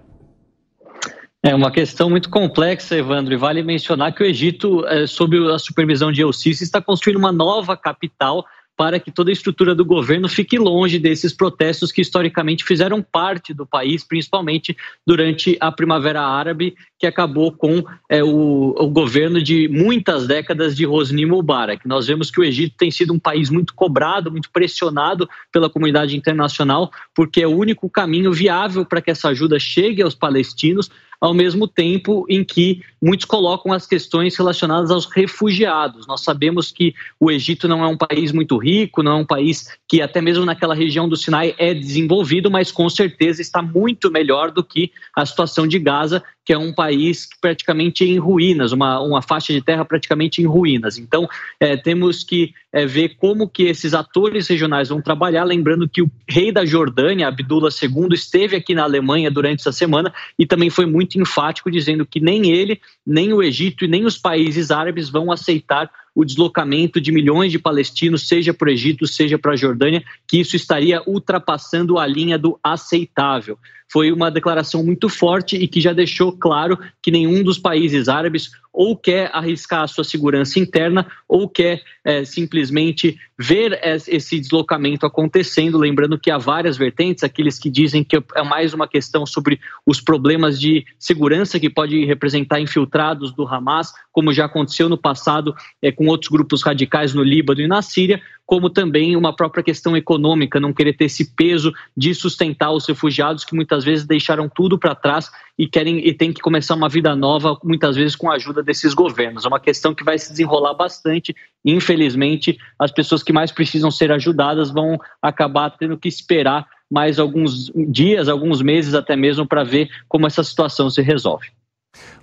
É 1.43 1.53
uma 1.55 1.73
questão 1.73 2.09
muito 2.09 2.31
complexa, 2.31 2.97
Evandro, 2.97 3.35
e 3.35 3.37
vale 3.37 3.63
mencionar 3.63 4.15
que 4.15 4.23
o 4.23 4.27
Egito, 4.27 4.87
é, 4.87 5.07
sob 5.07 5.37
a 5.53 5.59
supervisão 5.59 6.13
de 6.13 6.23
El 6.23 6.33
Sisi, 6.33 6.63
está 6.63 6.81
construindo 6.81 7.19
uma 7.19 7.33
nova 7.33 7.77
capital 7.77 8.45
para 8.79 9.01
que 9.01 9.11
toda 9.11 9.29
a 9.29 9.33
estrutura 9.33 9.75
do 9.75 9.85
governo 9.85 10.29
fique 10.29 10.57
longe 10.57 11.01
desses 11.01 11.33
protestos 11.33 11.91
que 11.91 12.01
historicamente 12.01 12.63
fizeram 12.63 13.03
parte 13.03 13.53
do 13.53 13.67
país, 13.67 14.05
principalmente 14.05 14.77
durante 15.05 15.57
a 15.59 15.73
Primavera 15.73 16.23
Árabe, 16.23 16.77
que 16.97 17.05
acabou 17.05 17.51
com 17.51 17.83
é, 18.09 18.23
o, 18.23 18.77
o, 18.79 18.89
governo 18.89 19.43
de 19.43 19.67
muitas 19.67 20.29
décadas 20.29 20.77
de 20.77 20.87
Hosni 20.87 21.27
Mubarak. 21.27 21.89
Nós 21.89 22.07
vemos 22.07 22.31
que 22.31 22.41
o 22.41 22.45
Egito 22.45 22.77
tem 22.79 22.89
sido 22.89 23.13
um 23.13 23.19
país 23.19 23.51
muito 23.51 23.75
cobrado, 23.75 24.31
muito 24.31 24.49
pressionado 24.49 25.29
pela 25.51 25.69
comunidade 25.69 26.17
internacional, 26.17 26.93
porque 27.13 27.43
é 27.43 27.49
o 27.49 27.57
único 27.57 27.91
caminho 27.91 28.33
viável 28.33 28.87
para 28.87 29.03
que 29.03 29.11
essa 29.11 29.31
ajuda 29.31 29.59
chegue 29.59 30.03
aos 30.03 30.15
palestinos, 30.15 30.89
ao 31.21 31.35
mesmo 31.35 31.67
tempo 31.67 32.25
em 32.29 32.45
que 32.45 32.83
muitos 33.03 33.27
colocam 33.27 33.73
as 33.73 33.87
questões 33.87 34.37
relacionadas 34.37 34.91
aos 34.91 35.07
refugiados. 35.07 36.07
Nós 36.07 36.23
sabemos 36.23 36.71
que 36.71 36.95
o 37.19 37.31
Egito 37.31 37.67
não 37.67 37.85
é 37.85 37.89
um 37.89 37.97
país 37.97 38.33
muito 38.33 38.57
rico, 38.57 39.03
não 39.03 39.13
é 39.13 39.15
um 39.17 39.27
país 39.27 39.77
que 39.89 40.01
até 40.01 40.21
mesmo 40.21 40.45
naquela 40.45 40.75
região 40.75 41.09
do 41.09 41.17
Sinai 41.17 41.55
é 41.59 41.75
desenvolvido, 41.75 42.51
mas 42.51 42.71
com 42.71 42.89
certeza 42.89 43.43
está 43.43 43.61
muito 43.61 44.11
melhor 44.11 44.51
do 44.51 44.63
que 44.63 44.93
a 45.15 45.25
situação 45.27 45.67
de 45.67 45.79
Gaza, 45.79 46.23
que 46.49 46.53
é 46.55 46.57
um 46.57 46.73
país 46.73 47.29
praticamente 47.43 48.07
em 48.07 48.17
ruínas, 48.17 48.73
uma, 48.73 48.99
uma 49.01 49.21
faixa 49.21 49.53
de 49.53 49.61
terra 49.61 49.85
praticamente 49.85 50.41
em 50.41 50.47
ruínas. 50.47 50.97
Então, 50.97 51.29
é, 51.61 51.77
temos 51.77 52.25
que 52.25 52.55
é, 52.73 52.87
ver 52.87 53.17
como 53.19 53.47
que 53.47 53.65
esses 53.65 53.93
atores 53.93 54.49
regionais 54.49 54.89
vão 54.89 55.03
trabalhar, 55.03 55.45
lembrando 55.45 55.87
que 55.87 56.01
o 56.01 56.11
rei 56.27 56.51
da 56.51 56.65
Jordânia, 56.65 57.29
Abdullah 57.29 57.69
II, 57.69 58.15
esteve 58.15 58.57
aqui 58.57 58.75
na 58.75 58.85
Alemanha 58.85 59.31
durante 59.31 59.61
essa 59.61 59.73
semana 59.73 60.11
e 60.39 60.47
também 60.47 60.71
foi 60.71 60.87
muito 60.87 61.21
enfático, 61.21 61.71
dizendo 61.71 62.07
que 62.07 62.19
nem 62.19 62.51
ele, 62.51 62.81
nem 63.07 63.31
o 63.35 63.43
Egito 63.43 63.85
e 63.85 63.89
nem 63.89 64.07
os 64.07 64.17
países 64.17 64.71
árabes 64.71 65.11
vão 65.11 65.31
aceitar 65.31 65.91
o 66.19 66.25
deslocamento 66.25 67.01
de 67.01 67.13
milhões 67.13 67.53
de 67.53 67.61
palestinos, 67.61 68.27
seja 68.27 68.53
para 68.53 68.67
o 68.67 68.73
Egito, 68.73 69.07
seja 69.07 69.39
para 69.39 69.53
a 69.53 69.57
Jordânia, 69.57 70.03
que 70.27 70.41
isso 70.41 70.57
estaria 70.57 71.01
ultrapassando 71.07 71.97
a 71.97 72.05
linha 72.09 72.37
do 72.37 72.59
aceitável. 72.61 73.57
Foi 73.89 74.11
uma 74.11 74.29
declaração 74.29 74.83
muito 74.83 75.09
forte 75.09 75.55
e 75.55 75.69
que 75.69 75.81
já 75.81 75.93
deixou 75.93 76.33
claro 76.33 76.77
que 77.01 77.13
nenhum 77.13 77.45
dos 77.45 77.57
países 77.57 78.09
árabes 78.09 78.51
ou 78.73 78.97
quer 78.97 79.31
arriscar 79.33 79.83
a 79.83 79.87
sua 79.87 80.03
segurança 80.03 80.59
interna 80.59 81.07
ou 81.29 81.49
quer 81.49 81.85
é, 82.05 82.25
simplesmente 82.25 83.17
ver 83.39 83.79
esse 83.85 84.41
deslocamento 84.41 85.07
acontecendo. 85.07 85.79
Lembrando 85.79 86.19
que 86.19 86.31
há 86.31 86.37
várias 86.37 86.77
vertentes, 86.77 87.23
aqueles 87.23 87.59
que 87.59 87.71
dizem 87.71 88.03
que 88.03 88.17
é 88.17 88.43
mais 88.43 88.75
uma 88.75 88.89
questão 88.89 89.25
sobre 89.25 89.61
os 89.87 90.01
problemas 90.01 90.59
de 90.59 90.85
segurança 90.99 91.61
que 91.61 91.71
pode 91.71 92.05
representar 92.05 92.61
infiltrados 92.61 93.33
do 93.33 93.47
Hamas, 93.47 93.93
como 94.11 94.33
já 94.33 94.47
aconteceu 94.47 94.89
no 94.89 94.99
passado 94.99 95.55
é, 95.81 95.93
com 95.93 96.07
outros 96.09 96.31
grupos 96.31 96.63
radicais 96.63 97.15
no 97.15 97.23
Líbano 97.23 97.61
e 97.61 97.69
na 97.69 97.81
Síria, 97.81 98.21
como 98.49 98.71
também 98.71 99.15
uma 99.15 99.37
própria 99.37 99.63
questão 99.63 99.95
econômica, 99.95 100.59
não 100.59 100.73
querer 100.73 100.95
ter 100.95 101.05
esse 101.05 101.35
peso 101.35 101.71
de 101.95 102.15
sustentar 102.15 102.73
os 102.73 102.89
refugiados 102.89 103.45
que 103.45 103.55
muitas 103.55 103.85
vezes 103.85 104.07
deixaram 104.07 104.49
tudo 104.49 104.79
para 104.79 104.95
trás 104.95 105.31
e 105.59 105.69
querem 105.69 105.99
e 105.99 106.15
tem 106.15 106.33
que 106.33 106.41
começar 106.41 106.75
uma 106.75 106.89
vida 106.89 107.15
nova, 107.15 107.59
muitas 107.63 107.95
vezes 107.95 108.17
com 108.17 108.31
a 108.31 108.37
ajuda 108.37 108.63
desses 108.63 108.95
governos. 108.95 109.45
É 109.45 109.49
uma 109.49 109.61
questão 109.61 109.95
que 109.95 110.03
vai 110.03 110.19
se 110.19 110.31
desenrolar 110.31 110.73
bastante. 110.73 111.37
Infelizmente, 111.63 112.57
as 112.79 112.91
pessoas 112.91 113.23
que 113.23 113.35
mais 113.35 113.53
precisam 113.53 113.91
ser 113.91 114.11
ajudadas 114.11 114.71
vão 114.71 114.99
acabar 115.21 115.69
tendo 115.69 115.99
que 115.99 116.09
esperar 116.09 116.67
mais 116.91 117.19
alguns 117.19 117.71
dias, 117.91 118.31
alguns 118.31 118.63
meses 118.63 118.95
até 118.95 119.15
mesmo 119.15 119.47
para 119.47 119.63
ver 119.63 119.91
como 120.09 120.27
essa 120.27 120.43
situação 120.43 120.89
se 120.89 121.03
resolve. 121.03 121.49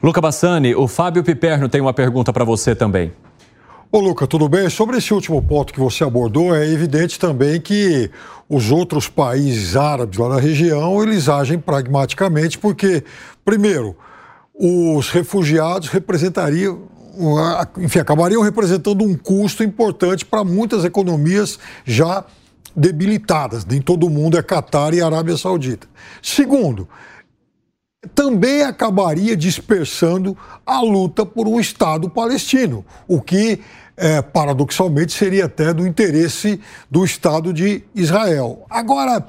Luca 0.02 0.20
Bassani, 0.20 0.74
o 0.74 0.88
Fábio 0.88 1.24
Piperno 1.24 1.70
tem 1.70 1.82
uma 1.82 1.94
pergunta 1.94 2.34
para 2.34 2.44
você 2.44 2.76
também. 2.76 3.12
Ô, 3.96 4.00
Luca, 4.02 4.28
tudo 4.28 4.50
bem? 4.50 4.70
Sobre 4.70 4.98
esse 4.98 5.14
último 5.14 5.42
ponto 5.42 5.72
que 5.72 5.80
você 5.80 6.04
abordou, 6.04 6.54
é 6.54 6.70
evidente 6.70 7.18
também 7.18 7.62
que 7.62 8.12
os 8.50 8.70
outros 8.70 9.08
países 9.08 9.78
árabes 9.78 10.20
lá 10.20 10.28
na 10.28 10.38
região, 10.38 11.02
eles 11.02 11.30
agem 11.30 11.58
pragmaticamente, 11.58 12.58
porque, 12.58 13.06
primeiro, 13.46 13.96
os 14.54 15.10
refugiados 15.12 15.88
representariam, 15.88 16.82
enfim, 17.78 18.00
acabariam 18.00 18.42
representando 18.42 19.02
um 19.02 19.16
custo 19.16 19.64
importante 19.64 20.26
para 20.26 20.44
muitas 20.44 20.84
economias 20.84 21.58
já 21.86 22.26
debilitadas. 22.76 23.64
Nem 23.64 23.80
todo 23.82 24.10
mundo 24.10 24.38
é 24.38 24.44
Catar 24.44 24.94
e 24.94 25.02
Arábia 25.02 25.38
Saudita. 25.38 25.88
Segundo, 26.22 26.86
também 28.14 28.62
acabaria 28.62 29.38
dispersando 29.38 30.38
a 30.66 30.82
luta 30.82 31.26
por 31.26 31.48
um 31.48 31.62
Estado 31.62 32.10
palestino, 32.10 32.86
o 33.08 33.22
que 33.22 33.62
é, 33.98 34.22
paradoxalmente, 34.22 35.14
seria 35.14 35.46
até 35.46 35.74
do 35.74 35.88
interesse 35.88 36.60
do 36.90 37.04
Estado 37.04 37.54
de 37.54 37.84
Israel. 37.94 38.66
Agora, 38.70 39.26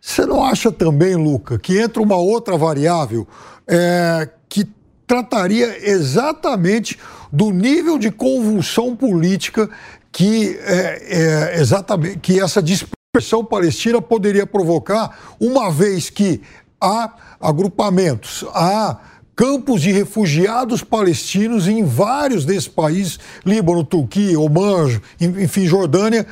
você 0.00 0.26
não 0.26 0.42
acha 0.42 0.72
também, 0.72 1.14
Luca, 1.14 1.58
que 1.58 1.78
entra 1.78 2.02
uma 2.02 2.16
outra 2.16 2.56
variável 2.56 3.26
é, 3.68 4.28
que 4.48 4.66
trataria 5.06 5.88
exatamente 5.88 6.98
do 7.30 7.50
nível 7.50 7.98
de 7.98 8.10
convulsão 8.10 8.96
política 8.96 9.68
que, 10.10 10.58
é, 10.62 11.54
é, 11.54 11.60
exatamente, 11.60 12.18
que 12.18 12.40
essa 12.40 12.62
dispersão 12.62 13.44
palestina 13.44 14.02
poderia 14.02 14.46
provocar, 14.46 15.34
uma 15.38 15.70
vez 15.70 16.10
que 16.10 16.42
há 16.80 17.14
agrupamentos, 17.40 18.44
há 18.52 18.98
campos 19.34 19.80
de 19.82 19.90
refugiados 19.90 20.82
palestinos 20.82 21.66
em 21.66 21.84
vários 21.84 22.44
desses 22.44 22.68
países, 22.68 23.18
Líbano, 23.44 23.84
Turquia, 23.84 24.38
Oman, 24.38 25.00
enfim, 25.20 25.66
Jordânia, 25.66 26.26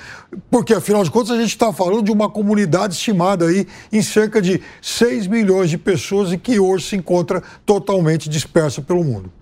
porque 0.51 0.74
afinal 0.74 1.02
de 1.02 1.10
contas 1.10 1.31
a 1.31 1.40
gente 1.40 1.51
está 1.51 1.72
falando 1.72 2.02
de 2.02 2.12
uma 2.12 2.28
comunidade 2.28 2.94
estimada 2.94 3.47
aí 3.47 3.66
em 3.93 4.02
cerca 4.02 4.40
de 4.40 4.60
6 4.82 5.27
milhões 5.27 5.70
de 5.70 5.78
pessoas 5.78 6.32
e 6.32 6.39
que 6.39 6.59
hoje 6.59 6.86
se 6.86 6.97
encontra 6.97 7.43
totalmente 7.64 8.28
dispersa 8.28 8.82
pelo 8.82 9.02
mundo. 9.02 9.32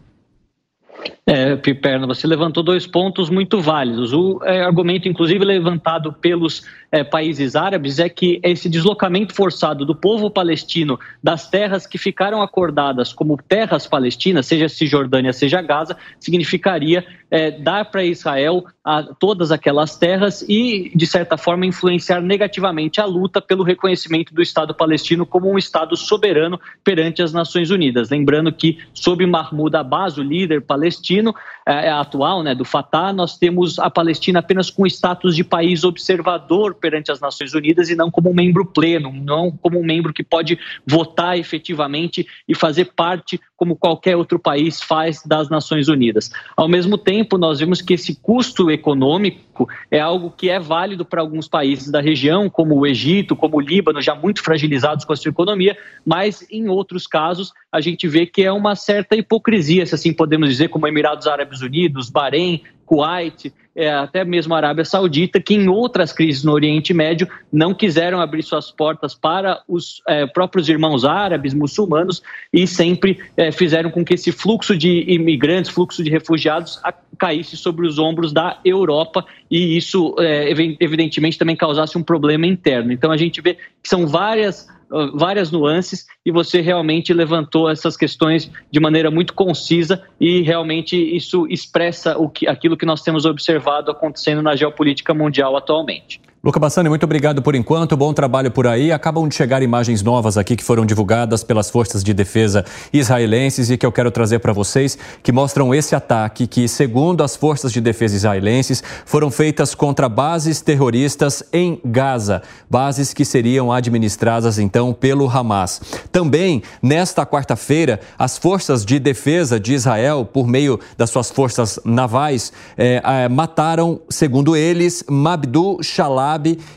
É, 1.31 1.57
Piperno, 1.57 2.07
você 2.07 2.27
levantou 2.27 2.63
dois 2.63 2.87
pontos 2.87 3.29
muito 3.29 3.61
válidos. 3.61 4.15
O 4.15 4.41
é, 4.45 4.63
argumento, 4.63 5.07
inclusive, 5.07 5.45
levantado 5.45 6.11
pelos 6.11 6.63
é, 6.91 7.05
países 7.05 7.55
árabes 7.55 7.99
é 7.99 8.09
que 8.09 8.41
esse 8.43 8.67
deslocamento 8.67 9.35
forçado 9.35 9.85
do 9.85 9.95
povo 9.95 10.31
palestino 10.31 10.99
das 11.23 11.47
terras 11.47 11.87
que 11.87 11.99
ficaram 11.99 12.41
acordadas 12.41 13.13
como 13.13 13.37
terras 13.47 13.87
palestinas, 13.87 14.47
seja 14.47 14.71
Cisjordânia, 14.71 15.35
seja 15.35 15.61
Gaza, 15.61 15.99
significaria 16.19 17.05
é, 17.31 17.51
dar 17.51 17.85
para 17.85 18.03
Israel 18.03 18.65
a, 18.83 19.03
todas 19.03 19.53
aquelas 19.53 19.99
terras 19.99 20.41
e, 20.49 20.91
de 20.95 21.07
certa 21.07 21.37
forma, 21.37 21.67
influenciar 21.67 22.23
negativamente 22.23 23.03
a 23.03 23.05
luta 23.05 23.39
pelo 23.39 23.63
reconhecimento 23.63 24.33
do 24.33 24.41
Estado 24.41 24.75
palestino 24.75 25.27
como 25.27 25.53
um 25.53 25.59
Estado 25.59 25.95
soberano 25.95 26.59
perante 26.83 27.21
as 27.21 27.35
Nações 27.35 27.69
Unidas. 27.69 28.09
Lembrando 28.09 28.51
que, 28.51 28.79
sob 28.95 29.27
Mahmoud 29.27 29.77
Abbas, 29.77 30.17
o 30.17 30.23
líder 30.23 30.63
palestino 30.63 31.18
é, 31.21 31.33
é 31.69 31.91
atual 31.91 32.43
né, 32.43 32.55
do 32.55 32.65
Fatah, 32.65 33.13
nós 33.13 33.37
temos 33.37 33.79
a 33.79 33.91
Palestina 33.91 34.39
apenas 34.39 34.71
com 34.71 34.87
status 34.87 35.37
de 35.37 35.45
país 35.45 35.85
observador 35.85 36.75
perante 36.75 37.13
as 37.13 37.21
Nações 37.21 37.53
Unidas 37.53 37.91
e 37.91 37.95
não 37.95 38.11
como 38.11 38.31
um 38.31 38.35
membro 38.35 38.65
pleno, 38.65 39.13
não 39.13 39.51
como 39.51 39.79
um 39.79 39.85
membro 39.85 40.15
que 40.15 40.25
pode 40.25 40.59
votar 40.87 41.39
efetivamente 41.39 42.27
e 42.49 42.55
fazer 42.55 42.87
parte, 42.97 43.39
como 43.55 43.77
qualquer 43.77 44.17
outro 44.17 44.39
país 44.39 44.81
faz, 44.83 45.23
das 45.27 45.51
Nações 45.51 45.89
Unidas. 45.89 46.31
Ao 46.57 46.69
mesmo 46.69 46.97
tempo, 46.97 47.37
nós 47.37 47.61
vemos 47.61 47.83
que 47.83 47.93
esse 47.93 48.17
custo 48.17 48.71
econômico 48.71 49.69
é 49.91 50.01
algo 50.01 50.31
que 50.31 50.49
é 50.49 50.59
válido 50.59 51.05
para 51.05 51.21
alguns 51.21 51.49
países 51.49 51.91
da 51.91 52.01
região, 52.01 52.49
como 52.49 52.77
o 52.79 52.87
Egito, 52.87 53.37
como 53.37 53.57
o 53.57 53.61
Líbano, 53.61 54.01
já 54.01 54.15
muito 54.15 54.43
fragilizados 54.43 55.05
com 55.05 55.13
a 55.13 55.17
sua 55.17 55.31
economia, 55.31 55.77
mas 56.07 56.47
em 56.51 56.69
outros 56.69 57.07
casos 57.07 57.53
a 57.71 57.81
gente 57.81 58.09
vê 58.09 58.25
que 58.25 58.43
é 58.43 58.53
uma 58.53 58.75
certa 58.75 59.17
hipocrisia, 59.17 59.85
se 59.85 59.95
assim 59.95 60.13
podemos 60.13 60.49
dizer, 60.49 60.69
como 60.69 60.87
Emirados 60.87 61.27
Árabes 61.27 61.58
Unidos, 61.63 62.11
Bahrein, 62.11 62.63
Kuwait, 62.89 63.53
é, 63.77 63.93
até 63.93 64.25
mesmo 64.25 64.55
a 64.55 64.57
Arábia 64.57 64.85
Saudita, 64.85 65.41
que 65.41 65.55
em 65.55 65.69
outras 65.69 66.13
crises 66.13 66.43
no 66.43 66.53
Oriente 66.53 66.93
Médio 66.93 67.29
não 67.53 67.73
quiseram 67.73 68.21
abrir 68.21 68.43
suas 68.43 68.73
portas 68.73 69.15
para 69.15 69.63
os 69.69 70.03
é, 70.09 70.27
próprios 70.27 70.69
irmãos 70.69 71.05
árabes, 71.05 71.55
muçulmanos, 71.55 72.23
e 72.53 72.67
sempre 72.67 73.21
é, 73.37 73.53
fizeram 73.53 73.91
com 73.91 74.05
que 74.05 74.15
esse 74.15 74.33
fluxo 74.33 74.77
de 74.77 75.05
imigrantes, 75.07 75.71
fluxo 75.71 76.03
de 76.03 76.11
refugiados, 76.11 76.81
a, 76.83 76.93
caísse 77.19 77.57
sobre 77.57 77.87
os 77.87 77.99
ombros 77.99 78.33
da 78.33 78.59
Europa 78.65 79.25
e 79.51 79.77
isso, 79.77 80.17
é, 80.19 80.51
evidentemente, 80.81 81.39
também 81.39 81.55
causasse 81.55 81.97
um 81.99 82.03
problema 82.03 82.47
interno. 82.47 82.93
Então 82.93 83.13
a 83.13 83.17
gente 83.17 83.41
vê 83.41 83.55
que 83.55 83.89
são 83.89 84.07
várias 84.07 84.67
várias 85.15 85.51
nuances 85.51 86.07
e 86.25 86.31
você 86.31 86.61
realmente 86.61 87.13
levantou 87.13 87.69
essas 87.69 87.97
questões 87.97 88.51
de 88.71 88.81
maneira 88.81 89.11
muito 89.11 89.35
concisa 89.35 90.03
e 90.21 90.43
realmente 90.43 90.97
isso 90.97 91.47
expressa 91.49 92.17
o 92.17 92.29
que, 92.29 92.47
aquilo 92.49 92.77
que 92.77 92.87
nós 92.87 93.03
temos 93.03 93.25
observado 93.25 93.91
acontecendo 93.91 94.43
na 94.43 94.57
geopolítica 94.57 95.13
mundial 95.13 95.57
atualmente. 95.57 96.21
Luca 96.43 96.61
Bassani, 96.61 96.89
muito 96.89 97.03
obrigado 97.03 97.43
por 97.43 97.57
enquanto. 97.57 97.97
Bom 97.97 98.13
trabalho 98.13 98.49
por 98.49 98.65
aí. 98.65 98.93
Acabam 98.93 99.27
de 99.27 99.35
chegar 99.35 99.61
imagens 99.61 100.05
novas 100.05 100.39
aqui 100.39 100.55
que 100.55 100.63
foram 100.63 100.87
divulgadas 100.87 101.43
pelas 101.43 101.69
forças 101.69 102.05
de 102.05 102.15
defesa 102.15 102.65
israelenses 102.93 103.71
e 103.71 103.77
que 103.77 103.85
eu 103.85 103.91
quero 103.91 104.09
trazer 104.09 104.39
para 104.39 104.53
vocês, 104.53 104.97
que 105.21 105.33
mostram 105.33 105.75
esse 105.75 105.97
ataque 105.97 106.47
que, 106.47 106.69
segundo 106.69 107.25
as 107.25 107.35
forças 107.35 107.73
de 107.73 107.81
defesa 107.81 108.15
israelenses, 108.15 108.85
foram 109.05 109.33
feitas 109.33 109.75
contra 109.75 110.09
bases 110.09 110.61
terroristas 110.61 111.43
em 111.53 111.81
Gaza, 111.85 112.41
bases 112.71 113.13
que 113.13 113.25
seriam 113.25 113.73
administradas 113.73 114.61
então 114.61 114.95
pelo 114.95 115.29
Hamas. 115.29 115.81
Também 116.13 116.63
nesta 116.81 117.27
quarta-feira, 117.27 117.99
as 118.17 118.39
forças 118.39 118.85
de 118.85 119.01
defesa 119.01 119.59
de 119.59 119.75
Israel, 119.75 120.25
por 120.25 120.47
meio 120.47 120.79
das 120.97 121.11
suas 121.11 121.33
forças 121.33 121.81
navais, 121.85 122.53
eh, 122.77 123.03
eh, 123.05 123.29
mataram, 123.29 124.01
segundo 124.09 124.57
eles, 124.57 125.03
Mabdu 125.11 125.79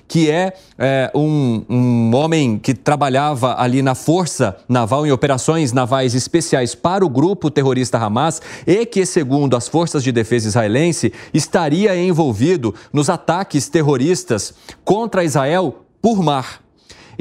Que 0.07 0.29
é, 0.29 0.53
é 0.77 1.11
um, 1.13 1.63
um 1.69 2.15
homem 2.15 2.57
que 2.57 2.73
trabalhava 2.73 3.55
ali 3.59 3.81
na 3.81 3.95
Força 3.95 4.57
Naval, 4.69 5.05
em 5.05 5.11
operações 5.11 5.73
navais 5.73 6.15
especiais 6.15 6.73
para 6.73 7.05
o 7.05 7.09
grupo 7.09 7.51
terrorista 7.51 7.97
Hamas 7.97 8.41
e 8.65 8.85
que, 8.85 9.05
segundo 9.05 9.57
as 9.57 9.67
forças 9.67 10.03
de 10.03 10.11
defesa 10.11 10.47
israelense, 10.47 11.11
estaria 11.33 11.95
envolvido 11.95 12.73
nos 12.93 13.09
ataques 13.09 13.67
terroristas 13.67 14.53
contra 14.83 15.23
Israel 15.23 15.85
por 16.01 16.23
mar. 16.23 16.60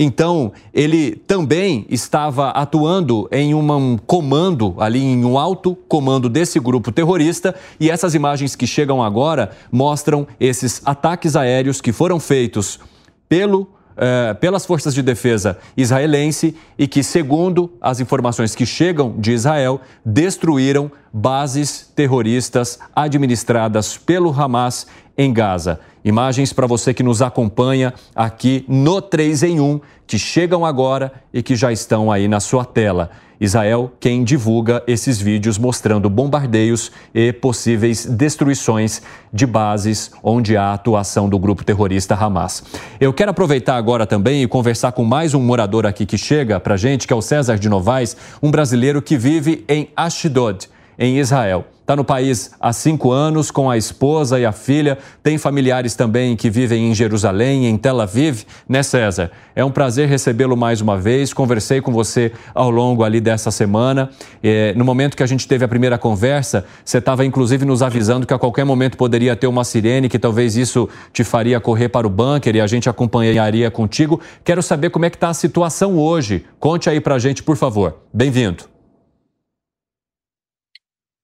Então, 0.02 0.50
ele 0.72 1.14
também 1.14 1.84
estava 1.90 2.48
atuando 2.48 3.28
em 3.30 3.54
um 3.54 3.98
comando, 3.98 4.74
ali 4.78 4.98
em 4.98 5.26
um 5.26 5.38
alto 5.38 5.76
comando 5.86 6.26
desse 6.26 6.58
grupo 6.58 6.90
terrorista, 6.90 7.54
e 7.78 7.90
essas 7.90 8.14
imagens 8.14 8.56
que 8.56 8.66
chegam 8.66 9.02
agora 9.02 9.50
mostram 9.70 10.26
esses 10.40 10.80
ataques 10.86 11.36
aéreos 11.36 11.82
que 11.82 11.92
foram 11.92 12.18
feitos 12.18 12.80
pelo 13.28 13.68
eh, 13.94 14.32
pelas 14.32 14.64
forças 14.64 14.94
de 14.94 15.02
defesa 15.02 15.58
israelense 15.76 16.56
e 16.78 16.88
que, 16.88 17.02
segundo 17.02 17.70
as 17.78 18.00
informações 18.00 18.54
que 18.54 18.64
chegam 18.64 19.14
de 19.18 19.32
Israel, 19.32 19.82
destruíram 20.02 20.90
bases 21.12 21.92
terroristas 21.94 22.78
administradas 22.96 23.98
pelo 23.98 24.32
Hamas 24.32 24.86
em 25.18 25.30
Gaza. 25.30 25.78
Imagens 26.04 26.52
para 26.52 26.66
você 26.66 26.94
que 26.94 27.02
nos 27.02 27.20
acompanha 27.20 27.92
aqui 28.14 28.64
no 28.66 29.02
3 29.02 29.42
em 29.42 29.60
1, 29.60 29.80
que 30.06 30.18
chegam 30.18 30.64
agora 30.64 31.12
e 31.32 31.42
que 31.42 31.54
já 31.54 31.70
estão 31.70 32.10
aí 32.10 32.26
na 32.26 32.40
sua 32.40 32.64
tela. 32.64 33.10
Israel 33.40 33.90
quem 33.98 34.22
divulga 34.22 34.82
esses 34.86 35.18
vídeos 35.20 35.56
mostrando 35.56 36.10
bombardeios 36.10 36.92
e 37.14 37.32
possíveis 37.32 38.04
destruições 38.04 39.02
de 39.32 39.46
bases 39.46 40.10
onde 40.22 40.56
há 40.56 40.74
atuação 40.74 41.28
do 41.28 41.38
grupo 41.38 41.64
terrorista 41.64 42.14
Hamas. 42.14 42.62
Eu 43.00 43.12
quero 43.14 43.30
aproveitar 43.30 43.76
agora 43.76 44.06
também 44.06 44.42
e 44.42 44.48
conversar 44.48 44.92
com 44.92 45.04
mais 45.04 45.32
um 45.32 45.40
morador 45.40 45.86
aqui 45.86 46.04
que 46.04 46.18
chega 46.18 46.60
para 46.60 46.76
gente, 46.76 47.06
que 47.06 47.12
é 47.12 47.16
o 47.16 47.22
César 47.22 47.58
de 47.58 47.68
Novaes, 47.68 48.16
um 48.42 48.50
brasileiro 48.50 49.00
que 49.00 49.16
vive 49.16 49.64
em 49.66 49.88
Ashdod 49.96 50.68
em 50.98 51.18
Israel. 51.18 51.64
Está 51.90 51.96
no 51.96 52.04
país 52.04 52.52
há 52.60 52.72
cinco 52.72 53.10
anos 53.10 53.50
com 53.50 53.68
a 53.68 53.76
esposa 53.76 54.38
e 54.38 54.46
a 54.46 54.52
filha. 54.52 54.96
Tem 55.24 55.36
familiares 55.36 55.96
também 55.96 56.36
que 56.36 56.48
vivem 56.48 56.88
em 56.88 56.94
Jerusalém, 56.94 57.66
em 57.66 57.76
Tel 57.76 58.00
Aviv, 58.00 58.44
né, 58.68 58.80
César? 58.80 59.32
É 59.56 59.64
um 59.64 59.72
prazer 59.72 60.08
recebê-lo 60.08 60.56
mais 60.56 60.80
uma 60.80 60.96
vez. 60.96 61.32
Conversei 61.32 61.80
com 61.80 61.90
você 61.90 62.30
ao 62.54 62.70
longo 62.70 63.02
ali 63.02 63.20
dessa 63.20 63.50
semana. 63.50 64.08
É, 64.40 64.72
no 64.74 64.84
momento 64.84 65.16
que 65.16 65.22
a 65.24 65.26
gente 65.26 65.48
teve 65.48 65.64
a 65.64 65.68
primeira 65.68 65.98
conversa, 65.98 66.64
você 66.84 66.98
estava 66.98 67.24
inclusive 67.24 67.64
nos 67.64 67.82
avisando 67.82 68.24
que 68.24 68.32
a 68.32 68.38
qualquer 68.38 68.64
momento 68.64 68.96
poderia 68.96 69.34
ter 69.34 69.48
uma 69.48 69.64
sirene, 69.64 70.08
que 70.08 70.16
talvez 70.16 70.56
isso 70.56 70.88
te 71.12 71.24
faria 71.24 71.58
correr 71.58 71.88
para 71.88 72.06
o 72.06 72.10
bunker 72.10 72.54
e 72.54 72.60
a 72.60 72.68
gente 72.68 72.88
acompanharia 72.88 73.68
contigo. 73.68 74.20
Quero 74.44 74.62
saber 74.62 74.90
como 74.90 75.06
é 75.06 75.10
que 75.10 75.16
está 75.16 75.30
a 75.30 75.34
situação 75.34 75.98
hoje. 75.98 76.46
Conte 76.60 76.88
aí 76.88 77.00
para 77.00 77.16
a 77.16 77.18
gente, 77.18 77.42
por 77.42 77.56
favor. 77.56 77.96
Bem-vindo. 78.14 78.70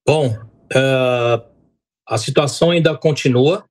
Bom, 0.04 0.36
uh, 0.74 1.42
a 2.06 2.18
situação 2.18 2.70
ainda 2.70 2.96
continua. 2.96 3.64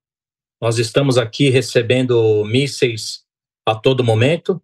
Nós 0.61 0.77
estamos 0.77 1.17
aqui 1.17 1.49
recebendo 1.49 2.43
mísseis 2.45 3.23
a 3.67 3.75
todo 3.75 4.03
momento. 4.03 4.61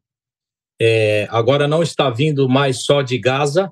É, 0.81 1.27
agora 1.29 1.67
não 1.67 1.83
está 1.83 2.09
vindo 2.09 2.49
mais 2.49 2.83
só 2.83 3.01
de 3.01 3.17
Gaza, 3.17 3.71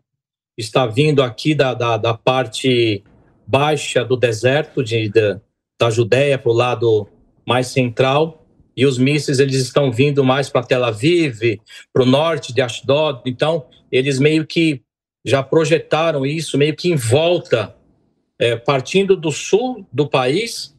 está 0.57 0.86
vindo 0.86 1.23
aqui 1.23 1.56
da, 1.56 1.73
da, 1.73 1.98
da 1.98 2.14
parte 2.14 3.03
baixa 3.48 4.06
do 4.06 4.15
deserto, 4.15 4.84
de, 4.84 5.10
de 5.10 5.40
da 5.80 5.90
Judéia 5.90 6.38
para 6.38 6.52
o 6.52 6.53
lado 6.53 7.07
mais 7.48 7.68
central. 7.68 8.45
E 8.76 8.86
os 8.86 8.98
mísseis 8.98 9.40
eles 9.40 9.56
estão 9.56 9.91
vindo 9.91 10.23
mais 10.23 10.49
para 10.49 10.65
Tel 10.65 10.84
Aviv, 10.84 11.60
para 11.91 12.03
o 12.03 12.06
norte 12.06 12.53
de 12.53 12.61
Ashdod. 12.61 13.22
Então, 13.26 13.65
eles 13.91 14.19
meio 14.19 14.45
que 14.45 14.81
já 15.26 15.44
projetaram 15.44 16.26
isso 16.26 16.57
meio 16.57 16.76
que 16.76 16.90
em 16.90 16.95
volta 16.95 17.76
é, 18.40 18.56
partindo 18.56 19.16
do 19.18 19.32
sul 19.32 19.86
do 19.91 20.07
país, 20.07 20.76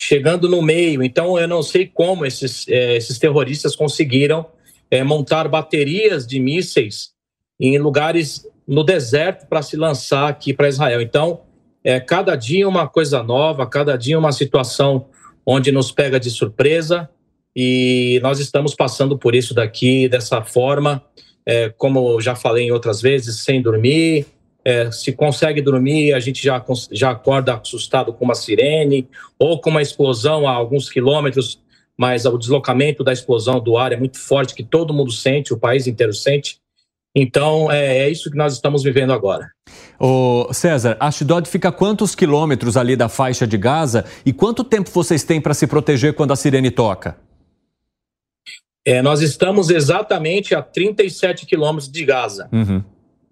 chegando 0.00 0.48
no 0.48 0.62
meio. 0.62 1.02
Então, 1.02 1.38
eu 1.38 1.46
não 1.46 1.62
sei 1.62 1.86
como 1.86 2.24
esses, 2.24 2.66
é, 2.66 2.96
esses 2.96 3.18
terroristas 3.18 3.76
conseguiram 3.76 4.46
é, 4.90 5.04
montar 5.04 5.46
baterias 5.46 6.26
de 6.26 6.40
mísseis 6.40 7.12
em 7.60 7.78
lugares 7.78 8.44
no 8.66 8.82
deserto 8.82 9.46
para 9.46 9.62
se 9.62 9.76
lançar 9.76 10.28
aqui 10.28 10.52
para 10.52 10.68
Israel. 10.68 11.00
Então, 11.00 11.42
é, 11.84 12.00
cada 12.00 12.34
dia 12.34 12.68
uma 12.68 12.88
coisa 12.88 13.22
nova, 13.22 13.66
cada 13.66 13.96
dia 13.96 14.18
uma 14.18 14.32
situação 14.32 15.06
onde 15.44 15.70
nos 15.70 15.92
pega 15.92 16.18
de 16.18 16.30
surpresa 16.30 17.08
e 17.54 18.18
nós 18.22 18.38
estamos 18.38 18.74
passando 18.74 19.18
por 19.18 19.34
isso 19.34 19.52
daqui 19.52 20.08
dessa 20.08 20.42
forma, 20.42 21.02
é, 21.44 21.68
como 21.68 22.20
já 22.20 22.34
falei 22.34 22.66
em 22.66 22.70
outras 22.70 23.02
vezes, 23.02 23.40
sem 23.40 23.60
dormir, 23.60 24.26
é, 24.64 24.90
se 24.90 25.12
consegue 25.12 25.60
dormir, 25.60 26.12
a 26.12 26.20
gente 26.20 26.42
já, 26.42 26.64
já 26.90 27.10
acorda 27.10 27.54
assustado 27.54 28.12
com 28.12 28.24
uma 28.24 28.34
sirene 28.34 29.08
ou 29.38 29.60
com 29.60 29.70
uma 29.70 29.82
explosão 29.82 30.46
a 30.46 30.52
alguns 30.52 30.88
quilômetros, 30.88 31.60
mas 31.96 32.24
o 32.24 32.38
deslocamento 32.38 33.02
da 33.02 33.12
explosão 33.12 33.60
do 33.60 33.76
ar 33.76 33.92
é 33.92 33.96
muito 33.96 34.18
forte, 34.18 34.54
que 34.54 34.62
todo 34.62 34.94
mundo 34.94 35.10
sente, 35.10 35.52
o 35.52 35.58
país 35.58 35.86
inteiro 35.86 36.12
sente. 36.12 36.60
Então, 37.14 37.70
é, 37.70 37.98
é 37.98 38.08
isso 38.08 38.30
que 38.30 38.36
nós 38.36 38.54
estamos 38.54 38.82
vivendo 38.82 39.12
agora. 39.12 39.50
Ô 39.98 40.48
César, 40.52 40.96
Ashdod 40.98 41.48
fica 41.48 41.68
a 41.68 41.72
quantos 41.72 42.14
quilômetros 42.14 42.76
ali 42.76 42.96
da 42.96 43.08
faixa 43.08 43.46
de 43.46 43.58
Gaza 43.58 44.04
e 44.24 44.32
quanto 44.32 44.64
tempo 44.64 44.90
vocês 44.90 45.22
têm 45.22 45.40
para 45.40 45.54
se 45.54 45.66
proteger 45.66 46.14
quando 46.14 46.32
a 46.32 46.36
sirene 46.36 46.70
toca? 46.70 47.18
É, 48.84 49.00
nós 49.00 49.20
estamos 49.20 49.70
exatamente 49.70 50.54
a 50.54 50.62
37 50.62 51.46
quilômetros 51.46 51.90
de 51.90 52.04
Gaza. 52.04 52.48
Uhum. 52.52 52.82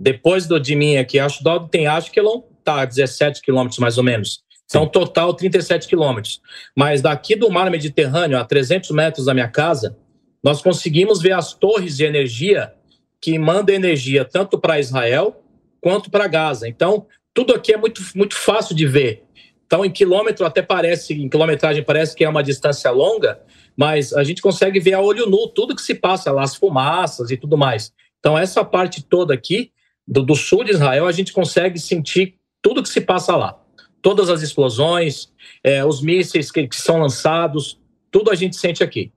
Depois 0.01 0.47
do 0.47 0.59
de 0.59 0.75
mim 0.75 0.97
aqui, 0.97 1.19
Ashdod 1.19 1.69
tem 1.71 1.87
Ashkelon, 1.87 2.41
tá, 2.65 2.87
17 2.87 3.43
quilômetros 3.43 3.79
mais 3.79 3.99
ou 3.99 4.03
menos. 4.03 4.43
Então, 4.65 4.87
total 4.87 5.35
37 5.35 5.87
quilômetros. 5.87 6.41
Mas 6.75 7.03
daqui 7.03 7.37
do 7.37 7.51
mar 7.51 7.71
Mediterrâneo, 7.71 8.39
a 8.39 8.45
300 8.45 8.91
metros 8.93 9.27
da 9.27 9.35
minha 9.35 9.49
casa, 9.49 9.99
nós 10.43 10.63
conseguimos 10.63 11.21
ver 11.21 11.33
as 11.33 11.53
torres 11.53 11.99
de 11.99 12.05
energia 12.05 12.73
que 13.21 13.39
mandam 13.39 13.75
energia 13.75 14.25
tanto 14.25 14.59
para 14.59 14.81
Israel 14.81 15.45
quanto 15.83 16.11
para 16.11 16.27
Gaza. 16.27 16.67
Então, 16.67 17.07
tudo 17.35 17.53
aqui 17.53 17.75
é 17.75 17.77
muito, 17.77 18.01
muito 18.15 18.37
fácil 18.37 18.75
de 18.75 18.87
ver. 18.87 19.25
Então, 19.67 19.85
em 19.85 19.91
quilômetro 19.91 20.47
até 20.47 20.63
parece, 20.63 21.13
em 21.13 21.29
quilometragem 21.29 21.83
parece 21.83 22.17
que 22.17 22.25
é 22.25 22.29
uma 22.29 22.43
distância 22.43 22.91
longa, 22.91 23.39
mas 23.77 24.15
a 24.15 24.25
gente 24.25 24.41
consegue 24.41 24.81
ver 24.81 24.95
a 24.95 25.01
olho 25.01 25.27
nu 25.27 25.47
tudo 25.49 25.77
que 25.77 25.83
se 25.83 25.95
passa 25.95 26.33
lá, 26.33 26.43
as 26.43 26.55
fumaças 26.55 27.31
e 27.31 27.37
tudo 27.37 27.59
mais. 27.59 27.93
Então, 28.19 28.39
essa 28.39 28.65
parte 28.65 29.03
toda 29.03 29.35
aqui 29.35 29.73
do, 30.07 30.23
do 30.23 30.35
sul 30.35 30.65
de 30.65 30.73
Israel, 30.73 31.07
a 31.07 31.13
gente 31.13 31.33
consegue 31.33 31.79
sentir 31.79 32.35
tudo 32.63 32.83
que 32.83 32.89
se 32.89 33.01
passa 33.01 33.37
lá. 33.37 33.59
Todas 34.03 34.31
as 34.31 34.43
explosões, 34.43 35.33
é, 35.63 35.85
os 35.85 36.01
mísseis 36.01 36.51
que, 36.51 36.67
que, 36.67 36.77
são 36.77 37.01
lançados, 37.01 37.79
tudo 38.11 38.31
a 38.31 38.35
gente 38.35 38.57
sente 38.57 38.83
aqui. 38.83 39.13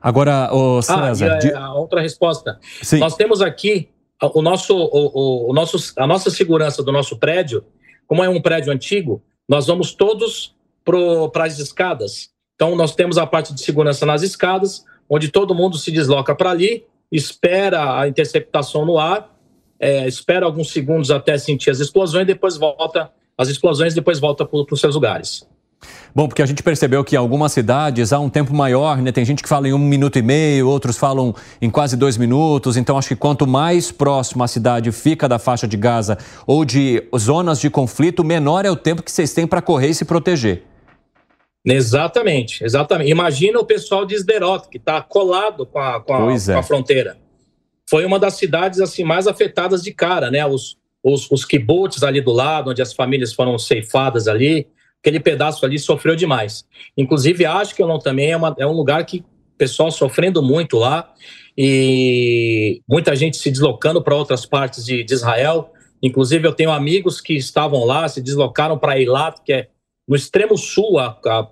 Agora, 0.00 0.52
o 0.52 0.80
César... 0.82 1.38
Ah, 1.42 1.46
e 1.46 1.52
a, 1.52 1.64
a 1.66 1.74
outra 1.74 2.00
resposta. 2.00 2.58
Sim. 2.82 2.98
Nós 2.98 3.16
temos 3.16 3.40
aqui 3.40 3.88
o 4.20 4.42
nosso, 4.42 4.76
o, 4.76 5.10
o, 5.12 5.50
o 5.50 5.54
nosso, 5.54 5.92
a 5.98 6.06
nossa 6.06 6.30
segurança 6.30 6.82
do 6.82 6.92
nosso 6.92 7.18
prédio, 7.18 7.64
como 8.06 8.22
é 8.22 8.28
um 8.28 8.40
prédio 8.40 8.72
antigo, 8.72 9.22
nós 9.48 9.66
vamos 9.66 9.94
todos 9.94 10.54
para 10.84 11.44
as 11.44 11.58
escadas. 11.58 12.30
Então, 12.54 12.76
nós 12.76 12.94
temos 12.94 13.18
a 13.18 13.26
parte 13.26 13.52
de 13.52 13.60
segurança 13.60 14.06
nas 14.06 14.22
escadas, 14.22 14.84
onde 15.08 15.28
todo 15.28 15.54
mundo 15.54 15.76
se 15.76 15.90
desloca 15.90 16.34
para 16.34 16.50
ali, 16.50 16.84
espera 17.10 18.00
a 18.00 18.08
interceptação 18.08 18.84
no 18.84 18.98
ar 18.98 19.33
é, 19.84 20.08
espera 20.08 20.46
alguns 20.46 20.70
segundos 20.70 21.10
até 21.10 21.36
sentir 21.36 21.70
as 21.70 21.78
explosões, 21.78 22.26
depois 22.26 22.56
volta 22.56 23.10
as 23.36 23.48
explosões, 23.48 23.92
depois 23.92 24.18
volta 24.18 24.44
para 24.44 24.58
os 24.58 24.80
seus 24.80 24.94
lugares. 24.94 25.46
Bom, 26.14 26.26
porque 26.26 26.40
a 26.40 26.46
gente 26.46 26.62
percebeu 26.62 27.04
que 27.04 27.16
em 27.16 27.18
algumas 27.18 27.52
cidades 27.52 28.12
há 28.12 28.18
um 28.18 28.30
tempo 28.30 28.54
maior, 28.54 29.02
né? 29.02 29.12
Tem 29.12 29.24
gente 29.24 29.42
que 29.42 29.48
fala 29.48 29.68
em 29.68 29.74
um 29.74 29.78
minuto 29.78 30.18
e 30.18 30.22
meio, 30.22 30.68
outros 30.68 30.96
falam 30.96 31.34
em 31.60 31.68
quase 31.68 31.96
dois 31.96 32.16
minutos. 32.16 32.76
Então, 32.76 32.96
acho 32.96 33.08
que 33.08 33.16
quanto 33.16 33.46
mais 33.46 33.92
próximo 33.92 34.42
a 34.42 34.48
cidade 34.48 34.90
fica 34.92 35.28
da 35.28 35.38
faixa 35.38 35.66
de 35.66 35.76
Gaza 35.76 36.16
ou 36.46 36.64
de 36.64 37.02
zonas 37.18 37.60
de 37.60 37.68
conflito, 37.68 38.24
menor 38.24 38.64
é 38.64 38.70
o 38.70 38.76
tempo 38.76 39.02
que 39.02 39.12
vocês 39.12 39.34
têm 39.34 39.46
para 39.46 39.60
correr 39.60 39.88
e 39.88 39.94
se 39.94 40.04
proteger. 40.04 40.62
Exatamente, 41.66 42.62
exatamente. 42.62 43.10
Imagina 43.10 43.58
o 43.58 43.64
pessoal 43.64 44.06
de 44.06 44.14
Sderot, 44.14 44.68
que 44.70 44.76
está 44.76 45.02
colado 45.02 45.66
com 45.66 45.78
a, 45.78 46.00
com, 46.00 46.14
a, 46.14 46.32
é. 46.32 46.52
com 46.52 46.58
a, 46.58 46.62
fronteira. 46.62 47.16
Foi 47.94 48.04
uma 48.04 48.18
das 48.18 48.34
cidades 48.34 48.80
assim 48.80 49.04
mais 49.04 49.28
afetadas 49.28 49.80
de 49.80 49.92
cara, 49.92 50.28
né? 50.28 50.44
Os, 50.44 50.76
os, 51.00 51.30
os 51.30 51.44
kibbutz 51.44 52.02
ali 52.02 52.20
do 52.20 52.32
lado, 52.32 52.70
onde 52.70 52.82
as 52.82 52.92
famílias 52.92 53.32
foram 53.32 53.56
ceifadas 53.56 54.26
ali, 54.26 54.66
aquele 54.98 55.20
pedaço 55.20 55.64
ali 55.64 55.78
sofreu 55.78 56.16
demais. 56.16 56.64
Inclusive, 56.98 57.46
acho 57.46 57.72
que 57.72 57.80
eu 57.80 57.86
não 57.86 58.00
também 58.00 58.32
é, 58.32 58.36
uma, 58.36 58.52
é 58.58 58.66
um 58.66 58.72
lugar 58.72 59.06
que 59.06 59.18
o 59.18 59.56
pessoal 59.56 59.92
sofrendo 59.92 60.42
muito 60.42 60.76
lá 60.76 61.14
e 61.56 62.82
muita 62.88 63.14
gente 63.14 63.36
se 63.36 63.48
deslocando 63.48 64.02
para 64.02 64.16
outras 64.16 64.44
partes 64.44 64.84
de, 64.84 65.04
de, 65.04 65.14
Israel. 65.14 65.70
Inclusive, 66.02 66.48
eu 66.48 66.52
tenho 66.52 66.72
amigos 66.72 67.20
que 67.20 67.34
estavam 67.34 67.84
lá, 67.84 68.08
se 68.08 68.20
deslocaram 68.20 68.76
para 68.76 68.98
Eilat, 68.98 69.40
que 69.44 69.52
é 69.52 69.68
no 70.08 70.16
extremo 70.16 70.58
sul, 70.58 70.98
a, 70.98 71.16
a, 71.24 71.48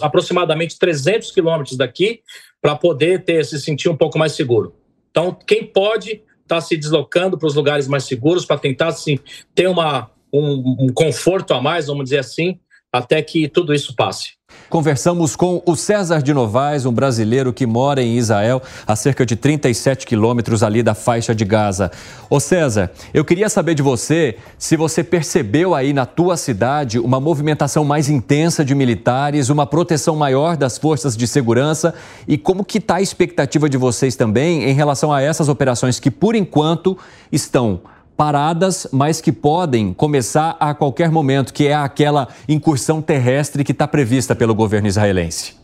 aproximadamente 0.00 0.78
300 0.78 1.32
quilômetros 1.32 1.76
daqui, 1.76 2.20
para 2.62 2.76
poder 2.76 3.24
ter 3.24 3.44
se 3.44 3.60
sentir 3.60 3.88
um 3.88 3.96
pouco 3.96 4.16
mais 4.16 4.30
seguro. 4.30 4.85
Então, 5.16 5.32
quem 5.32 5.64
pode 5.64 6.22
está 6.42 6.60
se 6.60 6.76
deslocando 6.76 7.38
para 7.38 7.46
os 7.46 7.54
lugares 7.54 7.88
mais 7.88 8.04
seguros 8.04 8.44
para 8.44 8.58
tentar 8.58 8.88
assim, 8.88 9.18
ter 9.54 9.66
uma, 9.66 10.10
um, 10.30 10.76
um 10.78 10.88
conforto 10.92 11.54
a 11.54 11.62
mais, 11.62 11.86
vamos 11.86 12.04
dizer 12.04 12.18
assim, 12.18 12.60
até 12.92 13.22
que 13.22 13.48
tudo 13.48 13.72
isso 13.72 13.96
passe. 13.96 14.35
Conversamos 14.68 15.36
com 15.36 15.62
o 15.64 15.76
César 15.76 16.20
de 16.20 16.34
Novaes, 16.34 16.86
um 16.86 16.92
brasileiro 16.92 17.52
que 17.52 17.64
mora 17.64 18.02
em 18.02 18.16
Israel, 18.16 18.60
a 18.84 18.96
cerca 18.96 19.24
de 19.24 19.36
37 19.36 20.04
quilômetros 20.04 20.60
ali 20.60 20.82
da 20.82 20.92
faixa 20.92 21.32
de 21.32 21.44
Gaza. 21.44 21.92
Ô 22.28 22.40
César, 22.40 22.90
eu 23.14 23.24
queria 23.24 23.48
saber 23.48 23.76
de 23.76 23.82
você 23.82 24.36
se 24.58 24.76
você 24.76 25.04
percebeu 25.04 25.72
aí 25.72 25.92
na 25.92 26.04
tua 26.04 26.36
cidade 26.36 26.98
uma 26.98 27.20
movimentação 27.20 27.84
mais 27.84 28.08
intensa 28.08 28.64
de 28.64 28.74
militares, 28.74 29.50
uma 29.50 29.66
proteção 29.66 30.16
maior 30.16 30.56
das 30.56 30.76
forças 30.76 31.16
de 31.16 31.28
segurança 31.28 31.94
e 32.26 32.36
como 32.36 32.64
que 32.64 32.78
está 32.78 32.96
a 32.96 33.02
expectativa 33.02 33.68
de 33.68 33.76
vocês 33.76 34.16
também 34.16 34.64
em 34.64 34.74
relação 34.74 35.12
a 35.12 35.22
essas 35.22 35.48
operações 35.48 36.00
que, 36.00 36.10
por 36.10 36.34
enquanto, 36.34 36.98
estão 37.30 37.80
paradas, 38.16 38.88
mas 38.92 39.20
que 39.20 39.30
podem 39.30 39.92
começar 39.92 40.56
a 40.58 40.74
qualquer 40.74 41.10
momento, 41.10 41.52
que 41.52 41.66
é 41.66 41.74
aquela 41.74 42.28
incursão 42.48 43.02
terrestre 43.02 43.62
que 43.62 43.72
está 43.72 43.86
prevista 43.86 44.34
pelo 44.34 44.54
governo 44.54 44.88
israelense? 44.88 45.54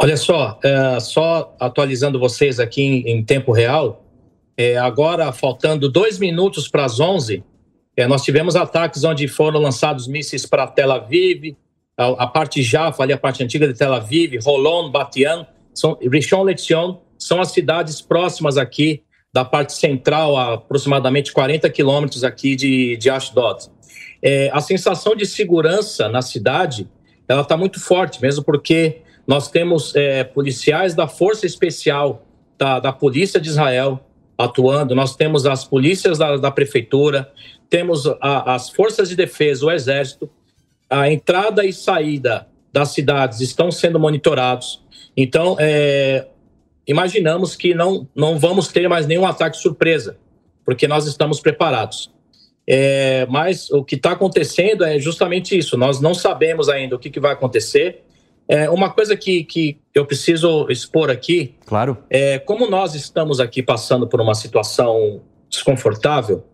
Olha 0.00 0.16
só, 0.16 0.58
é, 0.64 1.00
só 1.00 1.54
atualizando 1.60 2.18
vocês 2.18 2.58
aqui 2.60 2.82
em, 2.82 3.10
em 3.10 3.24
tempo 3.24 3.52
real, 3.52 4.04
é, 4.56 4.76
agora 4.76 5.32
faltando 5.32 5.90
dois 5.90 6.18
minutos 6.18 6.68
para 6.68 6.84
as 6.84 6.98
11, 6.98 7.44
é, 7.96 8.06
nós 8.06 8.22
tivemos 8.22 8.54
ataques 8.54 9.02
onde 9.04 9.26
foram 9.26 9.60
lançados 9.60 10.06
mísseis 10.06 10.46
para 10.46 10.66
Tel 10.68 10.92
Aviv, 10.92 11.56
a, 11.96 12.06
a, 12.24 12.26
parte 12.28 12.62
Jaffa, 12.62 13.02
ali 13.02 13.12
a 13.12 13.18
parte 13.18 13.42
antiga 13.42 13.66
de 13.66 13.74
Tel 13.74 13.92
Aviv, 13.92 14.38
Rolon, 14.40 14.88
Batian, 14.90 15.46
Rishon 16.10 16.42
LeZion, 16.44 16.98
são 17.18 17.40
as 17.40 17.50
cidades 17.50 18.00
próximas 18.00 18.56
aqui 18.56 19.02
da 19.38 19.44
parte 19.44 19.72
central, 19.72 20.36
a 20.36 20.54
aproximadamente 20.54 21.32
40 21.32 21.70
quilômetros 21.70 22.24
aqui 22.24 22.56
de, 22.56 22.96
de 22.96 23.08
Ashdod. 23.08 23.70
É, 24.20 24.50
a 24.52 24.60
sensação 24.60 25.14
de 25.14 25.24
segurança 25.24 26.08
na 26.08 26.20
cidade, 26.20 26.88
ela 27.28 27.42
está 27.42 27.56
muito 27.56 27.78
forte, 27.78 28.20
mesmo 28.20 28.42
porque 28.42 29.02
nós 29.28 29.48
temos 29.48 29.94
é, 29.94 30.24
policiais 30.24 30.92
da 30.92 31.06
Força 31.06 31.46
Especial 31.46 32.26
da, 32.58 32.80
da 32.80 32.92
Polícia 32.92 33.40
de 33.40 33.48
Israel 33.48 34.00
atuando, 34.36 34.92
nós 34.92 35.14
temos 35.14 35.46
as 35.46 35.64
polícias 35.64 36.18
da, 36.18 36.36
da 36.36 36.50
Prefeitura, 36.50 37.30
temos 37.70 38.08
a, 38.20 38.54
as 38.56 38.68
Forças 38.68 39.08
de 39.08 39.14
Defesa, 39.14 39.66
o 39.66 39.70
Exército, 39.70 40.28
a 40.90 41.12
entrada 41.12 41.64
e 41.64 41.72
saída 41.72 42.48
das 42.72 42.88
cidades 42.88 43.40
estão 43.40 43.70
sendo 43.70 44.00
monitorados. 44.00 44.82
Então, 45.16 45.56
é, 45.60 46.26
imaginamos 46.88 47.54
que 47.54 47.74
não, 47.74 48.08
não 48.16 48.38
vamos 48.38 48.68
ter 48.68 48.88
mais 48.88 49.06
nenhum 49.06 49.26
ataque 49.26 49.58
surpresa, 49.58 50.16
porque 50.64 50.88
nós 50.88 51.06
estamos 51.06 51.38
preparados. 51.38 52.10
É, 52.66 53.26
mas 53.30 53.70
o 53.70 53.84
que 53.84 53.94
está 53.94 54.12
acontecendo 54.12 54.84
é 54.84 54.98
justamente 54.98 55.56
isso. 55.56 55.76
Nós 55.76 56.00
não 56.00 56.14
sabemos 56.14 56.68
ainda 56.68 56.96
o 56.96 56.98
que, 56.98 57.10
que 57.10 57.20
vai 57.20 57.32
acontecer. 57.32 58.02
É, 58.48 58.68
uma 58.70 58.90
coisa 58.90 59.16
que, 59.16 59.44
que 59.44 59.78
eu 59.94 60.06
preciso 60.06 60.66
expor 60.70 61.10
aqui. 61.10 61.54
Claro. 61.66 61.98
É 62.08 62.38
como 62.38 62.68
nós 62.68 62.94
estamos 62.94 63.40
aqui 63.40 63.62
passando 63.62 64.06
por 64.06 64.20
uma 64.20 64.34
situação 64.34 65.20
desconfortável, 65.48 66.44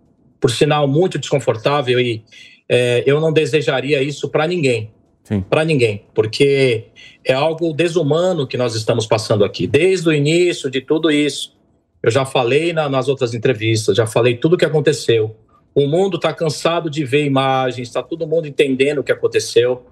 por 0.40 0.50
sinal 0.50 0.86
muito 0.86 1.18
desconfortável, 1.18 1.98
e 1.98 2.24
é, 2.68 3.02
eu 3.06 3.20
não 3.20 3.32
desejaria 3.32 4.02
isso 4.02 4.28
para 4.28 4.46
ninguém 4.46 4.93
para 5.48 5.64
ninguém, 5.64 6.04
porque 6.14 6.84
é 7.24 7.32
algo 7.32 7.72
desumano 7.72 8.46
que 8.46 8.56
nós 8.56 8.74
estamos 8.74 9.06
passando 9.06 9.44
aqui. 9.44 9.66
Desde 9.66 10.08
o 10.08 10.12
início 10.12 10.70
de 10.70 10.80
tudo 10.80 11.10
isso, 11.10 11.56
eu 12.02 12.10
já 12.10 12.26
falei 12.26 12.72
na, 12.72 12.88
nas 12.88 13.08
outras 13.08 13.32
entrevistas, 13.32 13.96
já 13.96 14.06
falei 14.06 14.36
tudo 14.36 14.54
o 14.54 14.58
que 14.58 14.64
aconteceu. 14.64 15.34
O 15.74 15.86
mundo 15.86 16.16
está 16.16 16.32
cansado 16.32 16.90
de 16.90 17.04
ver 17.04 17.24
imagens, 17.24 17.88
está 17.88 18.02
todo 18.02 18.26
mundo 18.26 18.46
entendendo 18.46 18.98
o 18.98 19.04
que 19.04 19.10
aconteceu. 19.10 19.86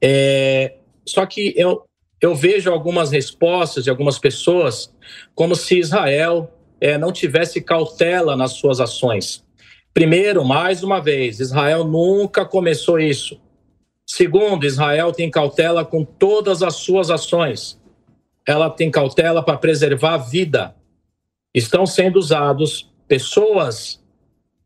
É, 0.00 0.74
só 1.04 1.26
que 1.26 1.52
eu, 1.56 1.82
eu 2.20 2.34
vejo 2.34 2.70
algumas 2.70 3.10
respostas 3.10 3.82
de 3.82 3.90
algumas 3.90 4.18
pessoas 4.18 4.94
como 5.34 5.56
se 5.56 5.78
Israel 5.78 6.50
é, 6.80 6.96
não 6.96 7.10
tivesse 7.10 7.60
cautela 7.60 8.36
nas 8.36 8.52
suas 8.52 8.80
ações. 8.80 9.44
Primeiro, 9.92 10.44
mais 10.44 10.84
uma 10.84 11.00
vez, 11.00 11.40
Israel 11.40 11.84
nunca 11.84 12.44
começou 12.44 13.00
isso. 13.00 13.40
Segundo, 14.08 14.64
Israel 14.64 15.12
tem 15.12 15.30
cautela 15.30 15.84
com 15.84 16.02
todas 16.02 16.62
as 16.62 16.76
suas 16.76 17.10
ações. 17.10 17.78
Ela 18.46 18.70
tem 18.70 18.90
cautela 18.90 19.42
para 19.42 19.58
preservar 19.58 20.14
a 20.14 20.16
vida. 20.16 20.74
Estão 21.54 21.84
sendo 21.84 22.18
usados 22.18 22.90
pessoas, 23.06 24.02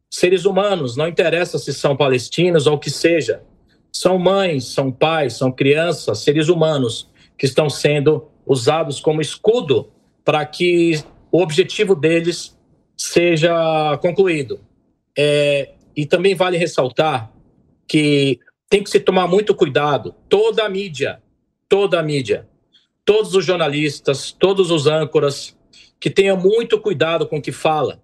seres 0.09 0.45
humanos, 0.45 0.97
não 0.97 1.09
interessa 1.09 1.59
se 1.59 1.73
são 1.73 1.97
palestinos 1.97 2.69
ou 2.69 2.75
o 2.75 2.79
que 2.79 2.89
seja. 2.89 3.43
São 3.93 4.17
mães, 4.17 4.67
são 4.67 4.93
pais, 4.93 5.35
são 5.35 5.51
crianças, 5.51 6.21
seres 6.21 6.49
humanos 6.49 7.11
que 7.37 7.45
estão 7.45 7.69
sendo 7.69 8.29
usados 8.47 9.01
como 9.01 9.21
escudo 9.21 9.91
para 10.25 10.47
que 10.47 11.03
o 11.33 11.43
objetivo 11.43 11.97
deles 11.97 12.57
seja 12.97 13.99
concluído. 14.01 14.61
É, 15.19 15.73
e 15.97 16.07
também 16.07 16.37
vale 16.37 16.57
ressaltar 16.57 17.33
que 17.89 18.39
tem 18.73 18.83
que 18.83 18.89
se 18.89 18.99
tomar 18.99 19.27
muito 19.27 19.55
cuidado. 19.55 20.15
Toda 20.31 20.65
a 20.65 20.69
mídia, 20.69 21.23
toda 21.69 22.01
a 22.01 22.03
mídia, 22.03 22.49
todos 23.05 23.35
os 23.35 23.45
jornalistas, 23.45 24.33
todos 24.33 24.71
os 24.71 24.87
âncoras, 24.87 25.55
que 26.01 26.09
tenham 26.09 26.39
muito 26.39 26.81
cuidado 26.81 27.29
com 27.29 27.37
o 27.37 27.43
que 27.43 27.53
fala, 27.53 28.03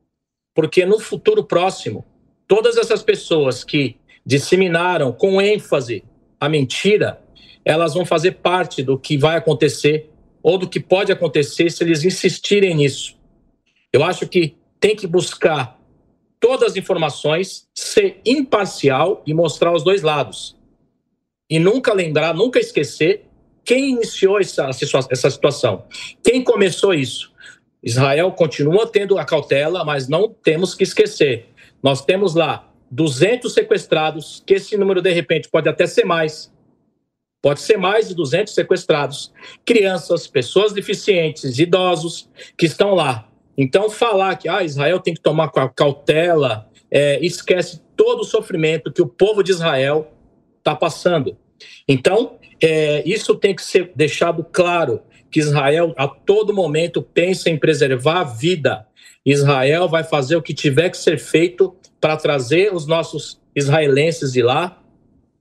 porque 0.55 0.85
no 0.85 1.01
futuro 1.01 1.43
próximo, 1.43 2.05
todas 2.47 2.77
essas 2.77 3.03
pessoas 3.03 3.65
que 3.65 3.97
disseminaram 4.27 5.11
com 5.11 5.41
ênfase 5.41 6.05
a 6.39 6.51
mentira, 6.51 7.19
elas 7.65 7.95
vão 7.95 8.05
fazer 8.05 8.33
parte 8.33 8.83
do 8.83 8.99
que 8.99 9.17
vai 9.17 9.39
acontecer 9.39 10.11
ou 10.43 10.59
do 10.59 10.69
que 10.69 10.81
pode 10.81 11.11
acontecer 11.11 11.71
se 11.71 11.83
eles 11.83 12.05
insistirem 12.05 12.75
nisso. 12.75 13.17
Eu 13.91 14.05
acho 14.05 14.29
que 14.29 14.55
tem 14.79 14.95
que 14.95 15.07
buscar 15.07 15.81
todas 16.39 16.73
as 16.73 16.77
informações, 16.77 17.67
ser 17.75 18.21
imparcial 18.23 19.23
e 19.27 19.33
mostrar 19.33 19.73
os 19.73 19.83
dois 19.83 20.03
lados 20.03 20.58
e 21.49 21.59
nunca 21.59 21.93
lembrar, 21.93 22.35
nunca 22.35 22.59
esquecer 22.59 23.25
quem 23.65 23.91
iniciou 23.91 24.41
essa, 24.41 24.71
essa 25.11 25.31
situação, 25.31 25.85
quem 26.23 26.43
começou 26.43 26.95
isso. 26.95 27.33
Israel 27.83 28.33
continua 28.33 28.87
tendo 28.87 29.19
a 29.19 29.25
cautela, 29.25 29.85
mas 29.85 30.09
não 30.09 30.29
temos 30.29 30.75
que 30.75 30.83
esquecer. 30.83 31.49
Nós 31.83 32.05
temos 32.05 32.35
lá 32.35 32.69
200 32.91 33.53
sequestrados, 33.53 34.43
que 34.47 34.55
esse 34.55 34.77
número 34.77 35.01
de 35.01 35.13
repente 35.13 35.49
pode 35.49 35.69
até 35.69 35.87
ser 35.87 36.05
mais. 36.05 36.53
Pode 37.41 37.61
ser 37.61 37.77
mais 37.77 38.09
de 38.09 38.15
200 38.15 38.53
sequestrados. 38.53 39.33
Crianças, 39.65 40.27
pessoas 40.27 40.73
deficientes, 40.73 41.59
idosos 41.59 42.29
que 42.57 42.67
estão 42.67 42.95
lá. 42.95 43.29
Então, 43.57 43.91
falar 43.91 44.37
que 44.37 44.49
ah, 44.49 44.65
Israel 44.65 44.99
tem 44.99 45.15
que 45.15 45.21
tomar 45.21 45.51
cautela, 45.75 46.69
é, 46.91 47.25
esquece 47.25 47.83
todo 47.97 48.21
o 48.21 48.25
sofrimento 48.25 48.93
que 48.93 49.03
o 49.03 49.07
povo 49.07 49.43
de 49.43 49.53
Israel 49.53 50.11
está 50.69 50.77
passando. 50.77 51.37
Então, 51.87 52.39
é, 52.63 53.03
isso 53.09 53.35
tem 53.35 53.55
que 53.55 53.63
ser 53.63 53.93
deixado 53.95 54.45
claro, 54.45 55.01
que 55.31 55.41
Israel 55.41 55.95
a 55.97 56.07
todo 56.09 56.55
momento 56.55 57.03
pensa 57.03 57.51
em 57.51 57.59
preservar 57.59 58.21
a 58.21 58.25
vida. 58.25 58.87
Israel 59.25 59.89
vai 59.89 60.05
fazer 60.05 60.37
o 60.37 60.43
que 60.43 60.55
tiver 60.55 60.91
que 60.91 60.97
ser 60.97 61.19
feito 61.19 61.75
para 62.01 62.17
trazer 62.17 62.73
os 62.75 62.87
nossos 62.87 63.41
israelenses 63.55 64.33
de 64.33 64.43
lá 64.43 64.83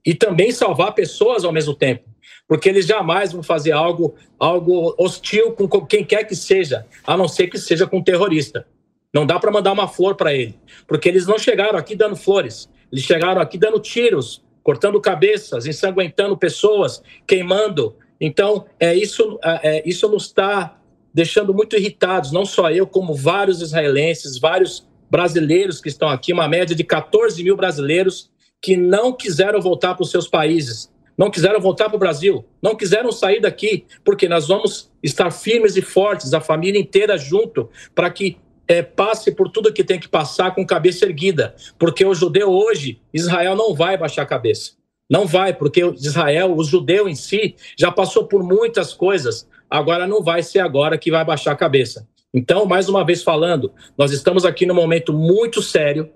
e 0.04 0.14
também 0.14 0.52
salvar 0.52 0.94
pessoas 0.94 1.44
ao 1.44 1.52
mesmo 1.52 1.74
tempo, 1.74 2.04
porque 2.46 2.68
eles 2.68 2.86
jamais 2.86 3.32
vão 3.32 3.42
fazer 3.42 3.72
algo, 3.72 4.14
algo 4.38 4.94
hostil 4.98 5.52
com 5.52 5.86
quem 5.86 6.04
quer 6.04 6.24
que 6.24 6.36
seja, 6.36 6.86
a 7.06 7.16
não 7.16 7.28
ser 7.28 7.48
que 7.48 7.58
seja 7.58 7.86
com 7.86 7.98
um 7.98 8.04
terrorista. 8.04 8.66
Não 9.12 9.24
dá 9.24 9.38
para 9.38 9.50
mandar 9.50 9.72
uma 9.72 9.88
flor 9.88 10.16
para 10.16 10.34
ele, 10.34 10.58
porque 10.86 11.08
eles 11.08 11.26
não 11.26 11.38
chegaram 11.38 11.78
aqui 11.78 11.94
dando 11.94 12.16
flores, 12.16 12.68
eles 12.92 13.04
chegaram 13.04 13.40
aqui 13.40 13.56
dando 13.56 13.80
tiros 13.80 14.42
cortando 14.68 15.00
cabeças, 15.00 15.64
ensanguentando 15.64 16.36
pessoas, 16.36 17.02
queimando. 17.26 17.96
Então, 18.20 18.66
é 18.78 18.94
isso, 18.94 19.38
é, 19.42 19.82
isso 19.88 20.06
nos 20.10 20.24
está 20.24 20.78
deixando 21.14 21.54
muito 21.54 21.74
irritados, 21.74 22.32
não 22.32 22.44
só 22.44 22.70
eu, 22.70 22.86
como 22.86 23.14
vários 23.14 23.62
israelenses, 23.62 24.38
vários 24.38 24.86
brasileiros 25.10 25.80
que 25.80 25.88
estão 25.88 26.10
aqui, 26.10 26.34
uma 26.34 26.46
média 26.46 26.76
de 26.76 26.84
14 26.84 27.42
mil 27.42 27.56
brasileiros 27.56 28.30
que 28.60 28.76
não 28.76 29.10
quiseram 29.10 29.58
voltar 29.58 29.94
para 29.94 30.02
os 30.02 30.10
seus 30.10 30.28
países, 30.28 30.92
não 31.16 31.30
quiseram 31.30 31.62
voltar 31.62 31.86
para 31.86 31.96
o 31.96 31.98
Brasil, 31.98 32.44
não 32.60 32.76
quiseram 32.76 33.10
sair 33.10 33.40
daqui, 33.40 33.86
porque 34.04 34.28
nós 34.28 34.48
vamos 34.48 34.92
estar 35.02 35.30
firmes 35.30 35.78
e 35.78 35.80
fortes, 35.80 36.34
a 36.34 36.42
família 36.42 36.78
inteira 36.78 37.16
junto, 37.16 37.70
para 37.94 38.10
que 38.10 38.36
é, 38.68 38.82
passe 38.82 39.32
por 39.32 39.50
tudo 39.50 39.72
que 39.72 39.82
tem 39.82 39.98
que 39.98 40.08
passar 40.08 40.54
com 40.54 40.64
cabeça 40.64 41.06
erguida, 41.06 41.56
porque 41.78 42.04
o 42.04 42.14
judeu 42.14 42.50
hoje, 42.50 43.00
Israel 43.12 43.56
não 43.56 43.74
vai 43.74 43.96
baixar 43.96 44.22
a 44.22 44.26
cabeça. 44.26 44.72
Não 45.10 45.26
vai, 45.26 45.54
porque 45.54 45.82
Israel, 45.96 46.54
o 46.54 46.62
judeu 46.62 47.08
em 47.08 47.14
si, 47.14 47.56
já 47.78 47.90
passou 47.90 48.26
por 48.26 48.42
muitas 48.42 48.92
coisas. 48.92 49.48
Agora 49.70 50.06
não 50.06 50.22
vai 50.22 50.42
ser 50.42 50.58
agora 50.58 50.98
que 50.98 51.10
vai 51.10 51.24
baixar 51.24 51.52
a 51.52 51.56
cabeça. 51.56 52.06
Então, 52.32 52.66
mais 52.66 52.90
uma 52.90 53.06
vez 53.06 53.22
falando, 53.22 53.72
nós 53.96 54.12
estamos 54.12 54.44
aqui 54.44 54.66
num 54.66 54.74
momento 54.74 55.14
muito 55.14 55.62
sério, 55.62 56.10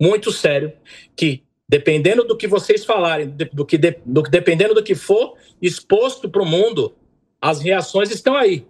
muito 0.00 0.30
sério, 0.30 0.72
que 1.16 1.42
dependendo 1.68 2.22
do 2.22 2.36
que 2.36 2.46
vocês 2.46 2.84
falarem, 2.84 3.28
do 3.28 3.66
que, 3.66 3.76
do, 3.76 4.22
dependendo 4.22 4.72
do 4.72 4.84
que 4.84 4.94
for 4.94 5.34
exposto 5.60 6.28
para 6.28 6.42
o 6.42 6.46
mundo, 6.46 6.94
as 7.40 7.60
reações 7.60 8.10
estão 8.10 8.36
aí, 8.36 8.64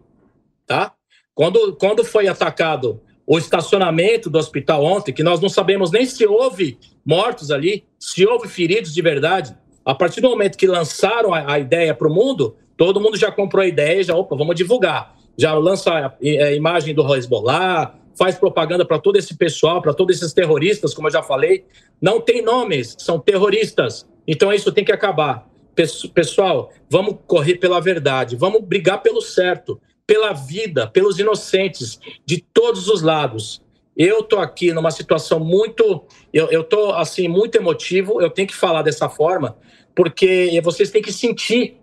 tá? 0.66 0.94
Quando, 1.34 1.76
quando 1.76 2.02
foi 2.04 2.26
atacado 2.26 3.00
o 3.28 3.36
estacionamento 3.36 4.30
do 4.30 4.38
hospital 4.38 4.82
ontem, 4.82 5.12
que 5.12 5.22
nós 5.22 5.38
não 5.38 5.50
sabemos 5.50 5.90
nem 5.90 6.06
se 6.06 6.26
houve 6.26 6.78
mortos 7.04 7.50
ali, 7.50 7.84
se 7.98 8.26
houve 8.26 8.48
feridos 8.48 8.94
de 8.94 9.02
verdade. 9.02 9.54
A 9.84 9.94
partir 9.94 10.22
do 10.22 10.30
momento 10.30 10.56
que 10.56 10.66
lançaram 10.66 11.34
a, 11.34 11.58
ideia 11.58 11.94
para 11.94 12.08
o 12.08 12.14
mundo, 12.14 12.56
todo 12.74 12.98
mundo 12.98 13.18
já 13.18 13.30
comprou 13.30 13.62
a 13.62 13.66
ideia, 13.66 14.02
já, 14.02 14.16
opa, 14.16 14.34
vamos 14.34 14.56
divulgar. 14.56 15.14
Já 15.36 15.52
lança 15.52 15.92
a, 15.92 16.16
a 16.22 16.52
imagem 16.54 16.94
do 16.94 17.14
Hezbollah, 17.14 17.94
faz 18.16 18.36
propaganda 18.36 18.86
para 18.86 18.98
todo 18.98 19.16
esse 19.16 19.36
pessoal, 19.36 19.82
para 19.82 19.92
todos 19.92 20.16
esses 20.16 20.32
terroristas, 20.32 20.94
como 20.94 21.08
eu 21.08 21.12
já 21.12 21.22
falei. 21.22 21.66
Não 22.00 22.22
tem 22.22 22.40
nomes, 22.40 22.96
são 22.98 23.20
terroristas. 23.20 24.08
Então 24.26 24.50
isso 24.54 24.72
tem 24.72 24.86
que 24.86 24.92
acabar. 24.92 25.46
Pessoal, 26.14 26.72
vamos 26.88 27.16
correr 27.26 27.56
pela 27.56 27.78
verdade, 27.78 28.36
vamos 28.36 28.62
brigar 28.64 29.02
pelo 29.02 29.20
certo 29.20 29.78
pela 30.08 30.32
vida, 30.32 30.86
pelos 30.86 31.18
inocentes, 31.18 32.00
de 32.24 32.40
todos 32.40 32.88
os 32.88 33.02
lados. 33.02 33.60
Eu 33.94 34.22
tô 34.22 34.38
aqui 34.38 34.72
numa 34.72 34.90
situação 34.90 35.38
muito, 35.38 36.02
eu, 36.32 36.64
tô 36.64 36.92
assim 36.92 37.28
muito 37.28 37.56
emotivo. 37.56 38.18
Eu 38.22 38.30
tenho 38.30 38.48
que 38.48 38.56
falar 38.56 38.80
dessa 38.80 39.10
forma 39.10 39.58
porque 39.94 40.58
vocês 40.64 40.90
têm 40.90 41.02
que 41.02 41.12
sentir 41.12 41.76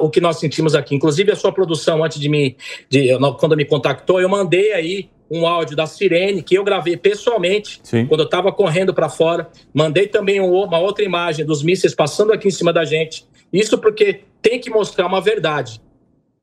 o 0.00 0.10
que 0.10 0.20
nós 0.20 0.38
sentimos 0.38 0.74
aqui. 0.74 0.94
Inclusive 0.94 1.32
a 1.32 1.36
sua 1.36 1.52
produção 1.52 2.04
antes 2.04 2.20
de 2.20 2.28
me, 2.28 2.54
de, 2.90 3.16
quando 3.38 3.56
me 3.56 3.64
contactou, 3.64 4.20
eu 4.20 4.28
mandei 4.28 4.74
aí 4.74 5.08
um 5.30 5.46
áudio 5.46 5.74
da 5.74 5.86
Sirene 5.86 6.42
que 6.42 6.56
eu 6.56 6.64
gravei 6.64 6.98
pessoalmente 6.98 7.80
Sim. 7.82 8.04
quando 8.04 8.20
eu 8.20 8.26
estava 8.26 8.52
correndo 8.52 8.92
para 8.92 9.08
fora. 9.08 9.48
Mandei 9.72 10.06
também 10.06 10.38
um, 10.38 10.52
uma 10.52 10.78
outra 10.78 11.02
imagem 11.02 11.46
dos 11.46 11.62
mísseis 11.62 11.94
passando 11.94 12.30
aqui 12.30 12.48
em 12.48 12.50
cima 12.50 12.74
da 12.74 12.84
gente. 12.84 13.24
Isso 13.50 13.78
porque 13.78 14.24
tem 14.42 14.60
que 14.60 14.68
mostrar 14.68 15.06
uma 15.06 15.20
verdade. 15.20 15.80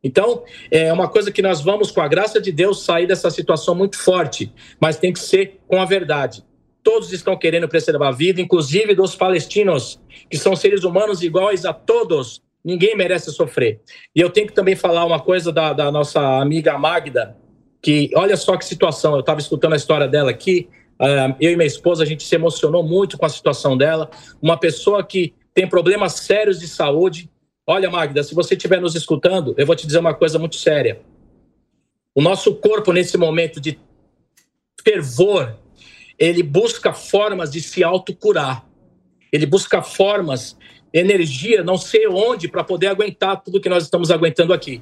Então, 0.03 0.43
é 0.69 0.93
uma 0.93 1.07
coisa 1.07 1.31
que 1.31 1.41
nós 1.41 1.61
vamos, 1.61 1.91
com 1.91 2.01
a 2.01 2.07
graça 2.07 2.39
de 2.39 2.51
Deus, 2.51 2.83
sair 2.83 3.07
dessa 3.07 3.29
situação 3.29 3.73
muito 3.73 3.97
forte, 3.97 4.53
mas 4.79 4.97
tem 4.97 5.11
que 5.11 5.19
ser 5.19 5.59
com 5.67 5.81
a 5.81 5.85
verdade. 5.85 6.43
Todos 6.83 7.11
estão 7.11 7.35
querendo 7.37 7.67
preservar 7.67 8.09
a 8.09 8.11
vida, 8.11 8.39
inclusive 8.39 8.93
dos 8.95 9.15
palestinos, 9.15 9.99
que 10.29 10.37
são 10.37 10.55
seres 10.55 10.83
humanos 10.83 11.21
iguais 11.21 11.65
a 11.65 11.73
todos. 11.73 12.41
Ninguém 12.63 12.95
merece 12.95 13.31
sofrer. 13.31 13.81
E 14.15 14.21
eu 14.21 14.29
tenho 14.29 14.47
que 14.47 14.53
também 14.53 14.75
falar 14.75 15.05
uma 15.05 15.19
coisa 15.19 15.51
da, 15.51 15.73
da 15.73 15.91
nossa 15.91 16.39
amiga 16.39 16.77
Magda, 16.77 17.35
que 17.81 18.11
olha 18.15 18.37
só 18.37 18.55
que 18.55 18.65
situação. 18.65 19.13
Eu 19.13 19.21
estava 19.21 19.39
escutando 19.39 19.73
a 19.73 19.77
história 19.77 20.07
dela 20.07 20.29
aqui. 20.29 20.69
Uh, 20.99 21.35
eu 21.39 21.51
e 21.51 21.55
minha 21.55 21.67
esposa, 21.67 22.03
a 22.03 22.05
gente 22.05 22.23
se 22.23 22.35
emocionou 22.35 22.83
muito 22.83 23.17
com 23.17 23.25
a 23.25 23.29
situação 23.29 23.77
dela. 23.77 24.09
Uma 24.41 24.57
pessoa 24.57 25.03
que 25.03 25.33
tem 25.53 25.67
problemas 25.67 26.13
sérios 26.13 26.59
de 26.59 26.67
saúde, 26.67 27.29
Olha, 27.69 27.89
Magda, 27.89 28.23
se 28.23 28.33
você 28.33 28.55
estiver 28.55 28.79
nos 28.79 28.95
escutando, 28.95 29.53
eu 29.57 29.65
vou 29.65 29.75
te 29.75 29.85
dizer 29.85 29.99
uma 29.99 30.13
coisa 30.13 30.39
muito 30.39 30.55
séria. 30.55 31.01
O 32.15 32.21
nosso 32.21 32.55
corpo, 32.55 32.93
nesse 32.93 33.17
momento 33.17 33.59
de 33.59 33.77
fervor, 34.81 35.53
ele 36.17 36.41
busca 36.41 36.93
formas 36.93 37.51
de 37.51 37.59
se 37.59 37.83
autocurar. 37.83 38.65
Ele 39.33 39.45
busca 39.45 39.83
formas, 39.83 40.57
energia, 40.93 41.61
não 41.61 41.77
sei 41.77 42.07
onde, 42.07 42.47
para 42.47 42.63
poder 42.63 42.87
aguentar 42.87 43.43
tudo 43.43 43.59
que 43.59 43.67
nós 43.67 43.83
estamos 43.83 44.09
aguentando 44.11 44.53
aqui. 44.53 44.81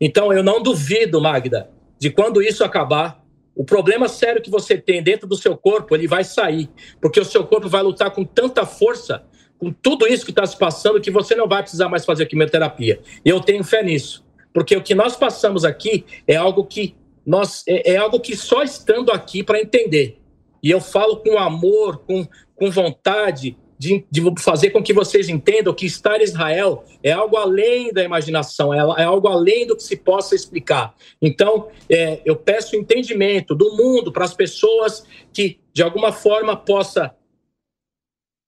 Então, 0.00 0.32
eu 0.32 0.44
não 0.44 0.62
duvido, 0.62 1.20
Magda, 1.20 1.68
de 1.98 2.10
quando 2.10 2.40
isso 2.40 2.62
acabar, 2.62 3.24
o 3.56 3.64
problema 3.64 4.06
sério 4.06 4.40
que 4.40 4.48
você 4.48 4.78
tem 4.78 5.02
dentro 5.02 5.26
do 5.26 5.36
seu 5.36 5.56
corpo, 5.56 5.96
ele 5.96 6.06
vai 6.06 6.22
sair, 6.22 6.70
porque 7.00 7.18
o 7.18 7.24
seu 7.24 7.44
corpo 7.44 7.68
vai 7.68 7.82
lutar 7.82 8.12
com 8.12 8.24
tanta 8.24 8.64
força 8.64 9.24
com 9.60 9.70
tudo 9.70 10.08
isso 10.08 10.24
que 10.24 10.32
está 10.32 10.46
se 10.46 10.58
passando, 10.58 11.00
que 11.00 11.10
você 11.10 11.34
não 11.34 11.46
vai 11.46 11.60
precisar 11.62 11.90
mais 11.90 12.06
fazer 12.06 12.24
quimioterapia. 12.24 12.98
Eu 13.22 13.40
tenho 13.40 13.62
fé 13.62 13.82
nisso, 13.82 14.24
porque 14.54 14.74
o 14.74 14.82
que 14.82 14.94
nós 14.94 15.14
passamos 15.14 15.66
aqui 15.66 16.06
é 16.26 16.34
algo 16.34 16.64
que 16.64 16.96
nós 17.26 17.62
é, 17.68 17.92
é 17.92 17.96
algo 17.98 18.18
que 18.18 18.34
só 18.34 18.62
estando 18.62 19.12
aqui 19.12 19.42
para 19.42 19.60
entender. 19.60 20.18
E 20.62 20.70
eu 20.70 20.80
falo 20.80 21.18
com 21.18 21.38
amor, 21.38 21.98
com, 21.98 22.26
com 22.56 22.70
vontade 22.70 23.56
de, 23.78 24.04
de, 24.10 24.22
fazer 24.38 24.70
com 24.70 24.82
que 24.82 24.92
vocês 24.92 25.28
entendam 25.30 25.72
que 25.72 25.86
estar 25.86 26.20
em 26.20 26.24
Israel 26.24 26.84
é 27.02 27.12
algo 27.12 27.36
além 27.36 27.90
da 27.92 28.02
imaginação, 28.02 28.74
é, 28.74 29.02
é 29.02 29.04
algo 29.04 29.26
além 29.26 29.66
do 29.66 29.74
que 29.74 29.82
se 29.82 29.96
possa 29.96 30.34
explicar. 30.34 30.94
Então, 31.20 31.68
é, 31.88 32.20
eu 32.26 32.36
peço 32.36 32.76
entendimento 32.76 33.54
do 33.54 33.74
mundo 33.74 34.12
para 34.12 34.24
as 34.24 34.34
pessoas 34.34 35.06
que, 35.32 35.58
de 35.72 35.82
alguma 35.82 36.12
forma, 36.12 36.54
possa 36.54 37.14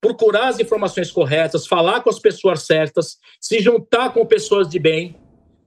procurar 0.03 0.49
as 0.49 0.59
informações 0.59 1.13
corretas, 1.13 1.65
falar 1.65 2.01
com 2.01 2.11
as 2.11 2.19
pessoas 2.19 2.65
certas, 2.65 3.21
se 3.41 3.61
juntar 3.61 4.13
com 4.13 4.27
pessoas 4.27 4.69
de 4.69 4.81
bem, 4.81 5.15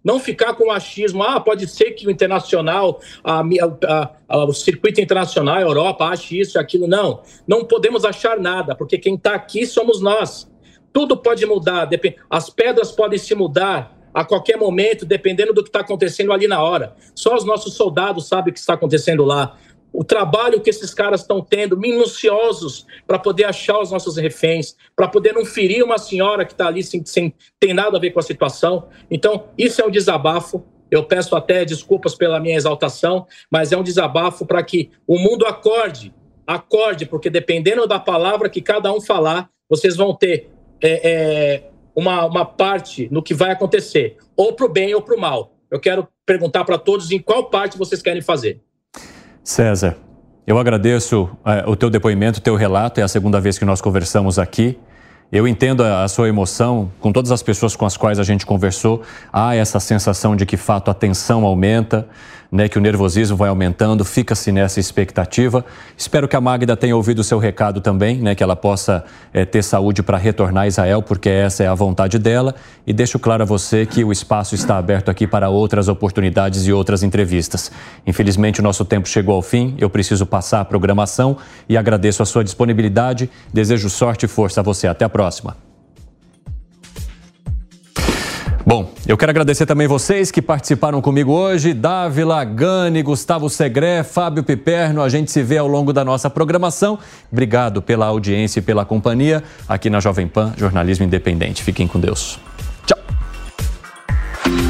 não 0.03 0.19
ficar 0.19 0.53
com 0.53 0.67
o 0.67 0.71
achismo, 0.71 1.23
ah, 1.23 1.39
pode 1.39 1.65
ser 1.67 1.91
que 1.91 2.05
o 2.05 2.11
internacional, 2.11 2.99
a, 3.23 3.39
a, 3.39 4.11
a, 4.27 4.45
o 4.45 4.53
circuito 4.53 4.99
internacional, 4.99 5.55
a 5.55 5.61
Europa, 5.61 6.05
ache 6.05 6.37
isso, 6.37 6.59
aquilo. 6.59 6.85
Não, 6.85 7.23
não 7.47 7.63
podemos 7.63 8.03
achar 8.03 8.37
nada, 8.37 8.75
porque 8.75 8.97
quem 8.97 9.15
está 9.15 9.33
aqui 9.33 9.65
somos 9.65 10.01
nós. 10.01 10.51
Tudo 10.91 11.15
pode 11.17 11.45
mudar, 11.45 11.89
as 12.29 12.49
pedras 12.49 12.91
podem 12.91 13.17
se 13.17 13.33
mudar 13.33 13.97
a 14.13 14.23
qualquer 14.23 14.57
momento, 14.57 15.05
dependendo 15.05 15.53
do 15.53 15.63
que 15.63 15.69
está 15.69 15.79
acontecendo 15.79 16.31
ali 16.31 16.47
na 16.47 16.61
hora. 16.61 16.93
Só 17.15 17.35
os 17.35 17.45
nossos 17.45 17.73
soldados 17.73 18.27
sabem 18.27 18.51
o 18.51 18.53
que 18.53 18.59
está 18.59 18.73
acontecendo 18.73 19.23
lá 19.25 19.57
o 19.97 20.03
trabalho 20.03 20.59
que 20.59 20.69
esses 20.69 20.93
caras 20.93 21.21
estão 21.21 21.41
tendo, 21.41 21.77
minuciosos, 21.77 22.85
para 23.07 23.17
poder 23.17 23.45
achar 23.45 23.79
os 23.79 23.91
nossos 23.91 24.17
reféns, 24.17 24.75
para 24.93 25.07
poder 25.07 25.33
não 25.33 25.45
ferir 25.45 25.83
uma 25.83 25.97
senhora 25.97 26.45
que 26.45 26.51
está 26.51 26.67
ali 26.67 26.83
sem, 26.83 27.03
sem 27.05 27.33
tem 27.57 27.73
nada 27.73 27.95
a 27.95 27.99
ver 27.99 28.11
com 28.11 28.19
a 28.19 28.23
situação. 28.23 28.89
Então, 29.09 29.45
isso 29.57 29.81
é 29.81 29.85
um 29.85 29.89
desabafo. 29.89 30.63
Eu 30.91 31.05
peço 31.05 31.35
até 31.35 31.63
desculpas 31.63 32.13
pela 32.13 32.39
minha 32.41 32.57
exaltação, 32.57 33.25
mas 33.49 33.71
é 33.71 33.77
um 33.77 33.83
desabafo 33.83 34.45
para 34.45 34.61
que 34.61 34.91
o 35.07 35.17
mundo 35.17 35.45
acorde, 35.45 36.13
acorde, 36.45 37.05
porque 37.05 37.29
dependendo 37.29 37.87
da 37.87 37.99
palavra 37.99 38.49
que 38.49 38.61
cada 38.61 38.91
um 38.93 38.99
falar, 38.99 39.49
vocês 39.69 39.95
vão 39.95 40.13
ter 40.13 40.49
é, 40.81 41.09
é, 41.09 41.63
uma, 41.95 42.25
uma 42.25 42.45
parte 42.45 43.07
no 43.09 43.23
que 43.23 43.33
vai 43.33 43.51
acontecer, 43.51 44.17
ou 44.35 44.51
para 44.53 44.65
o 44.65 44.69
bem 44.69 44.93
ou 44.93 45.01
para 45.01 45.15
o 45.15 45.19
mal. 45.19 45.55
Eu 45.71 45.79
quero 45.79 46.07
perguntar 46.25 46.65
para 46.65 46.77
todos 46.77 47.11
em 47.11 47.19
qual 47.19 47.45
parte 47.49 47.77
vocês 47.77 48.01
querem 48.01 48.21
fazer. 48.21 48.61
César, 49.45 49.95
eu 50.47 50.57
agradeço 50.57 51.29
é, 51.45 51.63
o 51.67 51.75
teu 51.75 51.87
depoimento, 51.87 52.39
o 52.39 52.41
teu 52.41 52.55
relato. 52.55 52.99
É 52.99 53.03
a 53.03 53.07
segunda 53.07 53.39
vez 53.39 53.59
que 53.59 53.63
nós 53.63 53.79
conversamos 53.79 54.39
aqui. 54.39 54.75
Eu 55.31 55.47
entendo 55.47 55.83
a, 55.83 56.03
a, 56.03 56.07
sua 56.07 56.27
emoção, 56.27 56.91
com 56.99 57.11
todas 57.11 57.31
as 57.31 57.43
pessoas 57.43 57.75
com 57.75 57.85
as 57.85 57.95
quais 57.95 58.17
a 58.17 58.23
gente 58.23 58.43
conversou, 58.43 59.03
há 59.31 59.55
essa 59.55 59.79
sensação 59.79 60.35
de 60.35 60.47
que, 60.47 60.57
fato, 60.57 60.89
a 60.89 60.95
tensão 60.95 61.45
aumenta 61.45 62.07
né, 62.51 62.69
que 62.69 62.77
o 62.77 62.81
nervosismo 62.81 63.35
vai 63.35 63.49
aumentando, 63.49 64.05
fica-se 64.05 64.51
nessa 64.51 64.79
expectativa. 64.79 65.65
Espero 65.97 66.27
que 66.27 66.35
a 66.35 66.41
Magda 66.41 66.75
tenha 66.75 66.95
ouvido 66.95 67.19
o 67.19 67.23
seu 67.23 67.39
recado 67.39 67.81
também, 67.81 68.17
né, 68.17 68.35
que 68.35 68.43
ela 68.43 68.55
possa 68.55 69.03
é, 69.33 69.45
ter 69.45 69.63
saúde 69.63 70.01
para 70.03 70.17
retornar 70.17 70.63
a 70.63 70.67
Israel, 70.67 71.01
porque 71.01 71.29
essa 71.29 71.63
é 71.63 71.67
a 71.67 71.73
vontade 71.73 72.17
dela. 72.19 72.55
E 72.85 72.93
deixo 72.93 73.19
claro 73.19 73.43
a 73.43 73.45
você 73.45 73.85
que 73.85 74.03
o 74.03 74.11
espaço 74.11 74.55
está 74.55 74.77
aberto 74.77 75.09
aqui 75.09 75.27
para 75.27 75.49
outras 75.49 75.87
oportunidades 75.87 76.67
e 76.67 76.73
outras 76.73 77.03
entrevistas. 77.03 77.71
Infelizmente, 78.05 78.59
o 78.59 78.63
nosso 78.63 78.85
tempo 78.85 79.07
chegou 79.07 79.35
ao 79.35 79.41
fim, 79.41 79.75
eu 79.77 79.89
preciso 79.89 80.25
passar 80.25 80.61
a 80.61 80.65
programação 80.65 81.37
e 81.67 81.77
agradeço 81.77 82.21
a 82.21 82.25
sua 82.25 82.43
disponibilidade. 82.43 83.29
Desejo 83.53 83.89
sorte 83.89 84.25
e 84.25 84.27
força 84.27 84.61
a 84.61 84.63
você. 84.63 84.87
Até 84.87 85.05
a 85.05 85.09
próxima. 85.09 85.74
Bom, 88.65 88.91
eu 89.05 89.15
quero 89.15 89.29
agradecer 89.29 89.67
também 89.67 89.87
vocês 89.87 90.31
que 90.31 90.41
participaram 90.41 90.99
comigo 90.99 91.31
hoje, 91.31 91.71
Dávila, 91.71 92.43
Gani, 92.43 93.03
Gustavo 93.03 93.47
Segré, 93.47 94.01
Fábio 94.01 94.43
Piperno. 94.43 95.03
A 95.03 95.09
gente 95.09 95.31
se 95.31 95.43
vê 95.43 95.59
ao 95.59 95.67
longo 95.67 95.93
da 95.93 96.03
nossa 96.03 96.31
programação. 96.31 96.97
Obrigado 97.31 97.79
pela 97.79 98.07
audiência 98.07 98.57
e 98.57 98.63
pela 98.63 98.83
companhia 98.83 99.43
aqui 99.69 99.87
na 99.87 99.99
Jovem 99.99 100.27
Pan, 100.27 100.51
Jornalismo 100.57 101.05
Independente. 101.05 101.61
Fiquem 101.61 101.87
com 101.87 101.99
Deus. 101.99 102.39
Tchau. 102.87 102.97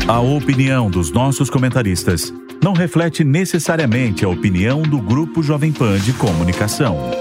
A 0.10 0.20
opinião 0.20 0.92
dos 0.92 1.14
nossos 1.14 1.50
comentaristas 1.50 2.34
não 2.62 2.74
reflete 2.74 3.24
necessariamente 3.24 4.26
a 4.26 4.30
opinião 4.30 4.82
do 4.82 5.00
Grupo 5.00 5.42
Jovem 5.42 5.72
Pan 5.72 5.98
de 6.00 6.12
Comunicação. 6.12 7.12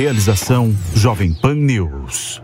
Realização 0.00 0.74
Jovem 0.94 1.34
Pan 1.34 1.54
News. 1.54 2.40